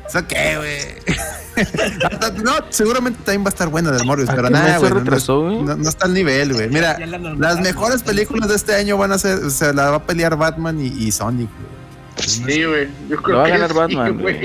¿Eso 0.09 0.27
qué, 0.27 0.57
güey? 0.57 2.36
No, 2.43 2.53
seguramente 2.70 3.19
también 3.24 3.43
va 3.44 3.48
a 3.48 3.51
estar 3.51 3.69
buena 3.69 3.90
del 3.90 4.05
Morbius, 4.05 4.28
¿A 4.28 4.36
pero 4.36 4.51
nada, 4.51 4.74
se 4.74 4.78
güey. 4.78 4.90
no- 4.93 4.98
retrasó, 5.01 5.40
güey? 5.43 5.62
No, 5.62 5.77
no 5.77 5.89
está 5.89 6.07
al 6.07 6.15
nivel, 6.15 6.53
güey. 6.53 6.69
Mira, 6.69 6.98
la 7.07 7.19
las 7.19 7.61
mejores 7.61 8.03
películas 8.03 8.48
de 8.48 8.57
este 8.57 8.74
año 8.74 8.97
van 8.98 9.12
a 9.12 9.19
ser, 9.19 9.39
o 9.39 9.51
sea, 9.51 9.73
la 9.73 9.90
va 9.90 9.97
a 9.97 10.03
pelear 10.05 10.36
Batman 10.36 10.78
y, 10.81 10.86
y 10.89 11.12
Sonic, 11.12 11.48
güey. 11.48 12.27
Sí, 12.28 12.65
güey. 12.65 12.89
Yo 13.09 13.16
creo 13.23 13.36
Lo 13.36 13.39
va 13.39 13.43
a 13.43 13.47
que 13.47 13.53
ganar 13.53 13.70
sí, 13.70 13.77
Batman, 13.77 14.19
güey. 14.20 14.44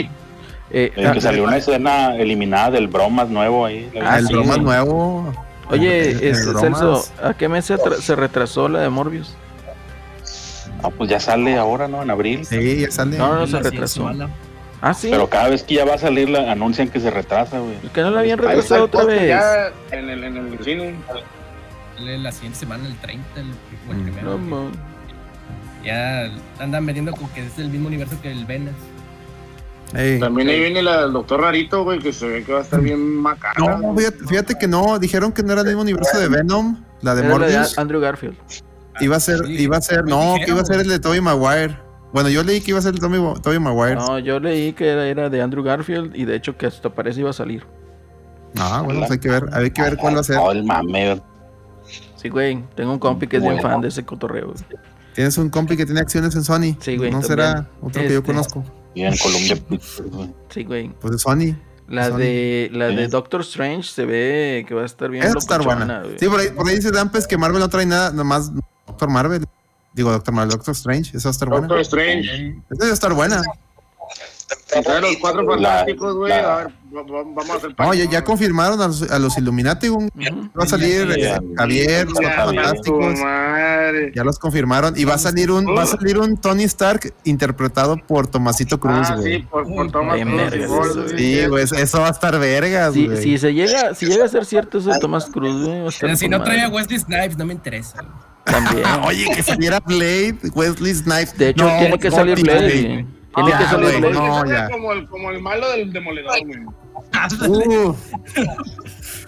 Eh, 0.73 0.93
Eh, 0.95 1.05
ah, 1.05 1.11
que 1.11 1.19
salió 1.19 1.43
una 1.43 1.57
escena 1.57 2.15
eliminada 2.15 2.71
del 2.71 2.87
bromas 2.87 3.27
nuevo 3.27 3.65
ahí. 3.65 3.89
Ah, 4.01 4.19
el 4.19 4.27
sí, 4.27 4.33
broma 4.33 4.53
güey. 4.53 4.63
nuevo. 4.65 5.33
Oye, 5.69 6.11
El 6.11 6.23
este, 6.23 6.49
bromas. 6.49 6.79
Celso, 6.79 7.05
¿a 7.21 7.33
qué 7.33 7.49
mes 7.49 7.65
se, 7.65 7.77
se 8.01 8.15
retrasó 8.15 8.69
la 8.69 8.79
de 8.79 8.89
Morbius? 8.89 9.33
Ah, 10.83 10.89
pues 10.89 11.09
ya 11.09 11.19
sale 11.19 11.57
ahora, 11.57 11.87
¿no? 11.87 12.01
En 12.01 12.09
abril. 12.09 12.45
Sí, 12.45 12.79
ya 12.81 12.91
sale. 12.91 13.17
No, 13.17 13.27
no 13.29 13.33
la 13.35 13.41
se 13.41 13.47
siguiente 13.47 13.69
retrasó. 13.71 13.93
semana. 14.07 14.29
Ah, 14.81 14.93
sí. 14.95 15.09
Pero 15.11 15.29
cada 15.29 15.49
vez 15.49 15.61
que 15.63 15.75
ya 15.75 15.85
va 15.85 15.93
a 15.93 15.97
salir, 15.99 16.29
la, 16.29 16.51
anuncian 16.51 16.89
que 16.89 16.99
se 16.99 17.11
retrasa, 17.11 17.59
güey. 17.59 17.75
que 17.93 18.01
no 18.01 18.09
la 18.09 18.21
habían 18.21 18.39
Ahí 18.39 18.57
está 18.57 18.77
retrasado 18.79 18.85
el 18.85 18.89
otra 18.89 19.03
vez. 19.05 19.27
Ya 19.27 19.71
en 19.97 20.09
el, 20.09 20.23
en 20.23 20.37
el 20.37 20.63
cine. 20.63 20.95
Sale 21.97 22.17
La 22.17 22.31
siguiente 22.31 22.57
semana, 22.59 22.87
el 22.87 22.95
30, 22.97 23.39
el, 23.41 23.45
o 23.87 23.91
el 23.91 23.97
Mm. 23.97 24.03
primero. 24.03 24.31
No, 24.31 24.37
man. 24.39 24.71
Ya 25.85 26.31
andan 26.59 26.85
vendiendo 26.85 27.11
como 27.11 27.31
que 27.33 27.45
es 27.45 27.57
el 27.59 27.69
mismo 27.69 27.87
universo 27.87 28.15
que 28.21 28.31
el 28.31 28.45
Venas. 28.45 28.73
Ey. 29.93 30.19
También 30.19 30.47
ahí 30.47 30.59
viene 30.59 30.81
la 30.81 31.01
del 31.01 31.11
doctor 31.13 31.41
Rarito, 31.41 31.83
güey, 31.83 31.99
que 31.99 32.13
se 32.13 32.25
ve 32.27 32.43
que 32.43 32.53
va 32.53 32.59
a 32.59 32.61
estar 32.61 32.79
bien 32.81 32.99
macabra. 33.17 33.77
No, 33.77 33.95
fíjate, 33.95 34.17
fíjate 34.27 34.55
que 34.57 34.67
no, 34.67 34.97
dijeron 34.99 35.31
que 35.33 35.43
no 35.43 35.51
era 35.51 35.61
el 35.61 35.67
mismo 35.67 35.81
universo 35.81 36.17
de 36.17 36.27
Venom, 36.29 36.77
la 37.01 37.13
de 37.13 37.21
Era 37.25 37.37
la 37.37 37.45
de 37.47 37.53
Morbius. 37.53 37.77
Andrew 37.77 37.99
Garfield. 37.99 38.37
Iba 38.99 39.15
a 39.17 39.19
ser, 39.19 39.39
Sí, 39.45 39.53
iba 39.63 39.77
a 39.77 39.81
ser, 39.81 40.01
pues 40.01 40.09
no, 40.15 40.35
que 40.43 40.51
iba 40.51 40.61
a 40.61 40.65
ser 40.65 40.79
el 40.81 40.87
de 40.89 40.99
Tobey 40.99 41.21
Maguire. 41.21 41.77
Bueno, 42.13 42.27
yo 42.29 42.43
leí 42.43 42.59
que 42.61 42.71
iba 42.71 42.79
a 42.79 42.81
ser 42.81 42.93
el 42.93 42.99
Tobey, 42.99 43.21
Tobey 43.41 43.59
Maguire. 43.59 43.95
No, 43.95 44.19
yo 44.19 44.39
leí 44.39 44.73
que 44.73 44.89
era, 44.89 45.05
era 45.07 45.29
de 45.29 45.41
Andrew 45.41 45.63
Garfield 45.63 46.15
y 46.15 46.25
de 46.25 46.35
hecho 46.35 46.57
que 46.57 46.65
hasta 46.65 46.89
parece 46.93 47.21
iba 47.21 47.29
a 47.29 47.33
salir. 47.33 47.65
Ah, 48.57 48.81
bueno, 48.83 48.99
pues 48.99 49.11
hay 49.11 49.19
que 49.19 49.29
ver, 49.29 49.45
hay 49.53 49.71
que 49.71 49.81
ver 49.81 49.95
cuál 49.97 50.15
va 50.17 50.19
a 50.19 50.23
ser. 50.23 50.35
No, 50.35 50.51
el 50.51 50.63
mame. 50.65 51.21
Sí, 52.17 52.29
güey. 52.29 52.63
Tengo 52.75 52.91
un 52.93 52.99
compi 52.99 53.27
que 53.27 53.37
es 53.37 53.43
bien 53.43 53.61
fan 53.61 53.81
de 53.81 53.87
ese 53.87 54.03
cotorreo. 54.05 54.47
güey. 54.47 54.57
Tienes 55.15 55.37
un 55.37 55.49
compi 55.49 55.75
que 55.77 55.85
tiene 55.85 56.01
acciones 56.01 56.35
en 56.35 56.43
Sony. 56.43 56.75
Sí, 56.79 56.97
güey, 56.97 57.11
No 57.11 57.21
será 57.21 57.67
otro 57.81 58.01
que 58.01 58.09
yo 58.09 58.15
Este. 58.19 58.23
conozco. 58.31 58.63
Y 58.93 59.03
en 59.03 59.17
Colombia 59.17 59.57
güey. 60.11 60.29
Sí, 60.49 60.63
güey. 60.65 60.89
Pues 60.99 61.13
de 61.13 61.19
Sony. 61.19 61.55
La 61.87 62.09
Sony. 62.09 62.17
de 62.17 62.69
la 62.73 62.87
de. 62.87 63.07
Doctor 63.07 63.41
Strange 63.41 63.83
se 63.83 64.05
ve 64.05 64.65
que 64.67 64.73
va 64.75 64.83
a 64.83 64.85
estar 64.85 65.09
bien 65.09 65.23
está 65.25 65.57
locochona, 65.57 65.99
buena. 66.01 66.03
Sí, 66.19 66.27
por 66.27 66.39
ahí, 66.39 66.47
por 66.49 66.67
ahí 66.67 66.75
dice 66.75 66.91
Dampes 66.91 67.25
que 67.27 67.37
Marvel 67.37 67.59
no 67.59 67.69
trae 67.69 67.85
nada, 67.85 68.11
nomás 68.11 68.51
Doctor 68.91 69.09
Marvel. 69.09 69.45
Digo, 69.93 70.11
Doctor 70.11 70.33
Marvel, 70.33 70.51
Doctor 70.51 70.73
Strange. 70.73 71.17
Esa 71.17 71.27
va 71.27 71.31
a 71.31 71.33
estar 71.33 71.49
buena. 71.49 71.67
Doctor 71.67 71.81
Strange. 71.81 72.55
Esa 72.69 72.85
va 72.85 72.89
a 72.89 72.93
estar 72.93 73.13
buena. 73.13 73.41
Los 75.01 75.17
cuatro 75.19 75.45
fantásticos, 75.45 76.15
güey. 76.15 76.31
A 76.33 76.55
ver, 76.57 76.73
vamos 76.91 77.49
a 77.49 77.55
hacer. 77.55 77.75
No, 77.77 77.93
ya, 77.93 78.05
ya 78.09 78.23
confirmaron 78.23 78.81
a 78.81 78.87
los, 78.87 79.01
a 79.09 79.19
los 79.19 79.37
Illuminati. 79.37 79.89
Va 79.89 80.63
a 80.63 80.67
salir 80.67 81.07
Sí, 81.13 81.19
eh, 81.19 81.23
ya. 81.23 81.39
Javier, 81.57 82.05
los 82.09 82.19
Cuatro 82.19 82.45
fantásticos. 82.45 83.19
Ya 84.13 84.23
los 84.23 84.39
confirmaron. 84.39 84.93
Y 84.97 85.03
va 85.05 85.13
a 85.15 85.17
salir 85.17 85.51
un, 85.51 85.65
va 85.75 85.83
a 85.83 85.85
salir 85.85 86.17
un 86.17 86.35
Tony 86.37 86.63
Stark 86.63 87.13
interpretado 87.23 87.95
por 88.07 88.27
Tomasito 88.27 88.79
Cruz, 88.79 89.07
Ah, 89.09 89.15
sí, 89.17 89.21
güey. 89.21 89.43
por, 89.43 89.63
por 89.91 90.13
bien 90.15 90.37
Cruz, 90.67 90.93
sí, 91.11 91.17
Sí, 91.17 91.41
sí. 91.41 91.47
güey, 91.47 91.63
eso 91.63 91.99
va 92.01 92.07
a 92.07 92.11
estar 92.11 92.37
vergas, 92.39 92.93
Si, 92.93 93.07
güey. 93.07 93.23
si 93.23 93.37
se 93.37 93.53
llega, 93.53 93.93
si 93.95 94.05
llega 94.05 94.25
a 94.25 94.29
ser 94.29 94.45
cierto 94.45 94.77
eso 94.79 94.89
de 94.91 94.99
Thomas 94.99 95.25
Cruz, 95.27 95.65
güey, 95.65 96.15
si 96.17 96.27
no 96.29 96.43
trae 96.43 96.61
a. 96.61 96.69
Wesley 96.69 96.99
Snipes, 96.99 97.37
no 97.37 97.45
me 97.45 97.53
interesa. 97.53 97.97
güey. 98.01 98.30
También. 98.45 98.83
Ah, 98.85 99.03
oye, 99.07 99.25
que 99.35 99.43
saliera 99.43 99.79
Blade, 99.79 100.37
Wesley 100.53 100.93
Snipes. 100.95 101.37
De 101.37 101.49
hecho, 101.49 101.63
No, 101.65 101.79
tiene 101.79 101.99
que 101.99 102.11
salir 102.11 102.41
Blade. 102.41 103.05
Tiene 103.33 103.49
Ya, 103.49 103.57
que 103.59 103.65
salir 103.65 103.99
güey, 103.99 103.99
Blade. 103.99 104.13
no. 104.13 104.45
Ya. 104.45 104.69
Como 104.69 104.91
el, 104.93 105.07
como 105.07 105.29
el 105.31 105.41
malo 105.41 105.69
del 105.71 105.91
demoledor, 105.93 106.33
güey. 106.45 106.59
Uh, 107.47 107.93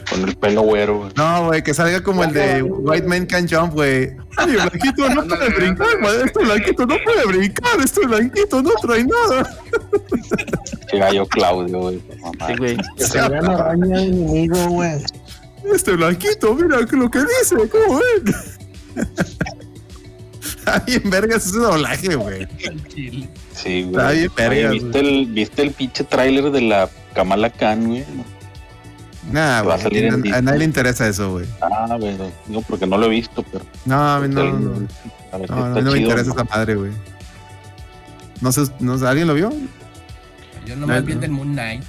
Con 0.09 0.23
el 0.27 0.35
pelo 0.37 0.61
güero, 0.63 0.97
güey. 0.99 1.11
no, 1.15 1.47
güey, 1.47 1.63
que 1.63 1.73
salga 1.73 2.01
como 2.01 2.23
el 2.23 2.33
de 2.33 2.61
White 2.63 3.07
Man 3.07 3.25
Can 3.25 3.47
Jump, 3.47 3.73
güey. 3.73 4.11
Ay, 4.37 4.51
Blanquito 4.53 5.09
no 5.09 5.23
puede 5.27 5.49
brincar, 5.49 5.87
güey. 6.01 6.15
Este 6.25 6.39
Blanquito 6.43 6.85
no 6.85 6.95
puede 7.03 7.25
brincar. 7.25 7.79
Este 7.83 8.05
Blanquito 8.05 8.61
no 8.61 8.71
trae 8.81 9.05
nada. 9.05 9.57
Que 10.89 10.97
gallo 10.99 11.25
Claudio, 11.27 11.79
güey. 11.79 12.01
Sí, 12.47 12.53
güey. 12.57 12.77
Que 12.97 13.03
se 13.05 13.29
vean 13.29 13.45
araña 13.49 14.01
enemigo, 14.01 14.57
güey. 14.69 15.01
Este 15.73 15.93
Blanquito, 15.95 16.53
mira 16.55 16.79
lo 16.79 17.09
que 17.09 17.19
dice, 17.19 17.55
¿cómo 17.69 17.99
ven? 17.99 18.35
Está 20.43 20.79
bien 20.79 21.09
vergas 21.09 21.45
ese 21.45 21.57
doblaje, 21.57 22.15
güey. 22.15 22.47
Sí, 23.53 23.83
güey. 23.83 23.91
Está 23.91 24.11
bien 24.11 24.31
vergas, 24.35 24.71
Oye, 24.71 24.79
¿viste 24.79 24.99
el, 24.99 25.25
¿viste 25.27 25.61
el 25.61 25.71
pinche 25.71 26.03
tráiler 26.03 26.51
de 26.51 26.61
la 26.61 26.89
Kamala 27.13 27.49
Khan, 27.49 27.85
güey? 27.87 28.05
Nah, 29.31 29.61
Va 29.61 29.75
a 29.75 29.77
güey. 29.77 30.31
A, 30.33 30.41
nadie 30.41 30.59
le 30.59 30.65
interesa 30.65 31.07
eso, 31.07 31.31
güey. 31.31 31.45
Ah, 31.61 31.95
güey. 31.99 32.17
Digo, 32.47 32.61
porque 32.61 32.85
no 32.85 32.97
lo 32.97 33.05
he 33.05 33.09
visto, 33.09 33.43
pero. 33.43 33.65
No, 33.85 33.95
a 34.15 34.19
mí 34.19 34.27
no, 34.33 34.43
no, 34.43 34.87
A 35.31 35.37
no, 35.37 35.75
mí 35.75 35.81
no 35.81 35.81
me 35.81 35.81
chido, 35.83 35.95
interesa 35.97 36.29
¿no? 36.29 36.35
esa 36.35 36.43
madre, 36.43 36.75
güey. 36.75 36.91
No 38.41 38.51
sé, 38.51 38.63
no 38.79 38.97
sé, 38.97 39.07
¿alguien 39.07 39.27
lo 39.27 39.33
vio? 39.33 39.49
Yo 40.65 40.75
nomás 40.75 41.01
No, 41.01 41.05
vi 41.07 41.13
el 41.13 41.21
no. 41.31 41.37
Moon 41.37 41.53
Knight. 41.53 41.83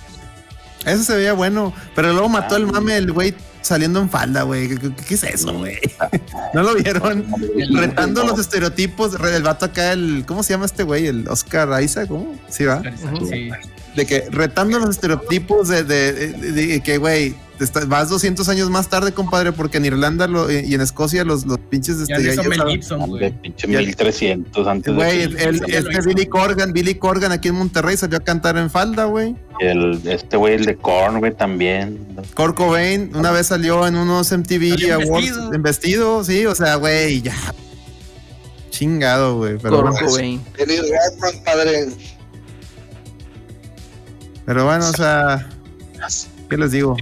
Ese 0.86 1.02
se 1.04 1.16
veía 1.16 1.32
bueno, 1.32 1.72
pero 1.94 2.12
luego 2.12 2.28
mató 2.28 2.54
Ah, 2.54 2.58
el 2.58 2.66
mame 2.66 2.96
el 2.96 3.10
güey 3.12 3.34
saliendo 3.64 4.00
en 4.00 4.08
falda, 4.10 4.42
güey. 4.42 4.68
¿Qué, 4.68 4.78
qué- 4.78 4.92
qué 5.08 5.14
es 5.14 5.24
eso, 5.24 5.52
güey? 5.56 5.78
¿No 6.54 6.62
lo 6.62 6.74
vieron? 6.74 7.24
Retando 7.72 8.24
los 8.24 8.38
estereotipos, 8.38 9.18
re- 9.18 9.36
el 9.36 9.42
vato 9.42 9.64
acá, 9.66 9.92
el, 9.92 10.24
¿cómo 10.26 10.42
se 10.42 10.52
llama 10.54 10.66
este 10.66 10.82
güey? 10.82 11.06
El 11.06 11.26
Oscar 11.28 11.82
Isaac, 11.82 12.08
¿cómo? 12.08 12.38
Sí, 12.48 12.64
va. 12.64 12.82
Sí. 13.28 13.50
De 13.96 14.06
que 14.06 14.24
retando 14.30 14.78
los 14.78 14.90
estereotipos 14.90 15.68
de, 15.68 15.84
de, 15.84 16.12
de- 16.12 16.52
de 16.52 16.80
que, 16.82 16.98
güey, 16.98 17.34
está- 17.60 17.84
vas 17.84 18.08
200 18.08 18.48
años 18.48 18.70
más 18.70 18.88
tarde, 18.88 19.12
compadre, 19.12 19.52
porque 19.52 19.76
en 19.78 19.84
Irlanda 19.84 20.26
lo- 20.26 20.50
y 20.50 20.74
en 20.74 20.80
Escocia 20.80 21.24
los, 21.24 21.46
los 21.46 21.58
pinches... 21.58 22.06
Ya 22.08 22.16
este, 22.16 22.32
hizo 22.32 22.42
ya 22.42 22.48
Mel 22.48 22.62
Gibson, 22.68 23.06
güey. 23.08 23.30
pinche 23.40 23.68
Ya- 23.70 23.78
1300 23.78 24.66
antes 24.66 24.94
Güey, 24.94 25.18
de 25.18 25.24
el, 25.24 25.36
que 25.36 25.44
el- 25.44 25.60
ya 25.60 25.80
lo 25.80 25.88
este 25.90 25.92
hizo. 26.00 26.08
Billy 26.08 26.26
Corgan, 26.26 26.72
Billy 26.72 26.94
Corgan 26.96 27.32
aquí 27.32 27.48
en 27.48 27.54
Monterrey 27.54 27.96
salió 27.96 28.18
a 28.18 28.20
cantar 28.20 28.56
en 28.56 28.70
falda, 28.70 29.04
güey. 29.04 29.36
el, 29.60 30.00
este 30.04 30.36
güey, 30.36 30.54
el 30.54 30.64
de 30.64 30.76
Korn, 30.76 31.18
güey, 31.20 31.32
también. 31.32 31.98
Kurt 32.34 32.56
Cobain 32.56 33.12
una 33.14 33.30
vez 33.30 33.46
salió 33.46 33.86
en 33.86 33.96
unos 33.96 34.32
MTV 34.32 34.70
Salió 34.70 34.86
en 34.86 34.92
Awards 35.08 35.26
vestido. 35.26 35.54
en 35.54 35.62
vestido, 35.62 36.24
sí, 36.24 36.46
o 36.46 36.54
sea, 36.54 36.74
güey, 36.76 37.22
ya. 37.22 37.34
Chingado, 38.70 39.36
güey. 39.36 39.56
Pero, 39.62 39.76
Kurt 39.82 39.92
bueno, 39.92 40.06
Cobain. 40.08 40.40
Padre. 41.44 41.86
pero 44.44 44.64
bueno, 44.66 44.88
o 44.88 44.92
sea, 44.92 45.48
¿qué 46.50 46.56
les 46.56 46.72
digo? 46.72 46.96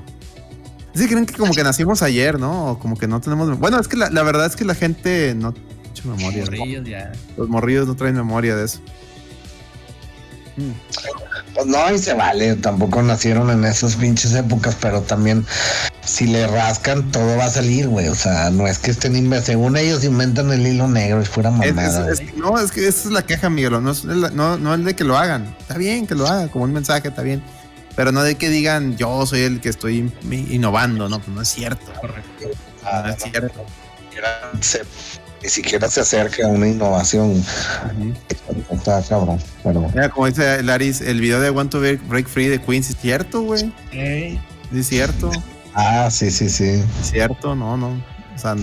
Sí, 0.94 1.06
creen 1.08 1.24
que 1.26 1.34
como 1.34 1.52
que 1.54 1.64
nacimos 1.64 2.02
ayer, 2.02 2.38
¿no? 2.38 2.72
O 2.72 2.78
como 2.78 2.96
que 2.98 3.06
no 3.08 3.20
tenemos. 3.20 3.58
Bueno, 3.58 3.80
es 3.80 3.88
que 3.88 3.96
la, 3.96 4.10
la 4.10 4.22
verdad 4.22 4.46
es 4.46 4.56
que 4.56 4.64
la 4.64 4.74
gente 4.74 5.34
no 5.34 5.52
tiene 5.52 5.68
mucha 5.88 6.02
memoria. 6.08 6.44
Morrillos 6.44 6.88
ya. 6.88 7.12
Los 7.36 7.48
morrillos 7.48 7.86
no 7.86 7.96
traen 7.96 8.14
memoria 8.14 8.54
de 8.56 8.64
eso. 8.66 8.80
Pues 11.54 11.66
no, 11.66 11.90
y 11.94 11.98
se 11.98 12.12
vale, 12.12 12.56
tampoco 12.56 13.02
nacieron 13.02 13.48
en 13.50 13.64
esas 13.64 13.96
pinches 13.96 14.34
épocas, 14.34 14.76
pero 14.80 15.00
también 15.00 15.46
si 16.04 16.26
le 16.26 16.46
rascan 16.46 17.10
todo 17.10 17.36
va 17.38 17.46
a 17.46 17.50
salir, 17.50 17.88
güey. 17.88 18.08
O 18.08 18.14
sea, 18.14 18.50
no 18.50 18.66
es 18.66 18.78
que 18.78 18.90
estén 18.90 19.16
inventando, 19.16 19.46
según 19.46 19.76
ellos 19.78 20.04
inventan 20.04 20.50
el 20.52 20.66
hilo 20.66 20.88
negro 20.88 21.22
y 21.22 21.24
fuera 21.24 21.50
mamada. 21.50 22.10
es- 22.12 22.20
es- 22.20 22.34
no, 22.36 22.58
es 22.58 22.70
que 22.70 22.86
esa 22.86 23.08
es 23.08 23.12
la 23.14 23.22
queja, 23.24 23.48
Miguel. 23.48 23.82
No 23.82 23.90
es, 23.90 24.04
la- 24.04 24.30
no, 24.30 24.58
no 24.58 24.74
es 24.74 24.84
de 24.84 24.94
que 24.94 25.04
lo 25.04 25.16
hagan. 25.16 25.54
Está 25.58 25.78
bien 25.78 26.06
que 26.06 26.14
lo 26.14 26.26
hagan, 26.26 26.48
como 26.50 26.64
un 26.64 26.72
mensaje, 26.74 27.08
está 27.08 27.22
bien. 27.22 27.42
Pero 27.96 28.10
no 28.12 28.22
de 28.22 28.36
que 28.36 28.48
digan 28.48 28.96
yo 28.96 29.26
soy 29.26 29.40
el 29.40 29.60
que 29.60 29.68
estoy 29.68 29.98
in- 29.98 30.46
innovando, 30.50 31.08
no, 31.08 31.18
pues 31.18 31.28
no 31.34 31.42
es 31.42 31.48
cierto. 31.48 31.92
Correcto. 32.00 32.48
No 32.84 33.08
es 33.08 33.22
cierto. 33.22 33.66
Se- 34.60 34.82
ni 35.42 35.48
siquiera 35.48 35.88
se 35.90 36.00
acerca 36.00 36.44
a 36.46 36.48
una 36.48 36.68
innovación. 36.68 37.42
Está 38.70 39.02
cabrón, 39.02 39.38
pero 39.64 39.80
Mira, 39.92 40.08
como 40.10 40.26
dice 40.26 40.62
Laris, 40.62 41.00
el 41.00 41.20
video 41.20 41.40
de 41.40 41.50
Want 41.50 41.70
to 41.72 41.80
Break, 41.80 42.28
Free 42.28 42.46
de 42.48 42.60
Queen, 42.60 42.82
¿sí 42.84 42.92
es 42.92 42.98
cierto, 43.00 43.42
güey. 43.42 43.72
Ey, 43.90 44.40
Sí 44.72 44.78
Es 44.80 44.86
cierto, 44.88 45.30
Ah, 45.74 46.08
sí, 46.10 46.30
sí, 46.30 46.48
sí. 46.48 46.82
es 47.00 47.10
cierto, 47.10 47.54
no, 47.56 47.76
no. 47.76 47.88
O 48.34 48.38
sea, 48.38 48.54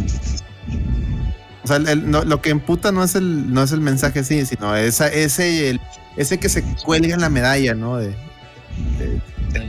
o 1.64 1.68
sea 1.68 1.76
el- 1.78 1.88
el- 1.88 2.10
no- 2.10 2.24
lo 2.24 2.42
que 2.42 2.50
emputa 2.50 2.92
no 2.92 3.04
es 3.04 3.16
el, 3.16 3.54
no 3.54 3.62
es 3.64 3.72
el 3.72 3.82
mensaje 3.82 4.24
sí, 4.24 4.46
sino 4.46 4.76
esa, 4.76 5.08
ese, 5.08 5.70
el, 5.70 5.82
ese 6.18 6.38
que 6.40 6.50
se 6.50 6.64
cuelga 6.86 7.14
en 7.14 7.22
la 7.22 7.30
medalla, 7.30 7.74
¿no? 7.74 7.98
De- 7.98 8.16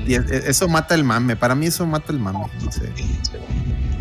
y 0.07 0.15
es- 0.15 0.31
es- 0.31 0.45
eso 0.47 0.69
mata 0.69 0.95
el 0.95 1.05
mame. 1.05 1.37
Para 1.37 1.55
mí 1.55 1.67
eso 1.67 1.87
mata 1.87 2.13
el 2.13 2.19
mame. 2.19 2.41
No 2.63 2.73
sé. 2.73 2.93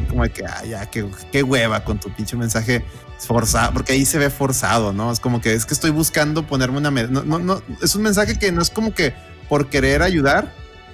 Como 0.10 0.24
de 0.24 0.30
que, 0.32 0.44
ah, 0.46 0.64
ya, 0.66 0.86
qué, 0.88 1.06
qué 1.32 1.44
hueva 1.44 1.84
con 1.84 2.00
tu 2.00 2.10
pinche 2.12 2.36
mensaje 2.36 2.84
forzado, 3.20 3.74
porque 3.74 3.94
ahí 3.94 4.06
se 4.06 4.18
ve 4.18 4.30
forzado, 4.30 4.92
¿no? 4.94 5.12
Es 5.12 5.20
como 5.20 5.40
que 5.42 5.54
es 5.54 5.66
que 5.66 5.74
estoy 5.74 5.92
buscando 5.92 6.48
ponerme 6.48 6.78
una 6.78 6.90
medalla. 6.92 7.14
No, 7.14 7.24
no, 7.24 7.40
no, 7.40 7.62
es 7.82 7.94
un 7.96 8.02
mensaje 8.02 8.40
que 8.40 8.52
no 8.52 8.62
es 8.62 8.70
como 8.72 8.94
que 8.94 9.14
por 9.48 9.70
querer 9.70 10.02
ayudar, 10.02 10.52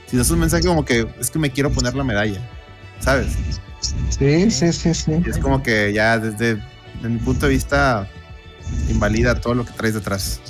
sino 0.08 0.22
es 0.22 0.30
un 0.30 0.40
mensaje 0.40 0.66
como 0.66 0.84
que 0.86 1.08
es 1.20 1.30
que 1.32 1.40
me 1.40 1.50
quiero 1.52 1.72
poner 1.72 1.94
la 1.96 2.04
medalla, 2.04 2.42
¿sabes? 3.00 3.28
Sí, 4.10 4.50
sí, 4.52 4.74
sí, 4.74 4.94
sí. 4.94 5.12
Y 5.26 5.30
es 5.30 5.38
como 5.38 5.62
que 5.64 5.94
ya 5.94 6.18
desde, 6.20 6.56
desde 6.96 7.10
mi 7.10 7.20
punto 7.20 7.46
de 7.46 7.54
vista 7.54 8.08
invalida 8.90 9.40
todo 9.40 9.54
lo 9.54 9.66
que 9.66 9.72
traes 9.74 9.94
detrás. 9.94 10.42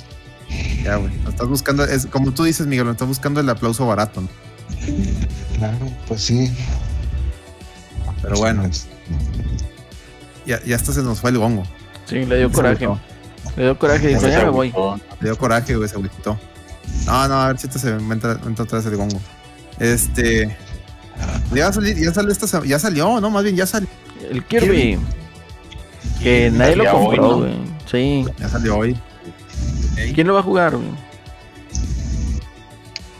Ya, 0.82 0.96
güey. 0.96 1.12
Lo 1.24 1.30
Estás 1.30 1.48
buscando, 1.48 1.84
es 1.84 2.06
como 2.06 2.32
tú 2.32 2.44
dices, 2.44 2.66
Miguel, 2.66 2.86
lo 2.86 2.92
estás 2.92 3.08
buscando 3.08 3.40
el 3.40 3.48
aplauso 3.48 3.86
barato, 3.86 4.20
¿no? 4.20 4.28
Claro, 5.58 5.90
pues 6.06 6.22
sí. 6.22 6.52
Pero 8.22 8.36
bueno, 8.36 8.68
ya, 10.46 10.62
ya 10.64 10.76
hasta 10.76 10.92
se 10.92 11.02
nos 11.02 11.20
fue 11.20 11.30
el 11.30 11.38
gongo. 11.38 11.64
Sí, 12.06 12.24
le 12.24 12.38
dio 12.38 12.48
Se 12.48 12.54
coraje. 12.54 12.88
Le 13.56 13.62
dio 13.62 13.78
coraje 13.78 14.10
y 14.10 14.14
dijo, 14.14 14.28
ya 14.28 14.44
me 14.44 14.50
voy. 14.50 14.72
Le 15.20 15.28
dio 15.28 15.38
coraje, 15.38 15.76
güey, 15.76 15.88
se 15.88 15.96
agüitó. 15.96 16.38
No, 17.06 17.28
no, 17.28 17.34
a 17.34 17.48
ver 17.48 17.58
si 17.58 17.68
te 17.68 17.78
se 17.78 17.92
me 17.94 18.14
entra, 18.14 18.38
me 18.42 18.48
entra 18.48 18.64
otra 18.64 18.78
vez 18.78 18.86
el 18.86 18.96
gongo. 18.96 19.20
Este. 19.78 20.56
Ya, 21.52 21.72
salió 21.72 22.32
esta 22.32 22.62
ya 22.64 22.78
salió, 22.78 23.20
no, 23.20 23.30
más 23.30 23.42
bien 23.42 23.56
ya 23.56 23.66
salió. 23.66 23.88
El 24.30 24.44
Kirby. 24.44 24.98
Que 26.22 26.50
nadie 26.50 26.76
lo 26.76 26.90
compró, 26.90 27.22
¿no? 27.22 27.38
güey. 27.38 27.58
Sí. 27.90 28.24
Ya 28.38 28.48
salió 28.48 28.76
hoy. 28.76 28.96
¿Quién 30.14 30.26
lo 30.26 30.34
va 30.34 30.40
a 30.40 30.42
jugar, 30.42 30.76
güey? 30.76 30.88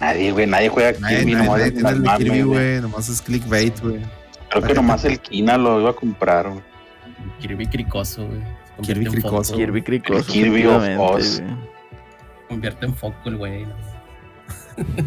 Nadie, 0.01 0.32
güey, 0.32 0.47
nadie 0.47 0.68
juega 0.68 0.98
Nadie, 1.01 1.18
Kirby, 1.18 1.32
nadie, 1.32 1.47
nomás 1.47 1.59
nadie 1.59 1.66
es 1.68 1.85
el 1.97 2.24
Kirby, 2.24 2.43
güey. 2.43 2.81
Nomás 2.81 3.09
es 3.09 3.23
clickbait, 3.23 3.81
güey. 3.81 4.01
Creo 4.51 4.62
que 4.62 4.74
nomás 4.74 5.05
el 5.05 5.18
Kina 5.20 5.56
lo 5.56 5.81
iba 5.81 5.90
a 5.90 5.94
comprar, 5.94 6.48
güey. 6.51 6.62
Kirby 7.40 7.66
cricoso, 7.66 8.27
güey. 8.27 8.43
Kirby 8.82 9.06
cricoso. 9.06 9.44
foco, 9.44 9.59
Kirby 9.59 9.82
Cricoso. 9.82 10.18
El 10.18 10.27
Kirby 10.27 10.66
of 10.66 10.85
Oz. 10.98 11.43
Convierte 12.48 12.86
en 12.86 12.94
foco 12.94 13.28
el 13.28 13.36
güey. 13.36 13.66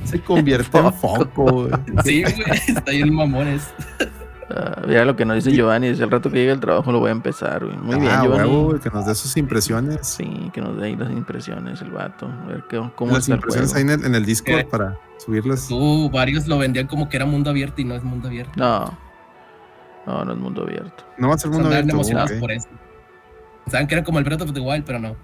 Se 0.05 0.19
convierte 0.21 0.77
en 0.77 0.93
foco, 1.01 1.43
güey. 1.43 1.71
Sí, 2.03 2.23
güey. 2.23 2.59
Está 2.67 2.91
bien 2.91 3.13
mamones. 3.13 3.67
Ah, 4.51 4.81
mira 4.87 5.05
lo 5.05 5.15
que 5.15 5.25
nos 5.25 5.35
dice 5.35 5.51
Giovanni. 5.55 5.89
Dice, 5.89 6.03
el 6.03 6.09
rato 6.11 6.29
que 6.31 6.37
llegue 6.37 6.51
el 6.51 6.59
trabajo 6.59 6.91
lo 6.91 6.99
voy 6.99 7.09
a 7.09 7.11
empezar, 7.11 7.63
güey. 7.65 7.77
Muy 7.77 7.99
bien, 7.99 8.11
Ah, 8.11 8.23
Giovanni. 8.23 8.49
huevo, 8.49 8.79
que 8.79 8.89
nos 8.89 9.05
dé 9.05 9.13
sus 9.13 9.37
impresiones. 9.37 10.07
Sí, 10.07 10.49
que 10.53 10.59
nos 10.61 10.77
dé 10.77 10.87
ahí 10.87 10.95
las 10.95 11.11
impresiones 11.11 11.81
el 11.81 11.91
vato. 11.91 12.25
A 12.27 12.45
ver 12.47 12.63
qué, 12.69 12.77
cómo 12.95 13.11
Las 13.11 13.21
está 13.21 13.33
el 13.33 13.37
impresiones 13.39 13.71
juego. 13.73 13.87
ahí 13.89 13.93
en 13.93 13.99
el, 14.01 14.05
en 14.07 14.15
el 14.15 14.25
Discord 14.25 14.59
Eh. 14.61 14.67
para 14.69 14.97
subirlas. 15.17 15.67
Tú, 15.67 16.09
varios 16.11 16.47
lo 16.47 16.57
vendían 16.57 16.87
como 16.87 17.09
que 17.09 17.17
era 17.17 17.25
mundo 17.27 17.49
abierto 17.51 17.79
y 17.81 17.85
no 17.85 17.93
es 17.95 18.03
mundo 18.03 18.27
abierto. 18.27 18.53
No. 18.55 18.97
No, 20.07 20.25
no 20.25 20.31
es 20.33 20.37
mundo 20.39 20.63
abierto. 20.63 21.03
No 21.19 21.27
va 21.29 21.35
a 21.35 21.37
ser 21.37 21.51
mundo 21.51 21.65
Andaban 21.67 21.83
abierto. 21.83 21.95
emocionados 21.95 22.31
por 22.39 22.51
eso. 22.51 22.67
Saben 23.67 23.85
que 23.85 23.93
era 23.95 24.03
como 24.03 24.17
el 24.17 24.25
Breath 24.25 24.41
of 24.41 24.53
the 24.53 24.59
Wild, 24.59 24.83
pero 24.83 24.97
no. 24.97 25.15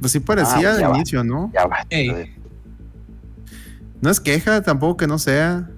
Pues 0.00 0.10
sí 0.10 0.18
parecía 0.18 0.70
Ah, 0.72 0.74
de 0.76 0.86
va. 0.86 0.96
inicio, 0.96 1.22
¿no? 1.22 1.52
Ya 1.54 1.66
va. 1.66 1.78
No 4.00 4.10
es 4.10 4.20
queja 4.20 4.60
tampoco 4.62 4.96
que 4.96 5.06
no 5.06 5.18
sea. 5.18 5.70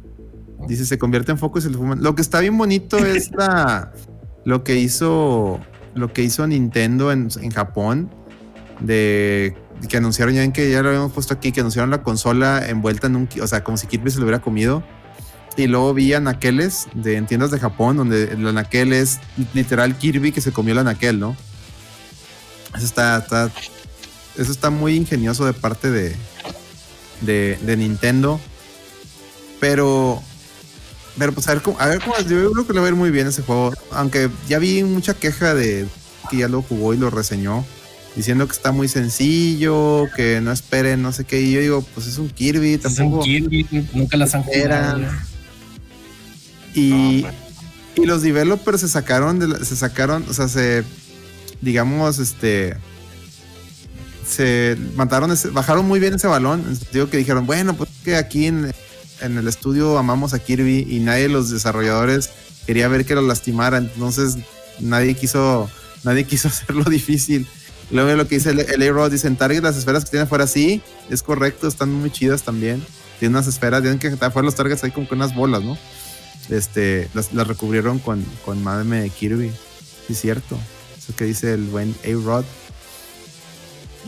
Dice, 0.66 0.86
se 0.86 0.98
convierte 0.98 1.32
en 1.32 1.38
foco 1.38 1.58
y 1.58 1.62
se 1.62 1.70
le 1.70 1.76
fuman. 1.76 2.02
Lo 2.02 2.14
que 2.14 2.22
está 2.22 2.40
bien 2.40 2.56
bonito 2.56 2.98
es 2.98 3.30
la, 3.36 3.92
lo 4.44 4.64
que 4.64 4.76
hizo 4.76 5.60
lo 5.94 6.12
que 6.12 6.22
hizo 6.22 6.46
Nintendo 6.46 7.10
en, 7.10 7.28
en 7.40 7.50
Japón 7.50 8.10
de 8.80 9.56
que 9.88 9.96
anunciaron 9.96 10.34
ya 10.34 10.42
ven 10.42 10.52
que 10.52 10.70
ya 10.70 10.82
lo 10.82 10.88
habíamos 10.88 11.12
puesto 11.12 11.32
aquí 11.32 11.52
que 11.52 11.60
anunciaron 11.60 11.90
la 11.90 12.02
consola 12.02 12.68
envuelta 12.68 13.06
en 13.06 13.16
un 13.16 13.28
o 13.40 13.46
sea 13.46 13.64
como 13.64 13.78
si 13.78 13.86
Kirby 13.86 14.10
se 14.10 14.18
lo 14.18 14.24
hubiera 14.24 14.42
comido 14.42 14.82
y 15.56 15.66
luego 15.68 15.94
vi 15.94 16.12
anaqueles 16.12 16.86
de 16.92 17.16
en 17.16 17.24
tiendas 17.24 17.50
de 17.50 17.58
Japón 17.58 17.96
donde 17.96 18.24
el 18.24 18.46
anaquel 18.46 18.92
es 18.92 19.20
literal 19.54 19.96
Kirby 19.96 20.32
que 20.32 20.42
se 20.42 20.52
comió 20.52 20.72
el 20.72 20.80
anaquel 20.80 21.18
no 21.18 21.34
eso 22.74 22.84
está, 22.84 23.16
está 23.18 23.50
eso 24.36 24.52
está 24.52 24.68
muy 24.68 24.96
ingenioso 24.96 25.46
de 25.46 25.54
parte 25.54 25.90
de 25.90 26.14
de, 27.20 27.58
de 27.62 27.76
Nintendo. 27.76 28.40
Pero. 29.60 30.22
Pero 31.18 31.32
pues 31.32 31.48
a 31.48 31.54
ver 31.54 31.62
cómo. 31.62 31.78
A 31.80 31.86
ver 31.86 32.00
cómo. 32.00 32.16
Yo 32.18 32.52
creo 32.52 32.66
que 32.66 32.72
le 32.72 32.80
va 32.80 32.86
a 32.86 32.88
ir 32.90 32.94
muy 32.96 33.10
bien 33.10 33.26
ese 33.26 33.42
juego. 33.42 33.72
Aunque 33.92 34.28
ya 34.48 34.58
vi 34.58 34.82
mucha 34.84 35.14
queja 35.14 35.54
de 35.54 35.86
que 36.30 36.36
ya 36.38 36.48
lo 36.48 36.62
jugó 36.62 36.92
y 36.94 36.98
lo 36.98 37.10
reseñó. 37.10 37.64
Diciendo 38.14 38.46
que 38.46 38.52
está 38.52 38.72
muy 38.72 38.88
sencillo, 38.88 40.06
que 40.16 40.40
no 40.40 40.50
esperen, 40.52 41.02
no 41.02 41.12
sé 41.12 41.24
qué. 41.24 41.40
Y 41.42 41.52
yo 41.52 41.60
digo, 41.60 41.82
pues 41.94 42.06
es 42.06 42.16
un 42.18 42.30
Kirby, 42.30 42.74
Es 42.74 42.84
un 42.86 42.94
tampoco. 42.94 43.24
Kirby, 43.24 43.66
nunca 43.92 44.16
las 44.16 44.34
han 44.34 44.42
jugado. 44.42 45.00
Y, 46.74 47.22
No, 47.24 48.02
y 48.02 48.06
los 48.06 48.22
developers 48.22 48.80
se 48.80 48.88
sacaron 48.88 49.38
de 49.38 49.48
la- 49.48 49.64
se 49.64 49.76
sacaron, 49.76 50.24
o 50.28 50.32
sea, 50.34 50.48
se 50.48 50.84
digamos, 51.62 52.18
este 52.18 52.76
se 54.28 54.76
mataron 54.96 55.30
ese- 55.30 55.48
bajaron 55.48 55.86
muy 55.86 56.00
bien 56.00 56.14
ese 56.14 56.26
balón, 56.26 56.60
en 56.62 56.70
el 56.70 56.76
sentido 56.76 57.08
que 57.08 57.16
dijeron, 57.16 57.46
bueno, 57.46 57.74
pues 57.76 57.88
que 58.04 58.16
aquí 58.16 58.46
en, 58.46 58.72
en 59.20 59.38
el 59.38 59.48
estudio 59.48 59.98
amamos 59.98 60.34
a 60.34 60.38
Kirby 60.38 60.86
y 60.88 61.00
nadie 61.00 61.24
de 61.24 61.28
los 61.28 61.50
desarrolladores 61.50 62.30
quería 62.66 62.88
ver 62.88 63.04
que 63.04 63.14
lo 63.14 63.22
lastimara, 63.22 63.78
entonces 63.78 64.36
nadie 64.80 65.14
quiso 65.14 65.70
nadie 66.04 66.24
quiso 66.24 66.48
hacerlo 66.48 66.84
difícil. 66.84 67.46
Luego 67.90 68.12
lo 68.16 68.26
que 68.26 68.36
dice 68.36 68.50
el, 68.50 68.82
A-Rod, 68.82 69.12
dice 69.12 69.28
en 69.28 69.36
Target 69.36 69.62
las 69.62 69.76
esferas 69.76 70.04
que 70.04 70.10
tiene 70.10 70.24
afuera, 70.24 70.46
sí, 70.46 70.82
es 71.08 71.22
correcto, 71.22 71.68
están 71.68 71.92
muy 71.92 72.10
chidas 72.10 72.42
también. 72.42 72.84
Tiene 73.20 73.34
unas 73.34 73.46
esferas, 73.46 73.80
tienen 73.80 73.98
que 73.98 74.08
afuera 74.08 74.44
los 74.44 74.56
Targets 74.56 74.82
hay 74.82 74.90
como 74.90 75.08
que 75.08 75.14
unas 75.14 75.34
bolas, 75.34 75.62
¿no? 75.62 75.78
este, 76.50 77.08
las, 77.14 77.32
recubrieron 77.32 77.98
con, 77.98 78.24
con 78.44 78.62
mame 78.62 79.02
de 79.02 79.10
Kirby. 79.10 79.50
Sí, 80.06 80.12
es 80.12 80.20
cierto. 80.20 80.58
Eso 80.98 81.14
que 81.14 81.24
dice 81.24 81.54
el 81.54 81.64
buen 81.64 81.94
A-Rod. 82.04 82.44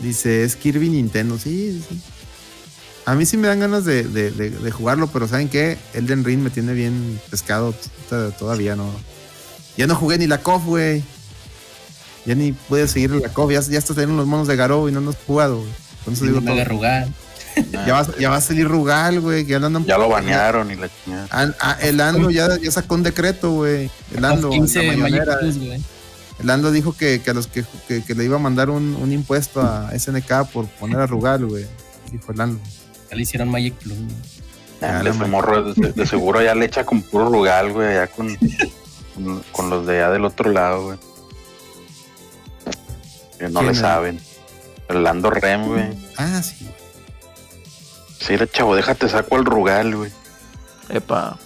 Dice, 0.01 0.43
es 0.43 0.55
Kirby 0.55 0.89
Nintendo. 0.89 1.37
Sí, 1.37 1.83
sí. 1.87 2.01
A 3.05 3.15
mí 3.15 3.25
sí 3.25 3.37
me 3.37 3.47
dan 3.47 3.59
ganas 3.59 3.85
de, 3.85 4.03
de- 4.03 4.31
de- 4.31 4.49
de 4.51 4.71
jugarlo, 4.71 5.07
pero 5.07 5.27
¿saben 5.27 5.49
qué? 5.49 5.77
Elden 5.93 6.23
Ring 6.23 6.39
me 6.41 6.49
tiene 6.49 6.73
bien 6.73 7.19
pescado 7.29 7.73
todavía, 8.37 8.75
¿no? 8.75 8.89
Ya 9.77 9.87
no 9.87 9.95
jugué 9.95 10.17
ni 10.17 10.27
la 10.27 10.39
KOF, 10.39 10.65
güey. 10.65 11.03
Ya 12.25 12.35
ni 12.35 12.51
pude 12.51 12.87
seguir 12.87 13.11
la 13.11 13.29
KOF. 13.29 13.51
Ya, 13.51 13.61
ya 13.61 13.77
hasta 13.79 13.93
salieron 13.93 14.17
los 14.17 14.27
monos 14.27 14.47
de 14.47 14.55
Garou 14.55 14.89
y 14.89 14.91
no 14.91 15.01
nos 15.01 15.15
he 15.15 15.19
jugado, 15.25 15.57
güey. 15.57 15.69
Digo 16.27 16.41
No. 16.55 16.55
Ya 17.71 17.93
va, 17.93 18.07
ya 18.19 18.29
va 18.29 18.35
a 18.37 18.41
salir 18.41 18.67
Rugal, 18.67 19.19
güey. 19.21 19.45
Ya 19.45 19.59
lo 19.59 19.67
andan 19.67 19.85
Ya 19.85 19.97
lo 19.97 20.07
banearon 20.09 20.69
y 20.71 20.75
la 20.75 20.89
chingada. 21.03 21.27
An- 21.31 21.55
ah, 21.59 21.77
el 21.81 21.99
Ando 21.99 22.29
ya, 22.29 22.57
ya 22.61 22.71
sacó 22.71 22.95
un 22.95 23.03
decreto, 23.03 23.51
güey. 23.51 23.89
El 24.15 24.23
Ando, 24.23 24.49
15 24.49 24.79
la 24.79 24.83
Magic 24.85 25.01
mañanera. 25.01 25.39
Plus, 25.39 25.57
güey. 25.57 25.81
El 26.39 26.49
Ando 26.49 26.71
dijo 26.71 26.93
que, 26.95 27.21
que 27.21 27.31
a 27.31 27.33
los 27.33 27.47
que, 27.47 27.65
que, 27.87 28.03
que 28.03 28.15
le 28.15 28.23
iba 28.23 28.35
a 28.35 28.39
mandar 28.39 28.69
un, 28.69 28.95
un 28.95 29.11
impuesto 29.11 29.61
a 29.61 29.89
SNK 29.97 30.51
por 30.53 30.67
poner 30.67 30.99
a 30.99 31.07
Rugal, 31.07 31.45
güey. 31.45 31.65
Dijo 32.11 32.31
el 32.31 32.39
Ando. 32.41 32.59
Ya 33.09 33.15
le 33.15 33.21
hicieron 33.23 33.49
Magic 33.49 33.73
Plus. 33.75 33.97
güey. 33.97 34.07
Ya, 34.81 35.01
Ese 35.01 35.25
morro 35.25 35.73
de, 35.73 35.91
de 35.91 36.05
seguro 36.05 36.41
ya 36.41 36.55
le 36.55 36.65
echa 36.65 36.85
con 36.85 37.01
puro 37.01 37.27
rugal, 37.29 37.73
güey, 37.73 37.87
allá 37.89 38.07
con, 38.07 38.35
con, 39.15 39.43
con 39.51 39.69
los 39.69 39.85
de 39.85 39.97
allá 39.97 40.11
del 40.11 40.23
otro 40.25 40.51
lado, 40.51 40.83
güey. 40.85 40.97
Que 43.37 43.49
no 43.49 43.59
¿Quién 43.61 43.73
le 43.73 43.79
saben. 43.79 44.19
El 44.87 45.03
Lando 45.03 45.29
Rem, 45.29 45.65
güey. 45.67 45.97
Ah, 46.17 46.41
sí. 46.41 46.55
güey. 46.61 46.73
Sí, 48.19 48.33
era 48.33 48.47
chavo, 48.47 48.75
déjate 48.75 49.07
saco 49.09 49.37
el 49.37 49.45
rugal, 49.45 49.95
güey. 49.95 50.11
Epa. 50.89 51.37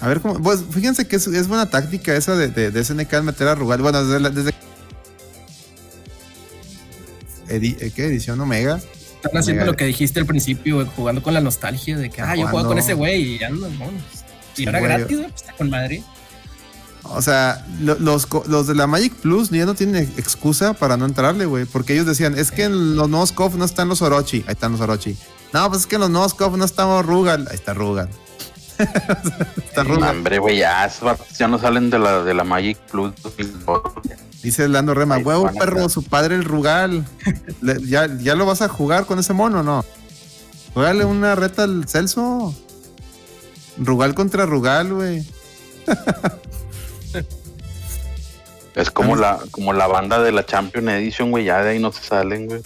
A 0.00 0.08
ver 0.08 0.20
cómo. 0.20 0.40
Pues 0.42 0.62
fíjense 0.70 1.06
que 1.08 1.16
es, 1.16 1.26
es 1.26 1.48
buena 1.48 1.68
táctica 1.70 2.14
esa 2.14 2.34
de, 2.36 2.48
de, 2.48 2.70
de 2.70 2.84
SNK 2.84 3.22
meter 3.22 3.48
a 3.48 3.54
Rugal. 3.54 3.82
Bueno, 3.82 4.02
desde. 4.04 4.20
la- 4.20 4.30
desde 4.30 4.52
Edi- 7.48 7.92
¿Qué 7.94 8.04
edición 8.06 8.40
Omega? 8.40 8.80
Están 9.28 9.40
haciendo 9.40 9.64
lo 9.64 9.74
que 9.76 9.84
dijiste 9.86 10.20
al 10.20 10.26
principio, 10.26 10.76
güey, 10.76 10.88
jugando 10.96 11.22
con 11.22 11.32
la 11.34 11.40
nostalgia 11.40 11.96
de 11.96 12.10
que, 12.10 12.20
ah, 12.22 12.34
yo 12.36 12.46
juego 12.48 12.68
con 12.68 12.78
ese 12.78 12.94
güey 12.94 13.36
y 13.36 13.42
ando, 13.44 13.68
vámonos. 13.78 14.02
Y 14.56 14.62
Sí, 14.62 14.66
ahora 14.66 14.80
güey. 14.80 14.92
gratis, 14.92 15.16
güey, 15.18 15.30
pues 15.30 15.42
está 15.42 15.52
con 15.54 15.70
madre. 15.70 16.02
O 17.10 17.22
sea, 17.22 17.64
lo- 17.80 17.98
los, 17.98 18.26
los 18.48 18.66
de 18.66 18.74
la 18.74 18.86
Magic 18.86 19.14
Plus 19.14 19.48
ya 19.50 19.64
no 19.64 19.74
tienen 19.74 20.12
excusa 20.18 20.74
para 20.74 20.96
no 20.98 21.06
entrarle, 21.06 21.46
güey. 21.46 21.64
Porque 21.64 21.94
ellos 21.94 22.04
decían, 22.06 22.36
es 22.36 22.50
que 22.50 22.64
en 22.64 22.96
los 22.96 23.08
nuevos 23.08 23.32
KOF 23.32 23.54
no 23.54 23.64
están 23.64 23.88
los 23.88 24.02
Orochi. 24.02 24.44
Ahí 24.46 24.52
están 24.52 24.72
los 24.72 24.80
Orochi. 24.82 25.16
No, 25.54 25.68
pues 25.70 25.82
es 25.82 25.86
que 25.86 25.94
en 25.94 26.02
los 26.02 26.10
nuevos 26.10 26.34
KOF 26.34 26.56
no 26.56 26.64
estamos 26.66 27.06
Rugal. 27.06 27.46
Ahí 27.48 27.54
está 27.54 27.72
Rugal. 27.72 28.10
está 28.78 29.84
No, 29.84 29.94
Rugal. 29.94 30.16
hombre, 30.16 30.38
güey, 30.38 30.58
ya, 30.58 30.90
ya 31.38 31.48
no 31.48 31.58
salen 31.58 31.88
de 31.88 31.98
la, 31.98 32.22
de 32.24 32.34
la 32.34 32.44
Magic 32.44 32.76
Plus. 32.90 33.14
Dice 34.42 34.68
Lando 34.68 34.94
Rema, 34.94 35.18
huevo 35.18 35.50
perro, 35.58 35.88
su 35.88 36.02
padre 36.04 36.36
el 36.36 36.44
Rugal. 36.44 37.04
Le- 37.60 37.84
¿ya, 37.86 38.06
¿Ya 38.18 38.34
lo 38.34 38.46
vas 38.46 38.62
a 38.62 38.68
jugar 38.68 39.04
con 39.06 39.18
ese 39.18 39.32
mono 39.32 39.62
no? 39.62 39.84
Juegale 40.74 41.04
una 41.04 41.34
reta 41.34 41.64
al 41.64 41.88
Celso. 41.88 42.54
Rugal 43.78 44.14
contra 44.14 44.46
Rugal, 44.46 44.92
güey. 44.94 45.26
Es 48.74 48.92
como 48.92 49.16
la, 49.16 49.40
como 49.50 49.72
la 49.72 49.88
banda 49.88 50.22
de 50.22 50.30
la 50.30 50.46
Champion 50.46 50.88
Edition, 50.88 51.32
güey. 51.32 51.44
Ya 51.46 51.60
de 51.64 51.70
ahí 51.70 51.80
no 51.80 51.90
se 51.90 52.00
salen, 52.04 52.46
güey. 52.46 52.62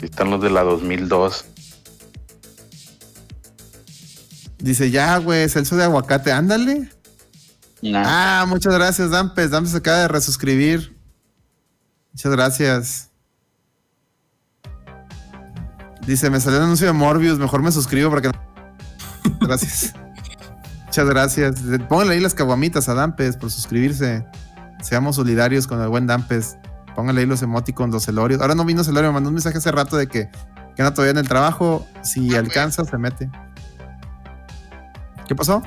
Sí 0.00 0.06
están 0.06 0.30
los 0.30 0.42
de 0.42 0.50
la 0.50 0.62
2002. 0.64 1.44
Dice, 4.58 4.90
ya, 4.90 5.16
güey, 5.18 5.48
Celso 5.48 5.76
de 5.76 5.84
aguacate, 5.84 6.32
ándale. 6.32 6.88
Nah. 7.82 8.42
Ah, 8.42 8.46
muchas 8.46 8.74
gracias, 8.74 9.10
Dampes. 9.10 9.50
Dampes 9.50 9.72
se 9.72 9.78
acaba 9.78 9.98
de 9.98 10.08
resuscribir. 10.08 10.96
Muchas 12.12 12.32
gracias. 12.32 13.10
Dice, 16.06 16.30
me 16.30 16.40
salió 16.40 16.58
el 16.58 16.64
anuncio 16.64 16.86
de 16.86 16.92
Morbius, 16.92 17.38
mejor 17.38 17.62
me 17.62 17.70
suscribo 17.70 18.10
para 18.10 18.22
que... 18.22 18.30
Gracias. 19.40 19.94
Muchas 20.86 21.06
gracias. 21.06 21.54
Pónganle 21.88 22.14
ahí 22.14 22.20
las 22.20 22.34
caguamitas 22.34 22.88
a 22.88 22.94
Dampes 22.94 23.36
por 23.36 23.50
suscribirse. 23.50 24.26
Seamos 24.82 25.16
solidarios 25.16 25.68
con 25.68 25.80
el 25.80 25.88
buen 25.88 26.06
Dampes. 26.06 26.56
Pónganle 26.96 27.20
ahí 27.20 27.26
los 27.26 27.42
emoticons, 27.42 27.92
los 27.92 28.04
celorios. 28.04 28.40
Ahora 28.40 28.56
no 28.56 28.64
vino 28.64 28.82
Celorio, 28.82 29.10
me 29.10 29.14
mandó 29.14 29.28
un 29.28 29.34
mensaje 29.34 29.58
hace 29.58 29.70
rato 29.70 29.96
de 29.96 30.08
que, 30.08 30.28
que 30.74 30.82
anda 30.82 30.92
todavía 30.92 31.12
en 31.12 31.18
el 31.18 31.28
trabajo. 31.28 31.86
Si 32.02 32.34
alcanza, 32.34 32.84
se 32.84 32.98
mete. 32.98 33.30
¿Qué 35.28 35.34
pasó? 35.36 35.62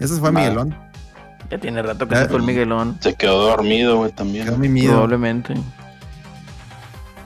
Ese 0.00 0.16
fue. 0.16 0.32
Miguelón. 0.32 0.76
Ya 1.50 1.58
tiene 1.58 1.80
rato 1.82 2.08
que 2.08 2.16
se 2.16 2.26
fue 2.26 2.38
el 2.38 2.42
Miguelón. 2.42 2.98
Se 3.00 3.14
quedó 3.14 3.48
dormido, 3.50 3.98
güey, 3.98 4.12
también. 4.12 4.46
Quedó 4.46 4.58
mimido. 4.58 4.92
Probablemente. 4.92 5.54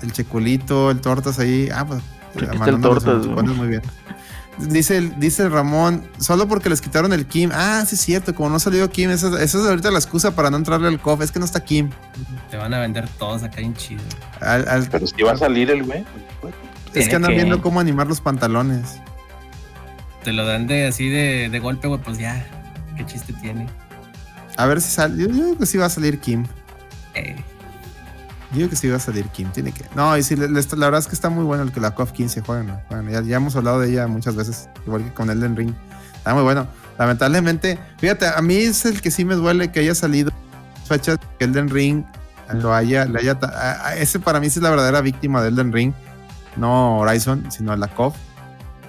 El 0.03 0.13
Checulito, 0.13 0.91
el 0.91 1.01
Tortas 1.01 1.39
ahí. 1.39 1.69
Ah, 1.75 1.85
pues. 1.87 2.03
El 2.35 2.81
Tortas, 2.81 3.27
cuantos, 3.27 3.57
muy 3.57 3.69
bien. 3.69 3.83
Dice 4.59 5.01
dice 5.17 5.49
Ramón, 5.49 6.07
solo 6.19 6.47
porque 6.47 6.69
les 6.69 6.81
quitaron 6.83 7.13
el 7.15 7.25
Kim. 7.27 7.51
Ah, 7.53 7.83
sí 7.87 7.95
es 7.95 8.01
cierto, 8.03 8.35
como 8.35 8.51
no 8.51 8.59
salió 8.59 8.91
Kim, 8.91 9.11
esa, 9.11 9.29
esa 9.43 9.59
es 9.59 9.67
ahorita 9.67 9.91
la 9.91 9.99
excusa 9.99 10.35
para 10.37 10.51
no 10.51 10.59
entrarle 10.59 10.89
al 10.89 11.01
COF. 11.01 11.23
Es 11.23 11.33
que 11.33 11.39
no 11.39 11.47
está 11.47 11.65
Kim. 11.65 11.89
Te 12.51 12.59
van 12.59 12.75
a 12.75 12.79
vender 12.81 13.09
todos 13.19 13.43
acá 13.43 13.61
en 13.63 13.73
chido. 13.75 14.03
Al- 14.41 14.69
al- 14.69 14.87
Pero 14.91 15.07
si 15.07 15.23
va 15.23 15.33
a 15.33 15.37
salir 15.37 15.71
el 15.71 15.85
güey. 15.85 16.05
es 16.93 17.09
que 17.09 17.17
andan 17.17 17.31
que- 17.31 17.37
viendo 17.37 17.63
cómo 17.63 17.81
animar 17.81 18.07
los 18.07 18.21
pantalones. 18.21 19.01
Te 20.25 20.33
lo 20.35 20.45
dan 20.45 20.67
de 20.67 20.87
así 20.89 21.09
de, 21.09 21.49
de 21.51 21.59
golpe, 21.59 21.89
güey, 21.89 22.01
pues 22.01 22.19
ya. 22.19 22.45
¿Qué 23.01 23.07
chiste 23.07 23.33
tiene? 23.41 23.67
A 24.59 24.67
ver 24.67 24.81
si 24.83 24.91
sale. 24.91 25.17
Yo, 25.23 25.29
yo 25.29 25.35
digo 25.47 25.59
que 25.59 25.65
sí 25.67 25.79
va 25.79 25.87
a 25.87 25.91
salir 25.91 26.21
Kim. 26.21 26.45
Eh, 27.15 27.37
Yo 28.51 28.57
digo 28.59 28.69
que 28.71 28.77
sí 28.77 28.89
va 28.89 28.97
a 28.97 29.01
salir 29.01 29.25
Kim. 29.29 29.49
Tiene 29.53 29.73
que. 29.73 29.85
No, 29.95 30.15
y 30.19 30.23
sí, 30.23 30.37
la 30.37 30.47
verdad 30.49 30.99
es 30.99 31.07
que 31.07 31.15
está 31.15 31.31
muy 31.31 31.45
bueno 31.45 31.63
el 31.63 31.73
que 31.73 31.81
la 31.81 31.93
COF 31.95 32.13
15 32.13 32.43
juegan. 32.43 32.79
juegan. 32.89 33.09
Ya, 33.09 33.23
ya 33.23 33.37
hemos 33.37 33.57
hablado 33.57 33.81
de 33.81 33.89
ella 33.91 34.07
muchas 34.07 34.37
veces, 34.37 34.69
igual 34.87 35.03
que 35.05 35.13
con 35.15 35.31
Elden 35.31 35.57
Ring. 35.57 35.73
Está 36.17 36.35
muy 36.35 36.43
bueno. 36.43 36.67
Lamentablemente, 36.99 37.79
fíjate, 37.99 38.27
a 38.27 38.43
mí 38.43 38.57
es 38.57 38.85
el 38.85 39.01
que 39.01 39.11
sí 39.11 39.25
me 39.25 39.35
duele 39.35 39.73
que 39.73 39.81
haya 39.81 39.95
salido 39.95 40.31
fechas 40.87 41.19
que 41.39 41.47
Elden 41.47 41.71
Ring 41.71 42.05
lo 42.53 42.75
haya, 42.75 43.07
le 43.07 43.21
haya 43.21 43.39
ta- 43.39 43.47
a- 43.55 43.87
a- 43.89 43.97
ese 43.97 44.19
para 44.21 44.41
mí 44.41 44.51
sí 44.51 44.59
es 44.59 44.63
la 44.63 44.69
verdadera 44.71 45.01
víctima 45.01 45.41
de 45.41 45.49
Elden 45.49 45.73
Ring, 45.73 45.95
no 46.57 46.99
Horizon, 46.99 47.51
sino 47.51 47.75
la 47.77 47.89
COF, 47.89 48.15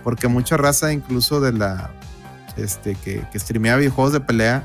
porque 0.04 0.28
mucha 0.28 0.58
raza 0.58 0.92
incluso 0.92 1.40
de 1.40 1.54
la 1.54 1.92
este 2.58 2.96
que, 2.96 3.24
que 3.32 3.40
streamea 3.40 3.76
videojuegos 3.78 4.14
de 4.14 4.20
pelea 4.20 4.64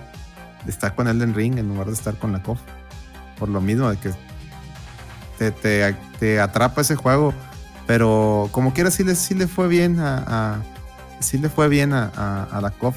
está 0.66 0.94
con 0.94 1.06
Elden 1.08 1.34
Ring 1.34 1.58
en 1.58 1.68
lugar 1.68 1.86
de 1.86 1.92
estar 1.92 2.14
con 2.18 2.32
la 2.32 2.42
COF. 2.42 2.58
Por 3.38 3.48
lo 3.48 3.60
mismo 3.60 3.88
de 3.90 3.96
que 3.98 4.10
te, 5.38 5.50
te- 5.52 5.94
te 6.18 6.40
atrapa 6.40 6.80
ese 6.80 6.96
juego. 6.96 7.34
Pero 7.86 8.48
como 8.50 8.72
quiera 8.72 8.90
sí 8.90 9.04
le, 9.04 9.14
sí 9.14 9.34
le 9.34 9.46
fue 9.46 9.68
bien 9.68 10.00
a, 10.00 10.24
a- 10.26 10.62
sí 11.20 11.38
le 11.38 11.48
fue 11.48 11.68
bien 11.68 11.92
a, 11.92 12.10
a- 12.16 12.44
a 12.50 12.60
la 12.60 12.70
COF. 12.70 12.96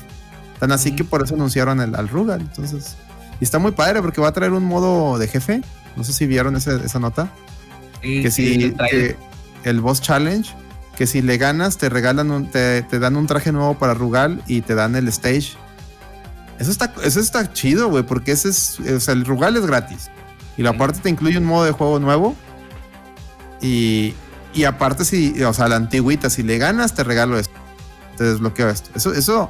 Tan 0.60 0.72
así 0.72 0.96
que 0.96 1.04
por 1.04 1.24
eso 1.24 1.36
anunciaron 1.36 1.80
el, 1.80 1.96
al 1.96 2.10
Rugal. 2.10 2.42
Entonces, 2.42 2.96
y 3.40 3.44
está 3.44 3.60
muy 3.60 3.72
padre 3.72 4.02
porque 4.02 4.20
va 4.20 4.30
a 4.30 4.34
traer 4.34 4.52
un 4.52 4.64
modo 4.64 5.18
de 5.20 5.28
jefe. 5.28 5.62
No 5.96 6.04
sé 6.04 6.12
si 6.14 6.26
vieron 6.26 6.56
ese- 6.56 6.84
esa 6.86 7.00
nota. 7.00 7.30
sí, 8.02 8.22
Que 8.24 8.32
sí, 8.32 8.72
trailer. 8.76 9.16
que 9.64 9.70
el 9.70 9.80
boss 9.82 10.02
challenge, 10.02 10.52
que 11.00 11.08
si 11.08 11.22
le 11.22 11.38
ganas, 11.38 11.78
te 11.78 11.88
regalan 11.88 12.30
un, 12.30 12.52
te, 12.52 12.82
te 12.82 13.00
dan 13.00 13.16
un 13.16 13.26
traje 13.26 13.54
nuevo 13.54 13.76
para 13.80 13.94
Rugal 13.94 14.44
y 14.48 14.60
te 14.60 14.76
dan 14.76 14.98
el 14.98 15.08
stage. 15.08 15.54
Eso 16.60 16.70
está, 16.72 16.94
eso 17.06 17.22
está 17.22 17.54
chido, 17.54 17.88
güey, 17.88 18.04
porque 18.04 18.34
ese 18.34 18.50
es, 18.50 18.82
o 18.82 19.00
sea, 19.00 19.14
el 19.14 19.24
Rugal 19.24 19.56
es 19.56 19.66
gratis. 19.66 20.10
Y 20.58 20.62
la 20.62 20.72
Sí. 20.72 20.76
aparte 20.76 21.00
te 21.00 21.10
incluye 21.10 21.38
un 21.38 21.46
modo 21.46 21.64
de 21.64 21.72
juego 21.72 22.00
nuevo. 22.02 22.36
Y, 23.62 24.14
y 24.54 24.66
aparte, 24.66 25.06
si, 25.06 25.42
o 25.42 25.54
sea, 25.54 25.70
la 25.70 25.78
antigüita, 25.78 26.30
si 26.30 26.44
le 26.44 26.58
ganas, 26.58 26.94
te 26.94 27.06
regalo 27.06 27.40
esto. 27.40 27.56
Te 28.18 28.26
desbloqueo 28.26 28.68
esto. 28.68 28.90
Eso, 28.94 29.14
eso, 29.14 29.50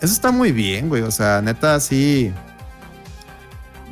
eso 0.00 0.12
está 0.14 0.30
muy 0.30 0.52
bien, 0.52 0.88
güey. 0.88 1.02
O 1.02 1.10
sea, 1.10 1.42
neta, 1.42 1.80
sí. 1.80 2.32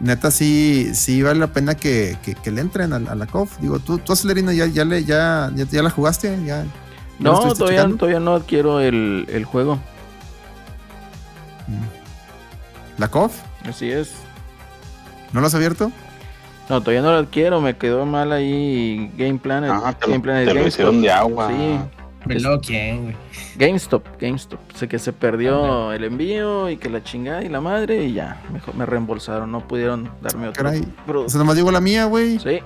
Neta, 0.01 0.31
sí, 0.31 0.91
sí 0.95 1.23
vale 1.23 1.39
la 1.41 1.49
pena 1.49 1.75
que, 1.75 2.17
que- 2.23 2.35
que 2.35 2.51
le 2.51 2.63
entren 2.63 2.93
a, 2.93 2.97
a 2.97 3.15
la 3.15 3.27
COF. 3.27 3.59
Digo, 3.59 3.79
tú, 3.81 3.99
tú 3.99 4.13
Acelerino, 4.15 4.51
ya, 4.53 4.67
ya, 4.67 4.85
le, 4.85 5.05
ya, 5.05 5.51
ya, 5.55 5.65
ya 5.67 5.83
la 5.83 5.91
jugaste, 5.91 6.29
ya. 6.45 6.65
¿Ya 6.65 6.67
lo 7.19 7.33
No, 7.33 7.55
todavía, 7.55 7.79
checando? 7.81 7.97
todavía 7.99 8.21
no 8.21 8.35
adquiero 8.35 8.81
el, 8.81 9.27
el 9.31 9.45
juego. 9.45 9.79
¿La 12.99 13.09
COF? 13.09 13.35
Así 13.69 13.91
es. 13.91 14.13
¿No 15.33 15.41
lo 15.41 15.47
has 15.47 15.55
abierto? 15.55 15.93
No, 16.69 16.81
todavía 16.81 17.03
no 17.03 17.13
lo 17.13 17.19
adquiero. 17.19 17.61
Me 17.61 17.77
quedó 17.77 18.05
mal 18.07 18.33
ahí 18.33 19.11
Game 19.17 19.39
Planet. 19.39 19.71
Ajá, 19.71 19.93
te, 19.93 20.07
Game 20.11 20.21
Planet 20.21 20.49
te 20.49 20.55
lo 20.55 20.67
hicieron 20.67 21.01
de 21.03 21.11
agua. 21.11 21.49
Sí, 21.49 21.79
Luego, 22.27 22.61
¿quién, 22.61 23.03
güey? 23.05 23.17
GameStop, 23.57 24.05
GameStop. 24.21 24.61
Sé 24.75 24.87
que 24.89 24.99
se 24.99 25.13
perdió 25.13 25.93
el 25.93 26.05
envío 26.05 26.69
y 26.71 26.77
que 26.77 26.89
la 26.91 27.03
chingada 27.03 27.43
y 27.43 27.49
la 27.49 27.61
madre 27.61 28.05
y 28.05 28.13
ya, 28.13 28.43
mejor 28.53 28.75
me 28.75 28.85
reembolsaron. 28.87 29.51
No 29.51 29.67
pudieron 29.67 30.11
darme 30.21 30.49
otro. 30.49 30.63
Caray. 30.63 30.87
Pero- 31.07 31.25
O 31.25 31.29
sea, 31.29 31.39
nomás 31.39 31.57
digo 31.57 31.71
la 31.71 31.81
mía, 31.81 32.05
güey. 32.05 32.39
sí, 32.39 32.61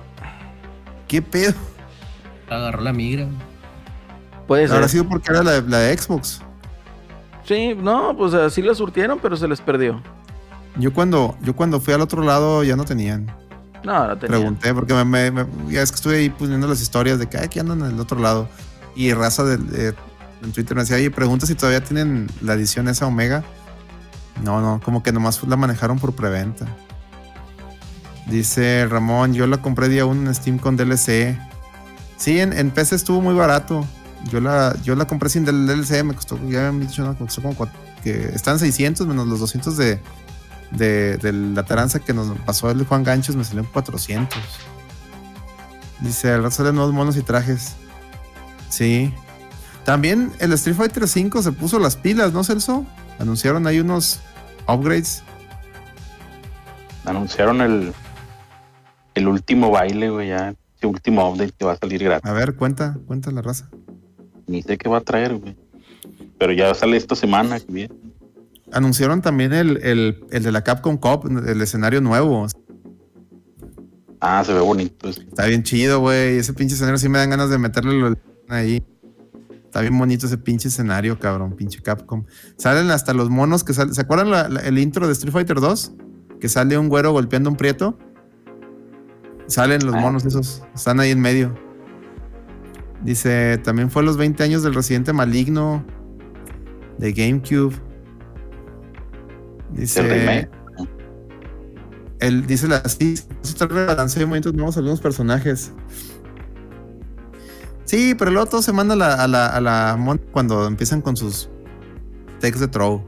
¿Qué 1.07 1.21
pedo? 1.21 1.53
Agarró 2.49 2.81
la 2.81 2.93
migra, 2.93 3.23
güey. 3.25 3.35
puede 4.47 4.67
ser. 4.67 4.75
Habrá 4.75 4.87
sido 4.87 5.07
porque 5.07 5.31
era 5.31 5.41
la 5.43 5.61
de, 5.61 5.69
la 5.69 5.79
de 5.79 5.97
Xbox. 5.97 6.41
Sí, 7.45 7.73
no, 7.75 8.15
pues 8.17 8.33
así 8.33 8.61
la 8.61 8.73
surtieron, 8.75 9.19
pero 9.21 9.37
se 9.37 9.47
les 9.47 9.61
perdió. 9.61 10.01
Yo 10.77 10.93
cuando, 10.93 11.37
yo 11.41 11.55
cuando 11.55 11.79
fui 11.79 11.93
al 11.93 12.01
otro 12.01 12.21
lado 12.23 12.63
ya 12.63 12.75
no 12.75 12.83
tenían. 12.85 13.27
No, 13.83 14.07
la 14.07 14.15
tenía. 14.15 14.37
Pregunté, 14.37 14.73
porque 14.73 14.93
me, 14.95 15.05
me- 15.05 15.31
me- 15.31 15.71
ya 15.71 15.81
es 15.83 15.91
que 15.91 15.95
estuve 15.95 16.17
ahí 16.17 16.29
poniendo 16.29 16.67
las 16.67 16.81
historias 16.81 17.19
de 17.19 17.27
que 17.27 17.37
aquí 17.37 17.59
andan 17.59 17.79
en 17.81 17.91
el 17.91 17.99
otro 17.99 18.19
lado. 18.19 18.49
Y 18.95 19.13
raza 19.13 19.43
eh, 19.53 19.93
en 20.41 20.51
Twitter 20.51 20.75
me 20.75 20.83
decía, 20.83 20.95
oye, 20.95 21.11
pregunta 21.11 21.45
si 21.45 21.55
todavía 21.55 21.83
tienen 21.83 22.29
la 22.41 22.53
edición 22.53 22.87
esa 22.87 23.05
Omega. 23.07 23.43
No, 24.43 24.61
no, 24.61 24.81
como 24.83 25.03
que 25.03 25.11
nomás 25.11 25.43
la 25.43 25.55
manejaron 25.55 25.99
por 25.99 26.13
preventa. 26.13 26.65
Dice 28.27 28.87
Ramón, 28.89 29.33
yo 29.33 29.47
la 29.47 29.57
compré 29.57 29.87
día 29.87 30.05
1 30.05 30.29
en 30.29 30.35
Steam 30.35 30.57
con 30.57 30.77
DLC. 30.77 31.37
Sí, 32.17 32.39
en, 32.39 32.71
PC 32.71 32.95
estuvo 32.95 33.21
muy 33.21 33.35
barato. 33.35 33.85
Yo 34.31 34.39
la, 34.39 34.75
yo 34.83 34.95
la 34.95 35.05
compré 35.05 35.29
sin 35.29 35.45
DLC, 35.45 36.03
me 36.03 36.15
costó, 36.15 36.37
ya 36.49 36.61
me 36.61 36.67
han 36.67 36.79
dicho, 36.79 37.03
¿no? 37.03 37.11
Me 37.11 37.17
costó 37.17 37.41
como 37.41 37.55
que 38.03 38.29
están 38.33 38.57
600 38.57 39.05
menos 39.05 39.27
los 39.27 39.39
200 39.39 39.77
de, 39.77 40.01
de, 40.71 41.17
de 41.17 41.31
la 41.31 41.63
taranza 41.63 41.99
que 41.99 42.13
nos 42.13 42.35
pasó 42.39 42.71
el 42.71 42.85
Juan 42.85 43.03
Ganchos, 43.03 43.35
me 43.35 43.43
salió 43.43 43.61
en 43.61 43.69
400. 43.69 44.39
Dice, 45.99 46.31
al 46.31 46.43
rato 46.43 46.55
salen 46.55 46.75
nuevos 46.75 46.93
monos 46.93 47.17
y 47.17 47.21
trajes. 47.21 47.75
Sí. 48.75 49.13
También 49.85 50.31
el 50.39 50.51
Street 50.53 50.75
Fighter 50.75 51.03
V 51.03 51.41
se 51.41 51.51
puso 51.53 51.79
las 51.79 51.95
pilas, 51.95 52.33
¿no, 52.33 52.43
Celso? 52.43 52.85
Anunciaron 53.19 53.65
ahí 53.67 53.79
unos 53.79 54.19
upgrades. 54.67 55.23
Anunciaron 57.05 57.61
el, 57.61 57.93
el 59.13 59.27
último 59.27 59.69
baile, 59.71 60.09
güey, 60.09 60.29
ya. 60.29 60.55
El 60.81 60.89
último 60.89 61.29
update 61.29 61.53
que 61.57 61.65
va 61.65 61.71
a 61.73 61.77
salir 61.77 62.03
gratis. 62.03 62.29
A 62.29 62.33
ver, 62.33 62.55
cuenta, 62.55 62.97
cuenta 63.05 63.31
la 63.31 63.41
raza. 63.41 63.69
Ni 64.47 64.61
sé 64.61 64.77
qué 64.77 64.89
va 64.89 64.97
a 64.97 65.01
traer, 65.01 65.35
güey. 65.35 65.55
Pero 66.37 66.51
ya 66.51 66.73
sale 66.73 66.97
esta 66.97 67.15
semana, 67.15 67.59
que 67.59 67.71
bien. 67.71 67.91
Anunciaron 68.73 69.21
también 69.21 69.53
el, 69.53 69.77
el, 69.83 70.25
el 70.31 70.43
de 70.43 70.51
la 70.51 70.63
Capcom 70.63 70.97
Cup, 70.97 71.27
el 71.47 71.61
escenario 71.61 72.01
nuevo. 72.01 72.45
Ah, 74.19 74.43
se 74.43 74.53
ve 74.53 74.59
bonito. 74.59 75.07
Está 75.09 75.45
bien 75.45 75.63
chido, 75.63 76.01
güey. 76.01 76.37
Ese 76.37 76.53
pinche 76.53 76.75
escenario 76.75 76.97
sí 76.97 77.07
me 77.07 77.19
dan 77.19 77.29
ganas 77.29 77.49
de 77.49 77.57
meterle 77.57 77.93
lo- 77.93 78.17
ahí. 78.49 78.83
Está 79.65 79.81
bien 79.81 79.97
bonito 79.97 80.25
ese 80.25 80.37
pinche 80.37 80.69
escenario, 80.69 81.19
cabrón. 81.19 81.53
Pinche 81.55 81.81
Capcom. 81.81 82.23
Salen 82.57 82.89
hasta 82.91 83.13
los 83.13 83.29
monos 83.29 83.63
que 83.63 83.73
salen. 83.73 83.93
¿Se 83.93 84.01
acuerdan 84.01 84.31
la- 84.31 84.47
la- 84.47 84.61
el 84.61 84.77
intro 84.77 85.05
de 85.07 85.13
Street 85.13 85.33
Fighter 85.33 85.59
2? 85.59 85.93
Que 86.39 86.47
sale 86.47 86.77
un 86.77 86.87
güero 86.89 87.11
golpeando 87.11 87.49
a 87.49 87.51
un 87.51 87.57
prieto. 87.57 87.97
Salen 89.47 89.85
los 89.85 89.95
Ah. 89.95 89.99
monos 89.99 90.25
esos. 90.25 90.63
Están 90.73 90.99
ahí 90.99 91.11
en 91.11 91.19
medio. 91.19 91.53
Dice, 93.03 93.59
también 93.63 93.91
fue 93.91 94.01
los 94.03 94.17
20 94.17 94.43
años 94.43 94.63
del 94.63 94.73
Residente 94.73 95.11
Maligno 95.13 95.85
de 96.97 97.11
GameCube. 97.13 97.75
Dice, 99.73 100.47
él 102.19 102.47
dice 102.47 102.67
la 102.67 102.81
sí, 102.87 103.15
balance 103.69 104.19
de 104.19 104.25
momentos 104.25 104.53
nuevos 104.53 104.77
algunos 104.77 105.01
personajes. 105.01 105.73
Sí, 107.85 108.15
pero 108.17 108.31
luego 108.31 108.47
todo 108.47 108.61
se 108.61 108.73
manda 108.73 108.93
a 108.95 108.97
la, 108.97 109.13
a 109.23 109.27
la, 109.27 109.47
a 109.47 109.61
la 109.61 109.95
mon- 109.97 110.21
cuando 110.31 110.65
empiezan 110.67 111.01
con 111.01 111.15
sus 111.15 111.49
techs 112.39 112.59
de 112.59 112.67
throw. 112.67 113.03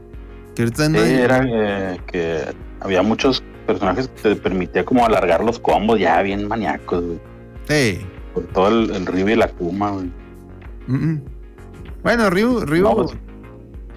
Que 0.54 0.62
ahorita 0.62 0.88
no 0.88 0.98
hay- 1.00 1.12
era 1.14 1.44
eh, 1.46 2.00
que 2.06 2.44
había 2.80 3.02
muchos 3.02 3.42
personajes 3.66 4.08
que 4.08 4.22
te 4.22 4.36
permitía 4.36 4.84
como 4.84 5.04
alargar 5.04 5.44
los 5.44 5.58
combos 5.58 5.98
ya 5.98 6.22
bien 6.22 6.46
maníacos, 6.48 7.04
güey. 7.04 7.20
Hey. 7.68 8.06
Por 8.34 8.44
todo 8.48 8.68
el, 8.68 8.90
el 8.94 9.06
Ryu 9.06 9.28
y 9.28 9.36
la 9.36 9.48
Kuma, 9.48 9.90
güey. 9.90 10.12
mm, 10.86 10.94
mm. 10.94 11.22
Bueno, 12.02 12.30
Ryu, 12.30 12.60
Ryu, 12.60 12.82
No, 12.84 12.94
pues- 12.94 13.10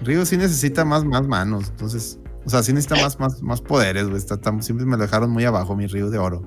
Ryu 0.02 0.26
sí 0.26 0.36
necesita 0.36 0.84
más, 0.84 1.04
más 1.04 1.26
manos. 1.28 1.68
Entonces, 1.70 2.18
o 2.44 2.50
sea, 2.50 2.62
sí 2.64 2.72
necesita 2.72 3.00
más, 3.02 3.18
más, 3.20 3.40
más 3.40 3.60
poderes, 3.60 4.04
güey. 4.08 4.16
Está 4.18 4.36
siempre 4.60 4.84
me 4.84 4.96
lo 4.96 5.02
dejaron 5.04 5.30
muy 5.30 5.44
abajo, 5.44 5.76
mi 5.76 5.86
Ryu 5.86 6.10
de 6.10 6.18
oro. 6.18 6.42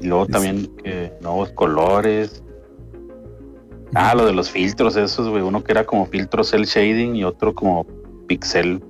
Y 0.00 0.06
luego 0.06 0.26
Sí. 0.26 0.32
también 0.32 0.66
que 0.84 1.12
nuevos 1.22 1.50
colores. 1.52 2.42
Ah, 3.94 4.14
lo 4.14 4.26
de 4.26 4.32
los 4.32 4.50
filtros 4.50 4.96
esos, 4.96 5.28
güey. 5.28 5.42
Uno 5.42 5.62
que 5.62 5.72
era 5.72 5.84
como 5.84 6.06
filtro 6.06 6.44
cel 6.44 6.64
shading 6.64 7.16
y 7.16 7.24
otro 7.24 7.54
como 7.54 7.86
pixel. 8.26 8.82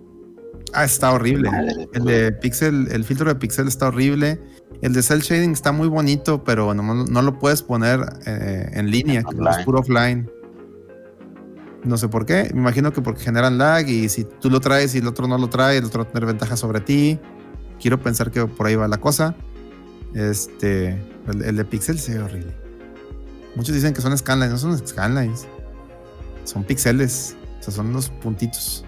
Ah, 0.74 0.84
está 0.84 1.12
horrible. 1.12 1.50
Madre, 1.50 1.88
El 1.92 2.04
de 2.04 2.32
Pixel, 2.32 2.88
el 2.90 3.04
filtro 3.04 3.28
de 3.28 3.36
Pixel 3.36 3.68
está 3.68 3.88
horrible. 3.88 4.40
El 4.82 4.92
de 4.92 5.02
Cell 5.02 5.20
Shading 5.20 5.52
está 5.52 5.72
muy 5.72 5.88
bonito, 5.88 6.42
pero 6.42 6.74
no, 6.74 7.04
no 7.04 7.22
lo 7.22 7.38
puedes 7.38 7.62
poner 7.62 8.00
eh, 8.26 8.70
en 8.72 8.90
línea, 8.90 9.22
que 9.22 9.36
es 9.36 9.64
puro 9.64 9.80
offline. 9.80 10.28
No 11.84 11.96
sé 11.96 12.08
por 12.08 12.26
qué. 12.26 12.50
Me 12.52 12.60
imagino 12.60 12.92
que 12.92 13.00
porque 13.00 13.22
generan 13.22 13.56
lag 13.56 13.88
y 13.88 14.08
si 14.08 14.24
tú 14.24 14.50
lo 14.50 14.60
traes 14.60 14.94
y 14.94 14.98
el 14.98 15.06
otro 15.06 15.28
no 15.28 15.38
lo 15.38 15.48
trae, 15.48 15.78
el 15.78 15.84
otro 15.84 16.02
va 16.02 16.08
a 16.08 16.12
tener 16.12 16.26
ventaja 16.26 16.56
sobre 16.56 16.80
ti. 16.80 17.18
Quiero 17.80 18.00
pensar 18.00 18.30
que 18.30 18.44
por 18.46 18.66
ahí 18.66 18.74
va 18.74 18.88
la 18.88 18.98
cosa. 18.98 19.36
Este, 20.12 20.88
el, 21.28 21.42
el 21.42 21.56
de 21.56 21.64
Pixel 21.64 21.98
se 21.98 22.18
ve 22.18 22.24
horrible. 22.24 22.63
Muchos 23.56 23.74
dicen 23.74 23.94
que 23.94 24.00
son 24.00 24.16
scanlines, 24.16 24.52
no 24.52 24.58
son 24.58 24.86
scanlines. 24.86 25.46
Son 26.44 26.64
pixeles, 26.64 27.36
o 27.60 27.62
sea, 27.62 27.72
son 27.74 27.92
los 27.92 28.08
puntitos. 28.10 28.84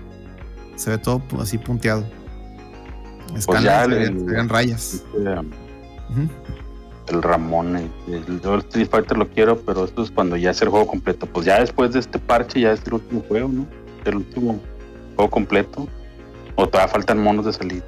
Se 0.77 0.91
ve 0.91 0.99
todo 0.99 1.23
así 1.41 1.57
punteado. 1.59 2.05
Pues 3.47 3.63
ya 3.63 3.85
Scanlines 3.85 4.23
serían 4.25 4.49
rayas. 4.49 4.95
Este, 4.95 5.19
Ujú. 5.19 6.29
el 7.09 7.23
Ramón, 7.23 7.77
el, 7.77 7.91
el- 8.13 8.41
yo 8.41 8.55
el 8.55 8.61
Street 8.61 8.89
Fighter 8.91 9.17
lo 9.17 9.29
quiero, 9.29 9.59
pero 9.61 9.85
esto 9.85 10.03
es 10.03 10.11
cuando 10.11 10.37
ya 10.37 10.51
es 10.51 10.61
el 10.63 10.69
juego 10.69 10.87
completo. 10.87 11.27
Pues 11.27 11.47
ya 11.47 11.61
después 11.61 11.93
de 11.93 12.01
este 12.01 12.19
parche 12.19 12.61
ya 12.61 12.73
es 12.73 12.81
el 12.87 12.95
último 12.95 13.23
juego, 13.29 13.49
¿no? 13.49 13.67
El 14.05 14.17
último 14.17 14.61
juego 15.17 15.31
completo. 15.31 15.89
O 16.57 16.67
todavía 16.69 16.93
faltan 16.93 17.19
monos 17.23 17.47
de 17.47 17.53
salir. 17.53 17.83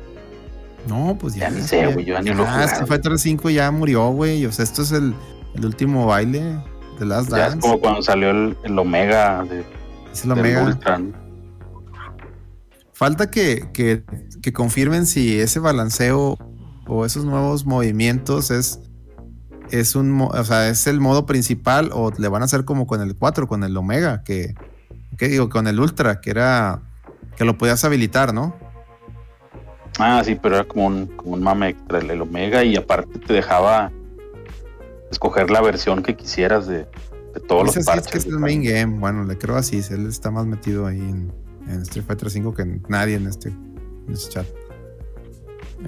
No, 0.86 1.16
pues 1.20 1.34
ya. 1.34 1.48
Ya 1.48 1.56
ni 1.56 1.62
sé, 1.62 1.86
güey, 1.92 2.04
yo 2.06 2.14
ya 2.14 2.22
ni 2.22 2.30
lo 2.34 2.44
Ah. 2.46 2.64
Street 2.64 2.86
Fighter 2.88 3.18
5 3.18 3.50
ya 3.50 3.70
murió, 3.70 4.08
güey. 4.10 4.44
O 4.46 4.52
sea, 4.52 4.62
esto 4.64 4.82
es 4.82 4.92
el, 4.92 5.14
el 5.54 5.64
último 5.64 6.06
baile 6.06 6.58
de 6.98 7.06
Last 7.06 7.30
Ya 7.30 7.46
es 7.46 7.50
Dance. 7.52 7.60
como 7.60 7.80
cuando 7.80 8.02
salió 8.02 8.30
el, 8.30 8.56
el 8.64 8.78
Omega 8.78 9.44
de, 9.44 9.64
Es 10.12 10.24
el 10.24 10.32
Omega. 10.32 10.78
Falta 12.92 13.30
que, 13.30 13.68
que, 13.72 14.02
que 14.42 14.52
confirmen 14.52 15.06
si 15.06 15.38
ese 15.38 15.60
balanceo 15.60 16.36
o 16.88 17.04
esos 17.04 17.24
nuevos 17.24 17.64
movimientos 17.64 18.50
es, 18.50 18.80
es 19.70 19.94
un 19.94 20.20
o 20.20 20.44
sea, 20.44 20.68
es 20.68 20.86
el 20.88 21.00
modo 21.00 21.24
principal 21.24 21.90
o 21.92 22.10
le 22.18 22.28
van 22.28 22.42
a 22.42 22.46
hacer 22.46 22.64
como 22.64 22.86
con 22.86 23.00
el 23.00 23.14
4, 23.14 23.46
con 23.46 23.62
el 23.62 23.76
Omega, 23.76 24.24
que, 24.24 24.54
que 25.16 25.28
digo, 25.28 25.48
con 25.48 25.68
el 25.68 25.78
Ultra, 25.78 26.20
que 26.20 26.30
era 26.30 26.82
que 27.36 27.44
lo 27.44 27.56
podías 27.56 27.84
habilitar, 27.84 28.34
¿no? 28.34 28.56
Ah, 30.00 30.22
sí, 30.24 30.36
pero 30.40 30.56
era 30.56 30.64
como 30.64 30.86
un, 30.86 31.06
como 31.06 31.34
un 31.34 31.42
mame 31.42 31.68
extra 31.68 31.98
el, 32.00 32.10
el 32.10 32.20
Omega 32.20 32.64
y 32.64 32.74
aparte 32.76 33.18
te 33.20 33.32
dejaba 33.32 33.92
escoger 35.10 35.50
la 35.50 35.60
versión 35.60 36.02
que 36.02 36.16
quisieras 36.16 36.66
de, 36.66 36.78
de 37.34 37.40
todos 37.46 37.62
Ese 37.62 37.66
los 37.66 37.72
sí 37.74 37.80
es 37.80 37.86
parches. 37.86 38.12
que 38.12 38.18
es 38.18 38.26
el 38.26 38.38
main 38.38 38.62
game. 38.62 38.98
Bueno, 38.98 39.24
le 39.24 39.36
creo 39.38 39.56
así. 39.56 39.80
Él 39.90 40.06
está 40.06 40.30
más 40.30 40.46
metido 40.46 40.86
ahí 40.86 40.98
en, 41.00 41.32
en 41.68 41.82
Street 41.82 42.04
Fighter 42.06 42.30
5 42.30 42.54
que 42.54 42.80
nadie 42.88 43.16
en 43.16 43.26
este, 43.26 43.48
en 43.48 44.12
este 44.12 44.30
chat. 44.30 44.46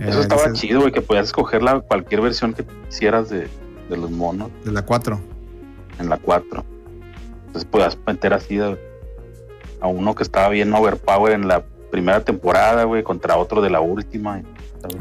Eso 0.00 0.18
Eh, 0.18 0.22
estaba 0.22 0.52
chido, 0.52 0.80
güey, 0.80 0.92
que 0.92 1.00
podías 1.02 1.26
escoger 1.26 1.62
la, 1.62 1.80
cualquier 1.80 2.20
versión 2.20 2.52
que 2.54 2.64
quisieras 2.88 3.28
de, 3.28 3.48
de 3.88 3.96
los 3.96 4.10
monos 4.10 4.50
De 4.64 4.70
la 4.72 4.82
4. 4.82 5.18
en 5.98 6.08
la 6.08 6.16
4. 6.18 6.64
Entonces 7.46 7.68
podías 7.70 7.98
meter 8.06 8.32
así 8.32 8.56
de- 8.56 8.78
a 9.80 9.88
uno 9.88 10.14
que 10.14 10.22
estaba 10.22 10.48
bien 10.50 10.72
overpower 10.74 11.32
en 11.32 11.48
la 11.48 11.64
primera 11.90 12.22
temporada, 12.22 12.84
güey, 12.84 13.02
contra 13.02 13.36
otro 13.36 13.60
de 13.60 13.70
la 13.70 13.80
última. 13.80 14.40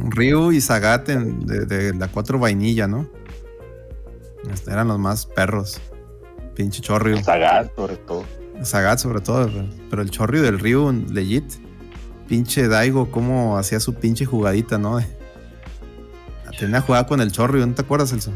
Ryu 0.10 0.52
y 0.52 0.60
Sagat 0.62 1.08
en- 1.10 1.46
de, 1.46 1.66
de 1.66 1.94
la 1.94 2.08
4 2.08 2.40
vainilla, 2.40 2.88
¿no? 2.88 3.08
Este, 4.52 4.72
eran 4.72 4.88
los 4.88 5.00
más 5.00 5.26
perros. 5.26 5.80
Pinche 6.56 6.82
Chorryu. 6.82 7.22
Sagat, 7.24 7.76
sobre 7.76 7.96
todo. 7.98 8.24
Sagat 8.64 9.00
sobre 9.00 9.22
todo, 9.22 9.50
pero, 9.90 10.02
el 10.02 10.10
Chorryu 10.12 10.42
del 10.42 10.60
Ryu, 10.60 10.92
legit. 11.10 11.46
Pinche 12.28 12.68
Daigo, 12.68 13.10
cómo 13.10 13.58
hacía 13.58 13.80
su 13.80 13.96
pinche 13.96 14.26
jugadita, 14.26 14.78
¿no? 14.78 15.00
Tenía 16.60 16.82
jugada 16.82 17.08
con 17.08 17.22
el 17.22 17.32
Chorryu, 17.32 17.66
¿no 17.66 17.74
te 17.74 17.82
acuerdas, 17.82 18.12
Elso? 18.12 18.32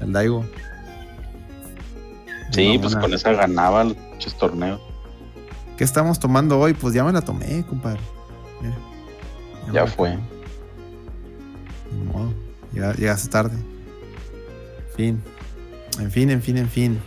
El 0.00 0.12
Daigo. 0.12 0.44
Sí, 2.50 2.76
pues 2.78 2.92
buena- 2.94 3.00
con 3.00 3.14
esa 3.14 3.32
ganaba 3.32 3.84
los 3.84 3.94
pinches 3.94 4.36
torneos. 4.36 4.80
¿Qué 5.76 5.84
estamos 5.84 6.18
tomando 6.18 6.58
hoy? 6.58 6.74
Pues 6.74 6.92
ya 6.92 7.04
me 7.04 7.12
la 7.12 7.20
tomé, 7.20 7.64
compadre. 7.64 8.00
Mira. 8.60 8.76
Ya 9.72 9.86
fue. 9.86 10.18
modo. 12.12 12.32
Ya, 12.72 12.92
llegaste 12.94 13.28
tarde. 13.28 13.56
Fin. 14.96 15.22
En 16.00 16.10
fin, 16.10 16.30
en 16.30 16.42
fin, 16.42 16.56
en 16.58 16.68
fin. 16.68 16.98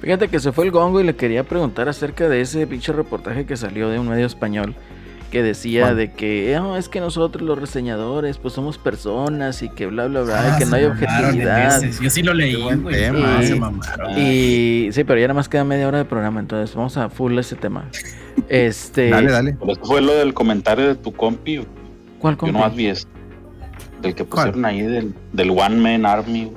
Fíjate 0.00 0.28
que 0.28 0.38
se 0.40 0.52
fue 0.52 0.64
el 0.66 0.70
gongo 0.70 1.00
y 1.00 1.04
le 1.04 1.16
quería 1.16 1.42
preguntar 1.44 1.88
acerca 1.88 2.28
de 2.28 2.40
ese 2.42 2.66
pinche 2.66 2.92
reportaje 2.92 3.46
que 3.46 3.56
salió 3.56 3.88
de 3.88 3.98
un 3.98 4.08
medio 4.08 4.26
español 4.26 4.74
que 5.30 5.42
decía 5.42 5.92
de 5.94 6.12
que 6.12 6.54
"Ah, 6.54 6.76
es 6.78 6.88
que 6.88 7.00
nosotros 7.00 7.42
los 7.42 7.58
reseñadores 7.58 8.38
pues 8.38 8.54
somos 8.54 8.78
personas 8.78 9.60
y 9.62 9.68
que 9.68 9.86
bla 9.86 10.06
bla 10.06 10.22
bla 10.22 10.40
Ah, 10.40 10.54
y 10.54 10.58
que 10.58 10.66
no 10.66 10.76
hay 10.76 10.84
objetividad. 10.84 11.82
Yo 12.00 12.10
sí 12.10 12.22
lo 12.22 12.32
leí, 12.34 12.54
güey. 12.54 12.78
tema, 12.94 13.42
se 13.42 13.54
eh. 13.54 13.58
mamaron. 13.58 14.18
Y 14.18 14.88
sí, 14.92 15.02
pero 15.02 15.18
ya 15.18 15.26
nada 15.26 15.34
más 15.34 15.48
queda 15.48 15.64
media 15.64 15.88
hora 15.88 15.98
de 15.98 16.04
programa, 16.04 16.38
entonces 16.40 16.74
vamos 16.76 16.96
a 16.96 17.08
full 17.08 17.36
ese 17.38 17.56
tema. 17.56 17.88
Este, 18.50 19.08
Dale, 19.08 19.30
dale. 19.32 19.56
Pero 19.58 19.72
esto 19.72 19.86
fue 19.86 20.02
lo 20.02 20.12
del 20.14 20.34
comentario 20.34 20.86
de 20.88 20.94
tu 20.94 21.10
compi. 21.10 21.64
¿cuál 22.20 22.34
Yo 22.34 22.38
compi? 22.38 22.52
nomás 22.52 22.76
vi 22.76 22.86
esto. 22.88 23.10
Del 24.02 24.14
que 24.14 24.24
¿Cuál? 24.24 24.48
pusieron 24.50 24.64
ahí 24.66 24.82
del, 24.82 25.14
del 25.32 25.50
One 25.50 25.76
Man 25.76 26.04
Army. 26.06 26.52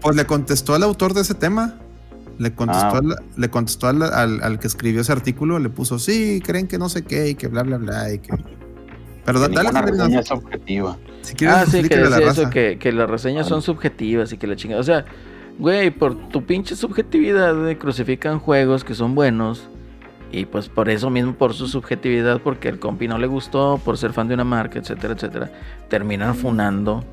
Pues 0.00 0.16
le 0.16 0.24
contestó 0.26 0.74
al 0.74 0.82
autor 0.82 1.14
de 1.14 1.22
ese 1.22 1.34
tema. 1.34 1.76
Le 2.38 2.54
contestó, 2.54 2.86
Ah. 2.86 2.98
al, 2.98 3.16
le 3.36 3.50
contestó 3.50 3.86
al, 3.88 4.02
al- 4.02 4.42
al 4.42 4.58
que 4.58 4.66
escribió 4.66 5.02
ese 5.02 5.12
artículo, 5.12 5.58
le 5.58 5.68
puso, 5.68 5.98
sí, 5.98 6.40
creen 6.42 6.66
que 6.68 6.78
no 6.78 6.88
sé 6.88 7.02
qué, 7.04 7.28
y 7.28 7.34
que 7.34 7.48
bla, 7.48 7.62
bla, 7.62 7.76
bla, 7.76 8.12
y 8.14 8.18
que... 8.18 8.32
Pero 9.26 9.40
da- 9.40 9.48
Que 9.48 9.56
dale, 9.56 9.68
Fernando, 9.72 10.04
reseña 10.04 10.20
es 10.20 10.30
objetiva. 10.30 10.96
si 11.20 11.34
quieres, 11.34 11.56
Ah, 11.58 11.66
sí, 11.66 11.82
que 11.86 11.96
la 11.96 12.18
eso, 12.18 12.48
que, 12.48 12.78
que 12.78 12.92
las 12.92 13.10
reseñas 13.10 13.46
son 13.46 13.60
subjetivas 13.60 14.32
y 14.32 14.38
que 14.38 14.46
la 14.46 14.56
chingada. 14.56 14.80
O 14.80 14.84
sea, 14.84 15.04
güey, 15.58 15.90
por 15.90 16.14
tu 16.30 16.46
pinche 16.46 16.74
subjetividad, 16.76 17.54
crucifican 17.76 18.38
juegos 18.38 18.84
que 18.84 18.94
son 18.94 19.14
buenos. 19.14 19.68
Y 20.32 20.46
pues 20.46 20.68
por 20.70 20.88
eso 20.88 21.10
mismo, 21.10 21.34
por 21.34 21.52
su 21.52 21.68
subjetividad, 21.68 22.40
porque 22.40 22.68
el 22.68 22.78
compi 22.78 23.06
no 23.06 23.18
le 23.18 23.26
gustó, 23.26 23.78
por 23.84 23.98
ser 23.98 24.14
fan 24.14 24.28
de 24.28 24.34
una 24.34 24.44
marca, 24.44 24.78
etcétera, 24.78 25.12
etcétera, 25.12 25.50
terminan 25.90 26.34
funando 26.36 27.04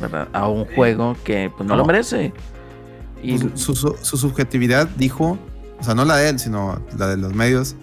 ¿verdad? 0.00 0.28
a 0.32 0.48
un 0.48 0.64
juego 0.74 1.16
que 1.24 1.50
pues 1.56 1.68
no 1.68 1.76
lo 1.76 1.84
merece. 1.84 2.32
Y 3.22 3.38
Pues, 3.38 3.60
su, 3.60 3.74
su- 3.74 3.96
su 4.02 4.16
subjetividad 4.16 4.88
dijo, 4.96 5.38
o 5.80 5.82
sea, 5.84 5.94
no 5.94 6.04
la 6.04 6.16
de 6.16 6.28
él, 6.30 6.38
sino 6.38 6.80
la 6.98 7.08
de 7.08 7.16
los 7.16 7.34
medios, 7.34 7.74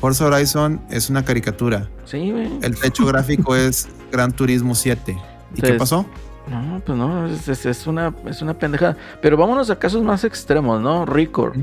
Forza 0.00 0.26
Horizon 0.26 0.80
es 0.90 1.10
una 1.10 1.24
caricatura. 1.24 1.88
sí, 2.04 2.30
güey. 2.30 2.50
El 2.62 2.78
techo 2.78 3.04
gráfico 3.06 3.54
es 3.56 3.88
Gran 4.12 4.32
Turismo 4.32 4.74
7. 4.74 5.16
¿Y 5.56 5.60
qué 5.62 5.74
pasó? 5.74 6.06
No, 6.48 6.80
pues 6.84 6.98
no, 6.98 7.26
es, 7.26 7.48
es- 7.48 7.64
es 7.66 7.86
una, 7.86 8.12
es 8.26 8.42
una 8.42 8.54
pendejada. 8.58 8.96
Pero 9.22 9.36
vámonos 9.36 9.70
a 9.70 9.78
casos 9.78 10.02
más 10.02 10.24
extremos, 10.24 10.80
¿no? 10.80 11.06
Record. 11.06 11.56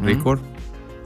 ¿Mm? 0.00 0.04
Record. 0.06 0.40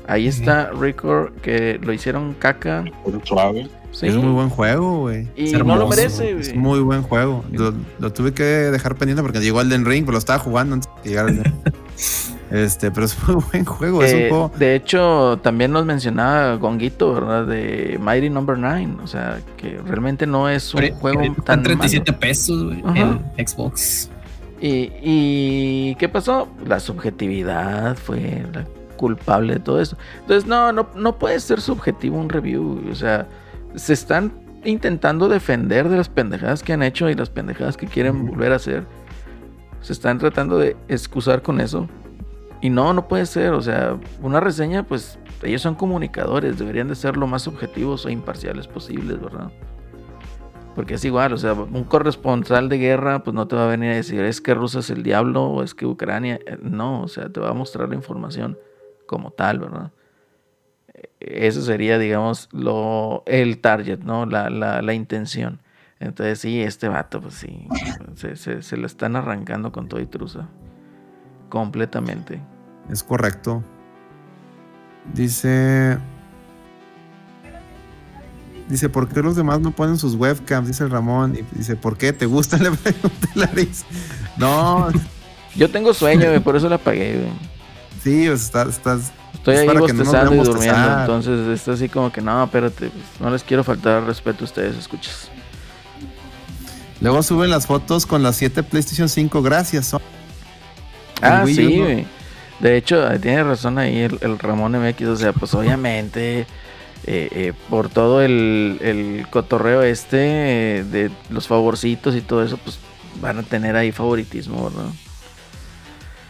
Ahí 0.06 0.26
está 0.28 0.70
Record, 0.70 1.32
que 1.42 1.78
lo 1.82 1.92
hicieron 1.92 2.34
caca. 2.34 2.84
Suave. 3.24 3.68
Sí. 3.90 4.06
Es 4.06 4.15
muy 4.16 4.31
buen 4.32 4.48
juego, 4.51 5.01
güey. 5.01 5.27
Y 5.36 5.47
Es 5.55 5.65
no 5.65 5.77
lo 5.77 5.89
merece, 5.89 6.32
Es 6.39 6.48
güey. 6.51 6.59
muy 6.59 6.81
buen 6.81 7.02
juego. 7.02 7.44
Lo, 7.51 7.73
lo 7.98 8.12
tuve 8.12 8.32
que 8.32 8.44
dejar 8.44 8.94
pendiente 8.97 9.23
porque 9.23 9.40
llegó 9.40 9.60
Elden 9.60 9.85
Ring, 9.85 10.05
pero 10.05 10.12
lo 10.12 10.19
estaba 10.19 10.39
jugando 10.39 10.74
antes 10.74 10.89
de 11.02 11.10
llegar 11.10 11.27
al 11.28 11.43
Este, 12.51 12.90
pero 12.90 13.05
es 13.06 13.16
muy 13.28 13.43
buen 13.52 13.65
juego. 13.66 14.02
es 14.02 14.15
un 14.15 14.20
Eh, 14.20 14.28
juego. 14.31 14.51
de 14.59 14.74
hecho, 14.74 15.39
también 15.43 15.70
nos 15.73 15.85
mencionaba 15.85 16.55
Gonguito, 16.56 17.12
¿verdad? 17.12 17.47
De 17.47 17.98
Mighty 18.01 18.31
Number 18.31 18.56
9. 18.56 18.89
O 19.02 19.06
sea, 19.06 19.40
que 19.59 19.78
realmente 19.85 20.27
no 20.27 20.48
es 20.48 20.73
un 20.73 20.81
Pero- 20.81 20.97
juego 20.97 21.19
pero 21.20 21.32
tan 21.35 21.40
Están 21.40 21.62
37 21.65 22.12
pesos, 22.15 22.65
güey, 22.65 22.82
en 22.98 23.20
Xbox. 23.47 24.09
malo. 24.10 24.19
Y, 24.60 24.90
y 25.02 25.94
¿qué 25.97 26.09
pasó? 26.09 26.48
La 26.66 26.81
subjetividad 26.81 27.97
fue 27.97 28.44
la 28.52 28.65
culpable 28.97 29.55
de 29.55 29.60
todo 29.60 29.81
eso. 29.81 29.97
Entonces, 30.20 30.47
no, 30.48 30.73
no, 30.73 30.89
no 30.97 31.16
puede 31.19 31.39
ser 31.40 31.60
subjetivo 31.60 32.16
un 32.19 32.28
review. 32.31 32.82
O 32.90 32.94
sea, 32.94 33.27
se 33.74 33.93
están 33.93 34.32
intentando 34.65 35.28
defender 35.28 35.89
de 35.89 35.97
las 35.97 36.09
pendejadas 36.09 36.62
que 36.62 36.73
han 36.73 36.82
hecho 36.82 37.09
y 37.09 37.15
las 37.15 37.31
pendejadas 37.31 37.77
que 37.77 37.86
quieren 37.86 38.27
volver 38.27 38.53
a 38.53 38.57
hacer. 38.57 38.86
Se 39.81 39.93
están 39.93 40.19
tratando 40.19 40.59
de 40.59 40.77
excusar 40.89 41.43
con 41.43 41.61
eso. 41.61 41.89
Y 42.61 42.70
no, 42.70 42.93
no 42.93 43.07
puede 43.07 43.27
ser. 43.27 43.53
O 43.53 43.62
sea, 43.62 43.99
una 44.20 44.40
reseña, 44.40 44.82
pues 44.82 45.19
ellos 45.43 45.62
son 45.62 45.74
comunicadores, 45.74 46.59
deberían 46.59 46.89
de 46.89 46.97
ser 46.97 47.16
lo 47.16 47.27
más 47.27 47.47
objetivos 47.47 48.05
e 48.07 48.12
imparciales 48.12 48.66
posibles, 48.66 49.20
¿verdad? 49.20 49.53
Porque 50.74 50.95
es 50.95 51.05
igual, 51.05 51.32
o 51.32 51.39
sea, 51.39 51.55
un 51.55 51.85
corresponsal 51.85 52.69
de 52.69 52.78
guerra, 52.78 53.24
pues 53.24 53.35
no 53.35 53.49
te 53.49 53.57
va 53.57 53.65
a 53.65 53.69
venir 53.69 53.93
a 53.93 53.97
decir, 53.97 54.20
es 54.23 54.40
que 54.40 54.55
Rusia 54.55 54.81
es 54.81 54.90
el 54.90 55.03
diablo 55.03 55.45
o 55.45 55.62
es 55.62 55.74
que 55.74 55.86
Ucrania. 55.86 56.39
Eh, 56.47 56.59
No, 56.61 57.03
o 57.03 57.09
sea, 57.09 57.28
te 57.31 57.40
va 57.40 57.51
a 57.51 57.55
mostrar 57.55 57.89
la 57.89 57.95
información 57.95 58.59
como 59.07 59.31
tal, 59.31 59.59
¿verdad? 59.61 59.93
Eso 61.20 61.62
sería, 61.62 61.99
digamos, 61.99 62.49
lo, 62.53 63.23
el 63.27 63.59
target, 63.59 64.01
¿no? 64.01 64.27
La, 64.27 64.51
la, 64.51 64.83
la 64.83 64.95
intención. 64.95 65.61
Entonces, 66.01 66.39
sí, 66.39 66.62
este 66.62 66.89
vato, 66.89 67.20
pues 67.20 67.35
sí, 67.35 67.66
se, 68.15 68.37
se, 68.37 68.62
se 68.62 68.77
lo 68.77 68.87
están 68.87 69.16
arrancando 69.16 69.73
con 69.73 69.89
todo 69.89 70.01
y 70.01 70.07
truza. 70.07 70.49
Completamente. 71.49 72.41
Es 72.91 73.03
correcto. 73.03 73.65
Dice. 75.12 75.99
Dice, 78.69 78.91
¿por 78.91 79.09
qué 79.09 79.23
los 79.23 79.35
demás 79.35 79.61
no 79.61 79.70
ponen 79.70 79.97
sus 79.97 80.15
webcams? 80.15 80.69
Dice 80.69 80.87
Ramón. 80.87 81.37
Y 81.37 81.57
dice, 81.57 81.75
¿por 81.75 81.97
qué? 81.97 82.12
¿Te 82.12 82.27
gusta? 82.27 82.59
Le 82.62 82.70
pregunté 82.70 83.29
Laris. 83.35 83.85
No, 84.37 84.89
Yo 85.57 85.70
tengo 85.70 85.95
sueño, 85.95 86.41
por 86.43 86.55
eso 86.55 86.69
la 86.69 86.77
apagué, 86.77 87.29
sí, 88.03 88.27
pues, 88.29 88.45
estás, 88.45 88.69
estás. 88.69 89.12
Estoy 89.34 89.55
Es 89.55 89.60
ahí 89.60 89.66
que 89.66 89.74
no 89.74 89.80
bostezando 89.82 90.34
y 90.34 90.38
durmiendo, 90.38 91.00
entonces 91.00 91.48
está 91.48 91.72
así 91.72 91.88
como 91.88 92.10
que 92.10 92.20
no, 92.20 92.44
espérate, 92.44 92.90
pues, 92.90 93.05
no 93.20 93.30
les 93.30 93.42
quiero 93.42 93.62
faltar 93.64 93.98
al 93.98 94.06
respeto 94.06 94.42
a 94.42 94.44
ustedes, 94.44 94.76
escuchas. 94.76 95.30
Luego 97.00 97.22
suben 97.22 97.50
las 97.50 97.66
fotos 97.66 98.06
con 98.06 98.22
las 98.22 98.36
7 98.36 98.62
PlayStation 98.64 99.09
5. 99.09 99.40
Gracias. 99.42 99.94
Ah, 101.22 101.42
Wii 101.44 101.55
sí, 101.55 101.76
¿no? 101.76 101.86
De 102.60 102.76
hecho, 102.76 103.09
tiene 103.20 103.44
razón 103.44 103.78
ahí 103.78 103.98
el, 103.98 104.18
el 104.20 104.38
Ramón 104.38 104.72
MX, 104.72 105.02
o 105.06 105.16
sea, 105.16 105.32
pues 105.32 105.55
obviamente 105.55 106.46
eh, 107.06 107.28
eh, 107.32 107.52
por 107.70 107.88
todo 107.88 108.20
el, 108.22 108.78
el 108.82 109.26
cotorreo 109.30 109.82
este 109.82 110.78
eh, 110.78 110.84
de 110.84 111.10
los 111.30 111.46
favorcitos 111.46 112.16
y 112.16 112.20
todo 112.20 112.42
eso, 112.42 112.56
pues 112.56 112.78
van 113.20 113.38
a 113.38 113.42
tener 113.44 113.76
ahí 113.76 113.92
favoritismo, 113.92 114.64
¿verdad? 114.64 114.90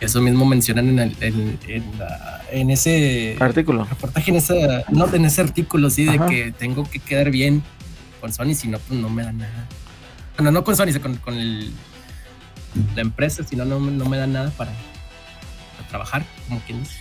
Eso 0.00 0.20
mismo 0.20 0.44
mencionan 0.44 0.88
en, 0.90 0.98
el, 1.00 1.16
en, 1.20 1.58
en 1.66 1.98
la- 1.98 2.42
en 2.52 2.70
ese 2.70 3.36
Artículo. 3.40 3.84
reportaje, 3.84 4.30
en, 4.30 4.36
esa, 4.36 4.54
no, 4.90 5.12
en 5.12 5.24
ese 5.24 5.40
artículo, 5.40 5.90
sí, 5.90 6.04
de 6.04 6.18
que 6.28 6.52
tengo 6.56 6.88
que 6.88 6.98
quedar 7.00 7.30
bien 7.30 7.62
con 8.20 8.32
Sony, 8.32 8.54
si 8.54 8.68
no, 8.68 8.78
pues 8.78 8.98
no 8.98 9.10
me 9.10 9.22
dan 9.24 9.38
nada. 9.38 9.66
Bueno, 10.36 10.52
no 10.52 10.62
con 10.64 10.76
Sony, 10.76 10.98
con, 11.02 11.16
con 11.16 11.34
el, 11.34 11.72
la 12.94 13.02
empresa, 13.02 13.42
si 13.42 13.56
no, 13.56 13.64
no, 13.64 13.80
me- 13.80 13.90
no 13.92 14.04
me 14.06 14.16
dan 14.16 14.32
nada 14.32 14.50
para, 14.50 14.70
para 15.76 15.88
trabajar, 15.88 16.24
como 16.48 16.60
quien 16.60 16.80
dice. 16.80 16.96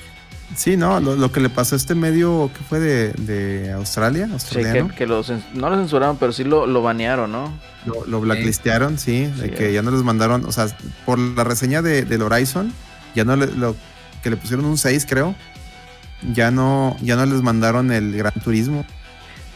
Sí, 0.55 0.75
no, 0.77 0.99
lo, 1.01 1.15
lo 1.17 1.31
que 1.31 1.39
le 1.41 1.49
pasó 1.49 1.75
a 1.75 1.77
este 1.77 1.93
medio 1.93 2.49
que 2.57 2.63
fue 2.63 2.79
de, 2.79 3.11
de 3.13 3.71
Australia, 3.73 4.27
Sí, 4.27 4.33
australiano, 4.33 4.87
que, 4.89 4.95
que 4.95 5.05
lo 5.05 5.21
no 5.53 5.69
lo 5.69 5.75
censuraron, 5.77 6.17
pero 6.17 6.31
sí 6.31 6.43
lo, 6.45 6.65
lo 6.65 6.81
banearon, 6.81 7.31
¿no? 7.31 7.53
lo, 7.85 8.05
lo 8.05 8.21
blacklistearon, 8.21 8.97
sí, 8.97 9.25
de 9.25 9.51
que 9.51 9.69
eh. 9.69 9.73
ya 9.73 9.81
no 9.81 9.91
les 9.91 10.03
mandaron, 10.03 10.45
o 10.45 10.51
sea, 10.51 10.67
por 11.05 11.19
la 11.19 11.43
reseña 11.43 11.81
de, 11.81 12.03
del 12.05 12.21
Horizon, 12.21 12.73
ya 13.17 13.25
no 13.25 13.35
le, 13.35 13.47
lo 13.47 13.75
que 14.23 14.29
le 14.29 14.37
pusieron 14.37 14.65
un 14.65 14.77
6, 14.77 15.05
creo, 15.09 15.35
ya 16.33 16.51
no, 16.51 16.95
ya 17.01 17.15
no 17.15 17.25
les 17.25 17.41
mandaron 17.41 17.91
el 17.91 18.15
Gran 18.17 18.33
Turismo. 18.43 18.85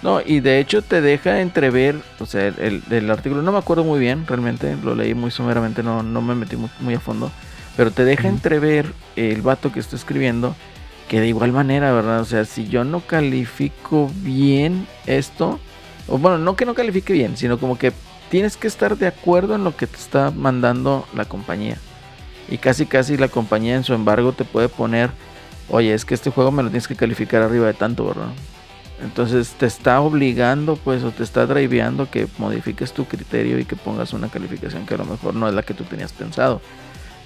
No, 0.02 0.20
y 0.26 0.40
de 0.40 0.60
hecho 0.60 0.82
te 0.82 1.00
deja 1.02 1.42
entrever, 1.42 1.96
o 2.20 2.26
sea, 2.26 2.48
el, 2.48 2.84
el- 2.90 3.12
artículo, 3.12 3.44
no 3.44 3.52
me 3.52 3.60
acuerdo 3.60 3.84
muy 3.84 4.00
bien, 4.00 4.26
realmente, 4.26 4.76
lo 4.84 4.96
leí 4.96 5.14
muy 5.14 5.30
someramente, 5.30 5.84
no, 5.84 6.02
no 6.02 6.22
me 6.24 6.34
metí 6.34 6.56
muy, 6.56 6.72
muy 6.80 6.96
a 6.96 7.00
fondo, 7.00 7.32
pero 7.78 7.92
te 7.92 8.04
deja 8.04 8.28
entrever 8.28 8.94
el 9.16 9.44
vato 9.44 9.72
que 9.72 9.80
está 9.80 9.96
escribiendo 9.96 10.56
que 11.08 11.20
de 11.20 11.28
igual 11.28 11.52
manera, 11.52 11.92
¿verdad? 11.94 12.22
O 12.22 12.26
sea, 12.26 12.46
si 12.46 12.68
yo 12.68 12.84
no 12.84 13.02
califico 13.02 14.12
bien 14.24 14.88
esto, 15.06 15.60
o 16.08 16.18
bueno, 16.18 16.40
no 16.40 16.56
que 16.56 16.66
no 16.66 16.74
califique 16.74 17.14
bien, 17.14 17.38
sino 17.38 17.60
como 17.60 17.78
que 17.78 17.94
tienes 18.30 18.58
que 18.58 18.68
estar 18.68 18.98
de 18.98 19.08
acuerdo 19.08 19.56
en 19.56 19.64
lo 19.64 19.76
que 19.76 19.88
te 19.88 19.98
está 19.98 20.32
mandando 20.32 21.06
la 21.14 21.26
compañía. 21.26 21.78
Y 22.52 22.60
casi 22.60 22.86
casi 22.86 23.18
la 23.18 23.30
compañía 23.30 23.76
en 23.76 23.84
su 23.84 23.94
embargo 23.94 24.34
te 24.34 24.44
puede 24.44 24.70
poner, 24.70 25.10
oye, 25.70 25.94
es 25.94 26.06
que 26.06 26.14
este 26.14 26.30
juego 26.30 26.52
me 26.52 26.62
lo 26.62 26.70
tienes 26.70 26.88
que 26.88 26.96
calificar 26.96 27.42
arriba 27.42 27.66
de 27.66 27.74
tanto, 27.74 28.06
¿verdad? 28.06 28.34
Entonces 29.02 29.56
te 29.58 29.66
está 29.66 30.02
obligando, 30.02 30.76
pues, 30.76 31.04
o 31.04 31.12
te 31.12 31.24
está 31.24 31.48
driveando 31.48 32.12
que 32.12 32.28
modifiques 32.38 32.92
tu 32.94 33.06
criterio 33.06 33.58
y 33.58 33.66
que 33.66 33.76
pongas 33.76 34.14
una 34.14 34.28
calificación 34.28 34.86
que 34.86 34.94
a 34.94 34.98
lo 34.98 35.06
mejor 35.06 35.34
no 35.34 35.48
es 35.48 35.56
la 35.56 35.64
que 35.64 35.74
tú 35.74 35.86
tenías 35.86 36.12
pensado. 36.12 36.62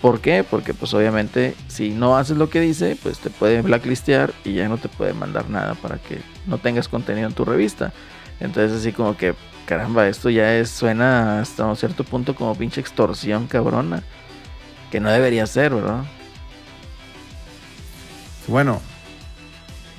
¿Por 0.01 0.21
qué? 0.21 0.45
Porque 0.49 0.73
pues 0.75 0.93
obviamente 0.93 1.55
si 1.67 1.89
no 1.89 2.15
haces 2.15 2.37
lo 2.37 2.49
que 2.49 2.61
dice, 2.61 2.95
pues 3.01 3.17
te 3.17 3.31
puede 3.31 3.63
blacklistear 3.63 4.33
y 4.43 4.53
ya 4.53 4.69
no 4.69 4.77
te 4.77 4.87
puede 4.87 5.13
mandar 5.13 5.49
nada 5.49 5.73
para 5.73 5.97
que 5.97 6.19
no 6.45 6.59
tengas 6.59 6.87
contenido 6.87 7.27
en 7.27 7.33
tu 7.33 7.43
revista. 7.43 7.91
Entonces 8.39 8.79
así 8.79 8.91
como 8.91 9.17
que, 9.17 9.33
caramba, 9.65 10.07
esto 10.07 10.29
ya 10.29 10.63
suena 10.65 11.39
hasta 11.39 11.65
un 11.65 11.75
cierto 11.75 12.03
punto 12.03 12.35
como 12.35 12.53
pinche 12.55 12.81
extorsión 12.81 13.47
cabrona. 13.47 14.03
Que 14.95 15.01
no 15.01 15.11
debería 15.11 15.45
ser, 15.45 15.75
¿verdad? 15.75 16.05
Bueno, 18.47 18.79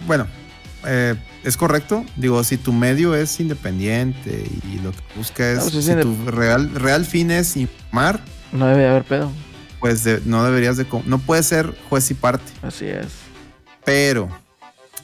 bueno, 0.06 0.26
eh, 0.86 1.16
es 1.44 1.58
correcto. 1.58 2.02
Digo, 2.16 2.42
si 2.44 2.56
tu 2.56 2.72
medio 2.72 3.14
es 3.14 3.38
independiente 3.38 4.48
y 4.72 4.78
lo 4.78 4.92
que 4.92 4.98
busca 5.14 5.50
es, 5.50 5.58
No, 5.58 5.64
pues 5.64 5.74
es 5.74 5.84
si 5.84 6.00
tu 6.00 6.30
real, 6.30 6.74
real 6.74 7.04
fin 7.04 7.30
es 7.30 7.58
informar, 7.58 8.20
No 8.52 8.66
debe 8.68 8.88
haber 8.88 9.04
pedo. 9.04 9.30
pues 9.80 10.02
de- 10.02 10.22
no 10.24 10.42
deberías 10.44 10.78
de, 10.78 10.86
no 11.04 11.18
puedes 11.18 11.44
ser 11.44 11.74
juez 11.90 12.10
y 12.10 12.14
parte. 12.14 12.50
Así 12.62 12.86
es. 12.86 13.08
Pero 13.84 14.30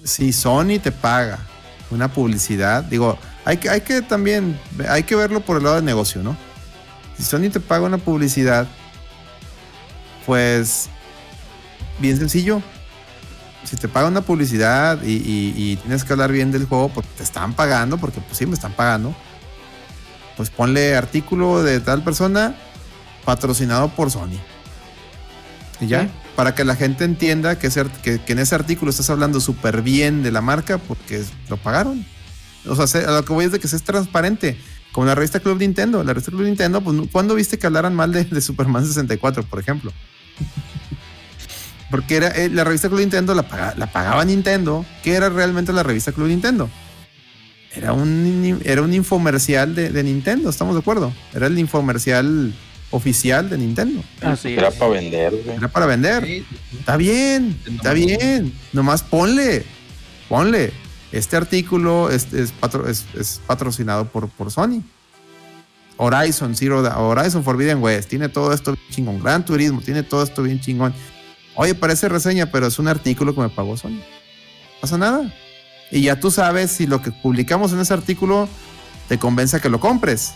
si 0.05 0.33
Sony 0.33 0.79
te 0.83 0.91
paga 0.91 1.39
una 1.91 2.09
publicidad, 2.11 2.83
digo, 2.85 3.19
hay 3.45 3.59
que, 3.59 3.69
hay 3.69 3.83
que 3.83 4.01
también, 4.01 4.59
hay 4.89 5.03
que 5.03 5.17
verlo 5.17 5.41
por 5.41 5.59
el 5.59 5.65
lado 5.65 5.77
del 5.77 5.85
negocio, 5.85 6.23
¿no? 6.23 6.35
Si 7.19 7.25
Sony 7.25 7.51
te 7.53 7.61
paga 7.61 7.85
una 7.85 7.99
publicidad, 7.99 8.67
pues 10.27 10.89
bien 11.99 12.17
sencillo. 12.19 12.63
Si 13.65 13.77
te 13.77 13.89
paga 13.89 14.09
una 14.09 14.23
publicidad 14.23 15.03
y, 15.03 15.13
y- 15.13 15.55
y 15.57 15.77
tienes 15.77 16.05
que 16.05 16.13
hablar 16.13 16.33
bien 16.33 16.51
del 16.53 16.67
juego 16.67 16.89
porque 16.89 17.09
te 17.17 17.23
están 17.23 17.55
pagando, 17.55 17.97
porque 17.99 18.21
pues 18.21 18.37
sí 18.39 18.45
me 18.47 18.55
están 18.55 18.73
pagando, 18.73 19.15
pues 20.37 20.51
ponle 20.51 20.97
artículo 20.97 21.63
de 21.63 21.81
tal 21.81 22.03
persona 22.03 22.55
patrocinado 23.25 23.89
por 23.91 24.11
Sony. 24.11 24.39
Y 25.81 25.87
ya, 25.87 26.03
Sí. 26.03 26.09
para 26.37 26.55
que 26.55 26.65
la 26.65 26.75
gente 26.77 27.05
entienda 27.05 27.59
que, 27.59 27.69
ese 27.69 27.85
que, 28.03 28.21
que 28.21 28.33
en 28.33 28.41
ese 28.41 28.55
artículo 28.55 28.91
estás 28.91 29.11
hablando 29.11 29.41
súper 29.41 29.83
bien 29.83 30.23
de 30.23 30.33
la 30.33 30.41
marca 30.41 30.79
porque 30.79 31.25
lo 31.49 31.57
pagaron. 31.57 32.05
O 32.67 32.75
sea, 32.77 32.87
se- 32.87 33.05
a 33.05 33.11
lo 33.13 33.25
que 33.25 33.33
voy 33.33 33.45
es 33.47 33.53
de 33.53 33.61
que 33.61 33.69
seas 33.69 33.83
transparente. 33.83 34.59
Como 34.93 35.07
la 35.07 35.15
revista 35.15 35.41
Club 35.41 35.59
Nintendo. 35.59 36.03
La 36.05 36.13
revista 36.13 36.31
Club 36.31 36.43
Nintendo, 36.45 36.81
pues, 36.83 36.97
¿cuándo 37.11 37.35
viste 37.35 37.59
que 37.59 37.67
hablaran 37.67 37.95
mal 37.95 38.13
de, 38.13 38.25
de 38.25 38.41
Superman 38.41 38.85
64, 38.87 39.43
por 39.45 39.59
ejemplo? 39.61 39.93
Porque 41.91 42.17
era, 42.17 42.29
eh, 42.29 42.49
la 42.49 42.65
revista 42.65 42.89
Club 42.89 43.01
Nintendo 43.01 43.35
la, 43.35 43.43
paga- 43.43 43.75
la 43.77 43.87
pagaba 43.93 44.25
Nintendo. 44.25 44.85
¿Qué 45.03 45.13
era 45.15 45.29
realmente 45.29 45.73
la 45.73 45.83
revista 45.83 46.13
Club 46.13 46.29
Nintendo? 46.29 46.71
Era 47.75 47.93
un, 47.93 48.61
era 48.65 48.83
un 48.83 48.93
infomercial 48.95 49.75
de, 49.75 49.91
de 49.91 50.03
Nintendo, 50.03 50.51
¿estamos 50.51 50.75
de 50.75 50.81
acuerdo? 50.81 51.13
Era 51.35 51.47
el 51.47 51.59
infomercial 51.59 52.53
oficial 52.91 53.49
de 53.49 53.59
Nintendo. 53.59 54.03
Así 54.23 54.53
Era 54.53 54.69
es. 54.69 54.75
para 54.75 54.91
vender, 54.93 55.35
güey. 55.45 55.57
Era 55.57 55.69
para 55.69 55.87
vender. 55.87 56.25
Sí, 56.27 56.45
Está 56.79 56.97
bien, 56.97 57.59
está 57.67 57.93
bien. 57.95 58.53
Nomás 58.73 59.03
ponle, 59.03 59.65
ponle. 60.29 60.73
Este 61.13 61.37
artículo 61.37 62.11
es, 62.11 62.33
es 62.33 62.53
patro- 62.53 62.89
es- 62.89 63.05
es 63.19 63.41
patrocinado 63.47 64.07
por, 64.07 64.29
por 64.31 64.51
Sony. 64.51 64.83
Horizon 65.97 66.57
Zero, 66.57 66.81
Horizon 66.81 67.45
Forbidden 67.45 67.83
West, 67.83 68.09
tiene 68.09 68.29
todo 68.29 68.53
esto 68.53 68.73
bien 68.73 68.87
chingón. 68.91 69.23
Gran 69.23 69.45
Turismo, 69.45 69.81
tiene 69.81 70.03
todo 70.03 70.23
esto 70.23 70.43
bien 70.43 70.61
chingón. 70.61 70.95
Oye, 71.55 71.75
parece 71.75 72.09
reseña, 72.09 72.47
pero 72.47 72.67
es 72.67 72.79
un 72.79 72.89
artículo 72.89 73.35
que 73.35 73.41
me 73.41 73.49
pagó 73.49 73.77
Sony. 73.77 73.91
No 73.91 74.03
pasa 74.81 74.99
nada. 74.99 75.33
Y 75.91 76.03
ya 76.03 76.19
tú 76.19 76.31
sabes 76.31 76.71
si 76.71 76.87
lo 76.87 77.03
que 77.03 77.13
publicamos 77.13 77.73
en 77.73 77.81
ese 77.81 77.93
artículo 77.93 78.49
te 79.09 79.19
convence 79.19 79.57
a 79.57 79.61
que 79.61 79.69
lo 79.69 79.79
compres. 79.79 80.33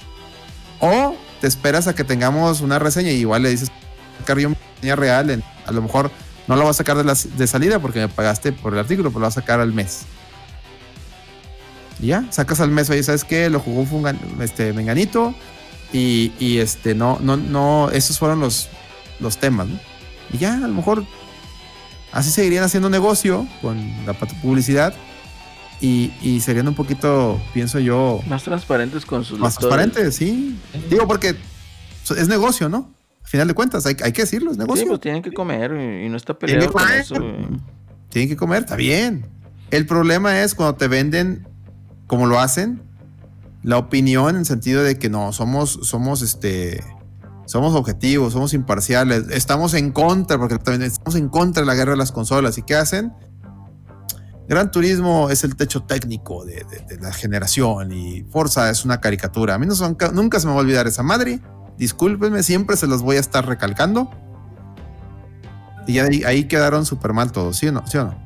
O 0.81 1.17
te 1.41 1.47
esperas 1.47 1.89
a 1.89 1.95
que 1.95 2.05
tengamos 2.05 2.61
una 2.61 2.79
reseña 2.79 3.11
y 3.11 3.17
igual 3.17 3.43
le 3.43 3.51
dices, 3.51 3.71
sacar 4.19 4.39
yo 4.39 4.51
mi 4.51 4.57
reseña 4.75 4.97
real, 4.97 5.43
a 5.65 5.73
lo 5.73 5.83
mejor 5.83 6.11
no 6.47 6.57
lo 6.57 6.65
vas 6.65 6.77
a 6.77 6.79
sacar 6.79 6.97
de, 6.97 7.05
la, 7.05 7.15
salida 7.15 7.79
porque 7.79 8.01
me 8.01 8.09
pagaste 8.09 8.53
por 8.53 8.73
el 8.73 8.79
artículo, 8.79 9.11
pero 9.11 9.21
lo 9.21 9.27
vas 9.27 9.37
a 9.37 9.41
sacar 9.41 9.61
al 9.61 9.73
mes. 9.73 10.03
Y 12.01 12.09
ya, 12.09 12.27
sacas 12.31 12.61
al 12.61 12.71
mes, 12.71 12.91
oye, 12.91 13.03
¿sabes 13.03 13.25
qué? 13.25 13.49
Lo 13.51 13.61
jugó 13.61 13.81
un 13.81 13.89
fungan- 13.89 14.19
este, 14.43 14.73
Menganito 14.73 15.35
y, 15.93 16.33
y, 16.39 16.59
este, 16.59 16.95
no, 16.95 17.19
no, 17.23 17.37
no, 17.37 17.91
esos 17.91 18.19
fueron 18.19 18.41
los, 18.41 18.69
los 19.21 19.39
temas, 19.39 19.67
¿no? 19.69 19.79
Y 20.33 20.39
ya, 20.39 20.55
a 20.57 20.59
lo 20.69 20.75
mejor 20.75 21.05
así 22.13 22.31
seguirían 22.31 22.65
haciendo 22.65 22.91
negocio 22.91 23.47
con 23.63 23.79
la 24.05 24.13
publicidad 24.15 24.95
y, 25.81 26.13
y 26.23 26.41
serían 26.41 26.69
un 26.69 26.75
poquito, 26.75 27.41
pienso 27.55 27.79
yo, 27.79 28.21
Más 28.29 28.43
transparentes 28.43 29.07
con 29.07 29.25
sus 29.25 29.39
más 29.39 29.55
lectores. 29.55 29.77
transparentes, 29.77 30.17
sí. 30.17 30.59
Digo, 30.91 31.07
porque 31.07 31.37
es 32.17 32.29
negocio, 32.29 32.69
¿no? 32.69 32.91
Al 33.23 33.31
final 33.31 33.49
de 33.49 33.55
cuentas, 33.55 33.87
hay, 33.87 33.97
hay 34.03 34.13
que 34.13 34.23
decirlo, 34.23 34.51
es 34.53 34.57
negocio. 34.57 34.83
Sí, 34.85 34.89
pues 34.89 35.01
tienen 35.01 35.23
que 35.23 35.33
comer 35.33 35.73
y, 35.73 36.07
y 36.07 36.09
no 36.09 36.17
está 36.17 36.35
Tienen 36.35 36.71
peleado 36.71 36.73
con 36.73 36.93
eso. 36.93 37.15
Tienen 38.11 38.29
que 38.29 38.37
comer, 38.37 38.61
está 38.61 38.77
bien. 38.77 39.27
El 39.71 39.85
problema 39.87 40.43
es 40.43 40.55
cuando 40.55 40.77
te 40.77 40.87
venden 40.89 41.47
como 42.07 42.27
lo 42.27 42.39
hacen, 42.41 42.83
la 43.63 43.79
opinión 43.79 44.37
en 44.37 44.45
sentido 44.45 44.83
de 44.83 44.99
que 44.99 45.09
no, 45.11 45.33
somos, 45.33 45.79
somos 45.83 46.23
este. 46.23 46.83
Somos 47.47 47.77
objetivos, 47.77 48.33
somos 48.33 48.55
imparciales, 48.55 49.29
estamos 49.31 49.73
en 49.75 49.93
contra, 49.93 50.37
porque 50.37 50.59
también 50.59 50.83
estamos 50.83 51.15
en 51.15 51.29
contra 51.29 51.61
de 51.63 51.67
la 51.67 51.77
guerra 51.77 51.93
de 51.93 51.97
las 51.97 52.11
consolas. 52.11 52.59
¿Y 52.59 52.63
qué 52.63 52.75
hacen? 52.75 53.13
Gran 54.49 54.73
Turismo 54.73 55.31
es 55.31 55.45
el 55.45 55.55
techo 55.55 55.85
técnico 55.85 56.45
de, 56.45 56.65
de- 56.69 56.97
de 56.97 57.01
la 57.01 57.13
generación 57.13 57.93
y 57.93 58.25
Forza 58.31 58.69
es 58.69 58.85
una 58.85 59.01
caricatura. 59.01 59.55
A 59.55 59.59
mí 59.59 59.67
no 59.67 59.77
son- 59.77 59.97
nunca 60.13 60.41
se 60.41 60.47
me 60.49 60.55
va 60.55 60.59
a 60.59 60.63
olvidar 60.63 60.89
esa 60.89 61.05
madre. 61.05 61.41
Discúlpenme, 61.79 62.43
siempre 62.43 62.77
se 62.77 62.89
los 62.89 63.03
voy 63.03 63.17
a 63.17 63.21
estar 63.21 63.47
recalcando. 63.47 64.11
Y 65.87 66.01
ahí, 66.01 66.25
ahí 66.25 66.45
quedaron 66.49 66.85
súper 66.85 67.13
mal 67.13 67.31
todos, 67.31 67.57
¿sí 67.59 67.69
o 67.69 67.73
no? 67.73 67.87
¿Sí 67.87 67.97
o 67.99 68.07
no? 68.07 68.19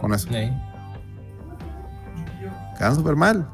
Con 0.00 0.14
eso. 0.14 0.28
Sí. 0.28 0.50
Quedan 2.80 2.94
súper 2.96 3.14
mal. 3.14 3.46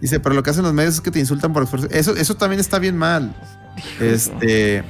Dice, 0.00 0.18
pero 0.18 0.34
lo 0.34 0.42
que 0.42 0.50
hacen 0.50 0.64
los 0.64 0.72
medios 0.72 0.94
es 0.94 1.00
que 1.00 1.12
te 1.12 1.20
insultan 1.20 1.52
por 1.52 1.62
esfuerzo. 1.62 1.86
Eso, 1.92 2.16
eso 2.16 2.34
también 2.34 2.58
está 2.58 2.80
bien 2.80 2.96
mal. 2.96 3.32
Este, 4.00 4.82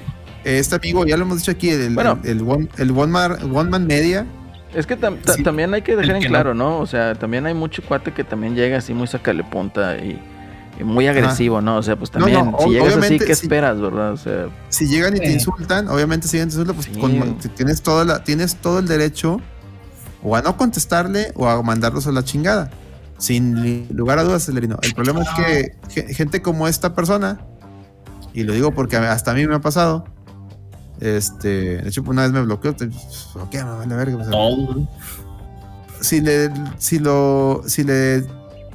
este 0.45 0.75
amigo, 0.77 1.05
ya 1.05 1.19
lo 1.19 1.25
hemos 1.25 1.37
dicho 1.37 1.51
aquí, 1.51 1.69
el, 1.69 1.95
Bueno. 1.95 2.19
el, 2.25 2.39
el 2.39 2.43
one, 2.49 2.69
el 2.79 2.91
one, 2.93 3.13
man, 3.13 3.33
one 3.55 3.69
man 3.69 3.87
media. 3.87 4.25
Es 4.75 4.87
que 4.87 4.99
tam- 4.99 5.21
ta- 5.21 5.35
Sí. 5.35 5.43
también 5.43 5.75
hay 5.75 5.83
que 5.83 5.95
dejar 5.95 6.17
en 6.17 6.23
que 6.23 6.29
claro, 6.29 6.55
¿no? 6.55 6.79
O 6.79 6.87
sea, 6.87 7.15
también 7.17 7.45
hay 7.45 7.53
mucho 7.53 7.83
cuate 7.83 8.13
que 8.15 8.25
también 8.25 8.55
llega 8.55 8.79
así 8.79 8.95
muy 8.95 9.09
sacale 9.09 9.45
punta 9.45 9.99
y, 9.99 10.19
y 10.81 10.85
muy 10.85 11.07
agresivo, 11.07 11.61
¿no? 11.61 11.77
O 11.77 11.83
sea, 11.83 11.97
pues 11.97 12.11
No, 12.15 12.21
también, 12.21 12.51
no, 12.51 12.57
si 12.61 12.65
ob- 12.65 12.71
llegas 12.71 12.87
así, 12.89 12.97
obviamente, 12.99 13.27
¿qué 13.27 13.33
esperas, 13.33 13.79
verdad? 13.79 14.13
O 14.13 14.17
sea, 14.17 14.47
Si 14.71 14.87
llegan 14.87 15.15
y 15.17 15.21
te 15.21 15.31
insultan, 15.33 15.87
obviamente 15.89 16.29
si 16.29 16.39
llegan 16.39 16.49
y 16.49 16.53
te 16.53 16.57
insultan, 16.61 16.77
pues 16.77 16.87
Sí. 16.87 16.99
con- 16.99 17.37
tienes, 17.57 17.83
toda 17.83 18.07
la, 18.07 18.25
tienes 18.25 18.57
todo 18.57 18.79
el 18.79 18.87
derecho 18.89 19.41
o 20.23 20.37
a 20.37 20.43
no 20.43 20.57
contestarle 20.57 21.33
o 21.37 21.49
a 21.49 21.63
mandarlos 21.63 22.07
a 22.07 22.13
la 22.13 22.23
chingada. 22.25 22.71
Sin 23.19 23.87
lugar 23.95 24.19
a 24.19 24.23
dudas, 24.25 24.47
Celerino. 24.47 24.79
El 24.83 24.95
problema 24.95 25.23
es 25.23 25.29
que 25.31 25.77
ge- 25.91 26.15
gente 26.15 26.41
como 26.41 26.67
esta 26.69 26.95
persona, 26.95 27.39
y 28.33 28.45
lo 28.45 28.53
digo 28.55 28.73
porque 28.73 28.97
hasta 28.97 29.33
a 29.33 29.35
mí 29.35 29.47
me 29.47 29.55
ha 29.57 29.61
pasado, 29.61 30.05
este, 31.01 31.79
de 31.83 31.89
hecho 31.89 32.03
una 32.07 32.23
vez 32.23 32.33
me 32.33 32.43
bloqueó, 32.43 32.75
te, 32.75 32.91
bloquea, 33.35 33.65
me 33.65 33.77
vale 33.77 33.95
verga, 33.95 34.17
o 34.17 34.21
sea, 34.23 34.31
Todo. 34.31 34.89
si 36.01 36.21
le, 36.21 36.51
si 36.79 36.99
lo, 36.99 37.63
si 37.67 37.85
le, 37.85 38.25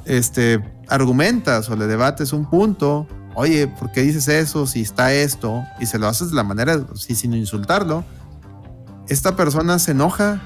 este, 0.04 0.62
argumentas 0.88 1.68
o 1.68 1.76
le 1.76 1.86
debates 1.88 2.32
un 2.32 2.48
punto, 2.48 3.06
oye, 3.34 3.66
¿por 3.66 3.90
qué 3.92 4.02
dices 4.02 4.28
eso? 4.28 4.66
Si 4.66 4.82
está 4.82 5.12
esto, 5.12 5.64
y 5.80 5.86
se 5.86 5.98
lo 5.98 6.06
haces 6.08 6.30
de 6.30 6.36
la 6.36 6.44
manera, 6.44 6.80
sí, 6.94 7.14
sin 7.16 7.34
insultarlo, 7.34 8.04
esta 9.08 9.34
persona 9.36 9.78
se 9.78 9.90
enoja, 9.92 10.40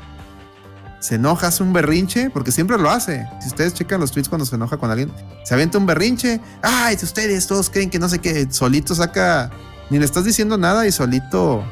se 1.00 1.16
enoja, 1.16 1.48
hace 1.48 1.62
un 1.62 1.72
berrinche, 1.72 2.30
porque 2.30 2.52
siempre 2.52 2.78
lo 2.78 2.90
hace. 2.90 3.26
Si 3.40 3.48
ustedes 3.48 3.74
checan 3.74 4.00
los 4.00 4.12
tweets 4.12 4.28
cuando 4.28 4.44
se 4.44 4.54
enoja 4.54 4.76
con 4.76 4.90
alguien, 4.90 5.10
se 5.44 5.54
avienta 5.54 5.78
un 5.78 5.86
berrinche, 5.86 6.40
ay, 6.62 6.96
si 6.96 7.04
ustedes 7.04 7.46
todos 7.46 7.70
creen 7.70 7.90
que 7.90 7.98
no 7.98 8.08
sé 8.08 8.18
qué, 8.18 8.46
solito 8.50 8.94
saca, 8.94 9.50
ni 9.88 9.98
le 9.98 10.04
estás 10.04 10.24
diciendo 10.24 10.56
nada 10.58 10.86
y 10.86 10.92
solito 10.92 11.64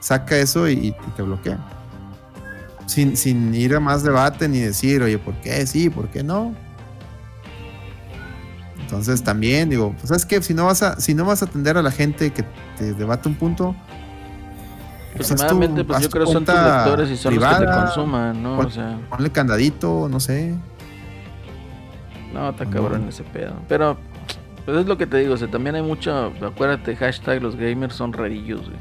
saca 0.00 0.36
eso 0.36 0.68
y, 0.68 0.94
te 1.16 1.22
bloquea 1.22 1.58
sin, 2.86 3.16
sin 3.16 3.54
ir 3.54 3.74
a 3.76 3.80
más 3.80 4.02
debate 4.02 4.48
ni 4.48 4.58
decir, 4.58 5.02
oye, 5.02 5.16
¿por 5.18 5.34
qué 5.40 5.66
sí? 5.66 5.88
¿Por 5.88 6.08
qué 6.08 6.24
no? 6.24 6.54
Entonces 8.80 9.22
también 9.22 9.70
digo, 9.70 9.94
pues 10.00 10.10
es 10.10 10.26
que 10.26 10.42
si 10.42 10.52
no 10.52 10.66
vas 10.66 10.82
a, 10.82 11.00
si 11.00 11.14
no 11.14 11.24
vas 11.24 11.42
a 11.42 11.44
atender 11.44 11.76
a 11.76 11.82
la 11.82 11.92
gente 11.92 12.32
que 12.32 12.44
te 12.76 12.92
debate 12.94 13.28
un 13.28 13.36
punto, 13.36 13.76
pues 15.16 15.28
pues 15.28 16.00
yo 16.02 16.10
creo 16.10 16.26
que 16.26 16.32
son 16.32 16.44
tus 16.44 16.54
lectores 16.54 17.10
y 17.10 17.16
son 17.16 17.34
los 17.34 17.44
que 17.44 17.50
te 17.50 17.56
privada, 17.58 17.84
consuman, 17.84 18.42
¿no? 18.42 18.54
O 18.54 18.56
pon- 18.62 18.70
sea, 18.70 18.98
ponle 19.08 19.30
candadito, 19.30 20.08
no 20.10 20.20
sé. 20.20 20.54
no, 22.32 22.50
está 22.50 22.64
No. 22.64 22.70
cabrón 22.70 23.08
ese 23.08 23.24
pedo. 23.24 23.54
Pero, 23.68 23.96
pues 24.64 24.78
es 24.78 24.86
lo 24.86 24.96
que 24.96 25.06
te 25.06 25.16
digo, 25.18 25.34
o 25.34 25.36
sea, 25.36 25.48
también 25.48 25.74
hay 25.74 25.82
mucho, 25.82 26.32
acuérdate, 26.44 26.94
hashtag 26.96 27.42
los 27.42 27.56
gamers 27.56 27.94
son 27.94 28.12
rarillos, 28.12 28.60
güey. 28.62 28.76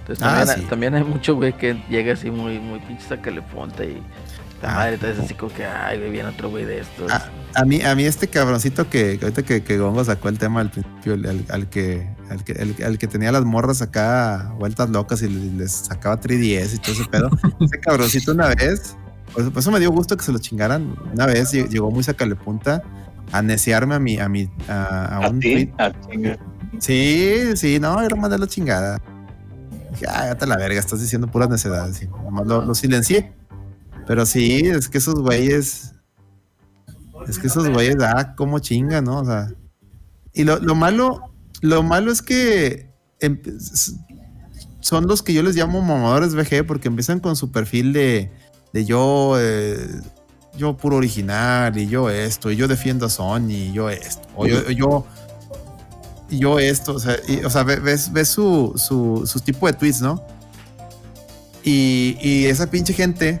Entonces 0.00 0.22
Ah, 0.22 0.28
también, 0.38 0.48
hay, 0.50 0.60
sí. 0.62 0.66
también 0.68 0.94
hay 0.96 1.04
mucho 1.04 1.36
güey 1.36 1.52
que 1.54 1.82
llega 1.88 2.12
así 2.12 2.30
muy, 2.30 2.58
muy 2.58 2.80
pinche 2.80 3.04
sacale 3.06 3.40
punta 3.42 3.84
y 3.84 4.02
la 4.62 4.70
Ah. 4.72 4.74
madre 4.76 4.98
te 4.98 5.08
así 5.10 5.34
como 5.34 5.52
que, 5.52 5.64
ay, 5.64 5.98
güey, 5.98 6.10
viene 6.10 6.28
otro 6.28 6.50
güey 6.50 6.64
de 6.64 6.80
estos. 6.80 7.10
Ah, 7.10 7.28
A 7.54 7.64
mí, 7.64 7.80
a 7.82 7.94
mí 7.94 8.04
este 8.04 8.28
cabroncito 8.28 8.88
que 8.90 9.18
ahorita 9.20 9.42
que, 9.42 9.62
que 9.64 9.78
Gongo 9.78 10.04
sacó 10.04 10.28
el 10.28 10.38
tema 10.38 10.60
al 10.60 10.70
principio, 10.70 11.14
al, 11.14 11.44
al 11.48 11.68
que, 11.68 12.08
al, 12.30 12.44
que, 12.44 12.52
el- 12.52 12.76
al 12.84 12.96
que 12.98 13.06
tenía 13.08 13.32
las 13.32 13.44
morras 13.44 13.82
acá 13.82 14.52
vueltas 14.58 14.88
locas 14.90 15.22
y 15.22 15.28
les, 15.28 15.72
sacaba 15.72 16.20
3DS 16.20 16.74
y 16.74 16.78
todo 16.78 16.92
ese 16.92 17.04
pedo. 17.06 17.28
ese 17.60 17.80
cabroncito 17.80 18.32
una 18.32 18.48
vez, 18.54 18.96
pues, 19.32 19.48
por 19.50 19.58
eso 19.58 19.70
me 19.72 19.80
dio 19.80 19.90
gusto 19.90 20.16
que 20.16 20.24
se 20.24 20.30
lo 20.32 20.38
chingaran. 20.38 20.94
Una 21.12 21.26
vez 21.26 21.52
lle- 21.52 21.68
llegó 21.68 21.90
muy 21.90 22.02
sacale 22.04 22.36
punta 22.36 22.82
a 23.32 23.42
neciarme 23.42 23.94
a 23.94 23.98
mi, 23.98 24.18
a 24.18 24.28
mi, 24.28 24.48
a, 24.68 24.84
a 24.84 25.16
A 25.26 25.28
un 25.30 25.40
ti, 25.40 25.72
a 25.78 25.90
chinga. 26.08 26.38
Sí, 26.78 27.56
sí, 27.56 27.78
no, 27.80 28.00
era 28.00 28.14
mandar 28.16 28.38
la 28.40 28.46
chingada. 28.46 29.00
Dije, 29.92 30.06
ah, 30.08 30.26
ya 30.26 30.34
te 30.36 30.46
la 30.46 30.56
verga, 30.56 30.78
estás 30.78 31.00
diciendo 31.00 31.26
puras 31.26 31.48
necedades. 31.48 32.08
Nomás 32.08 32.46
lo, 32.46 32.64
lo 32.64 32.74
silencié. 32.74 33.32
Pero 34.10 34.26
sí, 34.26 34.62
es 34.66 34.88
que 34.88 34.98
esos 34.98 35.14
güeyes. 35.14 35.92
Es 37.28 37.38
que 37.38 37.46
esos 37.46 37.68
güeyes, 37.70 37.94
ah, 38.00 38.34
cómo 38.36 38.58
chinga, 38.58 39.00
¿no? 39.00 39.20
O 39.20 39.24
sea. 39.24 39.52
Y 40.34 40.42
lo, 40.42 40.58
lo 40.58 40.74
malo, 40.74 41.32
lo 41.60 41.84
malo 41.84 42.10
es 42.10 42.20
que 42.20 42.90
em- 43.20 43.40
son 44.80 45.06
los 45.06 45.22
que 45.22 45.32
yo 45.32 45.44
les 45.44 45.54
llamo 45.54 45.80
mamadores 45.80 46.34
VG 46.34 46.66
porque 46.66 46.88
empiezan 46.88 47.20
con 47.20 47.36
su 47.36 47.52
perfil 47.52 47.92
de, 47.92 48.32
de 48.72 48.84
yo, 48.84 49.36
eh, 49.38 49.86
yo 50.56 50.76
puro 50.76 50.96
original 50.96 51.78
y 51.78 51.86
yo 51.86 52.10
esto, 52.10 52.50
y 52.50 52.56
yo 52.56 52.66
defiendo 52.66 53.06
a 53.06 53.10
Sony, 53.10 53.50
y 53.50 53.72
yo 53.72 53.90
esto, 53.90 54.26
o 54.34 54.48
yo, 54.48 54.68
yo, 54.72 55.06
yo 56.30 56.58
esto, 56.58 56.94
o 56.94 56.98
sea, 56.98 57.14
y- 57.28 57.44
o 57.44 57.50
sea, 57.50 57.62
ve- 57.62 57.78
ves, 57.78 58.12
ves 58.12 58.26
su, 58.28 58.72
su, 58.74 59.22
su 59.24 59.38
tipo 59.38 59.68
de 59.68 59.72
tweets, 59.74 60.00
¿no? 60.00 60.20
Y, 61.62 62.16
y 62.20 62.46
esa 62.46 62.68
pinche 62.68 62.92
gente, 62.92 63.38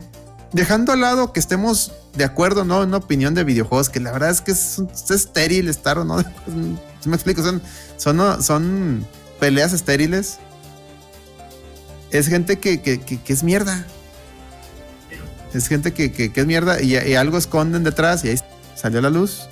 dejando 0.52 0.92
al 0.92 1.00
lado 1.00 1.32
que 1.32 1.40
estemos 1.40 1.92
de 2.16 2.24
acuerdo, 2.24 2.64
¿no? 2.64 2.82
En 2.82 2.88
una 2.88 2.98
opinión 2.98 3.34
de 3.34 3.44
videojuegos, 3.44 3.88
que 3.88 4.00
la 4.00 4.12
verdad 4.12 4.30
es 4.30 4.40
que 4.40 4.52
es, 4.52 4.78
es 4.92 5.10
estéril 5.10 5.68
estar 5.68 5.98
o 5.98 6.04
no. 6.04 6.20
¿Sí 6.20 7.08
me 7.08 7.14
explico? 7.16 7.42
Son, 7.42 7.62
son, 7.96 9.06
peleas 9.38 9.72
estériles. 9.72 10.38
Es 12.10 12.26
gente 12.26 12.58
que, 12.58 12.80
que, 12.82 13.00
que- 13.00 13.32
es 13.32 13.42
mierda. 13.42 13.86
Es 15.54 15.68
gente 15.68 15.92
que, 15.92 16.32
es 16.34 16.46
mierda 16.46 16.80
y, 16.82 16.96
y 16.96 17.14
algo 17.14 17.38
esconden 17.38 17.82
detrás 17.84 18.24
y 18.24 18.28
ahí 18.30 18.36
salió 18.76 19.00
la 19.00 19.10
luz. 19.10 19.42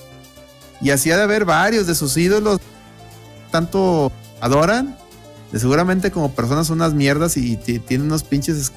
Y 0.80 0.90
así 0.90 1.10
ha 1.10 1.16
de 1.16 1.22
haber 1.24 1.44
varios 1.44 1.86
de 1.86 1.94
sus 1.94 2.16
ídolos 2.16 2.60
tanto 3.50 4.12
adoran, 4.40 4.96
de 5.52 5.58
seguramente 5.58 6.10
como 6.10 6.32
personas 6.34 6.66
son 6.68 6.78
unas 6.78 6.92
mierdas 6.94 7.36
y 7.36 7.56
ti- 7.56 7.78
tienen 7.80 8.06
unos 8.08 8.22
pinches 8.22 8.70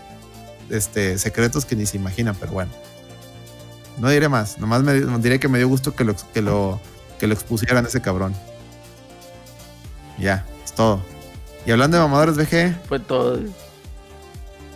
este, 0.72 1.18
secretos 1.18 1.66
que 1.66 1.76
ni 1.76 1.86
se 1.86 1.98
imaginan, 1.98 2.36
pero 2.40 2.54
bueno. 2.54 2.72
No 3.98 4.10
diré 4.10 4.30
más, 4.30 4.58
nomás 4.58 4.84
me, 4.84 4.94
diré 5.20 5.40
que 5.40 5.48
me 5.48 5.58
dio 5.58 5.68
gusto 5.68 5.94
que 5.96 6.04
lo, 6.04 6.16
que 6.34 6.42
lo, 6.42 6.80
que 7.20 7.28
lo 7.28 7.34
expusieran 7.34 7.86
ese 7.86 8.02
cabrón. 8.02 8.34
Ya, 10.18 10.46
es 10.64 10.74
todo. 10.74 11.02
Y 11.66 11.72
hablando 11.72 11.98
de 11.98 12.04
mamadores 12.04 12.38
VG, 12.38 12.76
Fue 12.88 13.00
todo. 13.00 13.40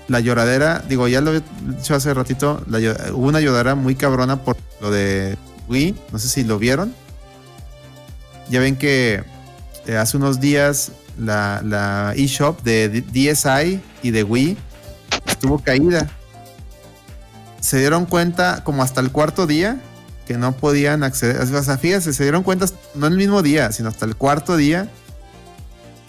la 0.07 0.19
lloradera, 0.19 0.83
digo, 0.87 1.07
ya 1.07 1.21
lo 1.21 1.33
he 1.33 1.41
dicho 1.75 1.95
hace 1.95 2.13
ratito, 2.13 2.61
la 2.67 2.77
hubo 3.13 3.27
una 3.27 3.41
lloradera 3.41 3.75
muy 3.75 3.95
cabrona 3.95 4.43
por 4.43 4.57
lo 4.81 4.91
de 4.91 5.37
Wii, 5.67 5.95
no 6.11 6.19
sé 6.19 6.27
si 6.27 6.43
lo 6.43 6.59
vieron. 6.59 6.93
Ya 8.49 8.59
ven 8.59 8.75
que 8.75 9.23
eh, 9.87 9.97
hace 9.97 10.17
unos 10.17 10.39
días 10.39 10.91
la, 11.17 11.61
la 11.63 12.13
eShop 12.15 12.61
de 12.61 13.01
DSi 13.01 13.81
y 14.03 14.11
de 14.11 14.23
Wii 14.23 14.57
estuvo 15.45 15.63
caída. 15.63 16.09
Se 17.59 17.79
dieron 17.79 18.05
cuenta 18.05 18.63
como 18.63 18.83
hasta 18.83 19.01
el 19.01 19.11
cuarto 19.11 19.47
día 19.47 19.79
que 20.27 20.37
no 20.37 20.51
podían 20.53 21.03
acceder. 21.03 21.41
O 21.41 21.63
sea, 21.63 21.77
fíjense, 21.77 22.13
se 22.13 22.23
dieron 22.23 22.43
cuenta 22.43 22.65
no 22.95 23.07
el 23.07 23.15
mismo 23.15 23.41
día, 23.41 23.71
sino 23.71 23.89
hasta 23.89 24.05
el 24.05 24.15
cuarto 24.15 24.57
día 24.57 24.89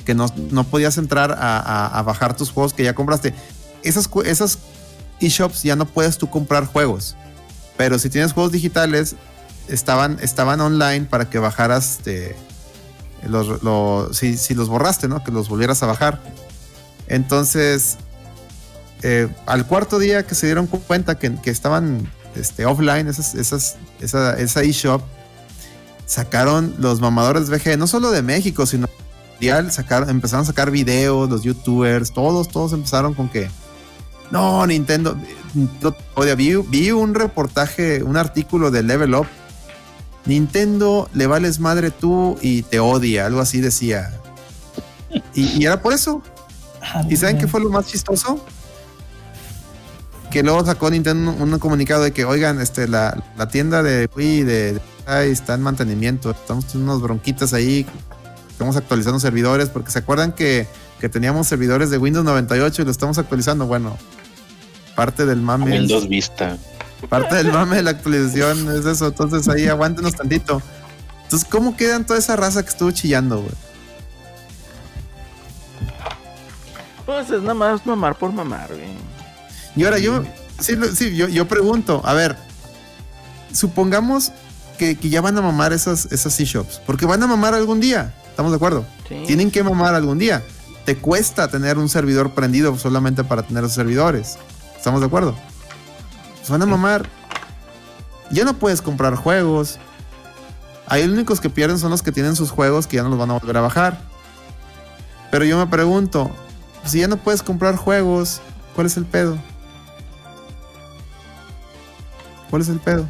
que 0.04 0.14
no, 0.14 0.26
no 0.50 0.64
podías 0.64 0.98
entrar 0.98 1.36
a, 1.38 2.02
bajar 2.02 2.36
tus 2.36 2.50
juegos 2.50 2.72
que 2.72 2.84
ya 2.84 2.94
compraste. 2.94 3.34
Esas, 3.82 4.08
esas 4.24 4.58
eShops 5.20 5.62
ya 5.62 5.76
no 5.76 5.86
puedes 5.86 6.18
tú 6.18 6.30
comprar 6.30 6.66
juegos. 6.66 7.16
Pero 7.76 7.98
si 7.98 8.08
tienes 8.08 8.32
juegos 8.32 8.52
digitales, 8.52 9.16
estaban, 9.68 10.18
estaban 10.22 10.60
online 10.60 11.06
para 11.06 11.28
que 11.28 11.38
bajaras 11.38 11.98
este, 11.98 12.36
los, 13.26 13.62
lo- 13.62 14.12
si, 14.12 14.36
si 14.36 14.54
los 14.54 14.68
borraste, 14.68 15.08
¿no? 15.08 15.24
Que 15.24 15.32
los 15.32 15.48
volvieras 15.48 15.82
a 15.82 15.86
bajar. 15.86 16.20
Entonces, 17.08 17.98
eh, 19.02 19.28
al 19.46 19.66
cuarto 19.66 19.98
día 19.98 20.26
que 20.26 20.34
se 20.34 20.46
dieron 20.46 20.66
cu- 20.66 20.80
cuenta 20.80 21.18
que, 21.18 21.34
que 21.36 21.50
estaban 21.50 22.10
este, 22.34 22.66
offline, 22.66 23.08
esas, 23.08 23.34
esas, 23.34 23.76
esa, 24.00 24.38
esa 24.38 24.62
eShop, 24.62 25.02
sacaron 26.06 26.74
los 26.78 27.00
mamadores 27.00 27.50
VG, 27.50 27.76
no 27.78 27.86
solo 27.86 28.10
de 28.10 28.22
México, 28.22 28.66
sino 28.66 28.88
mundial 29.32 29.70
sacar, 29.72 30.08
empezaron 30.08 30.44
a 30.44 30.46
sacar 30.46 30.70
videos, 30.70 31.28
los 31.28 31.42
youtubers, 31.42 32.12
todos, 32.12 32.48
todos 32.48 32.72
empezaron 32.72 33.14
con 33.14 33.28
que 33.28 33.48
no, 34.30 34.66
Nintendo. 34.66 35.16
Oye, 36.14 36.34
vi, 36.34 36.56
vi 36.56 36.90
un 36.90 37.14
reportaje, 37.14 38.02
un 38.02 38.16
artículo 38.16 38.70
de 38.72 38.82
Level 38.82 39.14
Up. 39.14 39.26
Nintendo 40.24 41.08
le 41.14 41.28
vales 41.28 41.60
madre 41.60 41.92
tú 41.92 42.36
y 42.42 42.62
te 42.62 42.80
odia, 42.80 43.26
algo 43.26 43.40
así 43.40 43.60
decía. 43.60 44.10
Y, 45.34 45.42
y 45.60 45.64
era 45.64 45.80
por 45.80 45.92
eso. 45.92 46.22
¿Y 47.08 47.16
saben 47.16 47.38
qué 47.38 47.46
fue 47.46 47.60
lo 47.60 47.70
más 47.70 47.86
chistoso? 47.86 48.44
Que 50.36 50.42
luego 50.42 50.66
sacó 50.66 50.90
Nintendo 50.90 51.30
un, 51.32 51.50
un 51.54 51.58
comunicado 51.58 52.02
de 52.02 52.12
que, 52.12 52.26
oigan, 52.26 52.60
este, 52.60 52.86
la, 52.88 53.24
la 53.38 53.48
tienda 53.48 53.82
de 53.82 54.06
Wii 54.14 54.42
de, 54.42 54.72
de 55.06 55.30
está 55.30 55.54
en 55.54 55.62
mantenimiento. 55.62 56.30
Estamos 56.30 56.74
en 56.74 56.82
unos 56.82 57.00
bronquitas 57.00 57.54
ahí. 57.54 57.86
Estamos 58.50 58.76
actualizando 58.76 59.18
servidores 59.18 59.70
porque 59.70 59.90
se 59.90 60.00
acuerdan 60.00 60.32
que, 60.32 60.66
que 61.00 61.08
teníamos 61.08 61.46
servidores 61.46 61.88
de 61.88 61.96
Windows 61.96 62.22
98 62.26 62.82
y 62.82 62.84
lo 62.84 62.90
estamos 62.90 63.16
actualizando. 63.16 63.64
Bueno, 63.66 63.96
parte 64.94 65.24
del 65.24 65.40
mame. 65.40 65.74
es- 65.74 65.80
Windows 65.80 66.06
Vista. 66.06 66.58
Parte 67.08 67.36
del 67.36 67.50
mame 67.50 67.76
de 67.76 67.82
la 67.84 67.90
actualización 67.92 68.68
es 68.78 68.84
eso. 68.84 69.06
Entonces 69.06 69.48
ahí 69.48 69.66
aguántenos 69.68 70.16
tantito. 70.16 70.60
Entonces, 71.22 71.48
¿cómo 71.50 71.78
quedan 71.78 72.04
toda 72.04 72.18
esa 72.18 72.36
raza 72.36 72.62
que 72.62 72.68
estuvo 72.68 72.90
chillando, 72.90 73.38
güey? 73.38 73.54
Pues 77.06 77.30
es 77.30 77.40
nada 77.40 77.54
más 77.54 77.86
mamar 77.86 78.16
por 78.18 78.32
mamar, 78.34 78.68
güey. 78.68 79.15
Y 79.76 79.84
ahora 79.84 79.98
yo, 79.98 80.24
sí, 80.58 80.74
sí, 80.94 81.14
yo, 81.14 81.28
yo 81.28 81.46
pregunto, 81.46 82.00
a 82.04 82.14
ver, 82.14 82.36
supongamos 83.52 84.32
que, 84.78 84.96
que 84.96 85.10
ya 85.10 85.20
van 85.20 85.36
a 85.38 85.42
mamar 85.42 85.72
esas, 85.72 86.06
esas 86.12 86.40
eShops, 86.40 86.80
porque 86.86 87.06
van 87.06 87.22
a 87.22 87.26
mamar 87.26 87.54
algún 87.54 87.78
día, 87.78 88.14
¿estamos 88.28 88.52
de 88.52 88.56
acuerdo? 88.56 88.86
Sí. 89.08 89.22
Tienen 89.26 89.50
que 89.50 89.62
mamar 89.62 89.94
algún 89.94 90.18
día. 90.18 90.42
Te 90.84 90.96
cuesta 90.96 91.48
tener 91.48 91.78
un 91.78 91.88
servidor 91.88 92.32
prendido 92.32 92.76
solamente 92.78 93.24
para 93.24 93.42
tener 93.42 93.64
esos 93.64 93.74
servidores. 93.74 94.38
¿Estamos 94.76 95.00
de 95.00 95.06
acuerdo? 95.06 95.34
Pues 96.36 96.48
van 96.48 96.62
a 96.62 96.66
mamar. 96.66 97.08
Ya 98.30 98.44
no 98.44 98.56
puedes 98.56 98.80
comprar 98.82 99.16
juegos. 99.16 99.78
Ahí 100.86 101.02
los 101.04 101.14
únicos 101.14 101.40
que 101.40 101.50
pierden 101.50 101.78
son 101.80 101.90
los 101.90 102.02
que 102.02 102.12
tienen 102.12 102.36
sus 102.36 102.52
juegos 102.52 102.86
que 102.86 102.96
ya 102.96 103.02
no 103.02 103.08
los 103.08 103.18
van 103.18 103.30
a 103.30 103.34
volver 103.34 103.56
a 103.56 103.62
bajar. 103.62 104.00
Pero 105.32 105.44
yo 105.44 105.58
me 105.58 105.66
pregunto, 105.66 106.30
si 106.84 107.00
ya 107.00 107.08
no 107.08 107.16
puedes 107.16 107.42
comprar 107.42 107.74
juegos, 107.74 108.40
¿cuál 108.76 108.86
es 108.86 108.96
el 108.96 109.06
pedo? 109.06 109.38
¿Cuál 112.50 112.62
es 112.62 112.68
el 112.68 112.78
pedo? 112.80 113.06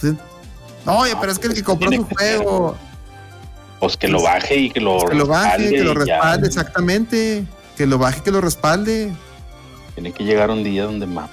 Pues, 0.00 0.14
Oye, 0.86 1.12
pero 1.20 1.32
es 1.32 1.38
que 1.38 1.48
el 1.48 1.54
que 1.54 1.62
compró 1.62 1.90
su 1.92 2.04
juego, 2.04 2.76
Pues 3.78 3.96
que 3.96 4.08
lo 4.08 4.22
baje 4.22 4.56
y 4.56 4.70
que 4.70 4.80
lo 4.80 4.98
que 5.06 5.14
lo 5.14 5.26
baje, 5.26 5.70
que 5.70 5.82
lo 5.84 5.92
y 5.92 5.94
ya. 6.06 6.14
respalde, 6.16 6.46
exactamente. 6.46 7.44
Que 7.76 7.86
lo 7.86 7.98
baje, 7.98 8.22
que 8.22 8.30
lo 8.30 8.40
respalde. 8.40 9.12
Tiene 9.94 10.12
que 10.12 10.24
llegar 10.24 10.50
un 10.50 10.62
día 10.64 10.84
donde 10.84 11.06
mame. 11.06 11.28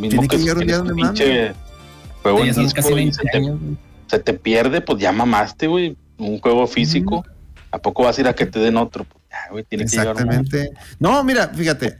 Tiene 0.00 0.28
que 0.28 0.38
llegar 0.38 0.58
un 0.58 0.66
día 0.66 0.78
donde 0.78 0.94
pinche 0.94 1.54
Juego 2.22 2.44
en 2.44 2.54
disco 2.54 2.76
casi 2.76 2.92
y 2.92 2.94
20 2.94 3.14
se 3.14 3.22
te, 3.22 3.36
años. 3.36 3.60
güey. 3.60 3.76
se 4.08 4.18
te 4.18 4.32
pierde, 4.34 4.80
pues 4.80 4.98
ya 4.98 5.12
mamaste, 5.12 5.66
güey. 5.68 5.96
Un 6.18 6.40
juego 6.40 6.66
físico. 6.66 7.24
¿A 7.70 7.78
poco 7.78 8.04
vas 8.04 8.16
a 8.18 8.20
ir 8.22 8.28
a 8.28 8.34
que 8.34 8.46
te 8.46 8.58
den 8.58 8.76
otro? 8.78 9.04
Pues 9.04 9.24
ya, 9.30 9.50
güey, 9.50 9.64
tiene 9.64 9.84
que 9.84 9.90
llegar 9.90 10.08
un 10.08 10.12
Exactamente. 10.22 10.70
No, 10.98 11.22
mira, 11.22 11.48
fíjate, 11.48 11.96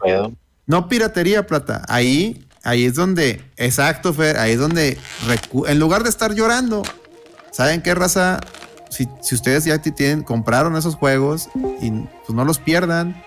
no 0.67 0.89
piratería, 0.89 1.47
plata. 1.47 1.83
Ahí, 1.89 2.46
ahí 2.67 2.85
es 2.85 2.95
donde, 2.95 3.41
exacto, 3.57 4.13
Fer, 4.13 4.37
ahí 4.39 4.53
es 4.53 4.59
donde, 4.59 4.99
en 5.67 5.79
lugar 5.79 6.03
de 6.03 6.09
estar 6.11 6.35
llorando, 6.35 6.83
¿saben 7.53 7.81
qué 7.83 7.95
raza? 7.95 8.41
Si, 8.91 9.09
si 9.23 9.35
ustedes 9.35 9.65
ya 9.65 9.79
ti- 9.83 9.91
tienen, 9.93 10.23
compraron 10.23 10.77
esos 10.77 10.95
juegos 10.95 11.49
y 11.81 11.91
pues 11.91 12.31
no 12.31 12.45
los 12.45 12.59
pierdan, 12.59 13.23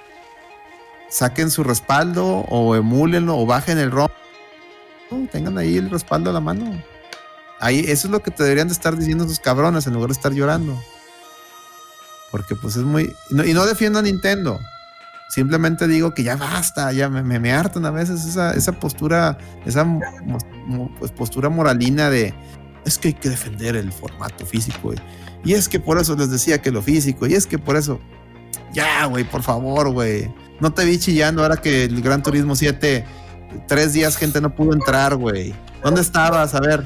saquen 1.09 1.51
su 1.51 1.63
respaldo 1.63 2.25
o 2.49 2.75
emúlenlo 2.75 3.37
o 3.37 3.45
bajen 3.45 3.77
el 3.77 3.91
ROM. 3.91 4.09
Tengan 5.31 5.57
ahí 5.57 5.77
el 5.77 5.89
respaldo 5.89 6.29
a 6.29 6.33
la 6.33 6.39
mano. 6.39 6.81
Ahí, 7.59 7.79
eso 7.79 8.07
es 8.07 8.11
lo 8.11 8.21
que 8.21 8.31
te 8.31 8.43
deberían 8.43 8.67
de 8.67 8.73
estar 8.73 8.95
diciendo 8.95 9.25
esos 9.25 9.39
cabrones 9.39 9.85
en 9.87 9.93
lugar 9.93 10.09
de 10.09 10.13
estar 10.13 10.31
llorando. 10.33 10.79
Porque 12.31 12.55
pues 12.55 12.75
es 12.75 12.83
muy... 12.83 13.11
no- 13.31 13.43
y 13.45 13.53
no 13.53 13.65
defiendo 13.65 13.99
a 13.99 14.01
Nintendo. 14.01 14.59
Simplemente 15.30 15.88
digo 15.88 16.15
que 16.15 16.23
ya 16.23 16.35
basta, 16.35 16.91
ya 16.91 17.07
me, 17.07 17.22
me, 17.22 17.39
me 17.39 17.51
hartan 17.53 17.85
a 17.85 17.91
veces 17.91 18.26
esa, 18.26 18.51
esa 18.56 18.72
postura, 18.72 19.38
esa 19.64 19.85
pues, 20.99 21.11
postura 21.11 21.49
moralina 21.49 22.10
de 22.10 22.34
es 22.84 22.97
que 22.97 23.10
hay 23.10 23.14
que 23.14 23.30
defender 23.30 23.76
el 23.76 23.91
formato 23.91 24.43
físico. 24.43 24.91
Y, 24.91 25.51
y 25.51 25.53
es 25.53 25.69
que 25.69 25.80
por 25.80 25.99
eso 25.99 26.15
les 26.15 26.31
decía 26.31 26.64
que 26.64 26.72
lo 26.72 26.81
físico, 26.81 27.27
y 27.27 27.35
es 27.35 27.45
que 27.45 27.60
por 27.60 27.76
eso. 27.76 27.99
Ya, 28.73 29.06
güey, 29.06 29.23
por 29.23 29.43
favor, 29.43 29.91
güey. 29.91 30.34
No 30.60 30.73
te 30.73 30.84
vi 30.84 30.97
chillando 30.97 31.43
ahora 31.43 31.57
que 31.57 31.84
el 31.84 32.01
Gran 32.01 32.23
Turismo 32.23 32.56
7, 32.56 33.06
tres 33.68 33.93
días 33.93 34.18
gente 34.18 34.41
no 34.41 34.56
pudo 34.56 34.73
entrar, 34.73 35.15
güey. 35.15 35.53
¿Dónde 35.84 36.01
estabas? 36.01 36.56
A 36.56 36.60
ver. 36.60 36.84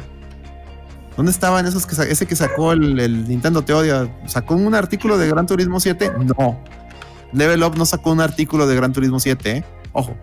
¿Dónde 1.15 1.32
estaban 1.32 1.65
esos 1.65 1.86
que 1.86 1.95
ese 2.11 2.26
que 2.26 2.36
sacó 2.36 2.74
el, 2.74 2.99
el 2.99 3.28
Nintendo 3.28 3.64
Te 3.64 3.74
Odia? 3.74 4.14
¿Sacó 4.26 4.56
un 4.56 4.76
artículo 4.76 5.18
de 5.18 5.30
Gran 5.30 5.45
Turismo 5.45 5.80
7? 5.80 6.11
No. 6.38 6.60
Level 7.34 7.64
Up 7.64 7.76
no 7.77 7.85
sacó 7.85 8.11
un 8.11 8.22
artículo 8.22 8.68
de 8.68 8.76
Gran 8.76 8.93
Turismo 8.93 9.19
7, 9.19 9.51
¿eh? 9.51 9.64
Ojo. 9.93 10.15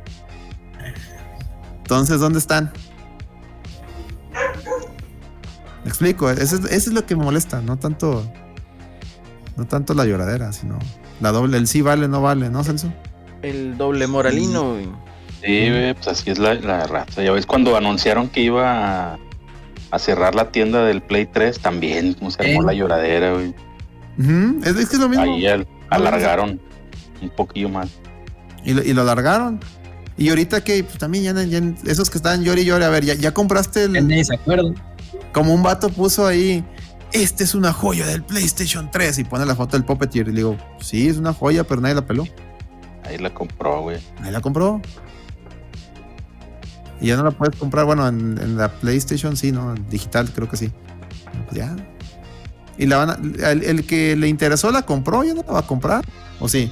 Entonces, 1.83 2.21
¿dónde 2.21 2.39
están? 2.39 2.73
Me 5.85 5.89
explico, 5.89 6.31
eso 6.31 6.57
es, 6.57 6.65
eso 6.67 6.91
es 6.91 6.93
lo 6.93 7.07
que 7.07 7.17
me 7.17 7.25
molesta, 7.25 7.61
no 7.63 7.79
tanto. 7.79 8.31
No 9.57 9.67
tanto 9.67 9.93
la 9.95 10.05
lloradera, 10.05 10.53
sino 10.53 10.79
la 11.21 11.33
doble, 11.33 11.57
el 11.59 11.67
sí 11.67 11.83
vale, 11.83 12.09
no 12.09 12.23
vale, 12.23 12.49
¿no, 12.51 12.63
Celso? 12.65 12.93
El 13.43 13.77
doble 13.77 14.07
moralino, 14.07 14.73
güey. 14.73 14.89
Sí, 15.43 15.69
güey, 15.71 15.95
pues 15.95 16.09
así 16.09 16.31
es 16.31 16.39
la, 16.39 16.55
la 16.55 16.87
raza. 16.87 17.23
Ya 17.23 17.33
ves 17.33 17.47
cuando 17.47 17.77
anunciaron 17.77 18.29
que 18.29 18.41
iba 18.43 19.13
a, 19.15 19.19
a 19.91 19.99
cerrar 19.99 20.35
la 20.35 20.51
tienda 20.51 20.85
del 20.85 21.03
Play 21.03 21.27
3, 21.27 21.59
también 21.61 22.15
como 22.15 22.31
se 22.31 22.43
armó 22.43 22.63
Eh. 22.63 22.67
la 22.67 22.73
lloradera, 22.75 23.33
güey. 23.33 23.55
Es, 24.63 24.77
es 24.77 24.89
que 24.91 24.97
es 24.97 25.01
lo 25.01 25.09
mismo. 25.09 25.25
Ahí 25.25 25.47
al- 25.47 25.67
alargaron 25.89 26.61
un 27.23 27.31
poquillo 27.31 27.69
más. 27.69 27.89
Y 28.65 28.75
lo, 28.75 28.83
y 28.83 28.93
lo 28.93 29.03
alargaron. 29.03 29.61
Y 30.17 30.29
ahorita 30.29 30.63
que 30.63 30.85
pues, 30.85 30.99
también 30.99 31.25
ya, 31.25 31.33
ya- 31.45 31.91
esos 31.91 32.11
que 32.11 32.19
estaban 32.19 32.43
llori 32.45 32.63
y 32.63 32.65
llori, 32.67 32.85
a 32.85 32.89
ver, 32.91 33.05
ya, 33.05 33.15
ya 33.15 33.33
compraste 33.33 33.85
el. 33.85 33.93
Nadie 34.07 34.25
se 34.25 34.35
acuerda. 34.35 34.71
Como 35.33 35.55
un 35.55 35.63
vato 35.63 35.89
puso 35.89 36.27
ahí. 36.27 36.65
Este 37.13 37.43
es 37.43 37.55
una 37.57 37.73
joya 37.73 38.07
del 38.07 38.23
PlayStation 38.23 38.89
3 38.91 39.19
y 39.19 39.25
pone 39.25 39.45
la 39.45 39.57
foto 39.57 39.77
del 39.77 39.85
Puppeteer 39.85 40.29
y 40.29 40.31
le 40.31 40.37
digo, 40.37 40.57
sí, 40.81 41.09
es 41.09 41.17
una 41.17 41.33
joya, 41.33 41.65
pero 41.65 41.81
nadie 41.81 41.95
la 41.97 42.07
peló. 42.07 42.25
Ahí 43.05 43.19
la 43.19 43.35
compró, 43.35 43.81
güey. 43.83 43.99
Nadie 44.21 44.31
la 44.33 44.41
compró. 44.41 44.81
Y 47.01 47.07
ya 47.09 47.17
no 47.17 47.25
la 47.25 47.31
puedes 47.31 47.57
comprar, 47.57 47.87
bueno, 47.87 48.07
en, 48.07 48.39
en 48.41 48.57
la 48.57 48.69
PlayStation 48.71 49.37
sí, 49.37 49.53
¿no? 49.53 49.75
En 49.75 49.89
digital 49.89 50.31
creo 50.33 50.49
que 50.49 50.57
sí. 50.57 50.71
Pues 51.49 51.57
ya. 51.59 51.75
Y 52.79 52.87
la 52.87 52.99
van 52.99 53.11
a- 53.11 53.51
el, 53.51 53.65
el 53.65 53.87
que 53.87 54.15
le 54.17 54.29
interesó 54.29 54.71
la 54.71 54.83
compró, 54.83 55.25
ya 55.25 55.35
no 55.35 55.43
la 55.43 55.53
va 55.53 55.59
a 55.61 55.67
comprar. 55.67 56.05
¿O 56.39 56.49
sí? 56.49 56.71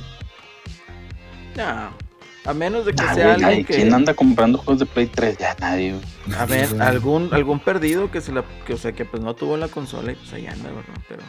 No. 1.59 2.09
A 2.44 2.55
menos 2.55 2.86
de 2.86 2.93
que 2.94 3.02
sea 3.02 3.35
alguien 3.35 3.40
nadie- 3.40 3.64
que. 3.66 3.74
¿Quién 3.74 3.93
anda 3.93 4.14
comprando 4.14 4.56
juegos 4.59 4.78
de 4.78 4.86
Play 4.86 5.06
3? 5.09 5.36
Ya 5.39 5.55
nadie. 5.60 5.94
A 6.39 6.47
ver, 6.47 6.80
algún, 6.80 7.28
algún 7.35 7.60
perdido 7.60 8.10
que 8.10 8.22
se 8.22 8.32
la, 8.32 8.43
que, 8.66 8.72
o 8.74 8.78
sea, 8.78 8.93
que 8.93 9.05
pues 9.05 9.22
no 9.22 9.35
tuvo 9.35 9.56
la 9.59 9.68
consola 9.68 10.12
y 10.12 10.14
pues 10.14 10.32
ahí 10.32 10.47
anda, 10.47 10.70
¿verdad? 10.70 11.02
Pero 11.09 11.22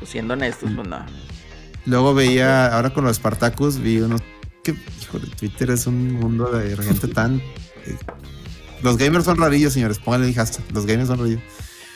pues, 0.00 0.10
siendo 0.10 0.34
honestos, 0.34 0.70
pues 0.74 0.88
nada. 0.88 1.06
Luego 1.86 2.12
veía, 2.12 2.74
ahora 2.74 2.90
con 2.90 3.04
los 3.04 3.16
Spartacus, 3.16 3.78
vi 3.78 4.00
unos. 4.00 4.20
Que, 4.64 4.74
hijo 5.00 5.18
de 5.20 5.28
Twitter 5.28 5.70
es 5.70 5.86
un 5.86 6.14
mundo 6.14 6.46
de 6.50 6.76
gente 6.76 7.06
tan. 7.08 7.36
eh, 7.86 7.96
los 8.82 8.96
gamers 8.96 9.24
son 9.26 9.36
rarillos, 9.38 9.72
señores. 9.72 9.98
Pónganle 9.98 10.28
el 10.28 10.34
hashtag. 10.34 10.64
Los 10.72 10.86
gamers 10.86 11.08
son 11.08 11.18
rarillos. 11.18 11.42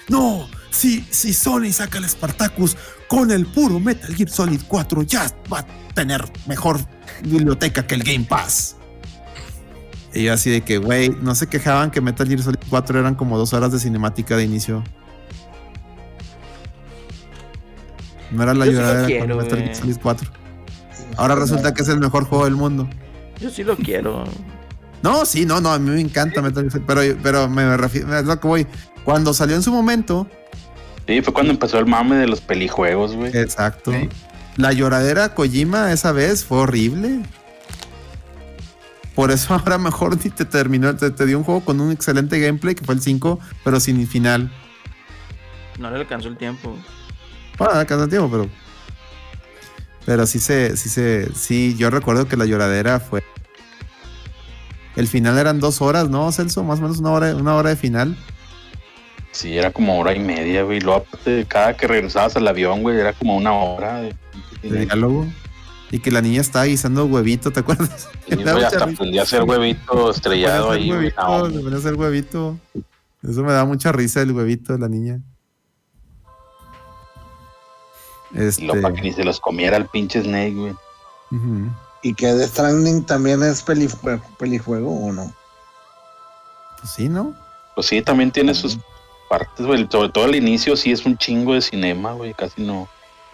No, 0.08 0.48
si, 0.70 1.06
si 1.10 1.32
Sony 1.32 1.72
saca 1.72 1.98
el 1.98 2.08
Spartacus 2.08 2.76
con 3.08 3.30
el 3.30 3.46
puro 3.46 3.78
Metal 3.78 4.14
Gear 4.14 4.28
Solid 4.28 4.60
4, 4.66 5.02
ya 5.02 5.30
va 5.52 5.60
a 5.60 5.66
tener 5.94 6.24
mejor 6.46 6.80
biblioteca 7.22 7.86
que 7.86 7.94
el 7.94 8.02
Game 8.02 8.24
Pass. 8.24 8.76
Y 10.14 10.24
yo 10.24 10.32
así 10.32 10.50
de 10.50 10.62
que, 10.62 10.78
güey, 10.78 11.10
no 11.20 11.34
se 11.34 11.46
quejaban 11.46 11.90
que 11.90 12.00
Metal 12.00 12.26
Gear 12.26 12.42
Solid 12.42 12.58
4 12.68 13.00
eran 13.00 13.14
como 13.14 13.38
dos 13.38 13.52
horas 13.52 13.72
de 13.72 13.78
cinemática 13.78 14.36
de 14.36 14.44
inicio. 14.44 14.82
No 18.30 18.42
era 18.42 18.54
la 18.54 18.64
Yo 18.66 18.72
sí 18.72 18.76
lo 18.76 18.82
lloradera 18.82 19.06
quiero, 19.06 19.36
con 19.36 19.44
Metal 19.44 19.58
Gear 19.58 19.68
güey. 19.68 19.80
Solid 19.80 19.96
4. 20.02 20.30
Ahora 21.16 21.34
resulta 21.34 21.74
que 21.74 21.82
es 21.82 21.88
el 21.88 22.00
mejor 22.00 22.24
juego 22.24 22.44
del 22.44 22.56
mundo. 22.56 22.88
Yo 23.40 23.50
sí 23.50 23.62
lo 23.62 23.76
quiero. 23.76 24.24
No, 25.02 25.26
sí, 25.26 25.44
no, 25.44 25.60
no, 25.60 25.72
a 25.72 25.78
mí 25.78 25.90
me 25.90 26.00
encanta 26.00 26.40
Metal 26.40 26.62
Gear 26.62 26.72
Solid, 26.72 26.84
pero, 26.86 27.18
pero 27.22 27.48
me 27.48 27.76
refiero, 27.76 28.16
es 28.16 28.24
lo 28.24 28.40
que 28.40 28.48
voy. 28.48 28.66
Cuando 29.04 29.34
salió 29.34 29.56
en 29.56 29.62
su 29.62 29.72
momento, 29.72 30.26
Sí, 31.06 31.20
fue 31.20 31.34
cuando 31.34 31.52
empezó 31.52 31.78
el 31.80 31.86
mame 31.86 32.16
de 32.16 32.28
los 32.28 32.40
pelijuegos, 32.40 33.16
güey. 33.16 33.36
exacto. 33.36 33.90
Sí. 33.90 34.08
La 34.56 34.72
lloradera 34.72 35.34
Kojima 35.34 35.92
esa 35.92 36.12
vez 36.12 36.44
fue 36.44 36.58
horrible. 36.58 37.22
Por 39.16 39.30
eso 39.32 39.52
ahora 39.54 39.78
mejor 39.78 40.16
ni 40.22 40.30
te 40.30 40.44
terminó, 40.44 40.94
te, 40.96 41.10
te 41.10 41.26
dio 41.26 41.38
un 41.38 41.44
juego 41.44 41.64
con 41.64 41.80
un 41.80 41.90
excelente 41.90 42.38
gameplay 42.38 42.74
que 42.76 42.84
fue 42.84 42.94
el 42.94 43.00
5, 43.02 43.40
pero 43.64 43.80
sin 43.80 44.06
final. 44.06 44.52
No 45.78 45.90
le 45.90 45.96
alcanzó 45.96 46.28
el 46.28 46.36
tiempo. 46.36 46.76
Bueno, 47.58 47.74
alcanza 47.74 48.04
el 48.04 48.10
tiempo, 48.10 48.30
pero. 48.30 48.48
Pero 50.04 50.26
sí 50.26 50.38
se, 50.38 50.76
sí 50.76 50.88
se, 50.88 51.32
sí, 51.34 51.74
yo 51.76 51.90
recuerdo 51.90 52.26
que 52.28 52.36
la 52.36 52.44
lloradera 52.44 53.00
fue. 53.00 53.22
El 54.96 55.08
final 55.08 55.38
eran 55.38 55.58
dos 55.60 55.80
horas, 55.80 56.08
¿no, 56.10 56.30
Celso? 56.32 56.62
Más 56.64 56.78
o 56.78 56.82
menos 56.82 56.98
una 56.98 57.10
hora, 57.10 57.34
una 57.34 57.54
hora 57.56 57.70
de 57.70 57.76
final. 57.76 58.16
Sí, 59.32 59.56
era 59.56 59.72
como 59.72 59.98
hora 59.98 60.14
y 60.14 60.20
media, 60.20 60.62
güey. 60.62 60.80
Luego, 60.80 61.00
aparte, 61.00 61.44
cada 61.48 61.76
que 61.76 61.86
regresabas 61.88 62.36
al 62.36 62.46
avión, 62.46 62.82
güey, 62.82 62.98
era 62.98 63.12
como 63.12 63.36
una 63.36 63.52
hora 63.52 64.02
de, 64.02 64.14
de 64.62 64.84
diálogo. 64.84 65.26
Y 65.90 65.98
que 65.98 66.10
la 66.10 66.22
niña 66.22 66.40
estaba 66.40 66.64
guisando 66.64 67.04
huevito, 67.04 67.50
¿te 67.50 67.60
acuerdas? 67.60 68.08
Güey, 68.26 68.48
hasta 68.64 68.84
aprendí 68.84 69.18
a 69.18 69.22
hacer 69.22 69.42
huevito 69.42 70.10
estrellado 70.10 70.70
ahí, 70.70 70.90
güey. 70.90 71.12
Hacer 71.74 71.94
huevito. 71.94 72.58
Eso 73.22 73.42
me 73.42 73.52
da 73.52 73.64
mucha 73.64 73.92
risa 73.92 74.22
el 74.22 74.32
huevito 74.32 74.72
de 74.72 74.78
la 74.78 74.88
niña. 74.88 75.20
Este... 78.34 78.64
Y 78.64 78.66
lo 78.66 78.80
para 78.80 78.94
que 78.94 79.02
ni 79.02 79.12
se 79.12 79.24
los 79.24 79.38
comiera 79.38 79.76
el 79.76 79.86
pinche 79.86 80.22
Snake, 80.22 80.54
güey. 80.54 80.74
Y 82.02 82.14
que 82.14 82.26
The 82.26 82.46
Stranding 82.48 83.04
también 83.04 83.42
es 83.42 83.62
pelijuego, 83.62 84.22
pelijuego 84.38 84.90
o 84.90 85.12
no. 85.12 85.32
Pues 86.80 86.92
sí, 86.92 87.08
¿no? 87.08 87.34
Pues 87.74 87.86
sí, 87.86 88.02
también 88.02 88.30
tiene 88.30 88.54
sus 88.54 88.78
partes, 89.32 89.64
güey. 89.64 89.86
Sobre 89.90 90.10
todo 90.10 90.24
al 90.24 90.34
inicio 90.34 90.76
sí 90.76 90.92
es 90.92 91.06
un 91.06 91.16
chingo 91.16 91.54
de 91.54 91.62
cinema, 91.62 92.12
güey. 92.12 92.34
Casi 92.34 92.60
no, 92.62 92.86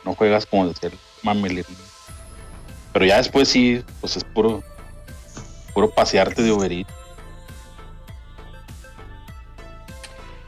no 0.05 0.15
juegas 0.15 0.47
como 0.47 0.69
de 0.69 0.75
ser 0.75 0.93
mamelería. 1.25 1.65
Pero 2.93 3.05
ya 3.05 3.17
después 3.17 3.49
sí, 3.49 3.83
pues 4.01 4.17
es 4.17 4.23
puro, 4.23 4.63
puro 5.75 5.91
pasearte 5.91 6.43
de 6.43 6.53
Uber 6.53 6.71
Eats. 6.73 6.93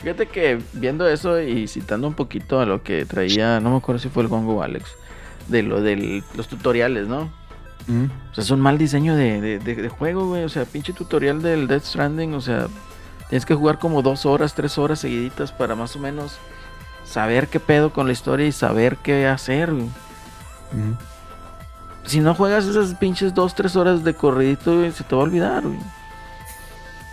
Fíjate 0.00 0.26
que 0.28 0.60
viendo 0.72 1.06
eso 1.08 1.40
y 1.40 1.66
citando 1.68 2.06
un 2.06 2.14
poquito 2.14 2.60
a 2.60 2.64
lo 2.66 2.82
que 2.82 3.04
traía, 3.04 3.60
no 3.60 3.70
me 3.70 3.76
acuerdo 3.76 3.98
si 3.98 4.08
fue 4.08 4.22
el 4.22 4.28
Gongo 4.28 4.56
o 4.56 4.62
Alex, 4.62 4.84
de 5.48 5.62
lo 5.62 5.82
de 5.82 6.22
los 6.36 6.48
tutoriales, 6.48 7.06
¿no? 7.06 7.30
Mm. 7.86 8.04
O 8.30 8.34
sea, 8.34 8.44
es 8.44 8.50
un 8.50 8.60
mal 8.60 8.78
diseño 8.78 9.14
de, 9.16 9.40
de- 9.40 9.58
de- 9.58 9.74
de 9.74 9.88
juego, 9.88 10.28
güey. 10.28 10.44
O 10.44 10.48
sea, 10.48 10.64
pinche 10.64 10.92
tutorial 10.94 11.42
del 11.42 11.66
Death 11.66 11.84
Stranding, 11.84 12.32
o 12.34 12.40
sea, 12.40 12.68
tienes 13.30 13.46
que 13.46 13.54
jugar 13.54 13.78
como 13.78 14.02
dos 14.02 14.26
horas, 14.26 14.52
tres 14.54 14.76
horas 14.76 14.98
seguiditas 14.98 15.52
para 15.52 15.74
más 15.74 15.96
o 15.96 15.98
menos 16.00 16.36
saber 17.04 17.48
qué 17.48 17.58
pedo 17.60 17.92
con 17.92 18.06
la 18.06 18.12
historia 18.12 18.46
y 18.46 18.52
saber 18.52 18.96
qué 18.98 19.26
hacer, 19.26 19.72
güey. 19.72 19.88
Si 22.04 22.20
no 22.20 22.34
juegas 22.34 22.64
esas 22.66 22.94
pinches 22.94 23.34
dos, 23.34 23.54
tres 23.54 23.76
horas 23.76 24.04
de 24.04 24.14
corridito, 24.14 24.76
güey, 24.78 24.92
se 24.92 25.04
te 25.04 25.14
va 25.14 25.22
a 25.22 25.24
olvidar, 25.24 25.62
güey. 25.62 25.78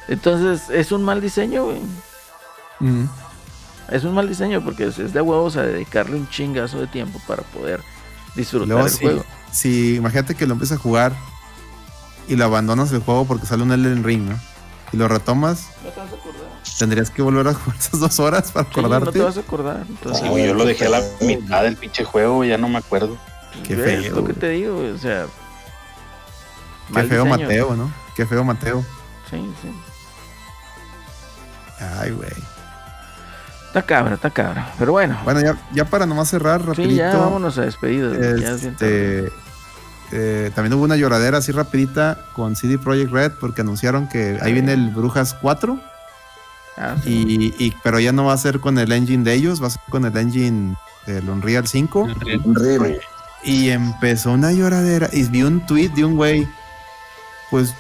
Entonces, 0.08 0.70
es 0.70 0.92
un 0.92 1.04
mal 1.04 1.22
diseño, 1.22 1.66
güey. 1.66 1.82
Es 3.90 4.04
un 4.04 4.14
mal 4.14 4.28
diseño 4.28 4.64
porque 4.64 4.88
es, 4.88 5.00
es 5.00 5.14
de 5.14 5.22
huevos 5.22 5.56
a 5.58 5.64
dedicarle 5.64 6.16
un 6.16 6.28
chingazo 6.30 6.80
de 6.80 6.88
tiempo 6.88 7.20
para 7.28 7.44
poder 7.44 7.82
disfrutar 8.36 8.68
Luego 8.68 8.86
el 8.86 8.92
sí, 8.92 9.00
juego. 9.00 9.26
si 9.52 9.96
imagínate 9.96 10.36
que 10.36 10.46
lo 10.46 10.54
empiezas 10.54 10.78
a 10.78 10.82
jugar 10.82 11.14
y 12.28 12.36
lo 12.36 12.46
abandonas 12.46 12.92
el 12.92 13.02
juego 13.02 13.26
porque 13.26 13.46
sale 13.46 13.64
un 13.64 13.72
Elden 13.72 14.04
Ring, 14.04 14.30
¿no? 14.30 14.40
Y 14.94 14.98
lo 14.98 15.08
retomas, 15.08 15.68
No 15.84 15.90
te 15.92 16.00
vas 16.00 16.12
a 16.12 16.16
acordar. 16.16 16.42
tendrías 16.80 17.10
que 17.10 17.22
volver 17.22 17.48
a 17.50 17.54
jugar 17.54 17.78
esas 17.80 18.00
dos 18.00 18.20
horas 18.20 18.52
para 18.52 18.66
Sí, 18.66 18.72
no 18.76 18.80
acordarte. 18.88 19.12
te 19.20 19.20
vas 19.26 19.38
a 19.38 19.40
acordar. 19.42 19.84
Entonces, 19.88 20.22
Sí, 20.24 20.30
güey, 20.30 20.48
yo 20.48 20.54
lo 20.54 20.66
dejé 20.66 20.86
a 20.86 20.90
la 20.90 21.02
mitad 21.22 21.64
del 21.64 21.76
pinche 21.76 22.04
juego, 22.06 22.44
ya 22.46 22.58
no 22.58 22.70
me 22.70 22.78
acuerdo. 22.78 23.18
Qué 23.66 23.76
¿ves 23.76 24.04
feo, 24.06 24.16
lo 24.16 24.24
que 24.26 24.34
te 24.34 24.50
digo, 24.50 24.76
güey, 24.78 24.92
o 24.92 24.98
sea. 24.98 25.26
Qué 26.94 27.04
feo 27.04 27.24
diseño. 27.26 27.26
Mateo, 27.44 27.76
¿no? 27.76 27.92
Qué 28.16 28.26
feo 28.26 28.44
Mateo. 28.44 28.86
Sí, 29.30 29.38
sí. 29.62 29.70
Ay, 32.00 32.12
güey. 32.12 32.30
Está 33.68 33.82
cabra, 33.82 34.16
está 34.16 34.30
cabra. 34.30 34.72
Pero 34.80 34.94
bueno, 34.94 35.20
Bueno, 35.24 35.42
ya, 35.42 35.58
ya 35.74 35.86
para 35.86 36.06
nomás 36.06 36.30
cerrar 36.30 36.62
rapidito. 36.66 36.90
sí, 36.90 36.96
ya 36.96 37.16
vámonos 37.18 37.58
a 37.58 37.62
despedidas. 37.64 38.18
es. 38.18 38.64
Este, 38.64 39.30
eh, 40.12 40.52
también 40.56 40.74
hubo 40.74 40.84
una 40.84 40.96
lloradera 40.96 41.40
así 41.40 41.52
rapidita 41.52 42.18
con 42.34 42.56
CD 42.56 42.78
Projekt 42.78 43.12
Red 43.12 43.32
porque 43.40 43.62
anunciaron 43.62 44.08
que 44.08 44.38
ahí 44.42 44.54
viene 44.54 44.74
el 44.74 44.90
Brujas 44.92 45.34
4 45.42 45.80
Ah, 46.80 46.96
sí. 47.04 47.26
y, 47.58 47.66
y- 47.66 47.74
pero 47.84 48.00
ya 48.00 48.12
no 48.12 48.26
va 48.26 48.34
a 48.34 48.38
ser 48.38 48.60
con 48.60 48.78
el 48.78 48.92
engine 48.92 49.24
de 49.24 49.34
ellos, 49.34 49.62
va 49.62 49.68
a 49.68 49.70
ser 49.72 49.82
con 49.90 50.06
el 50.06 50.16
engine 50.16 50.76
del 51.08 51.28
Unreal 51.28 51.68
5 51.68 52.08
Horrible. 52.46 53.00
y 53.44 53.70
empezó 53.70 54.32
una 54.32 54.52
lloradera 54.52 55.10
y 55.12 55.24
vi 55.24 55.42
un 55.44 55.66
tweet 55.66 55.90
de 55.90 56.06
un 56.06 56.16
güey 56.16 56.48
pues 57.50 57.74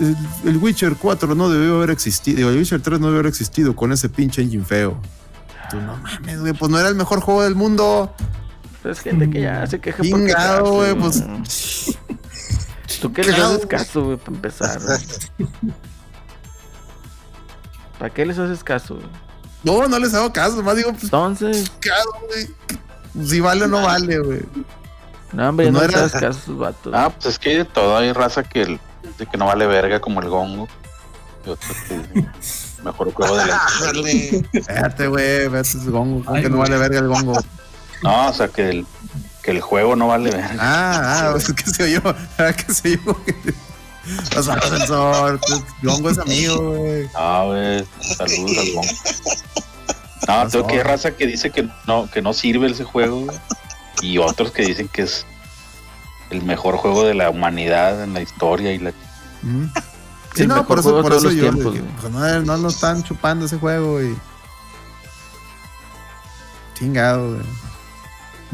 el, 0.00 0.16
el 0.48 0.56
Witcher 0.56 0.96
4 0.96 1.34
no 1.36 1.48
debió 1.48 1.76
haber 1.76 1.90
existido, 1.90 2.38
digo, 2.38 2.50
el 2.50 2.56
Witcher 2.58 2.80
3 2.82 2.98
no 2.98 3.06
debió 3.06 3.20
haber 3.20 3.28
existido 3.30 3.76
con 3.76 3.92
ese 3.92 4.08
pinche 4.08 4.42
engine 4.42 4.64
feo. 4.64 4.98
Tú 5.70 5.80
no 5.80 5.96
mames, 5.98 6.40
güey, 6.40 6.52
pues 6.54 6.70
no 6.72 6.78
era 6.78 6.88
el 6.88 6.94
mejor 6.94 7.20
juego 7.20 7.42
del 7.42 7.54
mundo. 7.54 8.12
Es 8.84 9.00
gente 9.00 9.30
que 9.30 9.40
ya 9.40 9.66
se 9.66 9.80
queja 9.80 10.02
Chingado, 10.02 10.26
quejarse, 10.26 10.70
güey, 10.70 10.90
güey. 10.92 11.00
pues 11.00 11.96
¿Tú 13.00 13.12
qué 13.12 13.22
les 13.22 13.34
chingado, 13.34 13.54
haces 13.54 13.66
caso, 13.66 14.04
güey, 14.04 14.16
para 14.18 14.32
empezar? 14.36 14.78
¿Para 17.98 18.12
qué 18.12 18.26
les 18.26 18.38
haces 18.38 18.62
caso, 18.64 18.96
güey? 18.96 19.06
No, 19.62 19.86
no 19.88 19.98
les 19.98 20.12
hago 20.14 20.32
caso, 20.32 20.56
nomás 20.56 20.76
digo, 20.76 20.90
pues, 20.92 21.04
Entonces, 21.04 21.70
chingado, 21.80 22.10
güey. 22.28 23.26
Si 23.26 23.40
vale 23.40 23.64
o 23.64 23.68
no 23.68 23.82
vale, 23.82 24.18
güey. 24.18 24.40
no, 25.32 25.48
hombre, 25.48 25.66
Pues 25.66 25.72
no 25.72 25.80
no 25.80 25.86
les 25.86 25.94
era- 25.96 26.04
haces 26.06 26.20
caso 26.20 26.38
a 26.38 26.42
esos 26.42 26.58
vatos. 26.58 26.92
Ah, 26.94 27.10
pues 27.10 27.26
es 27.26 27.38
que 27.38 27.50
hay 27.50 27.56
de 27.58 27.64
todo, 27.64 27.96
hay 27.96 28.12
raza 28.12 28.42
que, 28.42 28.62
el- 28.62 28.80
de 29.18 29.26
que 29.26 29.36
no 29.38 29.46
vale 29.46 29.66
verga 29.66 30.00
como 30.00 30.20
el 30.20 30.28
gongo. 30.28 30.68
Y 31.46 31.50
otros 31.50 31.76
que 31.88 32.24
mejor 32.82 33.12
juego 33.12 33.36
de 33.36 33.46
la. 33.46 33.60
Espérate, 34.52 35.06
güey, 35.06 35.54
ese 35.54 35.78
gongo, 35.90 36.30
que 36.34 36.48
no 36.50 36.58
vale 36.58 36.76
verga 36.76 36.98
el 36.98 37.08
gongo. 37.08 37.34
No, 38.04 38.28
o 38.28 38.34
sea 38.34 38.48
que 38.48 38.68
el, 38.68 38.86
que 39.42 39.50
el 39.50 39.62
juego 39.62 39.96
no 39.96 40.08
vale 40.08 40.30
verga. 40.30 40.56
Ah, 40.60 41.32
ah, 41.32 41.34
es 41.38 41.50
que 41.54 41.70
se 41.70 41.84
oyó, 41.84 42.02
ah, 42.38 42.52
que 42.52 42.72
se 42.72 43.00
oyó. 43.06 43.16
Los 44.36 44.46
pues, 44.46 45.64
gongo 45.82 46.10
es 46.10 46.18
amigo, 46.18 46.76
güey. 46.76 47.08
No, 47.14 47.46
güey, 47.46 47.86
saludos 48.00 48.58
al 48.58 48.72
gongo. 48.74 48.88
No, 50.28 50.48
tengo 50.48 50.66
que 50.66 50.74
hay 50.74 50.82
raza 50.82 51.12
que 51.12 51.26
dice 51.26 51.50
que 51.50 51.66
no, 51.86 52.10
que 52.10 52.20
no 52.20 52.34
sirve 52.34 52.70
ese 52.70 52.84
juego, 52.84 53.20
güey. 53.20 53.38
Y 54.02 54.18
otros 54.18 54.50
que 54.50 54.66
dicen 54.66 54.88
que 54.88 55.02
es 55.02 55.24
el 56.28 56.42
mejor 56.42 56.76
juego 56.76 57.04
de 57.04 57.14
la 57.14 57.30
humanidad 57.30 58.04
en 58.04 58.12
la 58.12 58.20
historia 58.20 58.72
y 58.72 58.78
la 58.80 58.90
Ujú. 58.90 59.70
El 60.34 60.40
Sí, 60.40 60.46
no, 60.46 60.56
mejor 60.56 60.66
por 60.66 60.78
eso, 60.78 60.90
juego 60.90 60.98
de 60.98 61.02
por 61.02 61.12
todos 61.12 61.24
eso 61.24 61.32
los 61.32 61.36
yo 61.36 61.50
tiempos, 61.50 61.90
pues, 62.00 62.12
no, 62.12 62.40
no 62.42 62.56
lo 62.58 62.68
están 62.68 63.02
chupando 63.02 63.46
ese 63.46 63.56
juego, 63.56 63.92
güey. 63.92 64.14
Chingado, 66.74 67.30
güey. 67.30 67.63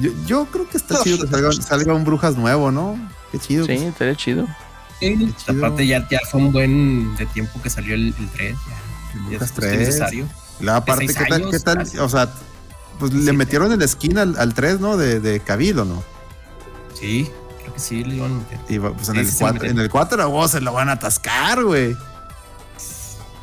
Yo, 0.00 0.10
yo 0.26 0.46
creo 0.46 0.68
que 0.68 0.76
está 0.76 1.02
chido 1.02 1.18
que 1.24 1.26
salga, 1.30 1.52
salga 1.52 1.94
un 1.94 2.04
Brujas 2.04 2.36
nuevo, 2.36 2.70
¿no? 2.70 2.98
Qué 3.32 3.38
chido. 3.38 3.66
Sí, 3.66 3.72
estaría 3.72 4.14
chido. 4.16 4.46
Sí, 4.98 5.32
chido. 5.46 5.58
aparte 5.66 5.86
ya, 5.86 6.06
ya 6.10 6.20
fue 6.30 6.40
un 6.40 6.52
buen 6.52 7.14
de 7.16 7.26
tiempo 7.26 7.60
que 7.62 7.70
salió 7.70 7.94
el, 7.94 8.14
el 8.18 8.28
3. 8.30 8.56
Ya, 8.56 9.30
ya 9.30 9.36
es 9.36 9.42
justo 9.42 9.60
y 9.60 9.68
3. 9.68 9.78
necesario. 9.78 10.26
Luego, 10.60 10.78
aparte, 10.78 11.06
¿qué 11.06 11.14
tal? 11.14 11.32
años, 11.32 11.50
¿Qué 11.50 11.60
tal? 11.60 11.88
O 12.00 12.08
sea, 12.08 12.32
pues 12.98 13.12
le 13.14 13.32
metieron 13.32 13.72
el 13.72 13.88
skin 13.88 14.18
al, 14.18 14.36
al 14.38 14.52
3, 14.54 14.80
¿no? 14.80 14.96
De, 14.96 15.20
de 15.20 15.40
Cabil, 15.40 15.78
¿o 15.78 15.84
no? 15.84 16.02
Sí, 16.94 17.30
creo 17.62 17.72
que 17.74 17.80
sí 17.80 18.04
le 18.04 18.16
iban 18.16 18.32
a 18.32 18.34
meter. 18.36 18.58
Y 18.68 18.78
pues 18.78 19.08
en 19.08 19.14
Sí, 19.14 19.20
el 19.20 19.26
sí 19.26 19.32
se 19.32 19.38
4, 19.38 19.54
metieron. 19.54 19.78
en 19.78 19.84
el 19.84 19.90
4 19.90 20.30
oh, 20.30 20.48
se 20.48 20.60
lo 20.60 20.72
van 20.74 20.88
a 20.88 20.92
atascar, 20.92 21.64
güey. 21.64 21.96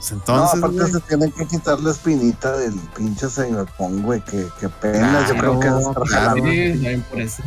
Pues 0.09 0.19
entonces, 0.21 0.59
no, 0.59 0.65
aparte 0.67 0.79
güey, 0.79 0.91
se 0.93 0.99
tienen 1.01 1.31
que 1.33 1.45
quitar 1.47 1.79
la 1.81 1.91
espinita 1.91 2.55
del 2.57 2.73
pinche 2.95 3.27
Cyberpunk, 3.29 4.03
güey. 4.03 4.21
Que, 4.21 4.47
que 4.59 4.69
pena, 4.69 5.27
yo 5.27 5.35
creo 5.35 5.59
que 5.59 5.67
es 5.67 6.09
claro. 6.09 6.43
Sí, 6.45 7.03
por 7.09 7.19
eso. 7.21 7.43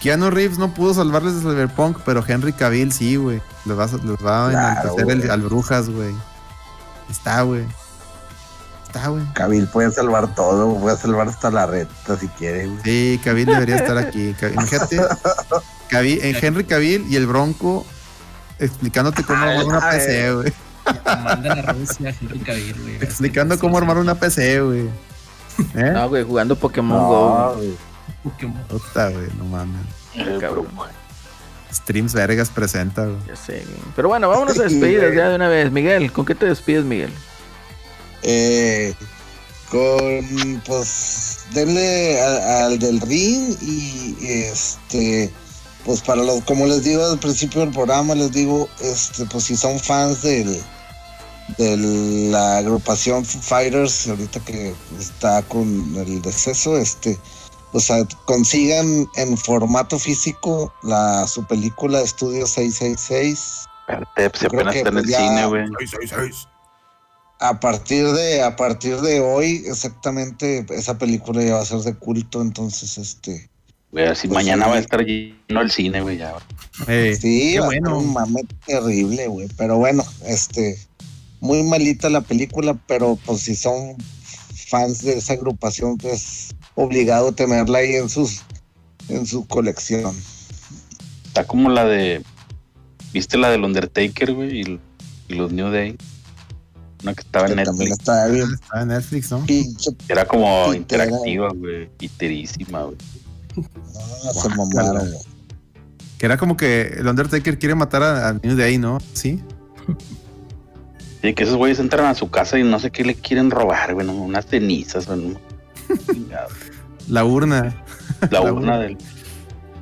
Keanu 0.00 0.30
Reeves 0.30 0.58
no 0.58 0.74
pudo 0.74 0.94
salvarles 0.94 1.36
de 1.36 1.40
Cyberpunk, 1.42 1.98
pero 2.04 2.24
Henry 2.26 2.52
Cavill 2.52 2.90
sí, 2.92 3.16
güey. 3.16 3.40
Les 3.64 3.78
va, 3.78 3.84
a- 3.84 3.86
les 3.88 4.26
va 4.26 4.48
a 4.48 4.50
enaltecer 4.50 5.30
al 5.30 5.42
Brujas, 5.42 5.88
güey. 5.90 6.14
Está, 7.10 7.42
güey. 7.42 7.64
Está, 8.86 9.06
güey. 9.08 9.22
Cabil 9.34 9.68
puede 9.68 9.92
salvar 9.92 10.34
todo, 10.34 10.74
puede 10.80 10.96
salvar 10.96 11.28
hasta 11.28 11.48
la 11.52 11.66
reta 11.66 12.16
si 12.18 12.26
quiere, 12.28 12.66
güey. 12.66 12.80
Sí, 12.82 13.20
Cavill 13.22 13.46
debería 13.46 13.76
estar 13.76 13.96
aquí. 13.98 14.34
Imagínate, 14.52 15.00
Cavill- 15.88 16.20
en 16.24 16.36
Henry 16.44 16.64
Cavill 16.64 17.06
y 17.08 17.14
el 17.14 17.26
Bronco 17.28 17.86
explicándote 18.58 19.22
cómo 19.22 19.38
armar 19.42 19.64
una 19.64 19.78
Ay, 19.90 19.98
PC, 19.98 20.32
güey. 20.32 20.52
Mandan 21.04 21.58
a 21.58 21.72
Rusia, 21.72 22.14
Henry 22.20 22.38
Cavill, 22.40 22.80
güey. 22.80 22.96
Explicando 22.96 23.58
cómo 23.58 23.78
armar 23.78 23.98
una 23.98 24.14
PC, 24.14 24.60
güey. 24.60 24.88
¿Eh? 25.74 25.90
No, 25.92 26.08
güey, 26.08 26.24
jugando 26.24 26.56
Pokémon 26.56 26.98
Go. 26.98 27.38
No, 27.38 27.54
güey. 27.56 27.76
Pokémon. 28.24 28.62
Puta, 28.64 29.10
güey, 29.10 29.28
no 29.38 29.44
mames. 29.44 29.80
Eh, 30.14 30.38
Cabrón. 30.40 30.66
Streams 31.72 32.14
Vergas 32.14 32.50
presenta, 32.50 33.04
güey. 33.04 33.18
Ya 33.28 33.36
sé, 33.36 33.64
güey. 33.64 33.78
Pero 33.94 34.08
bueno, 34.08 34.28
vámonos 34.28 34.58
a 34.58 34.64
despedidas 34.64 35.14
ya 35.14 35.28
de 35.28 35.36
una 35.36 35.48
vez. 35.48 35.70
Miguel, 35.70 36.12
¿con 36.12 36.26
qué 36.26 36.34
te 36.34 36.46
despides, 36.46 36.84
Miguel? 36.84 37.12
Eh, 38.22 38.94
con, 39.70 40.62
pues, 40.66 41.44
denle 41.52 42.20
al 42.20 42.78
del 42.78 43.00
ring 43.00 43.56
y 43.62 44.16
este, 44.20 45.30
pues 45.84 46.02
para 46.02 46.22
los, 46.22 46.42
como 46.42 46.66
les 46.66 46.84
digo 46.84 47.04
al 47.04 47.18
principio 47.18 47.60
del 47.60 47.70
programa, 47.70 48.14
les 48.14 48.32
digo, 48.32 48.68
este, 48.80 49.24
pues 49.26 49.44
si 49.44 49.56
son 49.56 49.78
fans 49.78 50.22
del, 50.22 50.60
de 51.58 51.76
la 52.30 52.58
agrupación 52.58 53.24
Fighters, 53.24 54.08
ahorita 54.08 54.40
que 54.40 54.74
está 54.98 55.42
con 55.42 55.66
el 55.96 56.22
deceso, 56.22 56.76
este, 56.76 57.18
o 57.72 57.80
sea, 57.80 58.04
consigan 58.26 59.08
en 59.16 59.36
formato 59.36 59.98
físico 59.98 60.72
la 60.82 61.26
su 61.26 61.44
película 61.46 62.00
Estudio 62.00 62.46
666 62.46 63.66
Espérate, 63.88 64.30
pues 64.30 64.42
Yo 64.42 64.48
creo 64.48 64.60
apenas 64.60 64.72
que, 64.72 64.78
está 64.78 64.88
en 64.90 64.98
el 64.98 65.06
ya- 65.06 65.18
cine, 65.18 65.46
güey. 65.46 65.64
a 67.40 67.58
partir 67.60 68.06
de 68.12 68.42
a 68.42 68.54
partir 68.56 69.00
de 69.00 69.20
hoy 69.20 69.64
exactamente 69.66 70.66
esa 70.70 70.98
película 70.98 71.42
ya 71.42 71.54
va 71.54 71.62
a 71.62 71.64
ser 71.64 71.78
de 71.80 71.94
culto 71.94 72.42
entonces 72.42 72.98
este 72.98 73.48
Güey, 73.92 74.06
así 74.06 74.28
Pues 74.28 74.44
mañana 74.44 74.64
sí. 74.66 74.70
va 74.70 74.76
a 74.76 74.78
estar 74.78 75.00
lleno 75.04 75.60
el 75.62 75.70
cine, 75.72 76.00
güey, 76.00 76.16
ya. 76.16 76.36
Eh, 76.86 77.18
sí 77.20 77.54
qué 77.54 77.60
va 77.60 77.66
a 77.66 77.70
ser 77.70 77.80
bueno. 77.80 77.98
un 77.98 78.12
mame 78.12 78.42
terrible 78.66 79.26
güey 79.26 79.48
pero 79.56 79.78
bueno 79.78 80.04
este 80.26 80.78
muy 81.40 81.62
malita 81.62 82.08
la 82.10 82.20
película 82.20 82.74
pero 82.86 83.16
pues 83.24 83.40
si 83.40 83.54
son 83.56 83.96
fans 84.68 85.02
de 85.02 85.18
esa 85.18 85.32
agrupación 85.34 85.96
pues 85.98 86.54
obligado 86.74 87.28
a 87.28 87.32
tenerla 87.32 87.78
ahí 87.78 87.94
en 87.94 88.08
sus 88.08 88.42
en 89.08 89.26
su 89.26 89.46
colección 89.46 90.14
Está 91.30 91.46
como 91.46 91.70
la 91.70 91.84
de. 91.84 92.24
¿Viste 93.12 93.38
la 93.38 93.50
del 93.50 93.62
Undertaker, 93.62 94.34
güey? 94.34 94.62
Y, 94.62 94.80
y 95.28 95.34
los 95.34 95.52
New 95.52 95.70
Day. 95.70 95.96
Una 97.04 97.14
que 97.14 97.20
estaba 97.20 97.46
en 97.46 97.54
que 97.54 97.56
Netflix. 97.64 97.92
está 97.92 98.26
bien 98.26 98.48
Está 98.52 98.82
en 98.82 98.88
Netflix, 98.88 99.30
¿no? 99.30 99.46
pinche 99.46 99.90
Era 100.08 100.24
como 100.26 100.72
Pitera. 100.72 100.76
interactiva, 101.04 101.50
güey. 101.54 101.88
Piterísima, 101.98 102.82
güey. 102.82 102.96
ah, 104.26 104.32
se 104.32 104.48
mamaron 104.48 105.08
güey. 105.08 105.20
Que 106.18 106.26
era 106.26 106.36
como 106.36 106.56
que 106.56 106.94
el 106.98 107.06
Undertaker 107.06 107.60
quiere 107.60 107.76
matar 107.76 108.02
a, 108.02 108.28
a 108.30 108.32
New 108.32 108.56
Day, 108.56 108.76
¿no? 108.76 108.98
Sí. 109.12 109.40
Sí, 111.22 111.34
que 111.34 111.42
esos 111.44 111.56
güeyes 111.56 111.78
entran 111.78 112.06
a 112.06 112.14
su 112.14 112.30
casa 112.30 112.58
y 112.58 112.62
no 112.64 112.78
sé 112.80 112.90
qué 112.90 113.04
le 113.04 113.14
quieren 113.14 113.50
robar, 113.50 113.94
güey. 113.94 114.06
¿no? 114.06 114.12
Unas 114.14 114.46
cenizas, 114.46 115.06
güey. 115.06 115.18
¿no? 115.20 115.40
Chingado. 116.12 116.48
La 117.08 117.24
urna. 117.24 117.74
La 118.30 118.40
La 118.40 118.52
urna 118.52 118.78
del, 118.78 118.96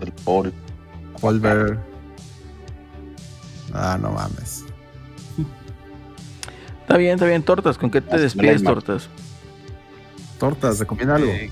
del 0.01 0.13
pobre. 0.25 0.53
Volver. 1.21 1.79
Ah, 3.73 3.99
no 4.01 4.13
mames. 4.13 4.65
Está 6.83 6.97
bien, 6.97 7.15
está 7.15 7.27
bien. 7.27 7.43
Tortas, 7.43 7.77
¿con 7.77 7.91
qué 7.91 8.01
te 8.01 8.19
despides, 8.19 8.63
tortas? 8.65 9.09
Tortas, 10.39 10.79
recomienda 10.79 11.17
algo. 11.17 11.31
Eh, 11.31 11.51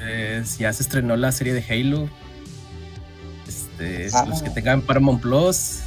eh, 0.00 0.42
ya 0.58 0.72
se 0.72 0.82
estrenó 0.82 1.16
la 1.16 1.32
serie 1.32 1.52
de 1.52 1.62
Halo. 1.68 2.08
Este, 3.46 4.08
Ah. 4.14 4.24
Los 4.26 4.42
que 4.42 4.50
tengan 4.50 4.80
Paramount 4.80 5.20
Plus, 5.20 5.80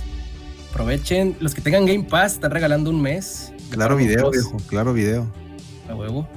aprovechen. 0.72 1.36
Los 1.40 1.54
que 1.54 1.62
tengan 1.62 1.86
Game 1.86 2.04
Pass, 2.04 2.34
están 2.34 2.52
regalando 2.52 2.90
un 2.90 3.02
mes. 3.02 3.52
Claro 3.70 3.96
video, 3.98 4.32
viejo. 4.32 4.58
Claro 4.68 4.94
video. 4.94 5.28
A 5.90 5.96
huevo. 5.96 6.28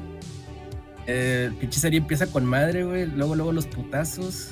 Eh, 1.07 1.51
pinche 1.61 1.81
serie 1.81 1.99
empieza 1.99 2.27
con 2.27 2.45
madre, 2.45 2.85
güey. 2.85 3.07
Luego, 3.07 3.35
luego 3.35 3.53
los 3.53 3.67
putazos. 3.67 4.49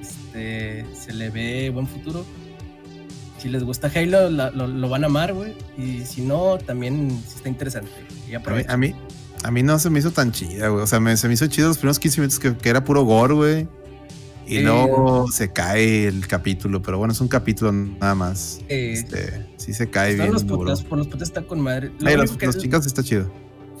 Este, 0.00 0.86
se 0.98 1.12
le 1.12 1.30
ve 1.30 1.70
buen 1.70 1.86
futuro. 1.86 2.24
Si 3.38 3.48
les 3.48 3.64
gusta 3.64 3.90
Halo, 3.94 4.28
la- 4.30 4.50
lo, 4.50 4.66
lo 4.66 4.88
van 4.88 5.02
a 5.04 5.06
amar, 5.06 5.32
güey. 5.34 5.54
Y 5.78 6.04
si 6.04 6.20
no, 6.22 6.58
también 6.58 7.10
está 7.26 7.48
interesante. 7.48 7.90
Y 8.30 8.34
A 8.34 8.38
mí, 8.40 8.62
a 8.68 8.76
mí, 8.76 8.94
a 9.42 9.50
mí 9.50 9.62
no 9.62 9.78
se 9.78 9.88
me 9.90 9.98
hizo 9.98 10.10
tan 10.10 10.30
chida, 10.30 10.68
güey. 10.68 10.82
O 10.82 10.86
sea, 10.86 11.00
me, 11.00 11.16
se 11.16 11.26
me 11.26 11.34
hizo 11.34 11.46
chido 11.46 11.68
los 11.68 11.78
primeros 11.78 11.98
15 11.98 12.20
minutos 12.20 12.38
que, 12.38 12.54
que 12.56 12.68
era 12.68 12.84
puro 12.84 13.02
gore, 13.04 13.34
güey. 13.34 13.68
Y 14.50 14.56
Sí. 14.56 14.62
luego 14.62 15.30
se 15.30 15.52
cae 15.52 16.08
el 16.08 16.26
capítulo. 16.26 16.82
Pero 16.82 16.98
bueno, 16.98 17.12
es 17.12 17.20
un 17.20 17.28
capítulo 17.28 17.70
nada 17.72 18.14
más. 18.14 18.58
Eh, 18.68 18.94
Este, 18.94 19.46
sí 19.56 19.72
se 19.72 19.88
cae 19.88 20.14
bien 20.16 20.32
los 20.32 20.44
duro. 20.46 20.60
putas, 20.62 20.82
por 20.82 20.98
los 20.98 21.06
putas 21.06 21.28
está 21.28 21.42
con 21.42 21.60
madre. 21.60 21.92
Lo 22.00 22.08
Ay, 22.08 22.16
los, 22.16 22.32
que, 22.32 22.46
los 22.46 22.58
chicas 22.58 22.84
está 22.84 23.02
chido. 23.04 23.30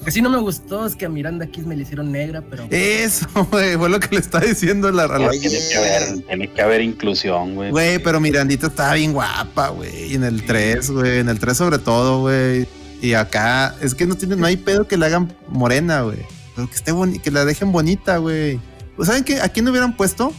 que 0.04 0.10
sí 0.12 0.22
no 0.22 0.30
me 0.30 0.38
gustó 0.38 0.86
es 0.86 0.94
que 0.96 1.04
a 1.06 1.08
Miranda 1.08 1.46
Kiss 1.46 1.66
me 1.66 1.74
le 1.76 1.82
hicieron 1.82 2.10
negra, 2.12 2.42
pero 2.48 2.66
Eso, 2.70 3.26
güey, 3.50 3.76
fue 3.76 3.88
lo 3.90 3.98
que 4.00 4.14
le 4.14 4.20
está 4.20 4.38
diciendo 4.40 4.90
la, 4.92 5.04
a 5.04 5.18
la- 5.18 5.28
Oye. 5.28 5.40
Tiene 5.40 5.58
que 5.68 5.76
haber, 5.76 6.18
tiene 6.26 6.50
que 6.52 6.62
haber 6.62 6.80
inclusión, 6.82 7.54
güey. 7.56 7.70
Güey, 7.70 7.98
pero 8.02 8.20
Mirandita 8.20 8.68
estaba 8.68 8.94
bien 8.94 9.12
guapa, 9.12 9.68
güey. 9.70 10.14
En 10.14 10.22
el 10.24 10.44
3, 10.46 10.90
güey. 10.90 11.18
En 11.18 11.28
el 11.28 11.38
3 11.40 11.56
sobre 11.56 11.78
todo, 11.78 12.20
güey. 12.20 12.66
Y 13.02 13.14
acá, 13.14 13.74
es 13.82 13.94
que 13.94 14.06
no 14.06 14.14
tiene, 14.14 14.36
no 14.36 14.46
hay 14.46 14.56
pedo 14.56 14.86
que 14.86 14.96
la 14.96 15.06
hagan 15.06 15.34
morena, 15.48 16.02
güey. 16.02 16.18
Pero 16.54 16.68
que 16.68 16.76
esté 16.76 16.92
boni- 16.92 17.20
que 17.20 17.30
la 17.30 17.44
dejen 17.44 17.72
bonita, 17.72 18.18
güey. 18.18 18.60
Pues, 18.96 19.08
¿Saben 19.08 19.24
qué? 19.24 19.40
¿A 19.40 19.48
quién 19.48 19.66
hubieran 19.68 19.96
puesto? 19.96 20.32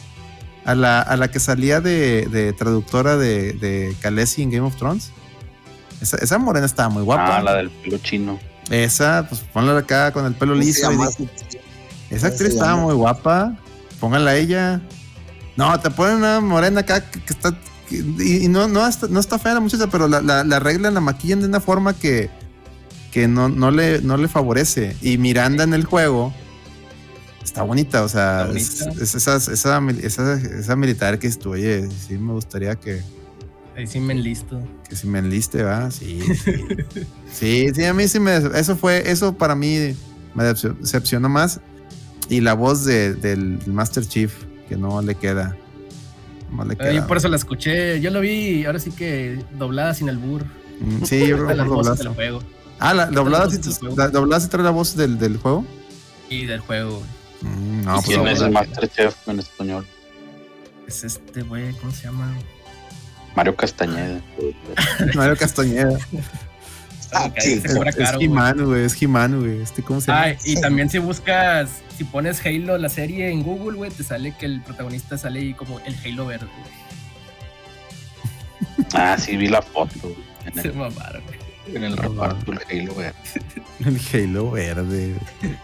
A 0.64 0.76
la, 0.76 1.02
a 1.02 1.18
la 1.18 1.30
que 1.32 1.40
salía 1.40 1.82
de, 1.82 2.28
de 2.28 2.54
traductora 2.54 3.18
de, 3.18 3.54
de 3.54 3.96
Khaleesi 4.02 4.44
en 4.44 4.52
Game 4.52 4.68
of 4.68 4.76
Thrones. 4.76 5.12
Esa, 6.02 6.18
esa 6.18 6.38
morena 6.38 6.66
estaba 6.66 6.90
muy 6.90 7.04
guapa. 7.04 7.38
Ah, 7.38 7.42
la 7.42 7.56
del 7.56 7.70
pelo 7.72 7.98
chino. 7.98 8.40
Esa, 8.70 9.26
pues 9.28 9.42
ponla 9.54 9.78
acá 9.78 10.12
con 10.14 10.26
el 10.26 10.34
pelo 10.36 10.54
¿Cómo 10.54 10.62
se 10.64 10.68
liso. 10.68 10.92
y 10.92 10.96
esa 10.96 11.16
¿Cómo 11.18 12.20
se 12.20 12.26
actriz 12.28 12.50
estaba 12.54 12.76
muy 12.76 12.94
guapa. 12.94 13.56
Pónganla 14.00 14.32
a 14.32 14.36
ella. 14.36 14.82
No, 15.58 15.80
te 15.80 15.90
ponen 15.90 16.18
una 16.18 16.40
morena 16.42 16.82
acá 16.82 17.10
que, 17.10 17.22
que 17.22 17.34
está. 17.34 17.52
que- 17.90 18.04
y, 18.20 18.46
y 18.46 18.48
no, 18.48 18.68
no, 18.68 18.88
está, 18.88 19.08
no 19.08 19.20
está 19.20 19.38
fea 19.40 19.56
la 19.56 19.60
muchacha, 19.60 19.88
pero 19.88 20.08
la, 20.08 20.22
la, 20.22 20.44
la 20.44 20.56
arreglan, 20.58 20.94
la 20.94 21.02
maquillan 21.02 21.42
de 21.42 21.48
una 21.48 21.60
forma 21.60 21.94
que, 21.94 22.30
que 23.12 23.28
no, 23.28 23.50
no, 23.50 23.70
le, 23.72 24.02
no 24.02 24.16
le 24.18 24.28
favorece. 24.28 24.96
Y 25.02 25.18
Miranda 25.18 25.64
en 25.64 25.74
el 25.74 25.86
juego 25.86 26.34
está 27.44 27.64
bonita, 27.64 28.04
o 28.04 28.10
sea, 28.10 28.50
es, 28.56 28.82
esa, 28.82 29.36
esa, 29.38 29.78
esa, 30.04 30.34
esa 30.34 30.76
militar 30.76 31.20
que 31.20 31.28
estuvo, 31.28 31.54
oye, 31.54 31.88
sí 32.08 32.18
me 32.18 32.34
gustaría 32.34 32.76
que, 32.76 33.02
ahí 33.76 33.88
sí 33.88 34.00
me 34.00 34.14
enlisto. 34.14 34.62
que 34.88 34.96
si 34.96 35.08
me 35.08 35.20
enliste, 35.20 35.64
¿va? 35.64 35.90
Sí, 35.92 36.22
sí. 36.44 36.52
sí, 37.34 37.68
sí, 37.74 37.84
a 37.86 37.94
mí 37.94 38.08
sí 38.08 38.20
me. 38.20 38.36
Eso 38.38 38.76
fue, 38.78 39.10
eso 39.10 39.34
para 39.34 39.56
mí 39.56 39.96
me 40.36 40.44
decep- 40.44 40.78
decepcionó 40.78 41.30
más. 41.30 41.60
Y 42.30 42.40
la 42.42 42.54
voz 42.54 42.86
de- 42.86 43.14
del 43.16 43.60
Master 43.68 44.06
Chief, 44.06 44.32
que 44.70 44.78
no 44.78 45.02
le 45.02 45.16
queda. 45.16 45.58
No 46.52 46.64
le 46.64 46.76
queda. 46.78 46.94
Yo 46.94 47.08
por 47.08 47.18
eso 47.18 47.28
la 47.28 47.36
escuché. 47.36 48.00
Yo 48.00 48.10
lo 48.12 48.22
vi, 48.22 48.64
ahora 48.66 48.80
sí 48.80 48.92
que 48.92 49.44
doblada 49.58 49.94
sin 49.94 50.10
albur. 50.10 50.46
Mm, 50.80 51.04
Sí, 51.04 51.28
yo 51.28 51.46
creo 51.46 51.48
que 51.98 52.06
juego. 52.10 52.44
Ah, 52.80 52.94
la 52.94 53.06
doblada 53.08 53.50
sí, 53.50 53.60
doblada 54.12 54.40
sí 54.40 54.48
trae 54.48 54.64
la 54.64 54.72
voz 54.72 54.96
del, 54.96 55.18
del 55.20 55.38
juego. 55.38 55.66
Y 56.30 56.46
del 56.46 56.60
juego. 56.62 57.02
Mm, 57.42 57.82
no, 57.86 57.92
¿Y 57.92 57.96
pues 58.04 58.06
quién 58.06 58.28
es 58.28 58.42
el 58.42 58.52
Masterchef 58.52 59.28
en 59.28 59.40
español? 59.40 59.88
Es 60.88 61.04
este 61.04 61.42
güey, 61.44 61.74
¿cómo 61.76 61.92
se 61.92 62.04
llama? 62.04 62.34
Mario 63.36 63.56
Castañeda. 63.56 64.20
Mario 65.16 65.36
Castañeda. 65.38 65.98
Ah, 67.14 67.30
sí, 67.40 67.62
Es. 67.64 67.76
He-Man, 68.20 68.66
güey. 68.66 68.86
Es 68.86 69.02
He-Man, 69.02 69.40
güey. 69.42 69.62
Este, 69.62 69.82
¿Cómo 69.82 70.00
se 70.02 70.08
llama? 70.12 70.24
Ah, 70.28 70.36
y 70.46 70.60
también 70.62 70.90
si 70.90 70.98
buscas, 71.00 71.70
si 71.98 72.04
pones 72.06 72.46
Halo, 72.46 72.78
la 72.78 72.90
serie 72.90 73.30
en 73.32 73.44
Google, 73.44 73.78
güey, 73.78 73.92
te 73.92 74.04
sale 74.04 74.34
que 74.38 74.46
el 74.46 74.62
protagonista 74.62 75.18
sale 75.18 75.40
ahí 75.40 75.54
como 75.54 75.80
el 75.82 75.96
Halo 76.06 76.26
verde, 76.26 76.46
güey. 76.48 76.82
Ah, 78.94 79.18
sí, 79.18 79.38
vi 79.38 79.48
la 79.48 79.62
foto. 79.62 79.94
güey, 80.04 80.16
En 80.46 80.54
Se 80.62 80.68
el, 80.70 80.74
mamaron, 80.74 81.22
güey. 81.26 81.76
en 81.76 81.84
el 81.84 81.98
reparto 81.98 82.52
del 82.52 82.60
Halo, 82.70 82.94
güey. 82.94 83.08
El 83.86 84.00
Halo 84.14 84.52
verde. 84.52 85.16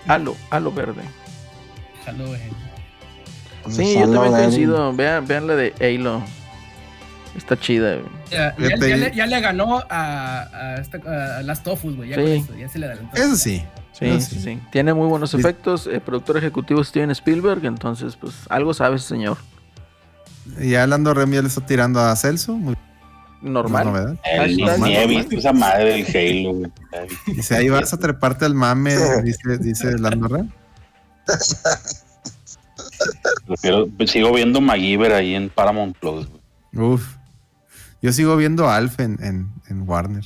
Halo, 0.08 0.36
halo 0.50 0.72
verde. 0.72 1.02
Sí, 3.70 3.96
yo 3.96 4.02
también 4.12 4.34
coincido. 4.34 4.94
Vean, 4.94 5.28
vean 5.28 5.48
la 5.48 5.56
de 5.56 5.74
Halo. 5.82 6.22
Está 7.36 7.60
chida. 7.60 7.98
Ya, 8.32 8.56
ya- 8.58 8.76
le, 8.78 9.14
ya 9.16 9.26
le 9.28 9.40
ganó 9.42 9.80
a, 9.90 10.42
a, 10.52 10.76
esta, 10.82 11.38
a 11.38 11.44
las 11.44 11.62
Tofus, 11.64 11.96
güey. 11.96 12.10
Ya 12.10 12.16
Sí. 12.16 12.46
se 12.72 12.80
le 12.80 12.86
adelantó. 12.88 13.16
Eso 13.16 13.36
sí. 13.36 13.64
Sí, 13.92 14.06
Eso 14.06 14.30
sí, 14.30 14.40
sí. 14.40 14.60
Tiene 14.72 14.94
muy 14.94 15.08
buenos 15.08 15.34
efectos. 15.34 15.88
El 15.88 16.02
productor 16.02 16.38
ejecutivo 16.38 16.82
es 16.82 16.88
Steven 16.88 17.12
Spielberg, 17.12 17.66
entonces, 17.66 18.16
pues, 18.16 18.34
algo 18.50 18.74
sabe 18.74 18.96
ese 18.98 19.08
señor. 19.08 19.38
Y 20.60 20.72
ya 20.72 20.88
Lando 20.88 21.14
Remy 21.14 21.36
ya 21.36 21.42
le 21.42 21.48
está 21.48 21.66
tirando 21.66 22.00
a 22.00 22.16
Celso. 22.16 22.54
Muy 22.56 22.76
Normal. 23.42 24.20
El, 24.24 24.58
ni, 24.58 24.96
he 24.96 25.06
visto 25.08 25.36
esa 25.38 25.54
madre 25.54 26.04
del 26.04 26.06
Halo, 26.46 26.54
güey. 26.58 26.72
Dice, 27.28 27.56
ahí 27.56 27.70
vas 27.70 27.94
a 27.94 27.98
treparte 27.98 28.46
al 28.46 28.56
mame, 28.56 28.96
dice, 29.24 29.58
dice 29.60 29.98
Lando 30.00 30.28
Remy. 30.28 30.50
Prefiero- 33.46 33.88
sigo 34.08 34.34
viendo 34.34 34.62
MacGyver 34.62 35.14
ahí 35.14 35.36
en 35.36 35.50
Paramount 35.50 35.98
Plus, 35.98 36.28
güey. 36.28 36.42
Uf. 36.94 37.16
Yo 38.02 38.12
sigo 38.14 38.36
viendo 38.38 38.70
Alf 38.70 39.00
en, 39.00 39.18
en, 39.24 39.52
en 39.70 39.88
Warner. 39.90 40.24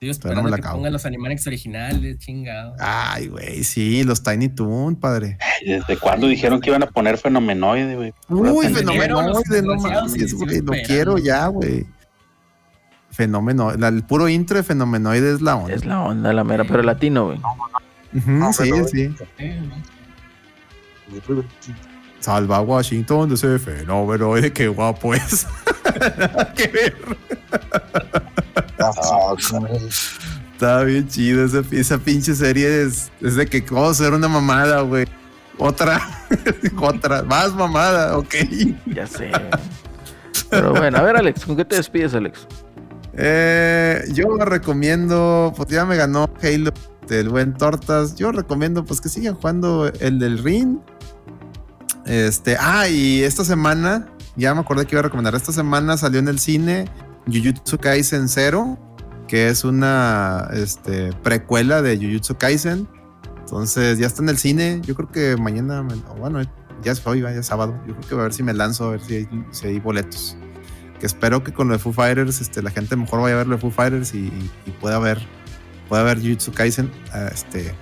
Estoy 0.00 0.30
Pero 0.30 0.34
no 0.34 0.42
me 0.42 0.50
la 0.50 0.56
que 0.56 0.62
acabo. 0.62 0.78
pongan 0.78 0.92
los 0.92 1.06
Animaniacs 1.06 1.46
originales, 1.46 2.18
chingado. 2.18 2.74
Ay, 2.80 3.28
güey, 3.28 3.62
sí, 3.62 4.02
los 4.02 4.20
Tiny 4.24 4.48
Toon, 4.48 4.96
padre. 4.96 5.38
¿Desde 5.64 5.96
cuándo 5.96 6.26
dijeron 6.26 6.60
que 6.60 6.70
iban 6.70 6.82
a 6.82 6.86
poner 6.88 7.18
fenomenoide, 7.18 7.94
güey? 7.94 8.12
Uy, 8.28 8.68
los 8.68 8.82
no 8.84 8.94
mames, 8.94 10.12
sí, 10.12 10.32
güey, 10.34 10.56
sí, 10.56 10.60
lo 10.62 10.72
quiero 10.84 11.18
ya, 11.18 11.46
güey. 11.46 11.86
Fenómeno, 13.12 13.70
el 13.70 14.02
puro 14.04 14.28
intro 14.28 14.56
de 14.56 14.62
Fenomenoide 14.64 15.34
es 15.34 15.40
la 15.40 15.54
onda. 15.54 15.72
Es 15.74 15.84
la 15.84 16.00
onda, 16.00 16.32
la 16.32 16.42
mera, 16.42 16.64
pero 16.64 16.82
latino, 16.82 17.26
güey. 17.26 17.38
Ujú, 18.14 18.52
sí, 18.54 18.70
sí. 18.90 19.14
Eh, 19.38 19.60
Salva 22.20 22.58
a 22.58 22.60
Washington 22.60 23.28
de 23.28 23.34
ese 23.34 23.58
fenomenoide, 23.58 24.52
qué 24.52 24.68
guapo 24.68 25.14
es. 25.14 25.46
Nada 26.18 26.52
que 26.54 26.68
ver. 26.68 26.96
Estaba 30.52 30.84
bien 30.84 31.08
chido 31.08 31.44
esa, 31.44 31.62
esa 31.72 31.98
pinche 31.98 32.34
serie. 32.34 32.82
Es, 32.82 33.10
es 33.20 33.36
de 33.36 33.46
que 33.46 33.60
vamos 33.62 33.88
a 33.88 34.02
hacer 34.02 34.12
una 34.12 34.28
mamada, 34.28 34.82
güey. 34.82 35.06
Otra, 35.58 36.00
otra, 36.80 37.22
más 37.22 37.52
mamada, 37.54 38.16
ok. 38.16 38.34
Ya 38.86 39.06
sé. 39.06 39.30
Pero 40.48 40.72
bueno, 40.72 40.98
a 40.98 41.02
ver, 41.02 41.16
Alex, 41.16 41.44
¿con 41.44 41.56
qué 41.56 41.64
te 41.64 41.76
despides, 41.76 42.14
Alex? 42.14 42.46
Eh, 43.14 44.04
yo 44.12 44.36
recomiendo, 44.38 45.52
pues 45.56 45.68
ya 45.68 45.84
me 45.84 45.96
ganó 45.96 46.30
Halo 46.42 46.72
del 47.08 47.28
buen 47.28 47.54
Tortas. 47.54 48.14
Yo 48.16 48.32
recomiendo 48.32 48.84
pues 48.84 49.00
que 49.00 49.08
sigan 49.08 49.34
jugando 49.34 49.90
el 50.00 50.18
del 50.18 50.38
Ring. 50.38 50.78
Este, 52.06 52.56
ah, 52.58 52.88
y 52.88 53.22
esta 53.22 53.44
semana, 53.44 54.06
ya 54.36 54.54
me 54.54 54.60
acordé 54.60 54.86
que 54.86 54.94
iba 54.94 55.00
a 55.00 55.04
recomendar, 55.04 55.34
esta 55.34 55.52
semana 55.52 55.96
salió 55.96 56.18
en 56.18 56.28
el 56.28 56.38
cine 56.38 56.86
Jujutsu 57.26 57.78
Kaisen 57.78 58.28
Zero, 58.28 58.78
que 59.28 59.48
es 59.48 59.64
una 59.64 60.48
este, 60.52 61.12
precuela 61.22 61.80
de 61.82 61.96
Jujutsu 61.96 62.36
Kaisen. 62.36 62.88
Entonces 63.40 63.98
ya 63.98 64.06
está 64.06 64.22
en 64.22 64.28
el 64.30 64.38
cine. 64.38 64.80
Yo 64.84 64.94
creo 64.94 65.10
que 65.10 65.36
mañana, 65.36 65.86
bueno, 66.18 66.40
ya 66.82 66.92
es 66.92 67.06
hoy, 67.06 67.20
ya 67.20 67.30
es 67.30 67.46
sábado. 67.46 67.78
Yo 67.86 67.94
creo 67.96 68.08
que 68.08 68.14
a 68.14 68.18
ver 68.24 68.32
si 68.32 68.42
me 68.42 68.54
lanzo, 68.54 68.86
a 68.86 68.90
ver 68.92 69.00
si 69.02 69.14
hay, 69.14 69.28
si 69.50 69.66
hay 69.68 69.78
boletos. 69.78 70.36
Que 70.98 71.06
espero 71.06 71.44
que 71.44 71.52
con 71.52 71.68
lo 71.68 71.74
de 71.74 71.78
Foo 71.78 71.92
Fighters, 71.92 72.40
este, 72.40 72.62
la 72.62 72.70
gente 72.70 72.96
mejor 72.96 73.20
vaya 73.20 73.34
a 73.34 73.38
ver 73.38 73.46
lo 73.48 73.56
de 73.56 73.60
Foo 73.60 73.70
Fighters 73.70 74.14
y, 74.14 74.18
y- 74.18 74.50
y 74.66 74.70
pueda 74.70 74.98
ver, 74.98 75.18
pueda 75.88 76.02
ver 76.02 76.18
Jujutsu 76.20 76.52
Kaisen 76.52 76.90
este, 77.32 77.74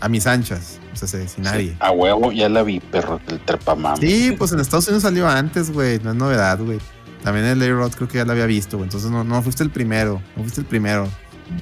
a 0.00 0.08
mis 0.08 0.26
anchas, 0.26 0.78
sin 1.06 1.44
nadie. 1.44 1.76
A 1.80 1.90
huevo, 1.90 2.32
ya 2.32 2.48
la 2.48 2.62
vi, 2.62 2.80
perro, 2.80 3.20
el 3.28 3.40
trepamame. 3.40 3.98
Sí, 3.98 4.34
pues 4.36 4.52
en 4.52 4.60
Estados 4.60 4.86
Unidos 4.88 5.02
salió 5.02 5.28
antes, 5.28 5.70
güey. 5.70 5.98
No 6.00 6.10
es 6.10 6.16
novedad, 6.16 6.58
güey. 6.60 6.78
También 7.22 7.46
el 7.46 7.62
A-Rod 7.62 7.92
creo 7.94 8.08
que 8.08 8.18
ya 8.18 8.24
lo 8.24 8.32
había 8.32 8.46
visto, 8.46 8.76
güey. 8.76 8.86
Entonces 8.86 9.10
no, 9.10 9.24
no 9.24 9.42
fuiste 9.42 9.62
el 9.62 9.70
primero. 9.70 10.22
No 10.36 10.42
fuiste 10.42 10.60
el 10.60 10.66
primero. 10.66 11.08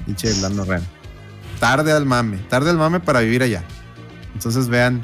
Pinche 0.05 0.33
Lando 0.41 0.65
Ren. 0.65 0.81
Tarde 1.59 1.91
al 1.91 2.05
mame. 2.05 2.37
Tarde 2.49 2.69
al 2.69 2.77
mame 2.77 2.99
para 2.99 3.19
vivir 3.21 3.43
allá. 3.43 3.63
Entonces 4.33 4.67
vean. 4.67 5.01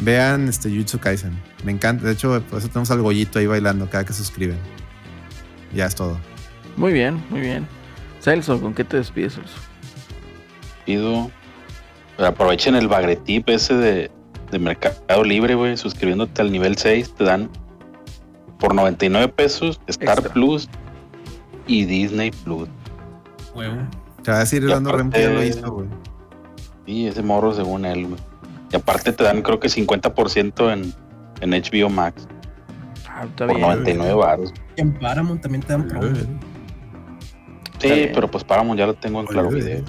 Vean 0.00 0.48
este 0.48 0.70
Jujutsu 0.70 0.98
Kaisen. 0.98 1.38
Me 1.64 1.72
encanta. 1.72 2.04
De 2.06 2.12
hecho, 2.12 2.42
por 2.50 2.58
eso 2.58 2.68
tenemos 2.68 2.90
al 2.90 3.02
Goyito 3.02 3.38
ahí 3.38 3.46
bailando 3.46 3.88
cada 3.88 4.04
que 4.04 4.12
suscriben. 4.12 4.58
Ya 5.72 5.86
es 5.86 5.94
todo. 5.94 6.18
Muy 6.76 6.92
bien, 6.92 7.22
muy 7.30 7.40
bien. 7.40 7.66
Celso, 8.20 8.60
¿con 8.60 8.74
qué 8.74 8.84
te 8.84 8.96
despides, 8.96 9.34
Celso? 9.34 9.56
pido. 10.84 11.30
Aprovechen 12.18 12.74
el 12.76 12.88
bagretip 12.88 13.48
ese 13.48 13.74
de, 13.74 14.10
de 14.50 14.58
Mercado 14.58 15.24
Libre, 15.24 15.54
güey. 15.54 15.76
Suscribiéndote 15.76 16.42
al 16.42 16.52
nivel 16.52 16.76
6, 16.76 17.14
te 17.14 17.24
dan 17.24 17.50
por 18.58 18.74
99 18.74 19.28
pesos 19.28 19.80
Star 19.88 20.18
Extra. 20.18 20.32
Plus 20.32 20.68
y 21.66 21.84
Disney 21.84 22.30
Plus. 22.30 22.68
Huevo. 23.54 23.76
Te 24.22 24.30
va 24.30 24.38
a 24.38 24.40
decir 24.40 24.62
lo 24.62 24.74
aparte- 24.76 25.46
hizo, 25.46 25.72
güey. 25.72 25.88
Y 26.86 27.06
ese 27.06 27.22
morro 27.22 27.52
según 27.54 27.84
él, 27.84 28.06
güey. 28.06 28.20
Y 28.70 28.76
aparte 28.76 29.12
te 29.12 29.24
dan 29.24 29.42
creo 29.42 29.58
que 29.60 29.68
50% 29.68 30.72
en, 30.72 30.92
en 31.40 31.50
HBO 31.62 31.88
Max 31.90 32.26
Ah, 33.08 33.24
está 33.24 33.46
por 33.46 33.56
bien. 33.56 33.60
99 33.68 34.14
baros. 34.14 34.52
En 34.76 34.92
Paramount 34.98 35.40
también 35.40 35.62
te 35.62 35.72
dan. 35.72 35.88
Sí, 37.78 38.08
pero 38.14 38.30
pues 38.30 38.42
Paramount 38.44 38.78
ya 38.78 38.86
lo 38.86 38.94
tengo 38.94 39.20
en 39.20 39.26
claro 39.26 39.50
video. 39.50 39.82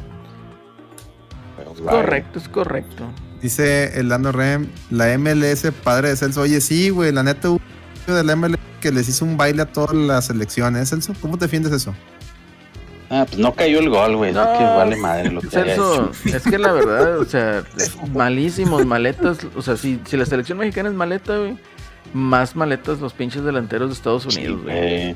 Es 1.75 1.81
correcto, 1.81 2.39
es 2.39 2.49
correcto. 2.49 3.05
Dice 3.41 3.99
el 3.99 4.09
Lando 4.09 4.31
Rem, 4.31 4.67
la 4.89 5.17
MLS, 5.17 5.71
padre 5.83 6.09
de 6.09 6.15
Celso. 6.15 6.41
Oye, 6.41 6.61
sí, 6.61 6.89
güey, 6.89 7.11
la 7.11 7.23
neta 7.23 7.49
de 8.07 8.23
la 8.23 8.35
MLS 8.35 8.59
que 8.79 8.91
les 8.91 9.09
hizo 9.09 9.25
un 9.25 9.37
baile 9.37 9.63
a 9.63 9.65
todas 9.65 9.93
las 9.93 10.25
selecciones, 10.27 10.89
Celso. 10.89 11.13
¿Cómo 11.21 11.37
te 11.37 11.45
defiendes 11.45 11.71
eso? 11.71 11.93
Ah, 13.09 13.25
pues 13.27 13.37
no 13.37 13.53
cayó 13.53 13.79
el 13.79 13.89
gol, 13.89 14.15
güey. 14.15 14.33
No, 14.33 14.43
que 14.57 14.63
vale 14.63 14.95
madre 14.95 15.31
lo 15.31 15.41
que 15.41 15.49
Celso, 15.49 16.11
hecho. 16.23 16.37
es 16.37 16.43
que 16.43 16.57
la 16.57 16.71
verdad, 16.71 17.19
o 17.19 17.25
sea, 17.25 17.63
malísimos, 18.13 18.85
maletas. 18.85 19.39
O 19.55 19.61
sea, 19.61 19.77
si, 19.77 19.99
si 20.05 20.17
la 20.17 20.25
selección 20.25 20.57
mexicana 20.57 20.89
es 20.89 20.95
maleta, 20.95 21.37
güey, 21.37 21.57
más 22.13 22.55
maletas 22.55 22.99
los 22.99 23.13
pinches 23.13 23.43
delanteros 23.43 23.89
de 23.89 23.93
Estados 23.93 24.25
Unidos, 24.25 24.63
güey. 24.63 24.75
Eh, 24.75 25.15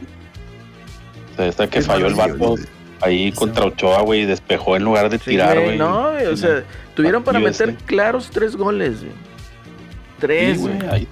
o 1.33 1.35
sea, 1.35 1.47
esta 1.47 1.67
que 1.67 1.79
Es 1.79 1.87
falló 1.87 2.07
el 2.07 2.15
barco 2.15 2.55
ahí 3.01 3.31
contra 3.31 3.65
Ochoa, 3.65 4.01
güey, 4.01 4.21
y 4.21 4.25
despejó 4.25 4.75
en 4.75 4.83
lugar 4.83 5.09
de 5.09 5.17
Sí, 5.19 5.31
tirar, 5.31 5.59
güey, 5.59 5.77
no, 5.77 6.11
güey, 6.11 6.25
o 6.27 6.35
sea, 6.37 6.63
tuvieron 6.95 7.23
para 7.23 7.39
partido 7.39 7.51
meter 7.51 7.69
ese. 7.77 7.85
claros 7.85 8.29
tres 8.31 8.55
goles, 8.55 8.99
güey. 9.01 9.13
Tres, 10.19 10.59
güey. 10.59 11.07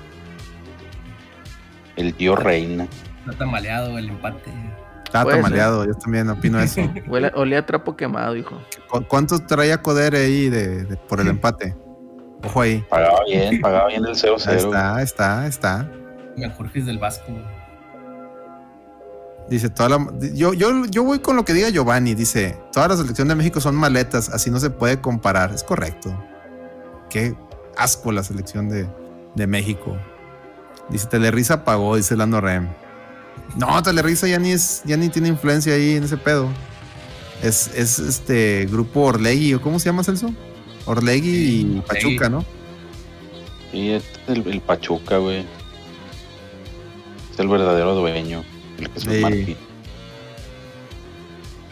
El 1.96 2.14
tío 2.14 2.36
Reina. 2.36 2.88
Está 3.26 3.38
tamaleado 3.40 3.98
el 3.98 4.10
empate. 4.10 4.52
Estaba 5.06 5.24
Puede 5.24 5.38
ser. 5.38 5.44
tamaleado, 5.44 5.86
yo 5.86 5.94
también 5.96 6.30
opino 6.30 6.60
eso. 6.60 6.82
Huele- 7.08 7.32
olía 7.36 7.60
a 7.60 7.66
trapo 7.66 7.96
quemado, 7.96 8.36
hijo. 8.36 8.62
¿Cu- 8.90 9.06
¿Cuánto 9.08 9.40
traía 9.40 9.82
Coder 9.82 10.16
ahí 10.16 10.50
de, 10.50 10.84
de- 10.84 10.98
por 10.98 11.20
el 11.22 11.28
empate? 11.30 11.76
Ojo 12.44 12.62
ahí. 12.62 12.86
Pagaba 12.90 13.20
bien, 13.26 13.62
pagaba 13.62 13.88
bien 13.88 14.06
el 14.06 14.14
0-0. 14.16 14.48
Ahí 14.48 14.58
está, 14.58 15.02
está, 15.02 15.48
está. 15.48 15.90
Mejor 16.38 16.72
que 16.72 16.80
es 16.80 16.86
del 16.86 17.00
Vasco. 17.00 17.32
güey. 17.32 17.44
Dice, 19.50 19.70
toda 19.70 19.90
la, 19.90 20.12
yo, 20.34 20.54
yo, 20.54 20.86
yo 20.86 21.04
voy 21.04 21.20
con 21.20 21.36
lo 21.38 21.46
que 21.46 21.54
diga 21.54 21.70
Giovanni. 21.70 22.16
Dice, 22.16 22.58
toda 22.74 22.90
la 22.90 22.98
selección 22.98 23.30
de 23.30 23.36
México 23.36 23.62
son 23.62 23.76
maletas, 23.76 24.30
así 24.30 24.52
no 24.52 24.60
se 24.60 24.70
puede 24.70 25.00
comparar. 25.00 25.54
Es 25.54 25.64
correcto. 25.64 26.14
Qué 27.10 27.36
asco 27.78 28.12
la 28.12 28.24
selección 28.24 28.68
de, 28.68 28.90
de 29.36 29.48
México. 29.48 29.98
Dice, 30.90 31.08
Telerisa 31.08 31.64
pagó, 31.64 31.96
dice 31.96 32.18
Lando 32.18 32.42
Rem. 32.42 32.68
No, 33.56 33.82
Telerisa 33.82 34.28
ya 34.28 34.40
ni 34.40 34.52
es, 34.52 34.82
ya 34.84 34.98
ni 34.98 35.10
tiene 35.10 35.30
influencia 35.30 35.74
ahí 35.74 35.96
en 35.96 36.04
ese 36.04 36.18
pedo. 36.18 36.50
Es, 37.42 37.70
es 37.74 38.00
este 38.00 38.68
grupo 38.70 39.02
Orlegui, 39.02 39.54
¿o 39.54 39.62
cómo 39.62 39.80
se 39.80 39.86
llama 39.86 40.04
Celso? 40.04 40.34
Orlegui 40.86 41.30
y 41.30 41.62
Sí, 41.62 41.84
Pachuca, 41.88 42.30
¿no? 42.30 42.44
Y 43.72 43.92
este 43.92 44.20
es 44.24 44.30
el, 44.30 44.48
el 44.48 44.62
Pachuca, 44.62 45.18
güey. 45.18 45.46
Es 47.32 47.40
el 47.40 47.48
verdadero 47.48 47.96
dueño. 47.96 48.44
El 48.80 48.88
Jesús 48.90 49.12
Sí. 49.14 49.22
Martín. 49.22 49.58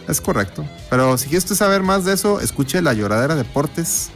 Es 0.07 0.21
correcto. 0.21 0.63
Pero 0.89 1.17
si 1.17 1.25
quieres 1.25 1.43
usted 1.45 1.55
saber 1.55 1.81
más 1.81 2.05
de 2.05 2.13
eso, 2.13 2.39
escuche 2.39 2.81
La 2.81 2.93
Lloradera 2.93 3.35
Deportes. 3.35 4.11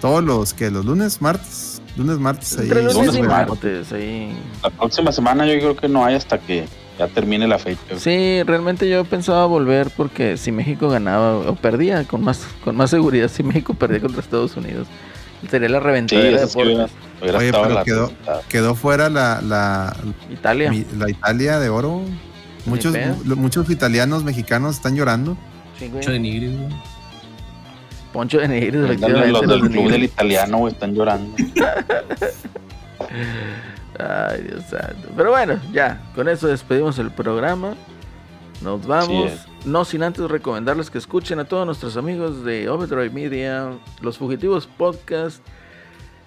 Todos 0.00 0.24
los 0.24 0.54
que 0.54 0.70
los 0.70 0.84
lunes, 0.84 1.20
martes. 1.20 1.80
Lunes, 1.96 2.18
martes. 2.18 2.56
Ahí, 2.58 2.64
Entre 2.68 2.82
lunes 2.82 3.14
y 3.14 3.22
martes, 3.22 3.92
ahí. 3.92 4.32
La 4.62 4.70
próxima 4.70 5.12
semana 5.12 5.46
yo 5.46 5.58
creo 5.58 5.76
que 5.76 5.88
no 5.88 6.04
hay 6.04 6.14
hasta 6.14 6.38
que 6.38 6.66
ya 6.98 7.06
termine 7.08 7.46
la 7.46 7.58
fecha. 7.58 7.98
Sí, 7.98 8.42
realmente 8.44 8.88
yo 8.88 9.04
pensaba 9.04 9.46
volver 9.46 9.90
porque 9.96 10.36
si 10.36 10.52
México 10.52 10.88
ganaba 10.88 11.36
o 11.38 11.54
perdía 11.54 12.04
con 12.04 12.22
más 12.24 12.40
con 12.64 12.76
más 12.76 12.90
seguridad, 12.90 13.28
si 13.28 13.42
México 13.42 13.74
perdía 13.74 14.00
contra 14.00 14.20
Estados 14.20 14.56
Unidos, 14.56 14.86
sería 15.48 15.68
la 15.68 15.78
Sí, 15.78 15.84
reventadera 15.84 16.28
de 16.38 16.44
eso 16.44 16.48
sí 16.48 16.58
hubiera, 16.58 16.84
Oye, 17.38 17.52
pero 17.52 17.68
la 17.70 17.84
quedó-. 17.84 18.12
Quedó 18.48 18.74
fuera 18.74 19.08
la, 19.10 19.40
la, 19.42 19.96
Italia. 20.30 20.70
mi- 20.70 20.86
la 20.98 21.08
Italia 21.10 21.58
de 21.58 21.68
oro. 21.68 22.02
Muchos, 22.66 22.94
muchos 23.24 23.70
italianos 23.70 24.22
mexicanos 24.24 24.76
están 24.76 24.94
llorando. 24.96 25.36
Sí. 25.78 25.88
Mucho 25.88 26.10
de 26.10 26.18
Nigris, 26.18 26.58
güey. 26.58 26.70
Poncho 28.12 28.38
de 28.38 28.48
Nigris, 28.48 28.84
efectivamente. 28.84 29.28
los 29.28 29.40
los 29.46 29.50
del 29.50 29.62
de 29.62 29.68
club 29.78 29.90
del 29.92 30.02
italiano 30.04 30.58
güey, 30.58 30.72
están 30.72 30.94
llorando. 30.94 31.36
Ay, 33.98 34.42
Dios 34.42 34.64
santo. 34.70 35.08
Pero 35.16 35.30
bueno, 35.30 35.58
ya, 35.72 36.00
con 36.14 36.28
eso 36.28 36.48
despedimos 36.48 36.98
el 36.98 37.10
programa. 37.10 37.74
Nos 38.62 38.86
vamos. 38.86 39.32
No 39.66 39.84
sin 39.84 40.02
antes 40.02 40.26
recomendarles 40.30 40.88
que 40.88 40.96
escuchen 40.96 41.38
a 41.38 41.44
todos 41.44 41.66
nuestros 41.66 41.98
amigos 41.98 42.44
de 42.44 42.70
Overdrive 42.70 43.10
Media, 43.10 43.78
Los 44.00 44.16
Fugitivos 44.16 44.66
Podcast. 44.66 45.46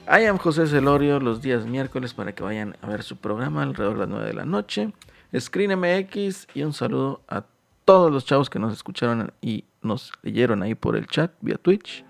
I 0.07 0.26
am 0.26 0.38
José 0.38 0.68
Celorio 0.68 1.19
los 1.19 1.41
días 1.41 1.65
miércoles 1.65 2.14
para 2.14 2.35
que 2.35 2.43
vayan 2.43 2.77
a 2.84 2.88
ver 2.88 3.01
su 3.01 3.18
programa 3.18 3.64
alrededor 3.64 3.93
de 3.95 3.99
las 4.01 4.10
9 4.10 4.27
de 4.27 4.34
la 4.35 4.45
noche. 4.45 4.93
Screen 5.35 5.80
MX 5.80 6.47
y 6.53 6.61
un 6.61 6.73
saludo 6.73 7.22
a 7.27 7.45
todos 7.85 8.11
los 8.11 8.23
chavos 8.23 8.51
que 8.51 8.60
nos 8.60 8.72
escucharon 8.72 9.34
y 9.41 9.65
nos 9.81 10.11
leyeron 10.22 10.61
ahí 10.61 10.76
por 10.76 10.95
el 10.95 11.07
chat 11.07 11.31
vía 11.41 11.57
Twitch. 11.57 12.05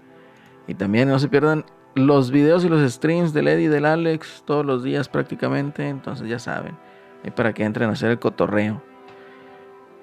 Y 0.67 0.73
también 0.73 1.07
no 1.07 1.19
se 1.19 1.29
pierdan 1.29 1.65
los 1.95 2.31
videos 2.31 2.65
y 2.65 2.69
los 2.69 2.91
streams 2.91 3.31
del 3.31 3.47
Eddie 3.47 3.65
y 3.65 3.69
del 3.69 3.85
Alex 3.85 4.43
todos 4.45 4.65
los 4.65 4.83
días 4.83 5.07
prácticamente. 5.07 5.87
Entonces 5.87 6.27
ya 6.27 6.39
saben, 6.39 6.77
ahí 7.23 7.31
para 7.31 7.53
que 7.53 7.63
entren 7.63 7.89
a 7.89 7.93
hacer 7.93 8.11
el 8.11 8.19
cotorreo. 8.19 8.92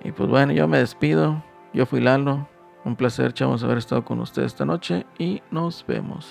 Y 0.02 0.12
pues 0.12 0.28
bueno, 0.28 0.52
yo 0.52 0.66
me 0.68 0.78
despido. 0.78 1.42
Yo 1.74 1.86
fui 1.86 2.00
Lalo. 2.00 2.48
Un 2.84 2.96
placer, 2.96 3.34
chavos, 3.34 3.62
haber 3.62 3.78
estado 3.78 4.04
con 4.04 4.20
ustedes 4.20 4.52
esta 4.52 4.64
noche. 4.64 5.06
Y 5.18 5.42
nos 5.50 5.84
vemos. 5.86 6.26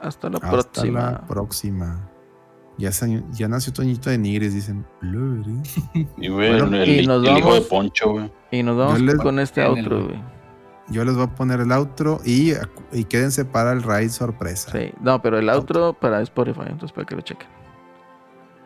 Hasta 0.00 0.30
la 0.30 0.36
Hasta 0.38 0.50
próxima. 0.50 1.00
la 1.12 1.20
próxima. 1.26 2.08
Ya, 2.78 2.90
ya 3.32 3.48
nació 3.48 3.74
Toñito 3.74 4.08
de 4.08 4.16
Nigres, 4.16 4.54
dicen. 4.54 4.86
Y, 6.16 6.28
Bueno, 6.30 6.74
el, 6.78 6.88
y 7.02 7.06
nos 7.06 7.22
el 7.26 7.36
hijo 7.36 7.48
de 7.52 7.60
vamos. 7.60 7.68
Poncho, 7.68 8.12
güey. 8.12 8.32
Y 8.50 8.62
nos 8.62 8.76
vamos 8.78 9.00
les- 9.02 9.16
con 9.16 9.38
este 9.38 9.62
outro, 9.62 10.04
güey. 10.06 10.22
Yo 10.88 11.04
les 11.04 11.14
voy 11.14 11.24
a 11.24 11.34
poner 11.34 11.60
el 11.60 11.70
outro 11.70 12.20
y, 12.24 12.52
y 12.92 13.04
quédense 13.04 13.44
para 13.44 13.72
el 13.72 13.82
raid 13.82 14.08
sorpresa. 14.08 14.72
Sí, 14.72 14.92
no, 15.00 15.20
pero 15.22 15.38
el 15.38 15.48
outro 15.50 15.92
para 15.92 16.20
Spotify, 16.22 16.62
entonces 16.66 16.92
para 16.92 17.06
que 17.06 17.14
lo 17.14 17.20
chequen. 17.20 17.46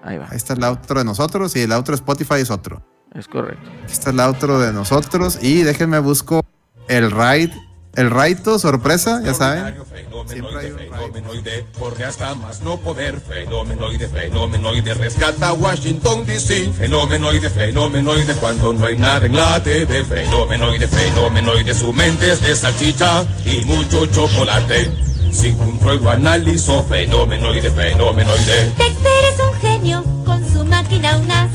Ahí 0.02 0.16
va, 0.16 0.26
Ahí 0.30 0.36
está 0.36 0.54
el 0.54 0.62
outro 0.64 1.00
de 1.00 1.04
nosotros 1.04 1.54
y 1.56 1.60
el 1.62 1.72
outro 1.72 1.92
de 1.92 1.96
Spotify 1.96 2.36
es 2.40 2.50
otro. 2.50 2.80
Es 3.14 3.28
correcto. 3.28 3.70
Aquí 3.82 3.92
está 3.92 4.10
el 4.10 4.20
outro 4.20 4.58
de 4.58 4.72
nosotros 4.72 5.38
y 5.40 5.62
déjenme 5.62 5.98
busco 5.98 6.44
el 6.88 7.10
raid 7.10 7.50
El 7.96 8.10
Raito, 8.10 8.58
sorpresa, 8.58 9.22
ya 9.24 9.34
saben. 9.34 9.76
Fenomenoide, 9.84 10.32
Siempre 10.32 10.58
hay 10.58 10.70
un 10.72 10.78
fenomenoide, 10.78 11.66
corre 11.78 12.04
hasta 12.04 12.34
más 12.34 12.60
no 12.62 12.76
poder. 12.76 13.20
Fenomenoide, 13.20 14.08
fenomenoide, 14.08 14.94
rescata 14.94 15.52
Washington 15.52 16.26
DC. 16.26 16.72
Fenomenoide, 16.72 17.48
fenomenoide, 17.50 18.34
cuando 18.34 18.72
no 18.72 18.86
hay 18.86 18.98
nada 18.98 19.26
en 19.26 19.36
la 19.36 19.62
TV. 19.62 20.04
Fenomenoide, 20.04 20.88
fenomenoide, 20.88 21.72
su 21.72 21.92
mente 21.92 22.32
es 22.32 22.40
de 22.42 22.56
salchicha 22.56 23.24
y 23.44 23.64
mucho 23.64 24.06
chocolate. 24.06 24.90
Sin 25.30 25.56
control 25.56 26.02
lo 26.02 26.10
analizo. 26.10 26.82
Fenomenoide, 26.84 27.70
fenomenoide. 27.70 28.72
Dexter 28.76 29.24
es 29.32 29.40
un 29.40 29.60
genio 29.60 30.04
con 30.24 30.52
su 30.52 30.64
máquina 30.64 31.16
UNAS. 31.18 31.50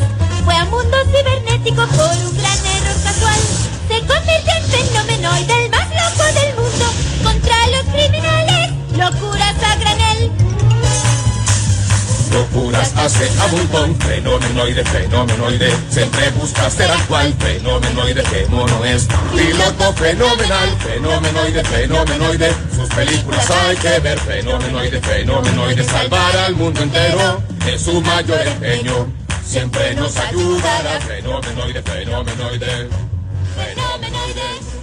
Fue 0.50 0.58
a 0.58 0.66
mundo 0.66 0.98
cibernético 1.12 1.86
por 1.86 2.10
un 2.26 2.36
gran 2.36 2.58
error 2.58 2.98
casual. 3.04 3.40
Se 3.88 4.00
convirtió 4.00 4.52
en 4.58 4.66
fenomenoide, 4.66 5.70
más 5.70 5.88
loco 5.90 6.24
del 6.34 6.56
mundo. 6.56 6.86
Contra 7.24 7.68
los 7.68 7.84
criminales, 7.94 8.72
locuras 8.98 9.56
a 9.64 9.76
granel. 9.76 10.32
Locuras 12.34 12.94
hace 12.96 13.30
a 13.40 13.48
montón, 13.50 13.96
fenomenoide, 13.98 14.84
fenomenoide, 14.86 15.72
siempre 15.92 16.32
busca 16.32 16.68
ser 16.72 16.90
actual, 16.90 17.32
fenomenoide, 17.38 18.24
que 18.24 18.48
mono 18.48 18.84
es, 18.86 19.08
piloto 19.32 19.94
fenomenal, 19.94 20.78
fenomenoide, 20.80 21.64
fenomenoide, 21.64 22.56
sus 22.76 22.90
películas 22.90 23.52
hay 23.52 23.76
que 23.78 24.00
ver, 24.00 24.18
fenomenoide, 24.18 25.00
fenomenoide, 25.00 25.84
salvar 25.84 26.38
al 26.38 26.56
mundo 26.56 26.82
entero, 26.82 27.44
es 27.68 27.82
su 27.84 28.02
mayor 28.02 28.48
empeño, 28.48 29.08
siempre 29.50 29.96
nos 29.96 30.16
ayudará, 30.16 31.02
fenomenoide, 31.02 31.82
fenomenoide, 31.82 32.90
Fenomenoide. 33.56 34.79